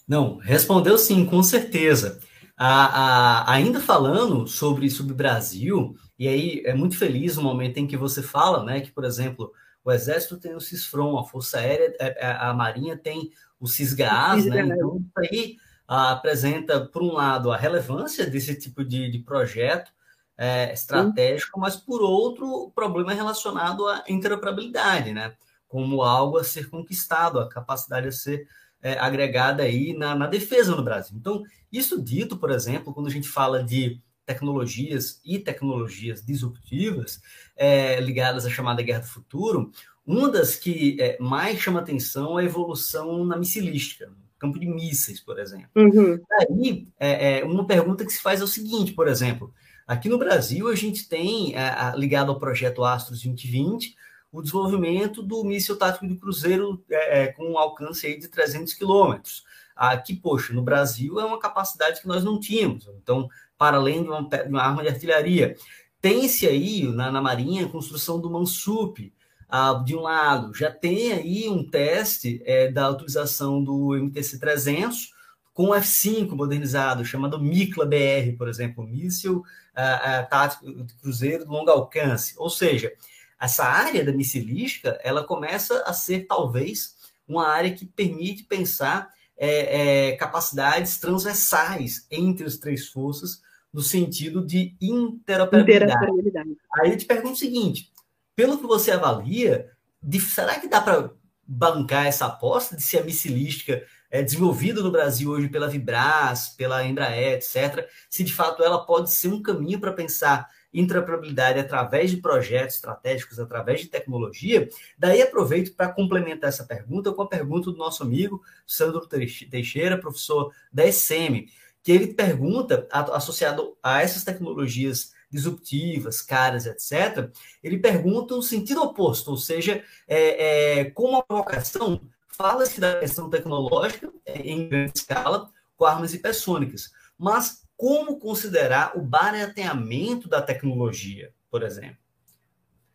Não, 0.07 0.37
respondeu 0.39 0.97
sim, 0.97 1.25
com 1.25 1.43
certeza. 1.43 2.21
A, 2.57 3.41
a, 3.41 3.53
ainda 3.53 3.81
falando 3.81 4.47
sobre, 4.47 4.89
sobre 4.89 5.13
o 5.13 5.17
Brasil, 5.17 5.97
e 6.19 6.29
aí 6.29 6.63
é 6.65 6.75
muito 6.75 6.97
feliz 6.97 7.37
o 7.37 7.43
momento 7.43 7.79
em 7.79 7.87
que 7.87 7.97
você 7.97 8.23
fala, 8.23 8.65
né, 8.65 8.81
que, 8.81 8.93
por 8.93 9.05
exemplo, 9.05 9.53
o 9.85 9.91
Exército 9.91 10.39
tem 10.39 10.55
o 10.55 10.61
CISFRON, 10.61 11.19
a 11.19 11.25
Força 11.25 11.59
Aérea, 11.59 11.97
a, 11.99 12.05
é, 12.05 12.17
é, 12.19 12.37
a 12.39 12.55
Marinha 12.55 12.97
tem 12.97 13.33
o 13.59 13.67
CISGAS, 13.67 14.45
né, 14.47 14.61
então 14.61 14.99
isso 14.99 15.13
aí 15.17 15.57
a, 15.57 15.72
apresenta, 15.93 16.81
por 16.81 17.03
um 17.03 17.13
lado, 17.13 17.53
a 17.53 17.57
relevância 17.57 18.27
desse 18.27 18.59
tipo 18.59 18.85
de, 18.85 19.11
de 19.11 19.19
projeto 19.19 19.93
é, 20.37 20.73
estratégico, 20.73 21.61
mas, 21.61 21.77
por 21.77 22.03
outro, 22.03 22.47
o 22.47 22.71
problema 22.71 23.13
relacionado 23.13 23.87
à 23.87 24.03
interoperabilidade, 24.09 25.13
né, 25.13 25.35
como 25.69 26.03
algo 26.03 26.39
a 26.39 26.45
ser 26.45 26.69
conquistado, 26.71 27.39
a 27.39 27.49
capacidade 27.49 28.09
a 28.09 28.13
ser 28.13 28.47
é, 28.81 28.99
agregada 28.99 29.63
aí 29.63 29.93
na, 29.97 30.15
na, 30.15 30.27
defesa 30.27 30.75
no 30.75 30.83
Brasil. 30.83 31.17
Então, 31.17 31.43
isso 31.71 32.03
dito, 32.03 32.37
por 32.37 32.51
exemplo, 32.51 32.93
quando 32.93 33.07
a 33.07 33.11
gente 33.11 33.29
fala 33.29 33.63
de 33.63 34.01
tecnologias 34.27 35.21
e 35.25 35.39
tecnologias 35.39 36.25
disruptivas 36.25 37.21
é, 37.57 38.01
ligadas 38.01 38.47
à 38.47 38.51
chamada 38.51 38.83
guerra 38.83 39.01
do 39.01 39.07
futuro, 39.07 39.71
uma 40.05 40.29
das 40.29 40.57
que 40.57 40.97
é, 41.01 41.17
mais 41.21 41.61
chama 41.61 41.81
atenção 41.81 42.39
é 42.39 42.43
a 42.43 42.47
evolução 42.47 43.25
na 43.25 43.37
missilística, 43.37 44.13
campo 44.43 44.59
de 44.59 44.67
mísseis, 44.67 45.21
por 45.21 45.39
exemplo. 45.39 45.69
Uhum. 45.77 46.21
Aí, 46.41 46.89
é, 46.99 47.39
é, 47.39 47.45
uma 47.45 47.65
pergunta 47.65 48.05
que 48.05 48.13
se 48.13 48.21
faz 48.21 48.41
é 48.41 48.45
o 48.45 48.49
seguinte, 48.49 48.93
por 48.93 49.07
exemplo, 49.07 49.55
aqui 49.87 50.09
no 50.09 50.19
Brasil 50.19 50.67
a 50.67 50.75
gente 50.75 51.09
tem, 51.09 51.55
é, 51.57 51.93
ligado 51.95 52.33
ao 52.33 52.41
projeto 52.41 52.85
Astros 52.85 53.23
2020, 53.23 53.95
o 54.33 54.43
desenvolvimento 54.43 55.23
do 55.23 55.45
míssil 55.45 55.77
tático 55.77 56.09
de 56.09 56.17
cruzeiro 56.17 56.83
é, 56.91 57.23
é, 57.23 57.27
com 57.29 57.53
um 57.53 57.59
alcance 57.59 58.05
aí 58.05 58.19
de 58.19 58.27
300 58.27 58.75
quilômetros. 58.75 59.45
Aqui, 59.77 60.17
poxa, 60.17 60.53
no 60.53 60.63
Brasil 60.63 61.21
é 61.21 61.25
uma 61.25 61.39
capacidade 61.39 62.01
que 62.01 62.09
nós 62.09 62.25
não 62.25 62.41
tínhamos. 62.41 62.89
Então, 63.01 63.29
para 63.57 63.77
além 63.77 64.03
de 64.03 64.09
uma, 64.09 64.29
de 64.29 64.49
uma 64.49 64.63
arma 64.63 64.83
de 64.83 64.89
artilharia, 64.89 65.55
tem-se 66.01 66.49
aí 66.49 66.83
na, 66.89 67.13
na, 67.13 67.23
Marinha 67.23 67.65
a 67.65 67.69
construção 67.69 68.21
do 68.21 68.29
Mansup, 68.29 69.13
ah, 69.55 69.83
de 69.85 69.95
um 69.95 70.01
lado, 70.01 70.55
já 70.55 70.71
tem 70.71 71.13
aí 71.13 71.47
um 71.47 71.63
teste 71.63 72.43
é, 72.47 72.73
da 72.73 72.89
utilização 72.89 73.63
do 73.63 73.89
MTC-300 73.89 75.11
com 75.53 75.65
o 75.69 75.75
F-5 75.75 76.31
modernizado, 76.31 77.05
chamado 77.05 77.39
MICLA-BR, 77.39 78.35
por 78.39 78.49
exemplo, 78.49 78.83
míssil 78.83 79.43
ah, 79.77 80.21
ah, 80.21 80.23
tático 80.23 80.73
de 80.83 80.95
cruzeiro 80.95 81.45
de 81.45 81.51
longo 81.51 81.71
alcance. 81.71 82.33
Ou 82.39 82.49
seja, 82.49 82.95
essa 83.39 83.65
área 83.65 84.03
da 84.03 84.11
missilística, 84.11 84.99
ela 85.05 85.23
começa 85.23 85.83
a 85.83 85.93
ser 85.93 86.27
talvez 86.27 86.97
uma 87.29 87.47
área 87.47 87.75
que 87.75 87.85
permite 87.85 88.45
pensar 88.45 89.11
é, 89.37 90.13
é, 90.13 90.17
capacidades 90.17 90.97
transversais 90.99 92.07
entre 92.11 92.47
as 92.47 92.57
três 92.57 92.89
forças 92.89 93.43
no 93.71 93.83
sentido 93.83 94.47
de 94.47 94.75
interoperabilidade. 94.81 95.93
interoperabilidade. 95.93 96.57
Aí 96.81 96.93
eu 96.93 96.97
te 96.97 97.05
pergunto 97.05 97.35
o 97.35 97.39
seguinte: 97.39 97.92
pelo 98.35 98.59
que 98.59 98.67
você 98.67 98.91
avalia, 98.91 99.71
de, 100.03 100.21
será 100.21 100.59
que 100.59 100.69
dá 100.69 100.81
para 100.81 101.11
bancar 101.47 102.07
essa 102.07 102.27
aposta 102.27 102.77
de 102.77 102.83
se 102.83 102.99
a 102.99 103.05
missilística 103.05 103.85
é 104.11 104.23
desenvolvida 104.23 104.83
no 104.83 104.91
Brasil 104.91 105.31
hoje 105.31 105.49
pela 105.49 105.69
Vibras, 105.69 106.51
pela 106.51 106.85
Embraer, 106.85 107.35
etc., 107.35 107.89
se 108.11 108.23
de 108.23 108.33
fato 108.33 108.63
ela 108.63 108.85
pode 108.85 109.11
ser 109.11 109.29
um 109.29 109.43
caminho 109.43 109.81
para 109.81 109.93
pensar 109.93 110.49
interoperabilidade 110.73 111.59
através 111.59 112.11
de 112.11 112.17
projetos 112.17 112.77
estratégicos, 112.77 113.39
através 113.39 113.81
de 113.81 113.89
tecnologia, 113.89 114.69
daí 114.97 115.21
aproveito 115.21 115.75
para 115.75 115.93
complementar 115.93 116.49
essa 116.49 116.65
pergunta 116.65 117.13
com 117.13 117.23
a 117.23 117.29
pergunta 117.29 117.71
do 117.71 117.77
nosso 117.77 118.03
amigo 118.03 118.43
Sandro 118.67 119.07
Teixeira, 119.07 119.99
professor 119.99 120.53
da 120.73 120.91
SM, 120.91 121.47
que 121.83 121.93
ele 121.93 122.15
pergunta, 122.15 122.87
associado 122.91 123.77
a 123.83 124.03
essas 124.03 124.25
tecnologias 124.25 125.12
disruptivas, 125.33 126.21
caras, 126.21 126.67
etc., 126.67 127.31
ele 127.63 127.79
pergunta 127.79 128.35
o 128.35 128.43
sentido 128.43 128.83
oposto, 128.83 129.31
ou 129.31 129.37
seja, 129.37 129.83
é, 130.07 130.81
é, 130.81 130.91
como 130.91 131.17
a 131.17 131.23
provocação 131.23 132.01
fala-se 132.29 132.81
da 132.81 133.01
questão 133.01 133.31
tecnológica 133.31 134.13
é, 134.27 134.39
em 134.41 134.69
grande 134.69 134.93
escala 134.95 135.51
com 135.77 135.85
armas 135.85 136.13
hipersônicas, 136.13 136.91
mas 137.19 137.63
como 137.77 138.19
considerar 138.19 138.97
o 138.97 139.01
barateamento 139.01 140.29
da 140.29 140.41
tecnologia, 140.41 141.33
por 141.51 141.63
exemplo. 141.63 141.97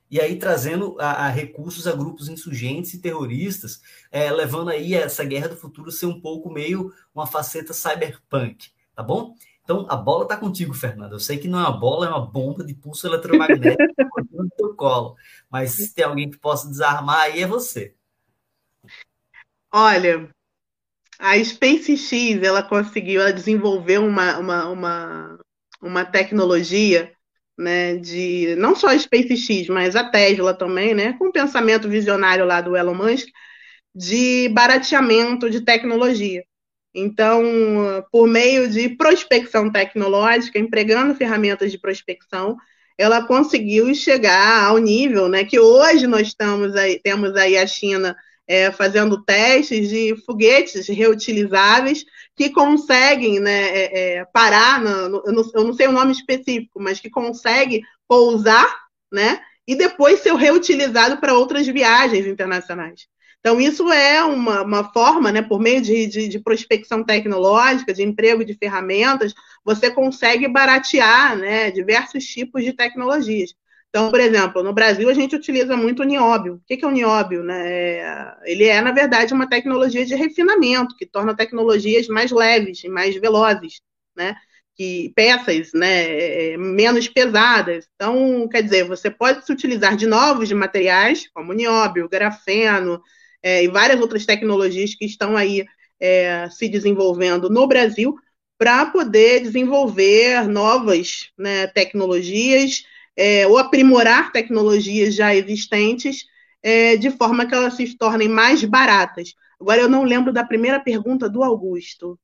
E 0.09 0.21
aí 0.21 0.39
trazendo 0.39 0.95
a, 0.99 1.25
a 1.25 1.29
recursos 1.29 1.85
a 1.85 1.91
grupos 1.91 2.29
insurgentes 2.29 2.93
e 2.93 3.01
terroristas, 3.01 3.81
é, 4.09 4.31
levando 4.31 4.69
aí 4.69 4.93
essa 4.93 5.25
guerra 5.25 5.49
do 5.49 5.57
futuro 5.57 5.91
ser 5.91 6.05
um 6.05 6.21
pouco 6.21 6.49
meio 6.49 6.93
uma 7.13 7.27
faceta 7.27 7.73
cyberpunk, 7.73 8.69
tá 8.95 9.03
bom? 9.03 9.35
Então 9.67 9.85
a 9.89 9.97
bola 9.97 10.23
está 10.23 10.37
contigo, 10.37 10.73
Fernanda. 10.73 11.15
Eu 11.15 11.19
sei 11.19 11.37
que 11.37 11.49
não 11.49 11.59
é 11.59 11.63
uma 11.63 11.77
bola, 11.77 12.05
é 12.05 12.09
uma 12.09 12.25
bomba 12.25 12.63
de 12.63 12.73
pulso 12.73 13.05
eletromagnético 13.05 14.21
no 14.31 14.49
teu 14.49 14.73
colo. 14.73 15.17
Mas 15.49 15.71
se 15.71 15.93
tem 15.93 16.05
alguém 16.05 16.31
que 16.31 16.37
possa 16.37 16.69
desarmar 16.69 17.23
aí 17.23 17.41
é 17.41 17.45
você. 17.45 17.93
Olha, 19.69 20.29
a 21.19 21.37
SpaceX 21.43 22.41
ela 22.41 22.63
conseguiu, 22.63 23.19
ela 23.19 23.33
desenvolveu 23.33 24.05
uma, 24.05 24.37
uma, 24.37 24.69
uma, 24.69 25.39
uma 25.81 26.05
tecnologia 26.05 27.11
né, 27.57 27.97
de 27.97 28.55
não 28.55 28.73
só 28.73 28.87
a 28.87 28.97
SpaceX, 28.97 29.67
mas 29.67 29.97
a 29.97 30.09
Tesla 30.09 30.53
também, 30.53 30.95
né, 30.95 31.11
com 31.17 31.27
o 31.27 31.33
pensamento 31.33 31.89
visionário 31.89 32.45
lá 32.45 32.61
do 32.61 32.77
Elon 32.77 32.95
Musk, 32.95 33.27
de 33.93 34.47
barateamento 34.47 35.49
de 35.49 35.59
tecnologia. 35.59 36.41
Então, 36.99 37.43
por 38.11 38.27
meio 38.27 38.67
de 38.67 38.89
prospecção 38.89 39.71
tecnológica, 39.71 40.57
empregando 40.57 41.13
ferramentas 41.13 41.71
de 41.71 41.77
prospecção, 41.77 42.57
ela 42.97 43.23
conseguiu 43.23 43.93
chegar 43.93 44.63
ao 44.63 44.79
nível 44.79 45.29
né, 45.29 45.43
que 45.43 45.59
hoje 45.59 46.07
nós 46.07 46.27
estamos 46.27 46.75
aí, 46.75 46.99
temos 46.99 47.35
aí 47.35 47.55
a 47.55 47.67
China 47.67 48.15
é, 48.47 48.71
fazendo 48.71 49.23
testes 49.23 49.89
de 49.89 50.15
foguetes 50.25 50.87
reutilizáveis 50.87 52.03
que 52.35 52.49
conseguem 52.49 53.39
né, 53.39 53.67
é, 53.67 54.15
é, 54.17 54.25
parar, 54.25 54.81
no, 54.81 55.21
eu, 55.23 55.33
não, 55.33 55.51
eu, 55.53 55.63
não, 55.65 55.73
sei 55.73 55.87
o 55.87 55.91
nome 55.91 56.13
específico, 56.13 56.81
mas 56.81 56.99
que 56.99 57.11
consegue 57.11 57.83
pousar 58.07 58.67
né, 59.11 59.39
e 59.67 59.75
depois 59.75 60.21
ser 60.21 60.33
reutilizado 60.33 61.17
para 61.17 61.35
outras 61.35 61.67
viagens 61.67 62.25
internacionais. 62.25 63.07
Então, 63.47 63.61
isso 63.61 63.89
é 63.89 64.21
uma, 64.25 64.61
uma 64.61 64.91
forma, 64.91 65.31
né, 65.31 65.41
por 65.41 65.57
meio 65.57 65.81
de, 65.81 66.05
de, 66.05 66.27
de, 66.27 66.37
prospecção 66.37 67.01
tecnológica, 67.01 67.93
de 67.93 68.03
emprego 68.03 68.43
de 68.43 68.53
ferramentas, 68.55 69.33
você 69.63 69.89
consegue 69.89 70.49
baratear 70.49 71.37
né, 71.37 71.71
diversos 71.71 72.25
tipos 72.25 72.61
de 72.65 72.73
tecnologias. 72.73 73.53
Então, 73.87 74.11
por 74.11 74.19
exemplo, 74.19 74.61
no 74.61 74.73
Brasil 74.73 75.09
a 75.09 75.13
gente 75.13 75.33
utiliza 75.33 75.77
muito 75.77 76.01
o 76.01 76.05
nióbio. 76.05 76.55
O 76.55 76.61
que 76.67 76.83
é 76.83 76.85
o 76.85 76.91
nióbio? 76.91 77.41
Né? 77.41 77.69
É, 77.69 78.33
ele 78.43 78.65
é, 78.65 78.81
na 78.81 78.91
verdade, 78.91 79.33
uma 79.33 79.47
tecnologia 79.47 80.05
de 80.05 80.13
refinamento, 80.13 80.97
que 80.97 81.05
torna 81.05 81.33
tecnologias 81.33 82.09
mais 82.09 82.31
leves 82.31 82.83
e 82.83 82.89
mais 82.89 83.15
velozes, 83.15 83.79
né? 84.13 84.35
Que 84.75 85.13
peças 85.15 85.71
né, 85.73 86.51
é, 86.51 86.57
menos 86.57 87.07
pesadas. 87.07 87.87
Então, 87.95 88.45
quer 88.49 88.61
dizer, 88.61 88.83
você 88.83 89.09
pode 89.09 89.45
se 89.45 89.53
utilizar 89.53 89.95
de 89.95 90.05
novos 90.05 90.51
materiais, 90.51 91.29
como 91.33 91.53
nióbio, 91.53 92.09
grafeno 92.09 93.01
é, 93.41 93.63
e 93.63 93.67
várias 93.67 93.99
outras 93.99 94.25
tecnologias 94.25 94.95
que 94.95 95.05
estão 95.05 95.35
aí 95.37 95.65
é, 95.99 96.49
se 96.49 96.67
desenvolvendo 96.69 97.49
no 97.49 97.67
Brasil 97.67 98.15
para 98.57 98.85
poder 98.87 99.41
desenvolver 99.41 100.47
novas 100.47 101.29
né, 101.37 101.67
tecnologias 101.67 102.83
é, 103.15 103.47
ou 103.47 103.57
aprimorar 103.57 104.31
tecnologias 104.31 105.15
já 105.15 105.35
existentes 105.35 106.25
é, 106.61 106.97
de 106.97 107.11
forma 107.11 107.45
que 107.45 107.53
elas 107.53 107.75
se 107.75 107.97
tornem 107.97 108.27
mais 108.27 108.63
baratas. 108.63 109.33
Agora, 109.59 109.81
eu 109.81 109.89
não 109.89 110.03
lembro 110.03 110.31
da 110.33 110.43
primeira 110.43 110.79
pergunta 110.79 111.29
do 111.29 111.43
Augusto. 111.43 112.19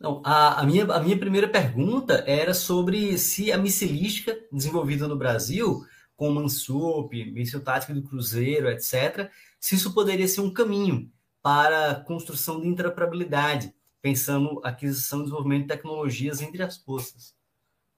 Não, 0.00 0.20
a, 0.24 0.60
a, 0.60 0.66
minha, 0.66 0.84
a 0.84 1.00
minha 1.00 1.16
primeira 1.16 1.48
pergunta 1.48 2.24
era 2.26 2.52
sobre 2.52 3.16
se 3.16 3.52
a 3.52 3.58
missilística 3.58 4.36
desenvolvida 4.50 5.06
no 5.06 5.16
Brasil, 5.16 5.80
com 6.22 6.28
o 6.28 6.34
Mansup, 6.36 7.12
míssil 7.32 7.60
tático 7.64 7.92
do 7.92 8.04
Cruzeiro, 8.04 8.70
etc., 8.70 9.28
se 9.58 9.74
isso 9.74 9.92
poderia 9.92 10.28
ser 10.28 10.40
um 10.40 10.52
caminho 10.52 11.10
para 11.42 11.90
a 11.90 11.94
construção 11.96 12.60
de 12.60 12.68
interoperabilidade, 12.68 13.74
pensando 14.00 14.60
aquisição 14.62 15.18
e 15.18 15.22
desenvolvimento 15.24 15.62
de 15.62 15.68
tecnologias 15.68 16.40
entre 16.40 16.62
as 16.62 16.76
forças. 16.76 17.34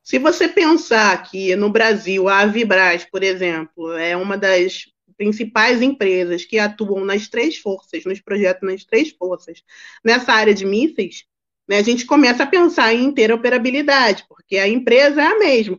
Se 0.02 0.18
você 0.18 0.48
pensar 0.48 1.22
que 1.22 1.55
no 1.55 1.68
Brasil 1.68 2.26
a 2.26 2.38
Avibras, 2.38 3.05
por 3.05 3.22
exemplo, 3.22 3.92
é 3.92 4.16
uma 4.16 4.38
das 4.38 4.86
principais 5.18 5.82
empresas 5.82 6.46
que 6.46 6.59
atuam 6.59 7.05
nas 7.05 7.28
três 7.28 7.59
forças, 7.59 8.06
nos 8.06 8.22
projetos 8.22 8.66
nas 8.66 8.84
três 8.84 9.10
forças, 9.10 9.62
nessa 10.02 10.32
área 10.32 10.55
de 10.55 10.64
mísseis, 10.64 11.24
né, 11.68 11.76
a 11.76 11.82
gente 11.82 12.06
começa 12.06 12.44
a 12.44 12.46
pensar 12.46 12.94
em 12.94 13.05
interoperabilidade, 13.05 14.24
porque 14.26 14.56
a 14.56 14.66
empresa 14.66 15.20
é 15.20 15.26
a 15.26 15.38
mesma. 15.38 15.78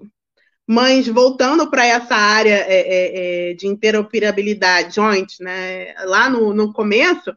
Mas 0.68 1.08
voltando 1.08 1.70
para 1.70 1.86
essa 1.86 2.16
área 2.16 2.66
é, 2.68 2.80
é, 2.80 3.52
é, 3.52 3.54
de 3.54 3.68
interoperabilidade, 3.68 4.96
joint, 4.96 5.40
né, 5.40 5.94
lá 6.06 6.28
no, 6.30 6.54
no 6.54 6.74
começo, 6.74 7.36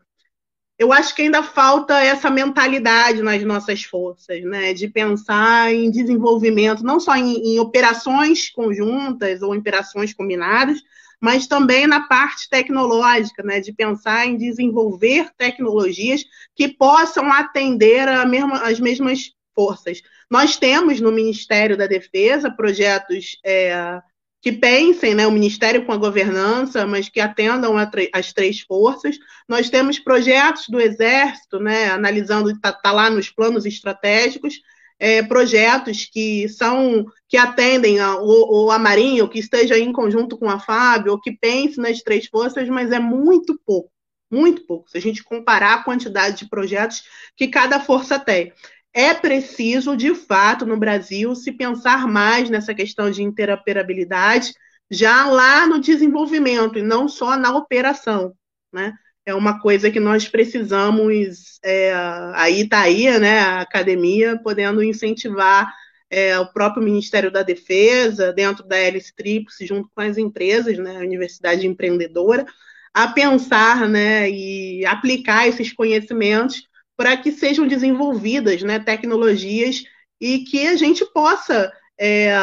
eu 0.79 0.93
acho 0.93 1.15
que 1.15 1.23
ainda 1.23 1.43
falta 1.43 2.01
essa 2.03 2.31
mentalidade 2.31 3.21
nas 3.21 3.43
nossas 3.43 3.83
forças, 3.83 4.43
né, 4.45 4.73
de 4.73 4.89
pensar 4.89 5.75
em 5.75 5.91
desenvolvimento, 5.91 6.85
não 6.85 7.01
só 7.01 7.17
em, 7.17 7.35
em 7.35 7.59
operações 7.59 8.49
conjuntas 8.49 9.43
ou 9.43 9.55
operações 9.55 10.15
combinadas, 10.15 10.81
mas 11.21 11.49
também 11.49 11.87
na 11.87 12.07
parte 12.07 12.49
tecnológica, 12.49 13.43
né, 13.43 13.61
de 13.61 13.73
pensar 13.73 14.27
em 14.27 14.37
desenvolver 14.37 15.31
tecnologias 15.37 16.25
que 16.55 16.69
possam 16.69 17.31
atender 17.33 18.07
mesma, 18.27 18.59
as 18.63 18.79
mesmas 18.79 19.33
forças. 19.55 20.01
Nós 20.31 20.57
temos 20.57 21.01
no 21.01 21.11
Ministério 21.11 21.77
da 21.77 21.87
Defesa 21.87 22.51
projetos 22.51 23.39
é, 23.45 24.01
que 24.41 24.53
pensem, 24.53 25.15
né, 25.15 25.27
o 25.27 25.33
Ministério 25.33 25.85
com 25.85 25.93
a 25.93 25.97
governança, 25.97 26.87
mas 26.87 27.09
que 27.09 27.21
atendam 27.21 27.75
as 28.13 28.33
três 28.33 28.61
forças. 28.61 29.17
Nós 29.49 29.69
temos 29.69 29.99
projetos 29.99 30.69
do 30.69 30.81
Exército, 30.81 31.59
né, 31.59 31.91
analisando, 31.91 32.51
está 32.51 32.73
tá 32.73 32.93
lá 32.93 33.11
nos 33.11 33.31
planos 33.31 33.67
estratégicos, 33.67 34.61
é, 34.99 35.23
projetos 35.23 36.05
que 36.07 36.49
são 36.49 37.07
que 37.29 37.37
atendem 37.37 38.01
a, 38.01 38.17
ou, 38.17 38.71
a 38.71 38.79
Marinha, 38.79 39.23
ou 39.23 39.29
que 39.29 39.39
esteja 39.39 39.79
em 39.79 39.93
conjunto 39.93 40.37
com 40.37 40.49
a 40.49 40.59
FAB, 40.59 41.09
ou 41.09 41.21
que 41.21 41.33
pense 41.33 41.79
nas 41.79 42.01
três 42.01 42.27
forças, 42.27 42.69
mas 42.69 42.91
é 42.91 42.99
muito 42.99 43.59
pouco, 43.65 43.91
muito 44.31 44.67
pouco, 44.67 44.91
se 44.91 44.99
a 44.99 45.01
gente 45.01 45.23
comparar 45.23 45.75
a 45.75 45.83
quantidade 45.85 46.39
de 46.39 46.49
projetos 46.49 47.03
que 47.37 47.49
cada 47.49 47.81
força 47.81 48.19
tem. 48.19 48.53
É 48.99 49.15
preciso, 49.15 49.97
de 49.97 50.12
fato, 50.12 50.66
no 50.66 50.77
Brasil, 50.77 51.33
se 51.37 51.53
pensar 51.53 52.09
mais 52.09 52.51
nessa 52.51 52.75
questão 52.75 53.09
de 53.12 53.23
interoperabilidade, 53.23 54.53
já 54.91 55.25
lá 55.25 55.69
no 55.69 55.79
desenvolvimento, 55.79 56.81
e 56.81 56.83
não 56.83 57.09
só 57.09 57.37
na 57.37 57.57
operação, 57.57 58.35
né? 58.73 58.93
é 59.25 59.33
uma 59.33 59.61
coisa 59.61 59.89
que 59.89 60.01
nós 60.01 60.27
precisamos, 60.27 61.61
é, 61.62 61.93
aí 62.35 62.62
está 62.62 62.87
né, 63.20 63.39
a 63.39 63.61
academia 63.61 64.37
podendo 64.43 64.83
incentivar 64.83 65.73
é, 66.11 66.37
o 66.41 66.53
próprio 66.53 66.83
Ministério 66.83 67.31
da 67.31 67.45
Defesa, 67.45 68.33
dentro 68.33 68.66
da 68.66 68.79
Tríplice, 69.16 69.65
junto 69.65 69.89
com 69.95 70.01
as 70.01 70.19
empresas, 70.19 70.77
né, 70.77 70.97
a 70.97 71.05
Universidade 71.05 71.69
Empreendedora, 71.69 72.45
a 72.93 73.07
pensar 73.07 73.89
né, 73.89 74.29
e 74.29 74.85
aplicar 74.85 75.47
esses 75.47 75.73
conhecimentos 75.73 76.66
para 76.99 77.16
que 77.16 77.31
sejam 77.31 77.66
desenvolvidas 77.66 78.61
né, 78.65 78.81
tecnologias 78.81 79.85
e 80.20 80.41
que 80.41 80.66
a 80.66 80.75
gente 80.75 81.05
possa 81.12 81.73
é, 81.97 82.37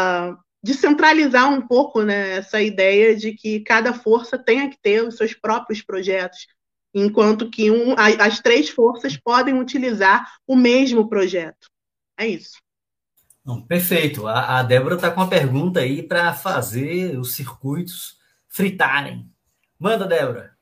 descentralizar 0.63 1.51
um 1.51 1.67
pouco 1.67 2.01
né, 2.01 2.37
essa 2.37 2.61
ideia 2.61 3.13
de 3.17 3.33
que 3.33 3.59
cada 3.59 3.93
força 3.93 4.37
tenha 4.37 4.69
que 4.69 4.77
ter 4.81 5.05
os 5.05 5.17
seus 5.17 5.33
próprios 5.33 5.81
projetos, 5.81 6.47
enquanto 6.93 7.51
que 7.51 7.69
um, 7.69 7.95
as 7.97 8.39
três 8.39 8.69
forças 8.69 9.17
podem 9.17 9.59
utilizar 9.59 10.25
o 10.47 10.55
mesmo 10.55 11.09
projeto. 11.09 11.67
É 12.17 12.25
isso. 12.25 12.55
Não, 13.43 13.61
perfeito. 13.61 14.25
A, 14.25 14.59
a 14.59 14.63
Débora 14.63 14.95
está 14.95 15.11
com 15.11 15.19
uma 15.19 15.29
pergunta 15.29 15.81
aí 15.81 16.01
para 16.01 16.33
fazer 16.33 17.19
os 17.19 17.35
circuitos 17.35 18.17
fritarem. 18.47 19.29
Manda, 19.77 20.07
Débora. 20.07 20.54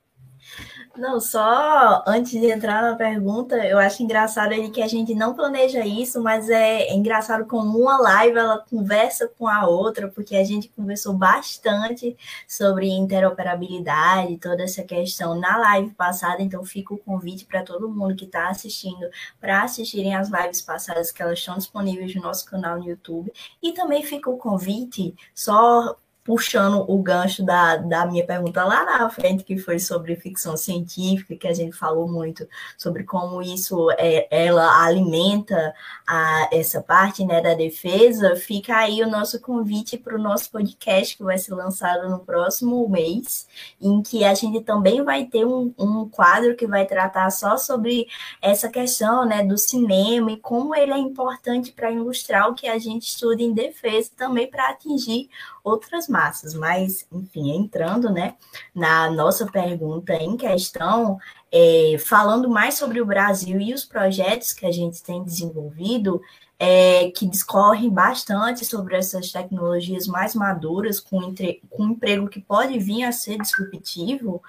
Não, 0.96 1.20
só 1.20 2.04
antes 2.06 2.34
de 2.34 2.52
entrar 2.52 2.84
na 2.84 2.96
pergunta, 2.96 3.56
eu 3.66 3.80
acho 3.80 4.04
engraçado 4.04 4.52
ele 4.54 4.70
que 4.70 4.80
a 4.80 4.88
gente 4.88 5.16
não 5.16 5.34
planeja 5.34 5.84
isso, 5.84 6.22
mas 6.22 6.52
é, 6.52 6.84
é 6.84 6.94
engraçado 6.94 7.48
como 7.48 7.80
uma 7.80 7.98
live 7.98 8.38
ela 8.38 8.60
conversa 8.60 9.28
com 9.28 9.48
a 9.48 9.66
outra, 9.68 10.08
porque 10.08 10.36
a 10.36 10.44
gente 10.44 10.70
conversou 10.70 11.16
bastante 11.16 12.16
sobre 12.48 12.88
interoperabilidade, 12.90 14.38
toda 14.38 14.64
essa 14.64 14.84
questão 14.84 15.34
na 15.34 15.58
live 15.58 15.90
passada, 15.96 16.44
então 16.44 16.64
fica 16.64 16.94
o 16.94 17.00
convite 17.00 17.44
para 17.46 17.64
todo 17.64 17.90
mundo 17.90 18.16
que 18.16 18.26
está 18.26 18.50
assistindo 18.50 19.10
para 19.42 19.64
assistirem 19.64 20.16
as 20.16 20.30
lives 20.30 20.62
passadas 20.62 21.12
que 21.12 21.24
elas 21.24 21.40
estão 21.40 21.58
disponíveis 21.58 22.14
no 22.14 22.22
nosso 22.22 22.46
canal 22.46 22.78
no 22.78 22.88
YouTube. 22.88 23.34
E 23.64 23.72
também 23.74 24.04
fica 24.04 24.30
o 24.30 24.38
convite, 24.38 25.16
só 25.34 25.98
puxando 26.24 26.86
o 26.88 27.02
gancho 27.02 27.44
da, 27.44 27.76
da 27.76 28.06
minha 28.06 28.26
pergunta 28.26 28.64
lá 28.64 28.86
na 28.86 29.10
frente, 29.10 29.44
que 29.44 29.58
foi 29.58 29.78
sobre 29.78 30.16
ficção 30.16 30.56
científica, 30.56 31.36
que 31.36 31.48
a 31.48 31.54
gente 31.54 31.76
falou 31.76 32.08
muito 32.08 32.48
sobre 32.78 33.04
como 33.04 33.42
isso 33.42 33.92
é, 33.98 34.28
ela 34.32 34.86
alimenta 34.86 35.74
a, 36.08 36.50
essa 36.52 36.82
parte 36.82 37.26
né, 37.26 37.42
da 37.42 37.54
defesa, 37.54 38.36
fica 38.36 38.78
aí 38.78 39.04
o 39.04 39.10
nosso 39.10 39.42
convite 39.42 39.98
para 39.98 40.16
o 40.16 40.22
nosso 40.22 40.50
podcast, 40.50 41.18
que 41.18 41.24
vai 41.24 41.38
ser 41.38 41.54
lançado 41.54 42.10
no 42.10 42.20
próximo 42.20 42.88
mês, 42.88 43.48
em 43.82 44.02
que 44.02 44.24
a 44.24 44.34
gente 44.34 44.62
também 44.62 45.04
vai 45.04 45.26
ter 45.26 45.46
um, 45.46 45.74
um 45.78 46.08
quadro 46.08 46.56
que 46.56 46.66
vai 46.66 46.86
tratar 46.86 47.30
só 47.32 47.58
sobre 47.58 48.08
essa 48.42 48.70
questão 48.70 49.26
né, 49.26 49.44
do 49.44 49.58
cinema 49.58 50.32
e 50.32 50.38
como 50.38 50.74
ele 50.74 50.94
é 50.94 50.98
importante 50.98 51.72
para 51.72 51.92
ilustrar 51.92 52.50
o 52.50 52.56
que 52.56 52.68
a 52.68 52.78
gente 52.78 53.08
estuda 53.08 53.42
em 53.42 53.54
defesa, 53.54 54.10
também 54.16 54.50
para 54.50 54.70
atingir 54.70 55.30
outras 55.64 56.08
massas. 56.08 56.54
Mas, 56.54 57.08
enfim, 57.12 57.52
entrando 57.56 58.10
né, 58.12 58.36
na 58.74 59.10
nossa 59.10 59.46
pergunta 59.48 60.14
em 60.14 60.36
questão, 60.36 61.18
é, 61.52 61.96
falando 62.00 62.50
mais 62.50 62.76
sobre 62.76 63.02
o 63.02 63.06
Brasil 63.06 63.60
e 63.60 63.74
os 63.74 63.86
projetos 63.86 64.54
que 64.54 64.66
a 64.66 64.72
gente 64.72 65.02
tem 65.02 65.24
desenvolvido, 65.24 66.22
é, 66.60 67.12
que 67.12 67.28
discorrem 67.28 67.90
bastante 67.90 68.66
sobre 68.66 68.96
essas 68.96 69.32
tecnologias 69.32 70.08
mais 70.08 70.36
maduras, 70.36 71.00
com, 71.00 71.22
entre, 71.24 71.62
com 71.70 71.90
emprego 71.90 72.28
que 72.28 72.40
pode 72.40 72.78
vir 72.80 73.04
a 73.04 73.12
ser 73.12 73.38
disruptivo, 73.38 74.42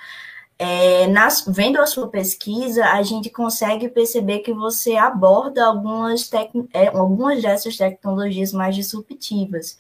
é, 0.57 1.09
nas, 1.09 1.45
vendo 1.49 1.81
a 1.81 1.87
sua 1.87 2.09
pesquisa, 2.09 2.85
a 2.85 3.03
gente 3.03 3.29
consegue 3.29 3.89
perceber 3.89 4.39
que 4.39 4.53
você 4.53 4.97
aborda 4.97 5.65
algumas, 5.67 6.29
tec, 6.29 6.51
é, 6.73 6.89
algumas 6.89 7.43
dessas 7.43 7.77
tecnologias 7.77 8.53
mais 8.53 8.77
disruptivas. 8.77 9.77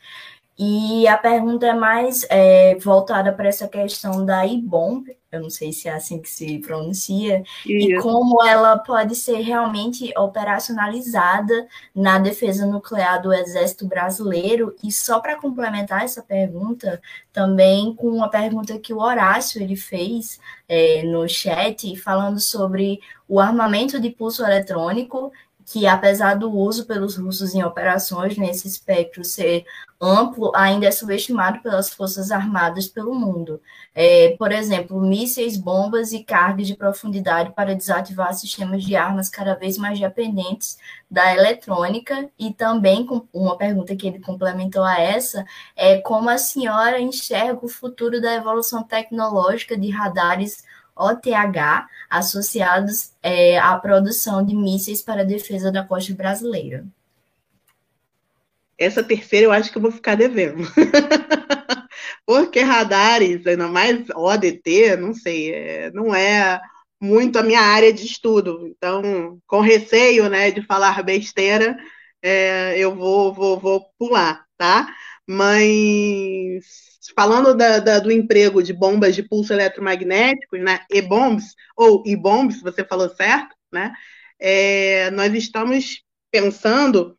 E 0.56 1.06
a 1.08 1.18
pergunta 1.18 1.66
é 1.66 1.74
mais 1.74 2.24
é, 2.30 2.76
voltada 2.76 3.32
para 3.32 3.48
essa 3.48 3.66
questão 3.66 4.24
da 4.24 4.46
IBOM, 4.46 5.02
eu 5.34 5.42
não 5.42 5.50
sei 5.50 5.72
se 5.72 5.88
é 5.88 5.92
assim 5.92 6.22
que 6.22 6.30
se 6.30 6.60
pronuncia, 6.60 7.42
Isso. 7.66 7.90
e 7.90 8.00
como 8.00 8.42
ela 8.44 8.78
pode 8.78 9.16
ser 9.16 9.40
realmente 9.40 10.12
operacionalizada 10.16 11.66
na 11.94 12.18
defesa 12.18 12.66
nuclear 12.66 13.20
do 13.20 13.32
Exército 13.32 13.86
Brasileiro. 13.86 14.76
E 14.82 14.92
só 14.92 15.18
para 15.18 15.36
complementar 15.36 16.04
essa 16.04 16.22
pergunta, 16.22 17.02
também 17.32 17.94
com 17.94 18.08
uma 18.08 18.28
pergunta 18.28 18.78
que 18.78 18.94
o 18.94 19.00
Horácio 19.00 19.60
ele 19.60 19.76
fez 19.76 20.38
é, 20.68 21.02
no 21.02 21.28
chat, 21.28 21.96
falando 21.96 22.38
sobre 22.38 23.00
o 23.28 23.40
armamento 23.40 23.98
de 23.98 24.10
pulso 24.10 24.44
eletrônico 24.44 25.32
que 25.66 25.86
apesar 25.86 26.34
do 26.34 26.50
uso 26.50 26.86
pelos 26.86 27.16
russos 27.16 27.54
em 27.54 27.64
operações 27.64 28.36
nesse 28.36 28.68
espectro 28.68 29.24
ser 29.24 29.64
amplo, 30.00 30.52
ainda 30.54 30.86
é 30.86 30.90
subestimado 30.90 31.60
pelas 31.60 31.90
forças 31.90 32.30
armadas 32.30 32.86
pelo 32.86 33.14
mundo. 33.14 33.60
É, 33.94 34.36
por 34.38 34.52
exemplo, 34.52 35.00
mísseis, 35.00 35.56
bombas 35.56 36.12
e 36.12 36.22
cargas 36.22 36.66
de 36.66 36.76
profundidade 36.76 37.52
para 37.52 37.74
desativar 37.74 38.34
sistemas 38.34 38.84
de 38.84 38.94
armas 38.96 39.28
cada 39.28 39.54
vez 39.54 39.78
mais 39.78 39.98
dependentes 39.98 40.76
da 41.10 41.32
eletrônica 41.34 42.28
e 42.38 42.52
também 42.52 43.06
uma 43.32 43.56
pergunta 43.56 43.96
que 43.96 44.06
ele 44.06 44.18
complementou 44.18 44.82
a 44.82 45.00
essa 45.00 45.44
é 45.76 45.98
como 46.00 46.28
a 46.28 46.38
senhora 46.38 47.00
enxerga 47.00 47.64
o 47.64 47.68
futuro 47.68 48.20
da 48.20 48.34
evolução 48.34 48.82
tecnológica 48.82 49.76
de 49.76 49.90
radares 49.90 50.64
OTH 50.96 51.86
associados 52.08 53.12
é, 53.22 53.58
à 53.58 53.76
produção 53.76 54.44
de 54.44 54.54
mísseis 54.54 55.02
para 55.02 55.22
a 55.22 55.24
defesa 55.24 55.70
da 55.72 55.84
costa 55.84 56.14
brasileira. 56.14 56.84
Essa 58.78 59.02
terceira 59.02 59.46
eu 59.46 59.52
acho 59.52 59.70
que 59.70 59.78
eu 59.78 59.82
vou 59.82 59.92
ficar 59.92 60.16
devendo. 60.16 60.64
Porque 62.26 62.60
radares, 62.60 63.46
ainda 63.46 63.68
mais 63.68 64.08
ODT, 64.10 64.96
não 64.96 65.14
sei, 65.14 65.52
é, 65.52 65.90
não 65.92 66.14
é 66.14 66.60
muito 67.00 67.38
a 67.38 67.42
minha 67.42 67.60
área 67.60 67.92
de 67.92 68.04
estudo. 68.04 68.66
Então, 68.66 69.38
com 69.46 69.60
receio 69.60 70.28
né, 70.28 70.50
de 70.50 70.62
falar 70.62 71.02
besteira, 71.02 71.76
é, 72.22 72.78
eu 72.78 72.94
vou, 72.94 73.32
vou, 73.32 73.60
vou 73.60 73.86
pular, 73.98 74.44
tá? 74.56 74.88
Mas 75.26 76.93
falando 77.12 77.54
da, 77.54 77.78
da, 77.78 77.98
do 77.98 78.10
emprego 78.10 78.62
de 78.62 78.72
bombas 78.72 79.14
de 79.14 79.22
pulso 79.22 79.52
eletromagnéticos, 79.52 80.60
né, 80.60 80.80
e-bombs, 80.90 81.54
ou 81.76 82.02
e-bombs, 82.06 82.60
você 82.62 82.84
falou 82.84 83.08
certo, 83.10 83.54
né? 83.72 83.92
É, 84.38 85.10
nós 85.10 85.32
estamos 85.34 86.02
pensando 86.30 87.16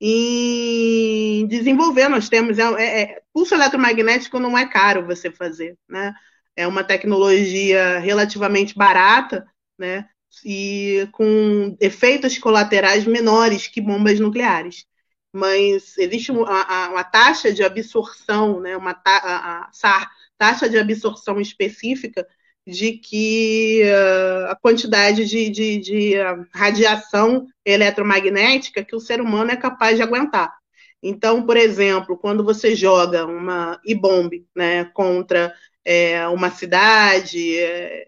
em 0.00 1.46
desenvolver, 1.48 2.08
nós 2.08 2.28
temos, 2.28 2.58
é, 2.58 2.62
é, 2.62 3.00
é, 3.02 3.22
pulso 3.32 3.54
eletromagnético 3.54 4.38
não 4.38 4.56
é 4.56 4.66
caro 4.66 5.06
você 5.06 5.30
fazer, 5.30 5.76
né? 5.88 6.14
É 6.56 6.66
uma 6.66 6.84
tecnologia 6.84 7.98
relativamente 7.98 8.76
barata, 8.76 9.46
né? 9.78 10.08
E 10.44 11.08
com 11.12 11.76
efeitos 11.80 12.38
colaterais 12.38 13.06
menores 13.06 13.66
que 13.66 13.80
bombas 13.80 14.20
nucleares 14.20 14.87
mas 15.32 15.96
existe 15.98 16.32
uma, 16.32 16.88
uma 16.88 17.04
taxa 17.04 17.52
de 17.52 17.62
absorção, 17.62 18.60
né, 18.60 18.76
uma 18.76 18.94
ta, 18.94 19.16
a, 19.16 19.70
a, 19.88 20.08
taxa 20.36 20.68
de 20.68 20.78
absorção 20.78 21.40
específica 21.40 22.26
de 22.66 22.92
que 22.92 23.82
uh, 23.84 24.50
a 24.50 24.56
quantidade 24.56 25.24
de, 25.24 25.48
de, 25.48 25.78
de 25.78 26.14
uh, 26.18 26.46
radiação 26.54 27.46
eletromagnética 27.64 28.84
que 28.84 28.94
o 28.94 29.00
ser 29.00 29.20
humano 29.20 29.50
é 29.50 29.56
capaz 29.56 29.96
de 29.96 30.02
aguentar. 30.02 30.54
Então, 31.02 31.44
por 31.46 31.56
exemplo, 31.56 32.16
quando 32.18 32.44
você 32.44 32.74
joga 32.74 33.24
uma 33.24 33.80
E-bomb 33.84 34.44
né, 34.54 34.84
contra 34.86 35.54
é, 35.84 36.26
uma 36.28 36.50
cidade 36.50 37.56
é, 37.56 38.04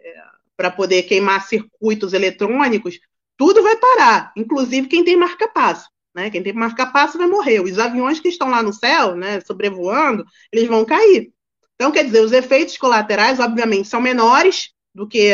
para 0.57 0.71
poder 0.71 1.05
queimar 1.05 1.47
circuitos 1.47 2.13
eletrônicos, 2.13 2.99
tudo 3.37 3.63
vai 3.63 3.77
parar, 3.77 4.33
inclusive 4.37 4.89
quem 4.89 5.05
tem 5.05 5.17
marca-passo. 5.17 5.89
Né? 6.15 6.31
Quem 6.31 6.43
tem 6.43 6.53
marca-passo 6.53 7.19
vai 7.19 7.27
morrer. 7.27 7.61
Os 7.61 7.79
aviões 7.79 8.21
que 8.21 8.29
estão 8.29 8.49
lá 8.49 8.63
no 8.63 8.73
céu, 8.73 9.15
né, 9.15 9.41
sobrevoando, 9.41 10.25
eles 10.53 10.69
vão 10.69 10.85
cair. 10.85 11.33
Então, 11.75 11.93
quer 11.93 12.05
dizer, 12.05 12.21
os 12.21 12.33
efeitos 12.33 12.77
colaterais, 12.77 13.41
obviamente, 13.41 13.89
são 13.89 14.01
menores 14.01 14.71
do 14.95 15.09
que, 15.09 15.33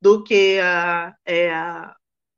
do 0.00 0.24
que 0.24 0.58
uh, 0.58 1.14
é, 1.24 1.52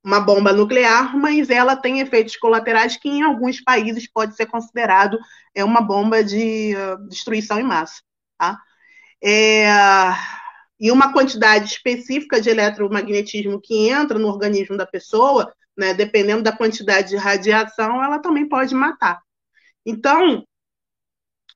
uma 0.05 0.21
bomba 0.21 0.53
nuclear, 0.53 1.17
mas 1.17 1.49
ela 1.49 1.77
tem 1.77 2.01
efeitos 2.01 2.37
colaterais 2.37 2.97
que, 2.97 3.09
em 3.09 3.23
alguns 3.23 3.61
países, 3.63 4.11
pode 4.11 4.37
ser 4.37 4.47
considerado 4.47 5.19
é, 5.55 5.65
uma 5.65 5.81
bomba 5.81 6.23
de 6.23 6.75
uh, 6.77 7.09
destruição 7.09 7.59
em 7.59 7.65
massa. 7.65 8.03
Tá? 8.37 8.59
É, 9.23 9.67
e 10.79 10.93
uma 10.93 11.13
quantidade 11.13 11.67
específica 11.67 12.41
de 12.41 12.51
eletromagnetismo 12.51 13.61
que 13.61 13.89
entra 13.89 14.19
no 14.19 14.29
organismo 14.29 14.77
da 14.77 14.87
pessoa 14.87 15.53
né, 15.79 15.95
dependendo 15.95 16.43
da 16.43 16.51
quantidade 16.51 17.11
de 17.11 17.17
radiação, 17.17 18.03
ela 18.03 18.19
também 18.19 18.49
pode 18.49 18.75
matar. 18.75 19.23
Então, 19.87 20.45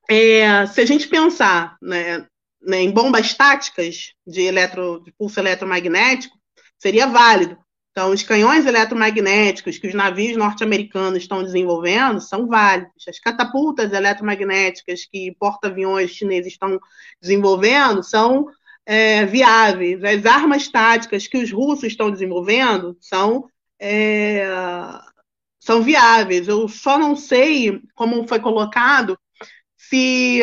é, 0.09 0.65
se 0.65 0.79
a 0.79 0.85
gente 0.85 1.09
pensar 1.09 1.75
né, 1.81 2.25
né, 2.61 2.81
em 2.81 2.91
bombas 2.91 3.33
táticas 3.33 4.13
de, 4.25 4.41
eletro, 4.41 5.01
de 5.03 5.11
pulso 5.11 5.39
eletromagnético, 5.39 6.37
seria 6.79 7.05
válido. 7.05 7.57
Então, 7.91 8.11
os 8.11 8.23
canhões 8.23 8.65
eletromagnéticos 8.65 9.77
que 9.77 9.87
os 9.87 9.93
navios 9.93 10.35
norte-americanos 10.35 11.19
estão 11.19 11.43
desenvolvendo 11.43 12.19
são 12.19 12.47
válidos. 12.47 13.07
As 13.07 13.19
catapultas 13.19 13.91
eletromagnéticas 13.91 15.05
que 15.05 15.35
porta-aviões 15.37 16.09
chineses 16.09 16.53
estão 16.53 16.79
desenvolvendo 17.21 18.01
são 18.01 18.47
é, 18.85 19.25
viáveis. 19.25 20.03
As 20.03 20.25
armas 20.25 20.67
táticas 20.69 21.27
que 21.27 21.37
os 21.37 21.51
russos 21.51 21.83
estão 21.83 22.09
desenvolvendo 22.09 22.97
são 22.99 23.47
é, 23.83 24.45
são 25.59 25.81
viáveis. 25.83 26.47
Eu 26.47 26.67
só 26.69 26.97
não 26.97 27.15
sei, 27.15 27.81
como 27.93 28.25
foi 28.27 28.39
colocado, 28.39 29.19
se, 29.75 30.41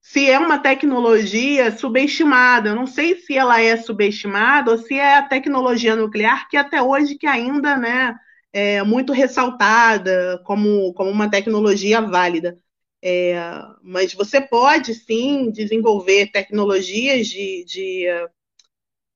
se 0.00 0.30
é 0.30 0.38
uma 0.38 0.58
tecnologia 0.58 1.70
subestimada. 1.76 2.70
Eu 2.70 2.74
não 2.76 2.86
sei 2.86 3.16
se 3.16 3.36
ela 3.36 3.60
é 3.60 3.76
subestimada 3.76 4.70
ou 4.70 4.78
se 4.78 4.94
é 4.94 5.16
a 5.18 5.22
tecnologia 5.28 5.94
nuclear 5.94 6.48
que 6.48 6.56
até 6.56 6.82
hoje 6.82 7.16
que 7.16 7.26
ainda 7.26 7.76
né, 7.76 8.16
é 8.52 8.82
muito 8.82 9.12
ressaltada 9.12 10.40
como, 10.44 10.94
como 10.94 11.10
uma 11.10 11.30
tecnologia 11.30 12.00
válida. 12.00 12.58
É, 13.02 13.34
mas 13.82 14.12
você 14.14 14.40
pode 14.40 14.94
sim 14.94 15.50
desenvolver 15.50 16.30
tecnologias 16.30 17.26
de, 17.28 17.64
de 17.64 18.06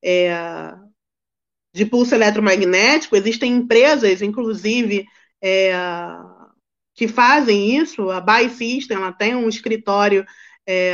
é, 0.03 0.75
de 1.75 1.85
pulso 1.85 2.15
eletromagnético, 2.15 3.17
existem 3.17 3.51
empresas, 3.51 4.21
inclusive, 4.21 5.05
é, 5.43 5.73
que 6.93 7.05
fazem 7.05 7.75
isso. 7.77 8.09
A 8.09 8.23
System 8.49 8.95
ela 8.95 9.11
tem 9.11 9.35
um 9.35 9.49
escritório 9.49 10.25
é, 10.65 10.93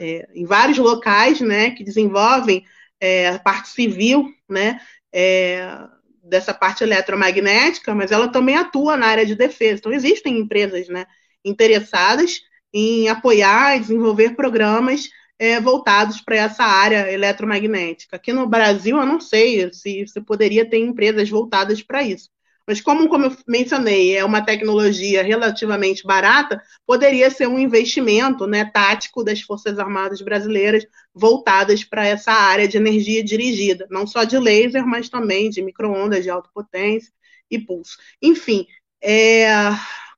é, 0.00 0.28
em 0.34 0.44
vários 0.44 0.78
locais, 0.78 1.40
né, 1.40 1.70
que 1.70 1.84
desenvolvem 1.84 2.64
é, 3.00 3.28
a 3.28 3.38
parte 3.38 3.68
civil, 3.68 4.28
né, 4.48 4.80
é, 5.14 5.78
dessa 6.24 6.52
parte 6.52 6.82
eletromagnética, 6.82 7.94
mas 7.94 8.10
ela 8.10 8.26
também 8.26 8.56
atua 8.56 8.96
na 8.96 9.06
área 9.06 9.24
de 9.24 9.36
defesa. 9.36 9.78
Então, 9.78 9.92
existem 9.92 10.40
empresas, 10.40 10.88
né, 10.88 11.06
interessadas 11.44 12.40
em 12.74 13.08
apoiar 13.08 13.76
e 13.76 13.80
desenvolver 13.80 14.34
programas 14.34 15.08
é, 15.38 15.60
voltados 15.60 16.20
para 16.20 16.36
essa 16.36 16.64
área 16.64 17.10
eletromagnética. 17.12 18.16
Aqui 18.16 18.32
no 18.32 18.46
Brasil, 18.48 18.96
eu 18.96 19.06
não 19.06 19.20
sei 19.20 19.72
se, 19.72 20.06
se 20.06 20.20
poderia 20.20 20.68
ter 20.68 20.78
empresas 20.78 21.28
voltadas 21.28 21.82
para 21.82 22.02
isso. 22.02 22.30
Mas 22.66 22.80
como, 22.80 23.08
como 23.08 23.26
eu 23.26 23.36
mencionei, 23.46 24.16
é 24.16 24.24
uma 24.24 24.44
tecnologia 24.44 25.22
relativamente 25.22 26.04
barata, 26.04 26.60
poderia 26.84 27.30
ser 27.30 27.46
um 27.46 27.58
investimento 27.58 28.46
né, 28.46 28.64
tático 28.64 29.22
das 29.22 29.40
Forças 29.40 29.78
Armadas 29.78 30.20
brasileiras 30.20 30.84
voltadas 31.14 31.84
para 31.84 32.04
essa 32.06 32.32
área 32.32 32.66
de 32.66 32.76
energia 32.76 33.22
dirigida, 33.22 33.86
não 33.88 34.04
só 34.06 34.24
de 34.24 34.36
laser, 34.38 34.84
mas 34.84 35.08
também 35.08 35.48
de 35.48 35.62
microondas 35.62 36.24
de 36.24 36.30
alta 36.30 36.50
potência 36.52 37.12
e 37.48 37.58
pulso. 37.58 37.96
Enfim, 38.20 38.66
é... 39.00 39.46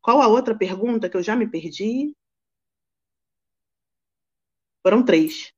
qual 0.00 0.22
a 0.22 0.28
outra 0.28 0.54
pergunta 0.56 1.08
que 1.10 1.16
eu 1.18 1.22
já 1.22 1.36
me 1.36 1.46
perdi? 1.46 2.14
Foram 4.82 5.04
três. 5.04 5.52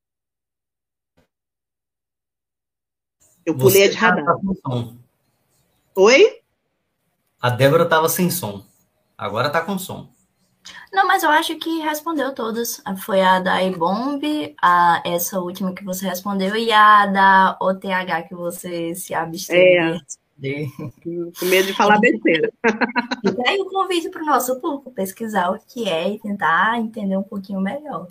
Eu 3.45 3.57
pulei 3.57 3.85
a 3.85 3.91
de 3.91 3.97
radar. 3.97 4.25
Tá 4.25 4.39
Oi? 5.97 6.41
A 7.41 7.51
Débora 7.51 7.85
estava 7.85 8.09
sem 8.09 8.31
som. 8.31 8.65
Agora 9.17 9.49
está 9.49 9.63
com 9.63 9.79
som. 9.79 10.13
Não, 10.93 11.07
mas 11.07 11.23
eu 11.23 11.31
acho 11.31 11.57
que 11.57 11.81
respondeu 11.81 12.35
todas. 12.35 12.83
Foi 13.05 13.21
a 13.21 13.41
da 13.41 13.63
iBomb, 13.63 14.55
a 14.61 15.03
essa 15.05 15.41
última 15.41 15.75
que 15.75 15.85
você 15.85 16.07
respondeu 16.07 16.55
e 16.57 16.71
a 16.73 17.07
da 17.07 17.57
OTH 17.61 18.29
que 18.29 18.35
você 18.35 18.95
se 18.95 19.15
absteve. 19.15 19.97
É. 19.97 20.01
Com 21.39 21.47
medo 21.47 21.67
de 21.67 21.75
falar 21.75 21.99
besteira. 21.99 22.51
E 23.23 23.49
aí 23.49 23.61
o 23.61 23.67
convite 23.67 24.09
para 24.09 24.23
o 24.23 24.27
nosso 24.27 24.59
público 24.59 24.91
pesquisar 24.91 25.51
o 25.51 25.59
que 25.59 25.87
é 25.87 26.15
e 26.15 26.19
tentar 26.19 26.79
entender 26.79 27.17
um 27.17 27.23
pouquinho 27.23 27.61
melhor. 27.61 28.09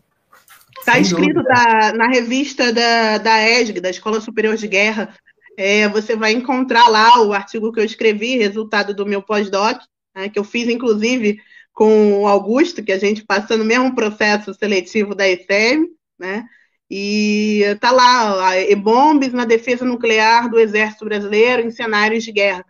Está 0.79 0.99
escrito 0.99 1.43
da, 1.43 1.93
na 1.93 2.07
revista 2.07 2.73
da, 2.73 3.17
da 3.17 3.49
ESG, 3.49 3.79
da 3.79 3.89
Escola 3.89 4.19
Superior 4.19 4.55
de 4.55 4.67
Guerra. 4.67 5.13
É, 5.57 5.87
você 5.89 6.15
vai 6.15 6.31
encontrar 6.31 6.87
lá 6.87 7.21
o 7.21 7.33
artigo 7.33 7.71
que 7.71 7.79
eu 7.79 7.83
escrevi, 7.83 8.37
resultado 8.37 8.93
do 8.93 9.05
meu 9.05 9.21
pós-doc, 9.21 9.81
né, 10.15 10.29
que 10.29 10.39
eu 10.39 10.43
fiz, 10.43 10.69
inclusive, 10.69 11.39
com 11.73 12.21
o 12.21 12.27
Augusto, 12.27 12.83
que 12.83 12.91
a 12.91 12.97
gente 12.97 13.25
passou 13.25 13.57
no 13.57 13.65
mesmo 13.65 13.93
processo 13.93 14.53
seletivo 14.53 15.13
da 15.13 15.27
ECM, 15.27 15.87
né? 16.17 16.45
E 16.89 17.61
está 17.63 17.91
lá, 17.91 18.53
bombes 18.81 19.31
na 19.31 19.45
defesa 19.45 19.85
nuclear 19.85 20.49
do 20.49 20.59
Exército 20.59 21.05
Brasileiro 21.05 21.61
em 21.61 21.69
cenários 21.69 22.23
de 22.23 22.31
guerra. 22.31 22.65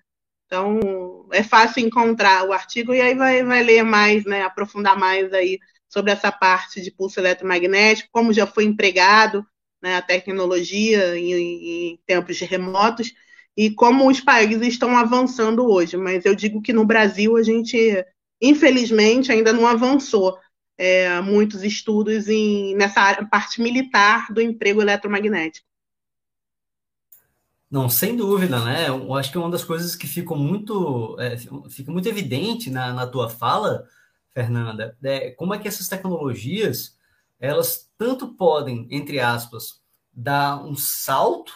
Então, 0.45 1.27
é 1.31 1.41
fácil 1.41 1.85
encontrar 1.85 2.43
o 2.47 2.51
artigo 2.51 2.93
e 2.93 2.99
aí 2.99 3.15
vai, 3.15 3.43
vai 3.43 3.63
ler 3.63 3.83
mais, 3.83 4.25
né, 4.25 4.41
aprofundar 4.41 4.97
mais 4.97 5.31
aí 5.31 5.59
sobre 5.89 6.11
essa 6.11 6.31
parte 6.31 6.79
de 6.81 6.91
pulso 6.91 7.19
eletromagnético, 7.19 8.09
como 8.11 8.31
já 8.31 8.45
foi 8.45 8.63
empregado 8.63 9.45
né, 9.81 9.95
a 9.95 10.01
tecnologia 10.01 11.17
em, 11.17 11.33
em 11.33 11.99
tempos 12.05 12.39
remotos 12.39 13.11
e 13.57 13.71
como 13.71 14.07
os 14.09 14.21
países 14.21 14.61
estão 14.67 14.95
avançando 14.95 15.65
hoje. 15.67 15.97
Mas 15.97 16.23
eu 16.23 16.35
digo 16.35 16.61
que 16.61 16.71
no 16.71 16.85
Brasil 16.85 17.35
a 17.35 17.43
gente, 17.43 18.05
infelizmente, 18.41 19.31
ainda 19.31 19.51
não 19.51 19.67
avançou 19.67 20.37
é, 20.77 21.19
muitos 21.21 21.63
estudos 21.63 22.29
em, 22.29 22.75
nessa 22.75 23.01
área, 23.01 23.27
parte 23.27 23.61
militar 23.61 24.31
do 24.31 24.39
emprego 24.39 24.81
eletromagnético. 24.81 25.67
Não, 27.69 27.87
sem 27.87 28.15
dúvida, 28.15 28.63
né? 28.63 28.87
Eu 28.87 29.13
acho 29.13 29.31
que 29.31 29.37
uma 29.37 29.49
das 29.49 29.63
coisas 29.63 29.95
que 29.95 30.07
ficou 30.07 30.37
muito, 30.37 31.15
é, 31.19 31.37
fica 31.69 31.91
muito 31.91 32.09
evidente 32.09 32.69
na, 32.69 32.93
na 32.93 33.05
tua 33.05 33.29
fala 33.29 33.85
Fernanda, 34.33 34.97
é, 35.03 35.31
como 35.31 35.53
é 35.53 35.59
que 35.59 35.67
essas 35.67 35.87
tecnologias 35.87 36.97
elas 37.39 37.89
tanto 37.97 38.35
podem, 38.35 38.87
entre 38.91 39.19
aspas, 39.19 39.81
dar 40.11 40.61
um 40.63 40.75
salto 40.75 41.53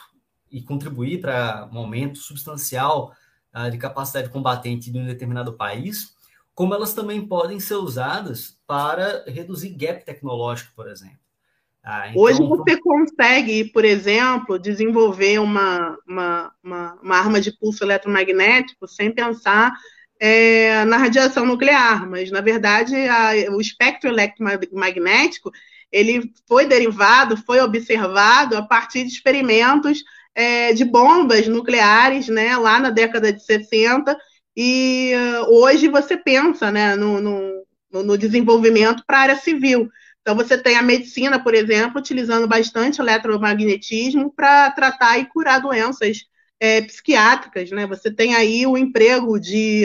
e 0.50 0.62
contribuir 0.62 1.20
para 1.20 1.70
um 1.72 1.78
aumento 1.78 2.20
substancial 2.20 3.12
uh, 3.54 3.70
de 3.70 3.78
capacidade 3.78 4.30
combatente 4.30 4.92
de 4.92 4.98
um 4.98 5.06
determinado 5.06 5.54
país, 5.54 6.16
como 6.56 6.74
elas 6.74 6.94
também 6.94 7.26
podem 7.28 7.60
ser 7.60 7.76
usadas 7.76 8.60
para 8.66 9.26
reduzir 9.28 9.70
gap 9.70 10.06
tecnológico, 10.06 10.72
por 10.76 10.88
exemplo. 10.88 11.18
Ah, 11.84 12.10
então... 12.10 12.22
Hoje 12.22 12.40
você 12.40 12.80
consegue, 12.80 13.66
por 13.66 13.84
exemplo, 13.84 14.58
desenvolver 14.58 15.40
uma, 15.40 15.98
uma, 16.08 16.54
uma, 16.64 16.94
uma 17.02 17.18
arma 17.18 17.42
de 17.42 17.52
pulso 17.52 17.84
eletromagnético 17.84 18.88
sem 18.88 19.12
pensar 19.14 19.74
é, 20.26 20.86
na 20.86 20.96
radiação 20.96 21.46
nuclear, 21.46 22.10
mas 22.10 22.32
na 22.32 22.40
verdade 22.40 22.96
a, 22.96 23.34
o 23.52 23.60
espectro 23.60 24.10
eletromagnético 24.10 25.52
ele 25.92 26.32
foi 26.48 26.66
derivado, 26.66 27.36
foi 27.36 27.60
observado 27.60 28.56
a 28.56 28.62
partir 28.62 29.04
de 29.04 29.10
experimentos 29.12 30.02
é, 30.34 30.72
de 30.72 30.86
bombas 30.86 31.46
nucleares, 31.50 32.30
né, 32.30 32.56
lá 32.56 32.80
na 32.80 32.90
década 32.90 33.34
de 33.34 33.44
60, 33.44 34.18
e 34.56 35.12
uh, 35.14 35.54
hoje 35.62 35.90
você 35.90 36.16
pensa 36.16 36.72
né, 36.72 36.96
no, 36.96 37.20
no, 37.20 37.66
no 37.92 38.18
desenvolvimento 38.18 39.04
para 39.06 39.18
a 39.18 39.22
área 39.22 39.36
civil. 39.36 39.90
Então, 40.22 40.36
você 40.36 40.58
tem 40.58 40.78
a 40.78 40.82
medicina, 40.82 41.38
por 41.38 41.54
exemplo, 41.54 42.00
utilizando 42.00 42.48
bastante 42.48 43.02
eletromagnetismo 43.02 44.32
para 44.34 44.72
tratar 44.72 45.18
e 45.18 45.26
curar 45.26 45.60
doenças 45.60 46.20
é, 46.64 46.82
psiquiátricas, 46.82 47.70
né? 47.72 47.86
Você 47.88 48.10
tem 48.10 48.36
aí 48.36 48.66
o 48.66 48.78
emprego 48.78 49.38
de, 49.38 49.84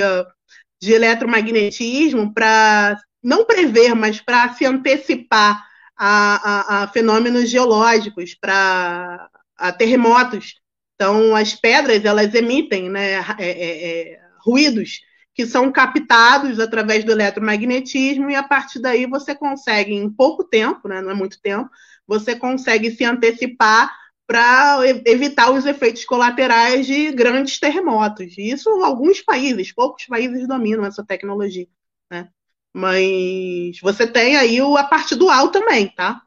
de 0.81 0.93
eletromagnetismo 0.93 2.33
para 2.33 2.97
não 3.21 3.45
prever, 3.45 3.97
mas 3.97 4.21
para 4.21 4.55
se 4.55 4.65
antecipar 4.65 5.67
a, 5.97 6.79
a, 6.79 6.83
a 6.85 6.89
fenômenos 6.89 7.51
geológicos, 7.51 8.37
para 8.37 9.29
terremotos. 9.77 10.55
Então, 10.95 11.35
as 11.35 11.53
pedras, 11.53 12.05
elas 12.05 12.33
emitem 12.33 12.89
né, 12.89 13.15
é, 13.15 13.25
é, 13.41 14.13
é, 14.13 14.21
ruídos 14.45 15.01
que 15.35 15.47
são 15.47 15.73
captados 15.73 16.61
através 16.61 17.05
do 17.05 17.11
eletromagnetismo, 17.11 18.31
e 18.31 18.37
a 18.37 18.43
partir 18.43 18.81
daí 18.81 19.05
você 19.07 19.35
consegue, 19.35 19.95
em 19.95 20.09
pouco 20.09 20.45
tempo, 20.45 20.87
né, 20.87 21.01
não 21.01 21.11
é 21.11 21.15
muito 21.15 21.41
tempo, 21.41 21.69
você 22.07 22.37
consegue 22.37 22.93
se 22.93 23.05
antecipar 23.05 23.93
para 24.29 24.81
evitar 25.07 25.51
os 25.51 25.65
efeitos 25.65 26.05
colaterais 26.05 26.87
de 26.87 27.11
grandes 27.13 27.59
terremotos. 27.59 28.37
Isso 28.37 28.69
alguns 28.85 29.23
países, 29.23 29.73
poucos 29.73 30.05
países 30.05 30.47
dominam 30.47 30.85
essa 30.85 31.03
tecnologia, 31.03 31.67
né? 32.11 32.29
Mas 32.71 33.81
você 33.81 34.07
tem 34.07 34.37
aí 34.37 34.61
a 34.61 34.85
parte 34.85 35.15
dual 35.15 35.49
também, 35.49 35.89
tá? 35.89 36.21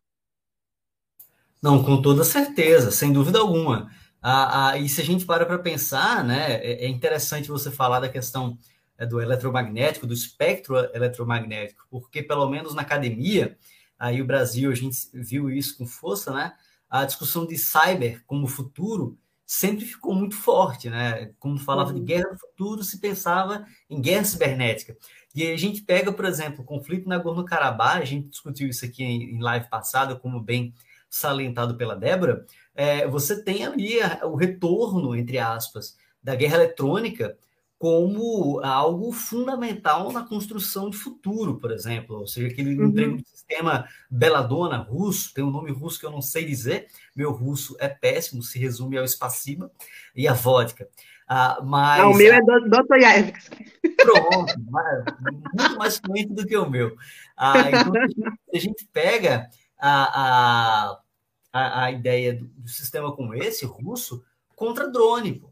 Não, 1.61 1.83
com 1.83 2.01
toda 2.01 2.23
certeza, 2.23 2.89
sem 2.89 3.13
dúvida 3.13 3.37
alguma. 3.37 3.91
Ah, 4.19 4.71
ah, 4.71 4.77
e 4.79 4.89
se 4.89 4.99
a 4.99 5.05
gente 5.05 5.23
para 5.23 5.45
para 5.45 5.59
pensar, 5.59 6.23
né, 6.23 6.55
é, 6.55 6.85
é 6.85 6.87
interessante 6.87 7.49
você 7.49 7.69
falar 7.69 7.99
da 7.99 8.09
questão 8.09 8.57
é, 8.97 9.05
do 9.05 9.21
eletromagnético, 9.21 10.07
do 10.07 10.13
espectro 10.13 10.75
eletromagnético, 10.95 11.85
porque 11.87 12.23
pelo 12.23 12.49
menos 12.49 12.73
na 12.73 12.81
academia, 12.81 13.55
aí 13.97 14.19
o 14.23 14.25
Brasil, 14.25 14.71
a 14.71 14.75
gente 14.75 14.97
viu 15.13 15.51
isso 15.51 15.77
com 15.77 15.85
força, 15.85 16.33
né? 16.33 16.53
A 16.91 17.05
discussão 17.05 17.47
de 17.47 17.57
cyber 17.57 18.21
como 18.27 18.45
futuro 18.45 19.17
sempre 19.45 19.85
ficou 19.85 20.13
muito 20.13 20.35
forte, 20.35 20.89
né? 20.89 21.31
Como 21.39 21.57
falava 21.57 21.89
uhum. 21.91 21.95
de 21.95 22.01
guerra 22.01 22.29
no 22.31 22.37
futuro, 22.37 22.83
se 22.83 22.99
pensava 22.99 23.65
em 23.89 24.01
guerra 24.01 24.25
cibernética. 24.25 24.95
E 25.33 25.49
a 25.49 25.57
gente 25.57 25.81
pega, 25.81 26.11
por 26.11 26.25
exemplo, 26.25 26.61
o 26.61 26.65
conflito 26.65 27.07
na 27.07 27.17
Nagorno-Karabakh, 27.17 28.01
a 28.01 28.05
gente 28.05 28.27
discutiu 28.27 28.67
isso 28.67 28.83
aqui 28.83 29.03
em, 29.03 29.41
live 29.41 29.69
passada, 29.69 30.15
como 30.15 30.41
bem 30.41 30.73
salientado 31.09 31.75
pela 31.75 31.95
Débora, 31.95 32.45
é, 32.73 33.07
você 33.07 33.41
tem 33.41 33.65
ali 33.65 33.99
o 34.23 34.35
retorno, 34.35 35.15
entre 35.15 35.37
aspas, 35.37 35.97
da 36.21 36.35
guerra 36.35 36.55
eletrônica 36.55 37.37
como 37.81 38.59
algo 38.63 39.11
fundamental 39.11 40.11
na 40.11 40.23
construção 40.23 40.87
de 40.87 40.97
futuro, 40.97 41.57
por 41.57 41.71
exemplo. 41.71 42.19
Ou 42.19 42.27
seja, 42.27 42.45
aquele 42.45 42.77
uhum. 42.77 42.89
emprego 42.89 43.17
de 43.17 43.27
sistema 43.27 43.89
Beladona 44.07 44.77
russo, 44.77 45.33
tem 45.33 45.43
um 45.43 45.49
nome 45.49 45.71
russo 45.71 45.99
que 45.99 46.05
eu 46.05 46.11
não 46.11 46.21
sei 46.21 46.45
dizer, 46.45 46.89
meu 47.15 47.31
russo 47.31 47.75
é 47.79 47.89
péssimo, 47.89 48.43
se 48.43 48.59
resume 48.59 48.99
ao 48.99 49.07
Spassiba 49.07 49.71
e 50.15 50.27
a 50.27 50.33
vodka. 50.33 50.87
Ah, 51.27 51.59
mas, 51.63 52.03
o 52.03 52.13
meu 52.13 52.31
é 52.31 52.39
Dostoiévski. 52.69 53.65
Pronto, 53.97 54.53
muito 54.59 55.79
mais 55.79 55.97
fluente 55.97 56.33
do 56.33 56.45
que 56.45 56.55
o 56.55 56.69
meu. 56.69 56.95
Ah, 57.35 57.67
então, 57.67 57.93
a 58.53 58.59
gente 58.59 58.87
pega 58.93 59.49
a, 59.79 60.99
a, 61.51 61.85
a, 61.85 61.91
ideia 61.91 62.35
do, 62.35 62.45
do 62.45 62.69
sistema 62.69 63.11
como 63.15 63.33
esse, 63.33 63.65
russo, 63.65 64.23
contra 64.55 64.87
drone, 64.87 65.39
pô. 65.39 65.50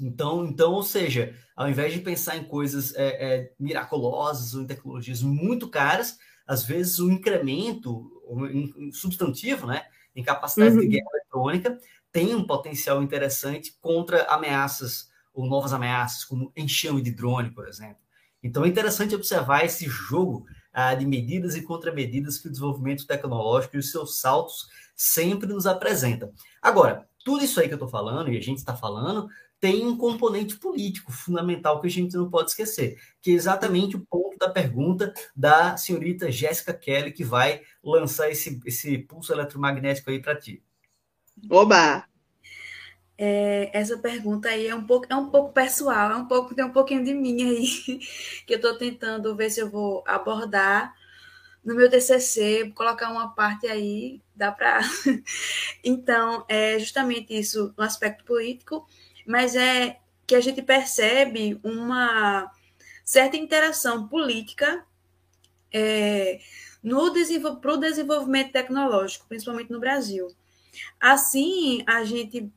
Então, 0.00 0.46
então, 0.46 0.72
ou 0.72 0.82
seja, 0.82 1.34
ao 1.56 1.68
invés 1.68 1.92
de 1.92 2.00
pensar 2.00 2.36
em 2.36 2.44
coisas 2.44 2.94
é, 2.94 3.06
é, 3.06 3.52
miraculosas 3.58 4.54
ou 4.54 4.62
em 4.62 4.66
tecnologias 4.66 5.22
muito 5.22 5.68
caras, 5.68 6.18
às 6.46 6.62
vezes 6.62 6.98
o 6.98 7.10
incremento 7.10 8.10
um 8.30 8.92
substantivo, 8.92 9.66
né, 9.66 9.84
em 10.14 10.22
capacidade 10.22 10.74
uhum. 10.74 10.80
de 10.80 10.88
guerra 10.88 11.08
eletrônica 11.14 11.78
tem 12.12 12.34
um 12.34 12.46
potencial 12.46 13.02
interessante 13.02 13.76
contra 13.80 14.24
ameaças 14.24 15.08
ou 15.32 15.46
novas 15.46 15.72
ameaças, 15.72 16.24
como 16.24 16.52
enxame 16.56 17.02
de 17.02 17.10
drone, 17.10 17.50
por 17.50 17.68
exemplo. 17.68 17.98
Então 18.42 18.64
é 18.64 18.68
interessante 18.68 19.14
observar 19.14 19.64
esse 19.64 19.86
jogo 19.86 20.46
ah, 20.72 20.94
de 20.94 21.06
medidas 21.06 21.54
e 21.54 21.62
contramedidas 21.62 22.38
que 22.38 22.48
o 22.48 22.50
desenvolvimento 22.50 23.06
tecnológico 23.06 23.76
e 23.76 23.78
os 23.78 23.90
seus 23.90 24.20
saltos 24.20 24.66
sempre 24.96 25.48
nos 25.48 25.66
apresentam. 25.66 26.32
Agora, 26.60 27.08
tudo 27.24 27.44
isso 27.44 27.60
aí 27.60 27.66
que 27.66 27.74
eu 27.74 27.76
estou 27.76 27.88
falando, 27.88 28.32
e 28.32 28.36
a 28.36 28.40
gente 28.40 28.58
está 28.58 28.74
falando, 28.74 29.28
tem 29.60 29.86
um 29.86 29.96
componente 29.96 30.56
político 30.56 31.10
fundamental 31.10 31.80
que 31.80 31.86
a 31.86 31.90
gente 31.90 32.16
não 32.16 32.30
pode 32.30 32.50
esquecer, 32.50 33.00
que 33.20 33.30
é 33.30 33.34
exatamente 33.34 33.96
o 33.96 34.06
ponto 34.06 34.38
da 34.38 34.48
pergunta 34.48 35.12
da 35.34 35.76
senhorita 35.76 36.30
Jéssica 36.30 36.72
Kelly, 36.72 37.12
que 37.12 37.24
vai 37.24 37.62
lançar 37.82 38.30
esse, 38.30 38.60
esse 38.64 38.98
pulso 38.98 39.32
eletromagnético 39.32 40.10
aí 40.10 40.20
para 40.20 40.38
ti. 40.38 40.62
Oba! 41.50 42.04
É, 43.20 43.70
essa 43.76 43.98
pergunta 43.98 44.48
aí 44.48 44.68
é 44.68 44.74
um 44.74 44.86
pouco 44.86 45.06
é 45.10 45.16
um 45.16 45.28
pouco 45.28 45.52
pessoal, 45.52 46.12
é 46.12 46.16
um 46.16 46.26
pouco 46.26 46.54
tem 46.54 46.64
um 46.64 46.70
pouquinho 46.70 47.02
de 47.02 47.12
mim 47.12 47.42
aí 47.42 47.66
que 48.46 48.54
eu 48.54 48.56
estou 48.56 48.78
tentando 48.78 49.34
ver 49.34 49.50
se 49.50 49.58
eu 49.58 49.68
vou 49.68 50.04
abordar 50.06 50.94
no 51.64 51.74
meu 51.74 51.90
TCC, 51.90 52.72
colocar 52.74 53.10
uma 53.10 53.34
parte 53.34 53.66
aí, 53.66 54.22
dá 54.34 54.50
para. 54.50 54.80
então, 55.84 56.44
é 56.48 56.78
justamente 56.78 57.36
isso 57.36 57.74
no 57.76 57.84
aspecto 57.84 58.24
político 58.24 58.86
mas 59.28 59.54
é 59.54 59.98
que 60.26 60.34
a 60.34 60.40
gente 60.40 60.62
percebe 60.62 61.60
uma 61.62 62.50
certa 63.04 63.36
interação 63.36 64.08
política 64.08 64.86
é, 65.70 66.40
no 66.82 67.12
para 67.60 67.74
o 67.74 67.76
desenvolvimento 67.76 68.52
tecnológico, 68.52 69.26
principalmente 69.28 69.70
no 69.70 69.78
Brasil. 69.78 70.28
Assim, 70.98 71.84
a 71.86 72.04
gente 72.04 72.50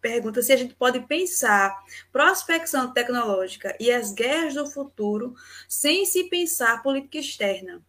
pergunta 0.00 0.40
se 0.40 0.52
a 0.52 0.56
gente 0.56 0.74
pode 0.74 1.00
pensar 1.00 1.76
prospecção 2.12 2.92
tecnológica 2.92 3.76
e 3.80 3.90
as 3.90 4.12
guerras 4.12 4.54
do 4.54 4.66
futuro 4.66 5.34
sem 5.68 6.06
se 6.06 6.28
pensar 6.28 6.80
política 6.80 7.18
externa. 7.18 7.82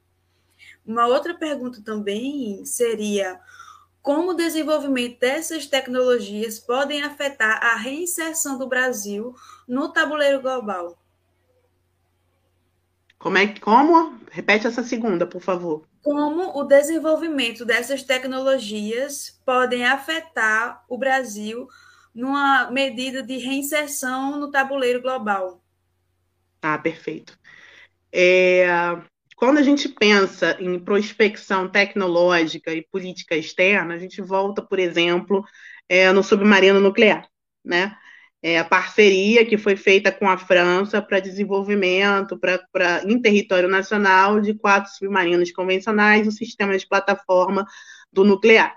Uma 0.84 1.06
outra 1.06 1.36
pergunta 1.36 1.80
também 1.80 2.66
seria 2.66 3.40
como 4.06 4.30
o 4.30 4.34
desenvolvimento 4.36 5.20
dessas 5.20 5.66
tecnologias 5.66 6.60
podem 6.60 7.02
afetar 7.02 7.60
a 7.64 7.76
reinserção 7.76 8.56
do 8.56 8.68
Brasil 8.68 9.34
no 9.68 9.92
tabuleiro 9.92 10.40
global? 10.40 10.96
Como 13.18 13.36
é 13.40 13.48
como? 13.60 14.20
Repete 14.30 14.68
essa 14.68 14.84
segunda, 14.84 15.26
por 15.26 15.42
favor. 15.42 15.88
Como 16.04 16.56
o 16.56 16.64
desenvolvimento 16.64 17.66
dessas 17.66 18.04
tecnologias 18.04 19.42
podem 19.44 19.84
afetar 19.84 20.86
o 20.88 21.00
Brasil 21.00 21.68
numa 22.14 22.70
medida 22.70 23.24
de 23.24 23.38
reinserção 23.38 24.40
no 24.40 24.52
tabuleiro 24.52 25.02
global? 25.02 25.64
Ah, 26.62 26.78
perfeito. 26.78 27.36
É, 28.12 28.68
quando 29.36 29.58
a 29.58 29.62
gente 29.62 29.90
pensa 29.90 30.58
em 30.60 30.80
prospecção 30.80 31.70
tecnológica 31.70 32.74
e 32.74 32.88
política 32.88 33.36
externa, 33.36 33.94
a 33.96 33.98
gente 33.98 34.22
volta, 34.22 34.62
por 34.62 34.80
exemplo, 34.80 35.44
é, 35.90 36.12
no 36.12 36.24
submarino 36.24 36.80
nuclear, 36.80 37.28
né? 37.64 37.96
É, 38.42 38.60
a 38.60 38.64
parceria 38.64 39.46
que 39.46 39.58
foi 39.58 39.76
feita 39.76 40.12
com 40.12 40.30
a 40.30 40.38
França 40.38 41.02
para 41.02 41.20
desenvolvimento 41.20 42.38
pra, 42.38 43.02
em 43.04 43.20
território 43.20 43.68
nacional 43.68 44.40
de 44.40 44.54
quatro 44.54 44.92
submarinos 44.92 45.52
convencionais, 45.52 46.28
o 46.28 46.32
sistema 46.32 46.78
de 46.78 46.88
plataforma 46.88 47.66
do 48.12 48.24
nuclear. 48.24 48.76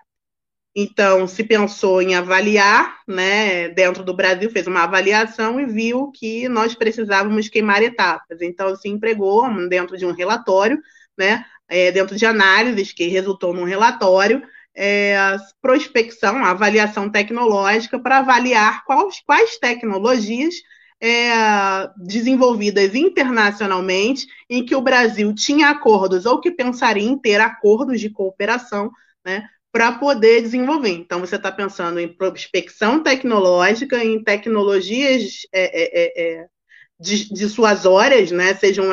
Então, 0.80 1.26
se 1.26 1.42
pensou 1.42 2.00
em 2.00 2.14
avaliar, 2.14 3.00
né, 3.04 3.68
dentro 3.70 4.04
do 4.04 4.14
Brasil, 4.14 4.48
fez 4.48 4.68
uma 4.68 4.84
avaliação 4.84 5.58
e 5.58 5.66
viu 5.66 6.12
que 6.12 6.48
nós 6.48 6.72
precisávamos 6.72 7.48
queimar 7.48 7.82
etapas. 7.82 8.40
Então, 8.40 8.76
se 8.76 8.88
empregou 8.88 9.42
dentro 9.68 9.98
de 9.98 10.06
um 10.06 10.12
relatório, 10.12 10.78
né, 11.18 11.44
é, 11.68 11.90
dentro 11.90 12.14
de 12.14 12.24
análises 12.24 12.92
que 12.92 13.08
resultou 13.08 13.52
num 13.52 13.64
relatório, 13.64 14.40
é, 14.72 15.16
prospecção, 15.60 16.44
avaliação 16.44 17.10
tecnológica 17.10 17.98
para 17.98 18.18
avaliar 18.18 18.84
quais, 18.84 19.20
quais 19.26 19.58
tecnologias 19.58 20.54
é, 21.00 21.90
desenvolvidas 21.96 22.94
internacionalmente, 22.94 24.28
em 24.48 24.64
que 24.64 24.76
o 24.76 24.80
Brasil 24.80 25.34
tinha 25.34 25.70
acordos 25.70 26.24
ou 26.24 26.40
que 26.40 26.52
pensaria 26.52 27.02
em 27.02 27.18
ter 27.18 27.40
acordos 27.40 28.00
de 28.00 28.10
cooperação, 28.10 28.92
né, 29.24 29.44
para 29.78 29.92
poder 29.92 30.42
desenvolver. 30.42 30.90
Então, 30.90 31.20
você 31.20 31.36
está 31.36 31.52
pensando 31.52 32.00
em 32.00 32.08
prospecção 32.08 33.00
tecnológica, 33.00 34.02
em 34.02 34.20
tecnologias 34.20 35.46
é, 35.52 35.62
é, 35.62 36.02
é, 36.02 36.40
é 36.40 36.46
dissuasórias, 36.98 38.32
né, 38.32 38.56
sejam 38.56 38.84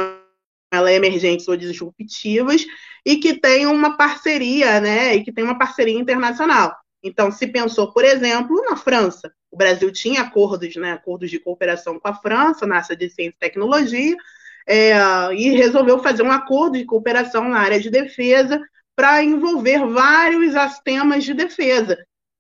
elas 0.72 0.92
emergentes 0.92 1.48
ou 1.48 1.58
disruptivas, 1.58 2.68
e 3.04 3.16
que 3.16 3.34
tem 3.34 3.66
uma 3.66 3.98
parceria, 3.98 4.80
né, 4.80 5.16
e 5.16 5.24
que 5.24 5.34
tem 5.34 5.44
uma 5.44 5.58
parceria 5.58 5.98
internacional. 6.00 6.76
Então, 7.04 7.32
se 7.32 7.48
pensou, 7.48 7.92
por 7.92 8.06
exemplo, 8.06 8.56
na 8.70 8.76
França. 8.76 9.34
O 9.50 9.58
Brasil 9.58 9.92
tinha 9.92 10.22
acordos, 10.22 10.76
né, 10.76 10.92
acordos 10.92 11.32
de 11.32 11.40
cooperação 11.40 12.00
com 12.00 12.08
a 12.08 12.14
França, 12.14 12.68
na 12.68 12.76
área 12.76 12.96
de 12.96 13.10
ciência 13.10 13.38
e 13.38 13.40
tecnologia, 13.40 14.16
é, 14.68 14.94
e 15.34 15.50
resolveu 15.50 15.98
fazer 15.98 16.22
um 16.22 16.32
acordo 16.32 16.78
de 16.78 16.86
cooperação 16.86 17.50
na 17.50 17.58
área 17.58 17.80
de 17.80 17.90
defesa 17.90 18.62
para 18.96 19.24
envolver 19.24 19.86
vários 19.88 20.54
temas 20.84 21.24
de 21.24 21.34
defesa. 21.34 21.98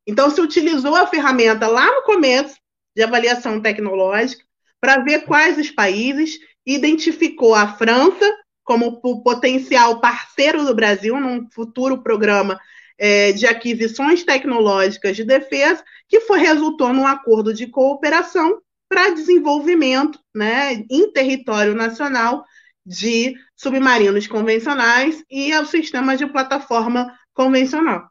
Então, 0.07 0.29
se 0.29 0.39
utilizou 0.39 0.95
a 0.95 1.07
ferramenta 1.07 1.67
lá 1.67 1.85
no 1.85 2.03
começo 2.03 2.55
de 2.95 3.03
avaliação 3.03 3.61
tecnológica 3.61 4.43
para 4.79 4.99
ver 4.99 5.25
quais 5.25 5.57
os 5.57 5.71
países, 5.71 6.37
identificou 6.65 7.53
a 7.55 7.73
França 7.73 8.25
como 8.63 8.99
potencial 9.23 9.99
parceiro 9.99 10.65
do 10.65 10.73
Brasil 10.73 11.19
num 11.19 11.47
futuro 11.51 12.01
programa 12.01 12.59
é, 12.97 13.31
de 13.31 13.45
aquisições 13.45 14.23
tecnológicas 14.23 15.15
de 15.15 15.23
defesa, 15.23 15.83
que 16.07 16.21
foi, 16.21 16.39
resultou 16.39 16.93
num 16.93 17.05
acordo 17.05 17.53
de 17.53 17.67
cooperação 17.67 18.59
para 18.89 19.09
desenvolvimento 19.09 20.19
né, 20.33 20.83
em 20.89 21.11
território 21.11 21.75
nacional 21.75 22.45
de 22.85 23.35
submarinos 23.55 24.27
convencionais 24.27 25.23
e 25.29 25.51
ao 25.51 25.65
sistema 25.65 26.15
de 26.15 26.27
plataforma 26.27 27.11
convencional. 27.33 28.09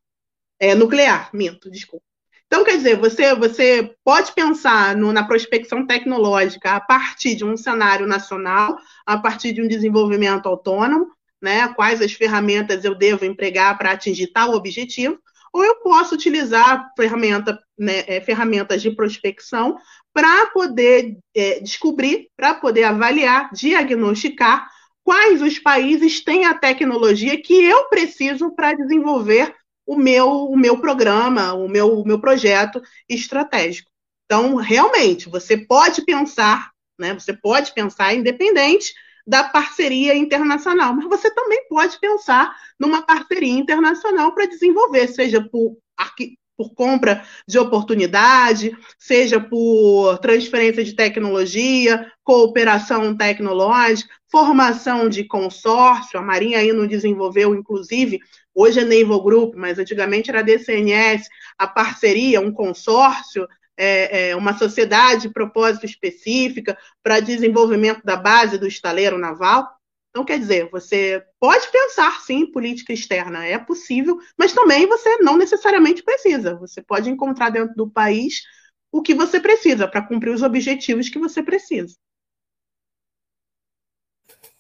É, 0.59 0.75
nuclear, 0.75 1.31
minto, 1.33 1.71
desculpa. 1.71 2.05
Então, 2.47 2.65
quer 2.65 2.77
dizer, 2.77 2.97
você, 2.97 3.35
você 3.35 3.95
pode 4.05 4.33
pensar 4.33 4.97
no, 4.97 5.13
na 5.13 5.25
prospecção 5.25 5.87
tecnológica 5.87 6.73
a 6.73 6.81
partir 6.81 7.35
de 7.35 7.45
um 7.45 7.57
cenário 7.57 8.07
nacional, 8.07 8.77
a 9.05 9.19
partir 9.19 9.53
de 9.53 9.63
um 9.63 9.67
desenvolvimento 9.69 10.47
autônomo, 10.47 11.09
né? 11.43 11.69
Quais 11.75 12.01
as 12.01 12.13
ferramentas 12.13 12.85
eu 12.85 12.95
devo 12.95 13.25
empregar 13.25 13.77
para 13.77 13.93
atingir 13.93 14.29
tal 14.29 14.53
objetivo, 14.53 15.19
ou 15.53 15.65
eu 15.65 15.77
posso 15.77 16.15
utilizar 16.15 16.91
ferramenta, 16.97 17.59
né, 17.79 18.05
é, 18.07 18.21
ferramentas 18.21 18.83
de 18.83 18.91
prospecção 18.91 19.77
para 20.15 20.47
poder 20.47 21.19
é, 21.35 21.59
descobrir, 21.61 22.29
para 22.37 22.55
poder 22.55 22.85
avaliar, 22.85 23.51
diagnosticar 23.53 24.71
quais 25.03 25.43
os 25.43 25.59
países 25.59 26.23
têm 26.23 26.47
a 26.47 26.55
tecnologia 26.55 27.41
que 27.43 27.63
eu 27.63 27.89
preciso 27.89 28.55
para 28.55 28.73
desenvolver 28.73 29.55
o 29.85 29.97
meu, 29.97 30.29
o 30.29 30.57
meu 30.57 30.81
programa, 30.81 31.53
o 31.53 31.69
meu, 31.69 31.99
o 32.01 32.07
meu 32.07 32.19
projeto 32.21 32.81
estratégico. 33.09 33.91
Então, 34.25 34.55
realmente, 34.55 35.29
você 35.29 35.59
pode 35.59 36.03
pensar, 36.03 36.71
né? 36.99 37.13
Você 37.13 37.35
pode 37.35 37.75
pensar 37.75 38.15
independente 38.15 38.95
da 39.27 39.45
parceria 39.45 40.15
internacional, 40.15 40.95
mas 40.95 41.07
você 41.07 41.31
também 41.31 41.67
pode 41.69 41.99
pensar 41.99 42.55
numa 42.79 43.03
parceria 43.03 43.53
internacional 43.53 44.33
para 44.35 44.47
desenvolver, 44.47 45.09
seja 45.09 45.43
por, 45.43 45.77
por 46.57 46.75
compra 46.75 47.25
de 47.47 47.59
oportunidade, 47.59 48.77
seja 48.99 49.41
por 49.41 50.19
transferência 50.19 50.85
de 50.85 50.95
tecnologia, 50.95 52.11
cooperação 52.23 53.17
tecnológica, 53.17 54.13
formação 54.31 55.09
de 55.09 55.25
consórcio. 55.25 56.19
A 56.19 56.23
Marinha 56.23 56.59
não 56.73 56.87
desenvolveu, 56.87 57.55
inclusive, 57.55 58.21
hoje 58.55 58.81
é 58.81 58.85
Naval 58.85 59.23
Group, 59.23 59.55
mas 59.57 59.79
antigamente 59.79 60.31
era 60.31 60.43
DCNS, 60.43 61.29
a 61.59 61.67
parceria, 61.67 62.41
um 62.41 62.53
consórcio 62.53 63.47
é, 63.77 64.31
é, 64.31 64.37
uma 64.37 64.57
sociedade 64.57 65.23
de 65.23 65.31
propósito 65.31 65.85
específica 65.85 66.79
para 67.03 67.21
desenvolvimento 67.21 68.03
da 68.05 68.17
base 68.17 68.59
do 68.59 68.67
estaleiro 68.67 69.19
naval. 69.19 69.69
Então, 70.15 70.25
quer 70.25 70.39
dizer, 70.39 70.71
você 70.71 71.25
pode 71.41 71.67
pensar, 71.73 72.21
sim, 72.21 72.43
em 72.43 72.53
política 72.53 72.93
externa, 72.93 73.45
é 73.45 73.59
possível, 73.59 74.17
mas 74.39 74.53
também 74.53 74.87
você 74.87 75.17
não 75.17 75.37
necessariamente 75.37 76.05
precisa. 76.05 76.55
Você 76.55 76.81
pode 76.81 77.11
encontrar 77.11 77.51
dentro 77.51 77.75
do 77.75 77.91
país 77.91 78.43
o 78.93 79.03
que 79.03 79.13
você 79.13 79.41
precisa 79.41 79.89
para 79.89 80.07
cumprir 80.07 80.31
os 80.31 80.41
objetivos 80.41 81.09
que 81.09 81.19
você 81.19 81.43
precisa. 81.43 81.97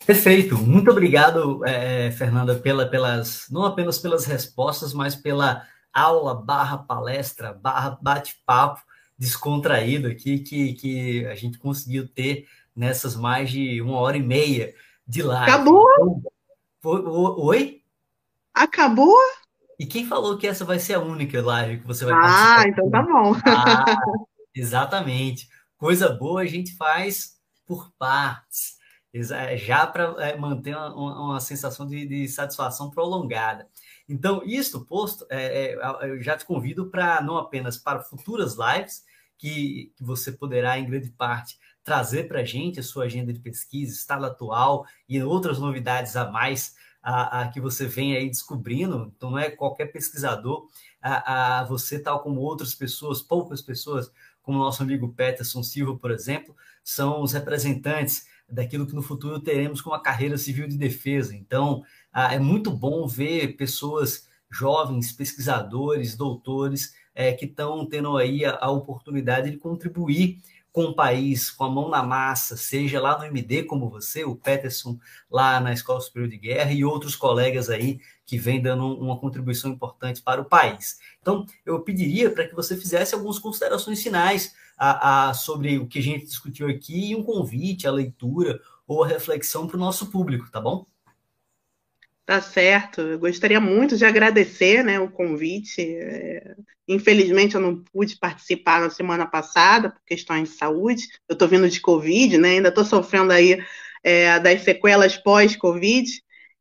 Perfeito. 0.04 0.58
Muito 0.58 0.90
obrigado, 0.90 1.64
é, 1.64 2.10
Fernanda, 2.10 2.56
pela, 2.56 2.90
pelas, 2.90 3.46
não 3.48 3.64
apenas 3.64 4.00
pelas 4.00 4.24
respostas, 4.24 4.92
mas 4.92 5.14
pela 5.14 5.64
aula 5.92 6.34
barra 6.34 6.78
palestra, 6.78 7.52
barra 7.52 7.96
bate-papo 8.02 8.82
descontraído 9.16 10.08
aqui 10.08 10.40
que, 10.40 10.72
que 10.72 11.26
a 11.26 11.36
gente 11.36 11.58
conseguiu 11.58 12.08
ter 12.08 12.48
nessas 12.74 13.14
mais 13.14 13.48
de 13.50 13.80
uma 13.80 13.98
hora 13.98 14.16
e 14.16 14.22
meia 14.22 14.74
de 15.06 15.22
live. 15.22 15.50
Acabou? 15.50 16.22
Então, 16.78 17.36
oi? 17.38 17.82
Acabou? 18.52 19.18
E 19.78 19.86
quem 19.86 20.06
falou 20.06 20.38
que 20.38 20.46
essa 20.46 20.64
vai 20.64 20.78
ser 20.78 20.94
a 20.94 21.00
única 21.00 21.42
live 21.42 21.80
que 21.80 21.86
você 21.86 22.04
vai 22.04 22.14
participar? 22.14 22.58
Ah, 22.58 22.68
então 22.68 22.90
tá 22.90 23.02
bom. 23.02 23.34
Ah, 23.46 23.96
exatamente. 24.54 25.48
Coisa 25.76 26.08
boa 26.08 26.42
a 26.42 26.46
gente 26.46 26.76
faz 26.76 27.34
por 27.66 27.90
partes, 27.98 28.76
já 29.56 29.86
para 29.86 30.14
é, 30.22 30.36
manter 30.36 30.76
uma, 30.76 31.24
uma 31.24 31.40
sensação 31.40 31.86
de, 31.86 32.06
de 32.06 32.28
satisfação 32.28 32.90
prolongada. 32.90 33.68
Então, 34.08 34.42
isto 34.44 34.84
posto, 34.84 35.26
é, 35.30 35.72
é, 35.72 35.78
eu 36.02 36.22
já 36.22 36.36
te 36.36 36.44
convido 36.44 36.90
para 36.90 37.20
não 37.22 37.36
apenas 37.36 37.76
para 37.76 38.02
futuras 38.02 38.56
lives, 38.56 39.02
que, 39.38 39.92
que 39.96 40.04
você 40.04 40.30
poderá, 40.30 40.78
em 40.78 40.86
grande 40.86 41.10
parte, 41.10 41.58
trazer 41.84 42.26
para 42.26 42.40
a 42.40 42.44
gente 42.44 42.80
a 42.80 42.82
sua 42.82 43.04
agenda 43.04 43.32
de 43.32 43.38
pesquisa, 43.38 43.92
estado 43.92 44.24
atual 44.24 44.86
e 45.08 45.22
outras 45.22 45.58
novidades 45.58 46.16
a 46.16 46.30
mais 46.30 46.74
a, 47.02 47.42
a, 47.42 47.48
que 47.48 47.60
você 47.60 47.86
vem 47.86 48.16
aí 48.16 48.28
descobrindo. 48.28 49.12
Então, 49.14 49.30
não 49.30 49.38
é 49.38 49.50
qualquer 49.50 49.86
pesquisador, 49.92 50.66
a, 51.00 51.60
a 51.60 51.64
você, 51.64 51.98
tal 51.98 52.22
como 52.22 52.40
outras 52.40 52.74
pessoas, 52.74 53.20
poucas 53.20 53.60
pessoas, 53.60 54.10
como 54.42 54.58
nosso 54.58 54.82
amigo 54.82 55.12
Peterson 55.12 55.62
Silva, 55.62 55.96
por 55.98 56.10
exemplo, 56.10 56.56
são 56.82 57.22
os 57.22 57.32
representantes 57.32 58.26
daquilo 58.48 58.86
que 58.86 58.94
no 58.94 59.02
futuro 59.02 59.40
teremos 59.40 59.80
como 59.80 59.94
a 59.94 60.02
carreira 60.02 60.38
civil 60.38 60.66
de 60.66 60.78
defesa. 60.78 61.36
Então, 61.36 61.82
é 62.14 62.38
muito 62.38 62.70
bom 62.70 63.06
ver 63.06 63.56
pessoas 63.56 64.28
jovens, 64.50 65.12
pesquisadores, 65.12 66.16
doutores, 66.16 66.94
é, 67.14 67.32
que 67.32 67.44
estão 67.44 67.86
tendo 67.86 68.16
aí 68.16 68.44
a, 68.44 68.58
a, 68.60 68.70
oportunidade 68.70 69.50
de 69.50 69.56
contribuir 69.56 70.40
com 70.74 70.86
o 70.86 70.94
país, 70.94 71.52
com 71.52 71.62
a 71.62 71.70
mão 71.70 71.88
na 71.88 72.02
massa, 72.02 72.56
seja 72.56 73.00
lá 73.00 73.16
no 73.16 73.24
MD 73.24 73.62
como 73.62 73.88
você, 73.88 74.24
o 74.24 74.34
Peterson 74.34 74.98
lá 75.30 75.60
na 75.60 75.72
Escola 75.72 76.00
Superior 76.00 76.28
de 76.28 76.36
Guerra 76.36 76.72
e 76.72 76.84
outros 76.84 77.14
colegas 77.14 77.70
aí 77.70 78.00
que 78.26 78.36
vêm 78.36 78.60
dando 78.60 78.84
uma 78.84 79.16
contribuição 79.16 79.70
importante 79.70 80.20
para 80.20 80.40
o 80.40 80.44
país. 80.44 80.98
Então, 81.22 81.46
eu 81.64 81.78
pediria 81.78 82.28
para 82.28 82.48
que 82.48 82.56
você 82.56 82.76
fizesse 82.76 83.14
algumas 83.14 83.38
considerações 83.38 84.02
finais 84.02 84.52
a, 84.76 85.28
a, 85.28 85.34
sobre 85.34 85.78
o 85.78 85.86
que 85.86 86.00
a 86.00 86.02
gente 86.02 86.26
discutiu 86.26 86.68
aqui 86.68 87.12
e 87.12 87.14
um 87.14 87.22
convite 87.22 87.86
à 87.86 87.92
leitura 87.92 88.60
ou 88.84 89.04
à 89.04 89.06
reflexão 89.06 89.68
para 89.68 89.76
o 89.76 89.80
nosso 89.80 90.10
público, 90.10 90.50
tá 90.50 90.60
bom? 90.60 90.84
Tá 92.26 92.40
certo. 92.40 93.02
Eu 93.02 93.18
gostaria 93.18 93.60
muito 93.60 93.96
de 93.96 94.04
agradecer 94.04 94.82
né, 94.82 94.98
o 94.98 95.10
convite. 95.10 95.82
É, 95.82 96.54
infelizmente, 96.88 97.54
eu 97.54 97.60
não 97.60 97.84
pude 97.92 98.16
participar 98.16 98.80
na 98.80 98.88
semana 98.88 99.26
passada 99.26 99.90
por 99.90 100.00
questões 100.06 100.48
de 100.48 100.54
saúde. 100.56 101.06
Eu 101.28 101.34
estou 101.34 101.46
vindo 101.46 101.68
de 101.68 101.80
Covid, 101.80 102.38
né? 102.38 102.50
Ainda 102.52 102.70
estou 102.70 102.84
sofrendo 102.84 103.30
aí 103.32 103.62
é, 104.02 104.40
das 104.40 104.62
sequelas 104.62 105.18
pós-Covid. 105.18 106.10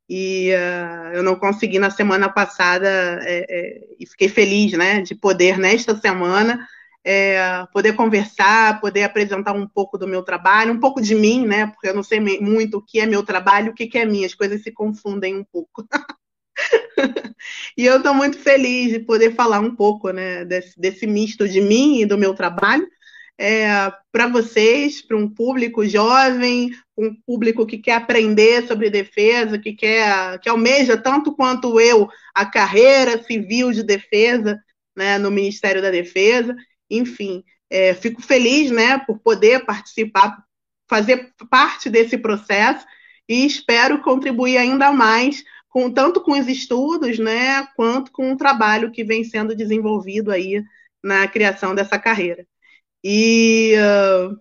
E 0.10 0.52
uh, 0.54 1.16
eu 1.16 1.24
não 1.24 1.36
consegui 1.36 1.80
na 1.80 1.90
semana 1.90 2.28
passada 2.30 2.88
é, 3.24 3.46
é, 3.50 3.80
e 3.98 4.06
fiquei 4.06 4.28
feliz 4.28 4.74
né, 4.74 5.02
de 5.02 5.16
poder, 5.16 5.58
nesta 5.58 5.96
semana, 5.96 6.68
é, 7.06 7.66
poder 7.74 7.94
conversar, 7.94 8.80
poder 8.80 9.04
apresentar 9.04 9.54
um 9.54 9.68
pouco 9.68 9.98
do 9.98 10.08
meu 10.08 10.24
trabalho, 10.24 10.74
um 10.74 10.80
pouco 10.80 11.02
de 11.02 11.14
mim, 11.16 11.46
né? 11.46 11.68
Porque 11.68 11.90
eu 11.90 11.96
não 11.96 12.04
sei 12.04 12.20
muito 12.40 12.78
o 12.78 12.82
que 12.82 13.00
é 13.00 13.06
meu 13.06 13.24
trabalho, 13.24 13.72
o 13.72 13.76
que 13.76 13.98
é 13.98 14.06
minha, 14.06 14.26
as 14.26 14.34
coisas 14.34 14.64
se 14.64 14.72
confundem 14.72 15.36
um 15.36 15.44
pouco. 15.44 15.86
e 17.78 17.86
eu 17.86 17.98
estou 17.98 18.14
muito 18.14 18.38
feliz 18.38 18.92
de 18.92 19.00
poder 19.00 19.36
falar 19.36 19.60
um 19.60 19.76
pouco, 19.76 20.12
né, 20.12 20.46
desse, 20.46 20.80
desse 20.80 21.08
misto 21.08 21.48
de 21.48 21.62
mim 21.62 22.00
e 22.02 22.06
do 22.06 22.18
meu 22.18 22.34
trabalho. 22.34 22.88
é, 23.38 23.92
para 24.12 24.28
vocês, 24.28 25.02
para 25.02 25.18
um 25.18 25.28
público 25.28 25.86
jovem, 25.86 26.72
um 26.98 27.14
público 27.26 27.66
que 27.66 27.80
quer 27.80 27.96
aprender 27.96 28.68
sobre 28.68 28.90
defesa, 28.90 29.58
que 29.58 29.74
quer, 29.74 30.40
que 30.40 30.50
almeja 30.50 30.96
tanto 30.98 31.36
quanto 31.36 31.80
eu 31.80 32.08
a 32.34 32.46
carreira 32.46 33.22
civil 33.24 33.72
de 33.72 33.84
defesa, 33.84 34.60
né, 34.96 35.18
no 35.18 35.32
Ministério 35.32 35.82
da 35.82 35.90
Defesa. 35.90 36.56
Enfim, 36.96 37.44
é, 37.70 37.94
fico 37.94 38.22
feliz, 38.22 38.72
né, 38.72 39.00
por 39.00 39.20
poder 39.20 39.66
participar, 39.66 40.44
fazer 40.90 41.34
parte 41.50 41.90
desse 41.90 42.18
processo 42.18 42.86
e 43.28 43.46
espero 43.46 44.02
contribuir 44.02 44.58
ainda 44.58 44.92
mais 44.92 45.44
com 45.70 45.90
tanto 45.90 46.22
com 46.22 46.34
os 46.34 46.48
estudos, 46.48 47.18
né, 47.18 47.66
quanto 47.76 48.12
com 48.12 48.32
o 48.32 48.38
trabalho 48.38 48.92
que 48.92 49.04
vem 49.04 49.24
sendo 49.24 49.56
desenvolvido 49.56 50.32
aí 50.32 50.64
na 51.04 51.28
criação 51.28 51.74
dessa 51.74 51.98
carreira. 51.98 52.46
E 53.04 53.74
uh, 53.76 54.38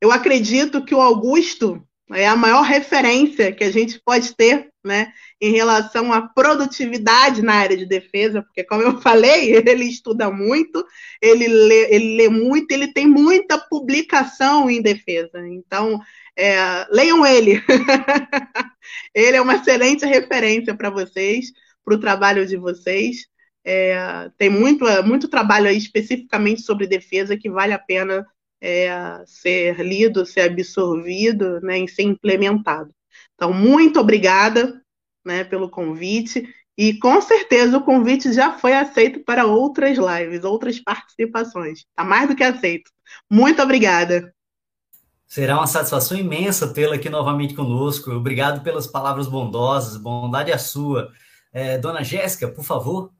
eu 0.00 0.10
acredito 0.10 0.84
que 0.84 0.94
o 0.94 1.00
Augusto 1.00 1.86
é 2.12 2.26
a 2.26 2.36
maior 2.36 2.62
referência 2.62 3.52
que 3.52 3.64
a 3.64 3.70
gente 3.70 4.00
pode 4.04 4.34
ter 4.36 4.70
né, 4.84 5.12
em 5.40 5.50
relação 5.50 6.12
à 6.12 6.20
produtividade 6.20 7.40
na 7.40 7.54
área 7.54 7.76
de 7.76 7.86
defesa, 7.86 8.42
porque, 8.42 8.62
como 8.64 8.82
eu 8.82 9.00
falei, 9.02 9.54
ele 9.54 9.84
estuda 9.84 10.30
muito, 10.30 10.84
ele 11.20 11.48
lê, 11.48 11.94
ele 11.94 12.16
lê 12.16 12.28
muito, 12.28 12.70
ele 12.72 12.92
tem 12.92 13.06
muita 13.06 13.58
publicação 13.58 14.68
em 14.68 14.82
defesa. 14.82 15.46
Então, 15.48 16.00
é, 16.36 16.86
leiam 16.90 17.24
ele. 17.24 17.62
ele 19.14 19.36
é 19.36 19.40
uma 19.40 19.56
excelente 19.56 20.04
referência 20.04 20.74
para 20.74 20.90
vocês, 20.90 21.52
para 21.84 21.94
o 21.94 22.00
trabalho 22.00 22.46
de 22.46 22.56
vocês. 22.56 23.26
É, 23.66 24.30
tem 24.36 24.50
muito, 24.50 24.84
muito 25.04 25.26
trabalho 25.26 25.68
aí 25.68 25.78
especificamente 25.78 26.60
sobre 26.60 26.86
defesa 26.86 27.36
que 27.36 27.48
vale 27.48 27.72
a 27.72 27.78
pena 27.78 28.26
é, 28.60 28.90
ser 29.26 29.80
lido, 29.80 30.24
ser 30.24 30.42
absorvido 30.42 31.60
né, 31.60 31.80
e 31.80 31.88
ser 31.88 32.02
implementado. 32.02 32.94
Então, 33.34 33.52
muito 33.52 34.00
obrigada 34.00 34.80
né, 35.24 35.44
pelo 35.44 35.68
convite. 35.68 36.48
E 36.76 36.98
com 36.98 37.20
certeza 37.20 37.78
o 37.78 37.84
convite 37.84 38.32
já 38.32 38.58
foi 38.58 38.72
aceito 38.72 39.20
para 39.20 39.46
outras 39.46 39.96
lives, 39.96 40.42
outras 40.44 40.80
participações. 40.80 41.80
Está 41.80 42.04
mais 42.04 42.28
do 42.28 42.34
que 42.34 42.42
aceito. 42.42 42.90
Muito 43.30 43.62
obrigada. 43.62 44.34
Será 45.26 45.56
uma 45.56 45.66
satisfação 45.66 46.16
imensa 46.16 46.72
tê-la 46.72 46.96
aqui 46.96 47.08
novamente 47.08 47.54
conosco. 47.54 48.10
Obrigado 48.10 48.62
pelas 48.62 48.86
palavras 48.86 49.26
bondosas, 49.26 49.96
bondade 49.96 50.50
é 50.50 50.58
sua. 50.58 51.12
É, 51.52 51.78
dona 51.78 52.02
Jéssica, 52.02 52.48
por 52.48 52.64
favor. 52.64 53.12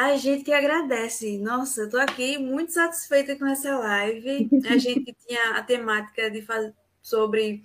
A 0.00 0.16
gente 0.16 0.44
que 0.44 0.52
agradece. 0.54 1.36
Nossa, 1.36 1.86
tô 1.86 1.98
aqui 1.98 2.38
muito 2.38 2.72
satisfeita 2.72 3.36
com 3.36 3.44
essa 3.44 3.76
live. 3.76 4.48
A 4.66 4.78
gente 4.78 5.14
tinha 5.26 5.50
a 5.50 5.62
temática 5.62 6.30
de 6.30 6.40
fazer 6.40 6.72
sobre 7.02 7.62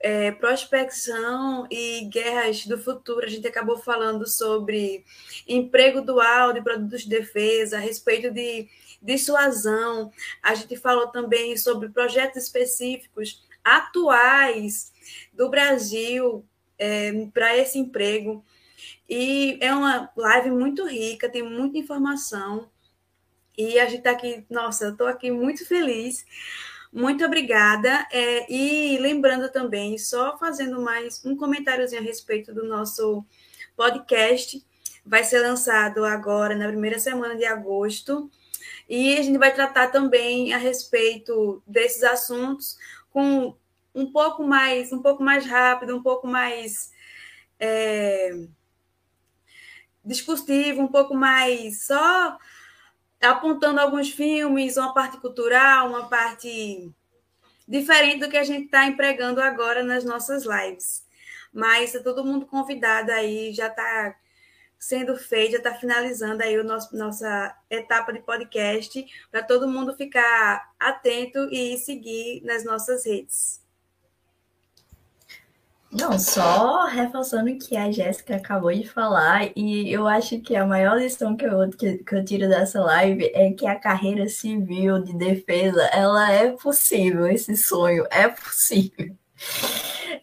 é, 0.00 0.32
prospecção 0.32 1.68
e 1.70 2.06
guerras 2.06 2.66
do 2.66 2.76
futuro. 2.76 3.24
A 3.24 3.28
gente 3.28 3.46
acabou 3.46 3.78
falando 3.78 4.26
sobre 4.26 5.04
emprego 5.46 6.02
dual 6.02 6.52
de 6.52 6.60
produtos 6.60 7.02
de 7.02 7.08
defesa, 7.08 7.76
a 7.76 7.80
respeito 7.80 8.32
de 8.32 8.68
dissuasão. 9.00 10.10
A 10.42 10.56
gente 10.56 10.76
falou 10.76 11.06
também 11.06 11.56
sobre 11.56 11.88
projetos 11.90 12.42
específicos 12.42 13.46
atuais 13.62 14.92
do 15.32 15.48
Brasil 15.48 16.44
é, 16.76 17.12
para 17.32 17.56
esse 17.56 17.78
emprego. 17.78 18.44
E 19.08 19.58
é 19.60 19.74
uma 19.74 20.10
live 20.16 20.50
muito 20.50 20.86
rica, 20.86 21.28
tem 21.28 21.42
muita 21.42 21.78
informação. 21.78 22.70
E 23.56 23.78
a 23.78 23.86
gente 23.86 23.98
está 23.98 24.12
aqui, 24.12 24.44
nossa, 24.48 24.86
eu 24.86 24.92
estou 24.92 25.06
aqui 25.06 25.30
muito 25.30 25.66
feliz. 25.66 26.24
Muito 26.92 27.24
obrigada. 27.24 28.06
É, 28.10 28.52
e 28.52 28.98
lembrando 28.98 29.50
também, 29.50 29.96
só 29.98 30.36
fazendo 30.38 30.80
mais 30.80 31.24
um 31.24 31.36
comentáriozinho 31.36 32.00
a 32.02 32.04
respeito 32.04 32.52
do 32.52 32.64
nosso 32.64 33.24
podcast. 33.76 34.64
Vai 35.04 35.24
ser 35.24 35.40
lançado 35.40 36.04
agora 36.04 36.54
na 36.56 36.68
primeira 36.68 36.98
semana 36.98 37.36
de 37.36 37.44
agosto. 37.44 38.30
E 38.88 39.16
a 39.16 39.22
gente 39.22 39.38
vai 39.38 39.54
tratar 39.54 39.88
também 39.88 40.52
a 40.52 40.58
respeito 40.58 41.62
desses 41.66 42.02
assuntos 42.02 42.76
com 43.10 43.54
um 43.94 44.10
pouco 44.10 44.42
mais, 44.42 44.92
um 44.92 45.00
pouco 45.00 45.22
mais 45.22 45.46
rápido, 45.46 45.96
um 45.96 46.02
pouco 46.02 46.26
mais 46.26 46.92
é, 47.58 48.46
discursivo, 50.04 50.82
um 50.82 50.88
pouco 50.88 51.14
mais 51.14 51.86
só 51.86 52.38
apontando 53.20 53.80
alguns 53.80 54.10
filmes, 54.10 54.76
uma 54.76 54.94
parte 54.94 55.18
cultural, 55.18 55.88
uma 55.88 56.08
parte 56.08 56.90
diferente 57.68 58.20
do 58.20 58.28
que 58.28 58.36
a 58.36 58.44
gente 58.44 58.64
está 58.64 58.86
empregando 58.86 59.40
agora 59.40 59.82
nas 59.82 60.04
nossas 60.04 60.44
lives. 60.44 61.04
Mas 61.52 61.92
está 61.92 62.02
todo 62.02 62.24
mundo 62.24 62.46
convidado 62.46 63.12
aí, 63.12 63.52
já 63.52 63.66
está 63.66 64.16
sendo 64.78 65.14
feito, 65.16 65.52
já 65.52 65.58
está 65.58 65.74
finalizando 65.74 66.42
aí 66.42 66.58
o 66.58 66.64
nossa 66.64 67.54
etapa 67.68 68.12
de 68.12 68.20
podcast, 68.20 69.04
para 69.30 69.42
todo 69.42 69.68
mundo 69.68 69.94
ficar 69.94 70.72
atento 70.78 71.48
e 71.52 71.76
seguir 71.76 72.42
nas 72.42 72.64
nossas 72.64 73.04
redes. 73.04 73.59
Não, 75.92 76.16
só 76.18 76.86
reforçando 76.86 77.50
o 77.50 77.58
que 77.58 77.76
a 77.76 77.90
Jéssica 77.90 78.36
acabou 78.36 78.72
de 78.72 78.88
falar, 78.88 79.50
e 79.56 79.92
eu 79.92 80.06
acho 80.06 80.40
que 80.40 80.54
a 80.54 80.64
maior 80.64 80.96
lição 80.96 81.36
que 81.36 81.44
eu, 81.44 81.68
que, 81.70 81.98
que 81.98 82.14
eu 82.14 82.24
tiro 82.24 82.48
dessa 82.48 82.80
live 82.80 83.28
é 83.34 83.50
que 83.52 83.66
a 83.66 83.74
carreira 83.74 84.28
civil 84.28 85.02
de 85.02 85.12
defesa, 85.16 85.82
ela 85.86 86.30
é 86.32 86.52
possível, 86.52 87.26
esse 87.26 87.56
sonho 87.56 88.06
é 88.10 88.28
possível. 88.28 89.16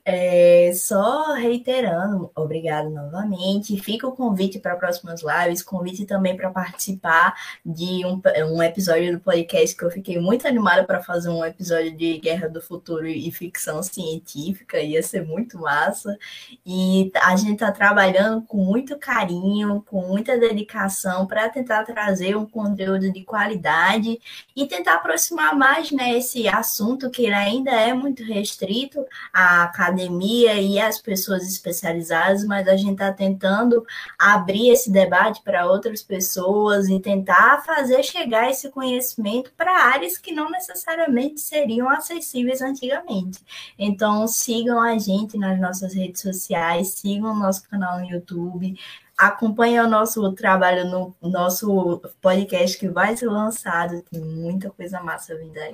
É, 0.03 0.71
só 0.73 1.33
reiterando, 1.33 2.31
obrigado 2.35 2.89
novamente. 2.89 3.79
Fica 3.81 4.07
o 4.07 4.11
convite 4.11 4.59
para 4.59 4.75
próximas 4.75 5.21
lives, 5.21 5.61
convite 5.61 6.05
também 6.05 6.35
para 6.35 6.49
participar 6.49 7.35
de 7.65 8.05
um, 8.05 8.21
um 8.53 8.63
episódio 8.63 9.13
do 9.13 9.19
podcast 9.19 9.75
que 9.75 9.83
eu 9.83 9.91
fiquei 9.91 10.19
muito 10.19 10.47
animada 10.47 10.83
para 10.83 11.01
fazer 11.01 11.29
um 11.29 11.43
episódio 11.43 11.95
de 11.95 12.17
Guerra 12.17 12.47
do 12.47 12.61
Futuro 12.61 13.07
e 13.07 13.31
ficção 13.31 13.81
científica, 13.83 14.79
ia 14.79 15.01
ser 15.03 15.25
muito 15.25 15.59
massa. 15.59 16.17
E 16.65 17.11
a 17.15 17.35
gente 17.35 17.53
está 17.53 17.71
trabalhando 17.71 18.41
com 18.43 18.57
muito 18.57 18.97
carinho, 18.97 19.83
com 19.87 20.01
muita 20.01 20.37
dedicação 20.37 21.25
para 21.25 21.49
tentar 21.49 21.83
trazer 21.83 22.35
um 22.35 22.45
conteúdo 22.45 23.11
de 23.11 23.23
qualidade 23.23 24.19
e 24.55 24.65
tentar 24.65 24.95
aproximar 24.95 25.55
mais 25.55 25.91
né, 25.91 26.17
esse 26.17 26.47
assunto 26.47 27.09
que 27.09 27.27
ainda 27.27 27.71
é 27.71 27.93
muito 27.93 28.23
restrito 28.23 29.05
à 29.33 29.67
academia 29.77 30.55
e 30.55 30.79
às 30.79 30.99
pessoas 30.99 31.47
especializadas, 31.47 32.43
mas 32.43 32.67
a 32.67 32.75
gente 32.75 32.93
está 32.93 33.13
tentando 33.13 33.85
abrir 34.17 34.69
esse 34.69 34.91
debate 34.91 35.41
para 35.43 35.67
outras 35.67 36.01
pessoas 36.01 36.89
e 36.89 36.99
tentar 36.99 37.63
fazer 37.63 38.03
chegar 38.03 38.49
esse 38.49 38.69
conhecimento 38.69 39.51
para 39.55 39.85
áreas 39.93 40.17
que 40.17 40.31
não 40.31 40.49
necessariamente 40.49 41.39
seriam 41.39 41.89
acessíveis 41.89 42.61
antigamente. 42.61 43.39
Então, 43.77 44.27
sigam 44.27 44.81
a 44.81 44.97
gente 44.97 45.37
nas 45.37 45.59
nossas 45.59 45.93
redes 45.93 46.21
sociais, 46.21 46.89
sigam 46.89 47.31
o 47.31 47.39
nosso 47.39 47.67
canal 47.69 47.99
no 47.99 48.05
YouTube, 48.05 48.75
acompanhe 49.17 49.79
o 49.79 49.87
nosso 49.87 50.31
trabalho 50.33 50.85
no 50.85 51.15
nosso 51.21 52.01
podcast 52.21 52.77
que 52.77 52.87
vai 52.87 53.15
ser 53.15 53.27
lançado, 53.27 54.01
tem 54.03 54.21
muita 54.21 54.69
coisa 54.71 55.01
massa 55.01 55.35
vindo 55.35 55.57
aí. 55.57 55.73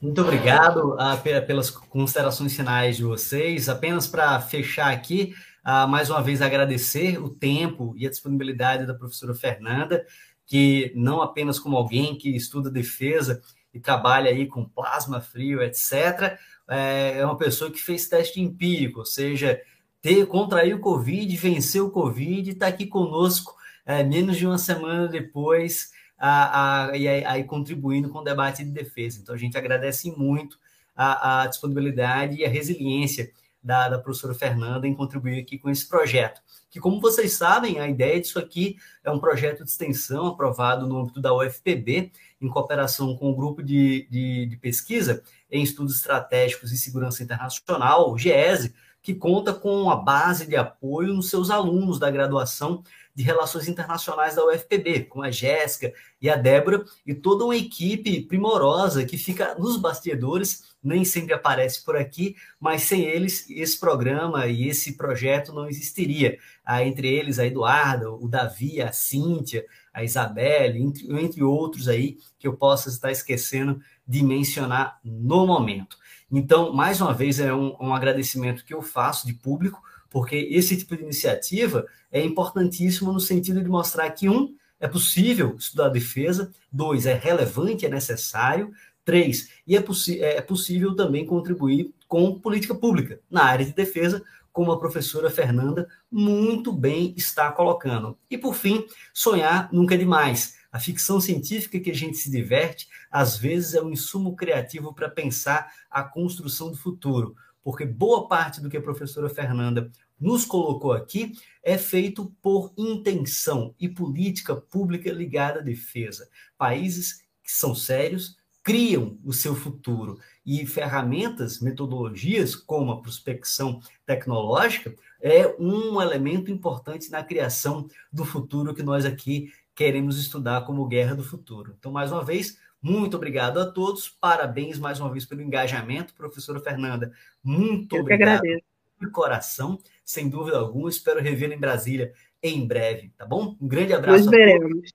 Muito 0.00 0.20
obrigado 0.20 0.94
uh, 0.94 1.46
pelas 1.46 1.70
considerações 1.70 2.54
finais 2.54 2.96
de 2.96 3.02
vocês. 3.02 3.68
Apenas 3.68 4.06
para 4.06 4.38
fechar 4.40 4.92
aqui, 4.92 5.34
uh, 5.64 5.88
mais 5.88 6.10
uma 6.10 6.22
vez 6.22 6.42
agradecer 6.42 7.18
o 7.18 7.30
tempo 7.30 7.94
e 7.96 8.06
a 8.06 8.10
disponibilidade 8.10 8.86
da 8.86 8.92
professora 8.92 9.34
Fernanda, 9.34 10.04
que 10.46 10.92
não 10.94 11.22
apenas 11.22 11.58
como 11.58 11.76
alguém 11.76 12.16
que 12.16 12.36
estuda 12.36 12.70
defesa 12.70 13.40
e 13.72 13.80
trabalha 13.80 14.30
aí 14.30 14.46
com 14.46 14.68
plasma 14.68 15.20
frio, 15.20 15.62
etc., 15.62 16.38
é, 16.68 17.18
é 17.18 17.24
uma 17.24 17.36
pessoa 17.36 17.70
que 17.70 17.80
fez 17.80 18.08
teste 18.08 18.40
empírico, 18.40 19.00
ou 19.00 19.06
seja, 19.06 19.60
ter, 20.02 20.26
contrair 20.26 20.74
o 20.74 20.80
Covid, 20.80 21.34
vencer 21.36 21.82
o 21.82 21.90
Covid 21.90 22.50
e 22.50 22.52
está 22.52 22.66
aqui 22.66 22.86
conosco 22.86 23.54
é, 23.84 24.02
menos 24.02 24.36
de 24.36 24.46
uma 24.46 24.58
semana 24.58 25.08
depois 25.08 25.90
a, 26.18 26.88
a, 26.88 26.96
e 26.96 27.06
aí 27.06 27.44
contribuindo 27.44 28.08
com 28.08 28.18
o 28.18 28.24
debate 28.24 28.64
de 28.64 28.70
defesa. 28.70 29.20
Então, 29.20 29.34
a 29.34 29.38
gente 29.38 29.56
agradece 29.56 30.10
muito 30.10 30.58
a, 30.94 31.42
a 31.42 31.46
disponibilidade 31.46 32.36
e 32.36 32.44
a 32.44 32.48
resiliência 32.48 33.30
da, 33.62 33.88
da, 33.88 33.98
professora 33.98 34.32
Fernanda 34.32 34.86
em 34.86 34.94
contribuir 34.94 35.40
aqui 35.40 35.58
com 35.58 35.68
esse 35.68 35.88
projeto. 35.88 36.40
Que, 36.70 36.78
como 36.78 37.00
vocês 37.00 37.32
sabem, 37.32 37.80
a 37.80 37.88
ideia 37.88 38.20
disso 38.20 38.38
aqui 38.38 38.76
é 39.02 39.10
um 39.10 39.18
projeto 39.18 39.64
de 39.64 39.70
extensão 39.70 40.28
aprovado 40.28 40.86
no 40.86 40.98
âmbito 40.98 41.20
da 41.20 41.34
UFPB, 41.34 42.12
em 42.40 42.48
cooperação 42.48 43.16
com 43.16 43.30
o 43.30 43.34
grupo 43.34 43.62
de, 43.62 44.06
de, 44.08 44.46
de 44.46 44.56
pesquisa 44.56 45.22
em 45.50 45.62
estudos 45.62 45.96
estratégicos 45.96 46.70
e 46.70 46.78
segurança 46.78 47.22
internacional, 47.22 48.12
o 48.12 48.16
GESE, 48.16 48.72
que 49.02 49.14
conta 49.14 49.52
com 49.52 49.82
uma 49.82 49.96
base 49.96 50.46
de 50.46 50.56
apoio 50.56 51.14
nos 51.14 51.30
seus 51.30 51.50
alunos 51.50 51.98
da 51.98 52.10
graduação 52.10 52.82
de 53.16 53.22
Relações 53.22 53.66
Internacionais 53.66 54.34
da 54.34 54.44
UFPB, 54.44 55.04
com 55.04 55.22
a 55.22 55.30
Jéssica 55.30 55.90
e 56.20 56.28
a 56.28 56.36
Débora, 56.36 56.84
e 57.06 57.14
toda 57.14 57.46
uma 57.46 57.56
equipe 57.56 58.20
primorosa 58.20 59.06
que 59.06 59.16
fica 59.16 59.54
nos 59.54 59.78
bastidores, 59.78 60.76
nem 60.84 61.02
sempre 61.02 61.32
aparece 61.32 61.82
por 61.82 61.96
aqui, 61.96 62.36
mas 62.60 62.82
sem 62.82 63.04
eles 63.04 63.48
esse 63.48 63.80
programa 63.80 64.46
e 64.46 64.68
esse 64.68 64.98
projeto 64.98 65.54
não 65.54 65.66
existiria. 65.66 66.38
Ah, 66.62 66.84
entre 66.84 67.08
eles 67.08 67.38
a 67.38 67.46
Eduarda, 67.46 68.10
o 68.10 68.28
Davi, 68.28 68.82
a 68.82 68.92
Cíntia, 68.92 69.64
a 69.94 70.04
Isabelle, 70.04 70.78
entre, 70.78 71.10
entre 71.18 71.42
outros 71.42 71.88
aí 71.88 72.18
que 72.38 72.46
eu 72.46 72.54
possa 72.54 72.90
estar 72.90 73.10
esquecendo 73.10 73.80
de 74.06 74.22
mencionar 74.22 75.00
no 75.02 75.46
momento. 75.46 75.96
Então, 76.30 76.72
mais 76.72 77.00
uma 77.00 77.14
vez, 77.14 77.40
é 77.40 77.54
um, 77.54 77.74
um 77.80 77.94
agradecimento 77.94 78.64
que 78.64 78.74
eu 78.74 78.82
faço 78.82 79.26
de 79.26 79.32
público, 79.32 79.80
porque 80.10 80.36
esse 80.36 80.76
tipo 80.76 80.96
de 80.96 81.02
iniciativa 81.02 81.86
é 82.10 82.24
importantíssimo 82.24 83.12
no 83.12 83.20
sentido 83.20 83.62
de 83.62 83.68
mostrar 83.68 84.10
que, 84.10 84.28
um, 84.28 84.54
é 84.78 84.86
possível 84.86 85.56
estudar 85.58 85.88
defesa, 85.88 86.50
dois, 86.70 87.06
é 87.06 87.14
relevante, 87.14 87.86
é 87.86 87.88
necessário, 87.88 88.72
três, 89.04 89.48
e 89.66 89.76
é, 89.76 89.84
é 90.20 90.40
possível 90.40 90.94
também 90.94 91.24
contribuir 91.24 91.94
com 92.08 92.38
política 92.38 92.74
pública 92.74 93.20
na 93.30 93.44
área 93.44 93.64
de 93.64 93.72
defesa, 93.72 94.22
como 94.52 94.72
a 94.72 94.78
professora 94.78 95.30
Fernanda 95.30 95.86
muito 96.10 96.72
bem 96.72 97.14
está 97.16 97.52
colocando. 97.52 98.18
E, 98.30 98.38
por 98.38 98.54
fim, 98.54 98.86
sonhar 99.12 99.68
nunca 99.70 99.94
é 99.94 99.98
demais. 99.98 100.56
A 100.72 100.80
ficção 100.80 101.20
científica 101.20 101.78
que 101.78 101.90
a 101.90 101.94
gente 101.94 102.16
se 102.16 102.30
diverte, 102.30 102.88
às 103.10 103.36
vezes, 103.36 103.74
é 103.74 103.82
um 103.82 103.90
insumo 103.90 104.34
criativo 104.34 104.92
para 104.92 105.08
pensar 105.08 105.70
a 105.90 106.02
construção 106.02 106.70
do 106.70 106.76
futuro, 106.76 107.36
porque 107.66 107.84
boa 107.84 108.28
parte 108.28 108.60
do 108.60 108.70
que 108.70 108.76
a 108.76 108.80
professora 108.80 109.28
Fernanda 109.28 109.90
nos 110.20 110.44
colocou 110.44 110.92
aqui 110.92 111.32
é 111.64 111.76
feito 111.76 112.32
por 112.40 112.72
intenção 112.78 113.74
e 113.80 113.88
política 113.88 114.54
pública 114.54 115.10
ligada 115.10 115.58
à 115.58 115.62
defesa. 115.64 116.28
Países 116.56 117.24
que 117.42 117.50
são 117.50 117.74
sérios 117.74 118.36
criam 118.62 119.18
o 119.24 119.32
seu 119.32 119.56
futuro 119.56 120.20
e 120.46 120.64
ferramentas, 120.64 121.58
metodologias 121.58 122.54
como 122.54 122.92
a 122.92 123.02
prospecção 123.02 123.80
tecnológica 124.06 124.94
é 125.20 125.52
um 125.58 126.00
elemento 126.00 126.52
importante 126.52 127.10
na 127.10 127.24
criação 127.24 127.88
do 128.12 128.24
futuro 128.24 128.76
que 128.76 128.82
nós 128.84 129.04
aqui 129.04 129.52
queremos 129.74 130.20
estudar 130.20 130.64
como 130.64 130.86
guerra 130.86 131.16
do 131.16 131.24
futuro. 131.24 131.74
Então, 131.76 131.90
mais 131.90 132.12
uma 132.12 132.24
vez, 132.24 132.58
muito 132.82 133.16
obrigado 133.16 133.58
a 133.58 133.66
todos, 133.66 134.08
parabéns 134.08 134.78
mais 134.78 135.00
uma 135.00 135.10
vez 135.10 135.24
pelo 135.24 135.42
engajamento, 135.42 136.14
professora 136.14 136.60
Fernanda. 136.60 137.12
Muito 137.42 137.96
Eu 137.96 138.02
obrigado 138.02 138.42
de 138.42 139.10
coração, 139.10 139.78
sem 140.04 140.28
dúvida 140.28 140.58
alguma. 140.58 140.88
Espero 140.88 141.20
revê-la 141.20 141.54
em 141.54 141.60
Brasília 141.60 142.12
em 142.42 142.66
breve, 142.66 143.12
tá 143.16 143.26
bom? 143.26 143.56
Um 143.60 143.68
grande 143.68 143.92
abraço. 143.92 144.24
Nós 144.24 144.30
veremos 144.30 144.90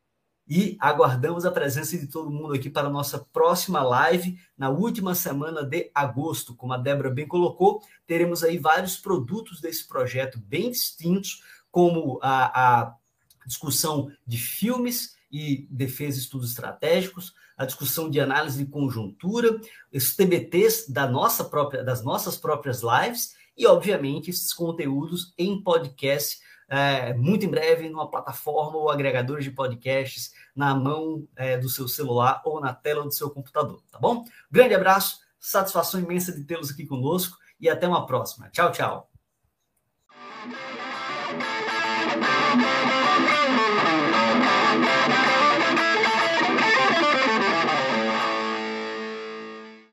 e 0.53 0.75
aguardamos 0.81 1.45
a 1.45 1.51
presença 1.51 1.97
de 1.97 2.07
todo 2.07 2.29
mundo 2.29 2.53
aqui 2.53 2.69
para 2.69 2.89
a 2.89 2.91
nossa 2.91 3.19
próxima 3.31 3.81
live 3.81 4.37
na 4.57 4.69
última 4.69 5.15
semana 5.15 5.63
de 5.63 5.89
agosto. 5.95 6.53
Como 6.55 6.73
a 6.73 6.77
Débora 6.77 7.09
bem 7.09 7.25
colocou, 7.25 7.81
teremos 8.05 8.43
aí 8.43 8.57
vários 8.57 8.97
produtos 8.97 9.61
desse 9.61 9.87
projeto 9.87 10.37
bem 10.39 10.69
distintos, 10.69 11.41
como 11.71 12.19
a, 12.21 12.81
a 12.81 12.95
discussão 13.45 14.11
de 14.27 14.37
filmes 14.37 15.15
e 15.31 15.67
defesa 15.69 16.17
e 16.17 16.21
estudos 16.21 16.49
estratégicos, 16.49 17.33
a 17.57 17.65
discussão 17.65 18.09
de 18.09 18.19
análise 18.19 18.63
de 18.63 18.69
conjuntura, 18.69 19.59
os 19.93 20.15
TBTs 20.15 20.91
da 20.91 21.07
nossa 21.07 21.43
própria, 21.43 21.83
das 21.83 22.03
nossas 22.03 22.37
próprias 22.37 22.81
lives 22.81 23.35
e, 23.55 23.67
obviamente, 23.67 24.29
esses 24.29 24.51
conteúdos 24.53 25.33
em 25.37 25.61
podcast 25.61 26.39
é, 26.71 27.13
muito 27.13 27.45
em 27.45 27.49
breve 27.49 27.89
numa 27.89 28.09
plataforma 28.09 28.77
ou 28.77 28.89
agregadores 28.89 29.43
de 29.43 29.51
podcasts 29.51 30.33
na 30.55 30.73
mão 30.73 31.27
é, 31.35 31.57
do 31.57 31.67
seu 31.67 31.85
celular 31.85 32.41
ou 32.45 32.61
na 32.61 32.73
tela 32.73 33.03
do 33.03 33.11
seu 33.11 33.29
computador, 33.29 33.83
tá 33.91 33.99
bom? 33.99 34.23
Grande 34.49 34.73
abraço, 34.73 35.19
satisfação 35.37 35.99
imensa 35.99 36.31
de 36.31 36.45
tê-los 36.45 36.71
aqui 36.71 36.85
conosco 36.85 37.37
e 37.59 37.69
até 37.69 37.85
uma 37.85 38.05
próxima. 38.05 38.49
Tchau, 38.51 38.71
tchau. 38.71 39.11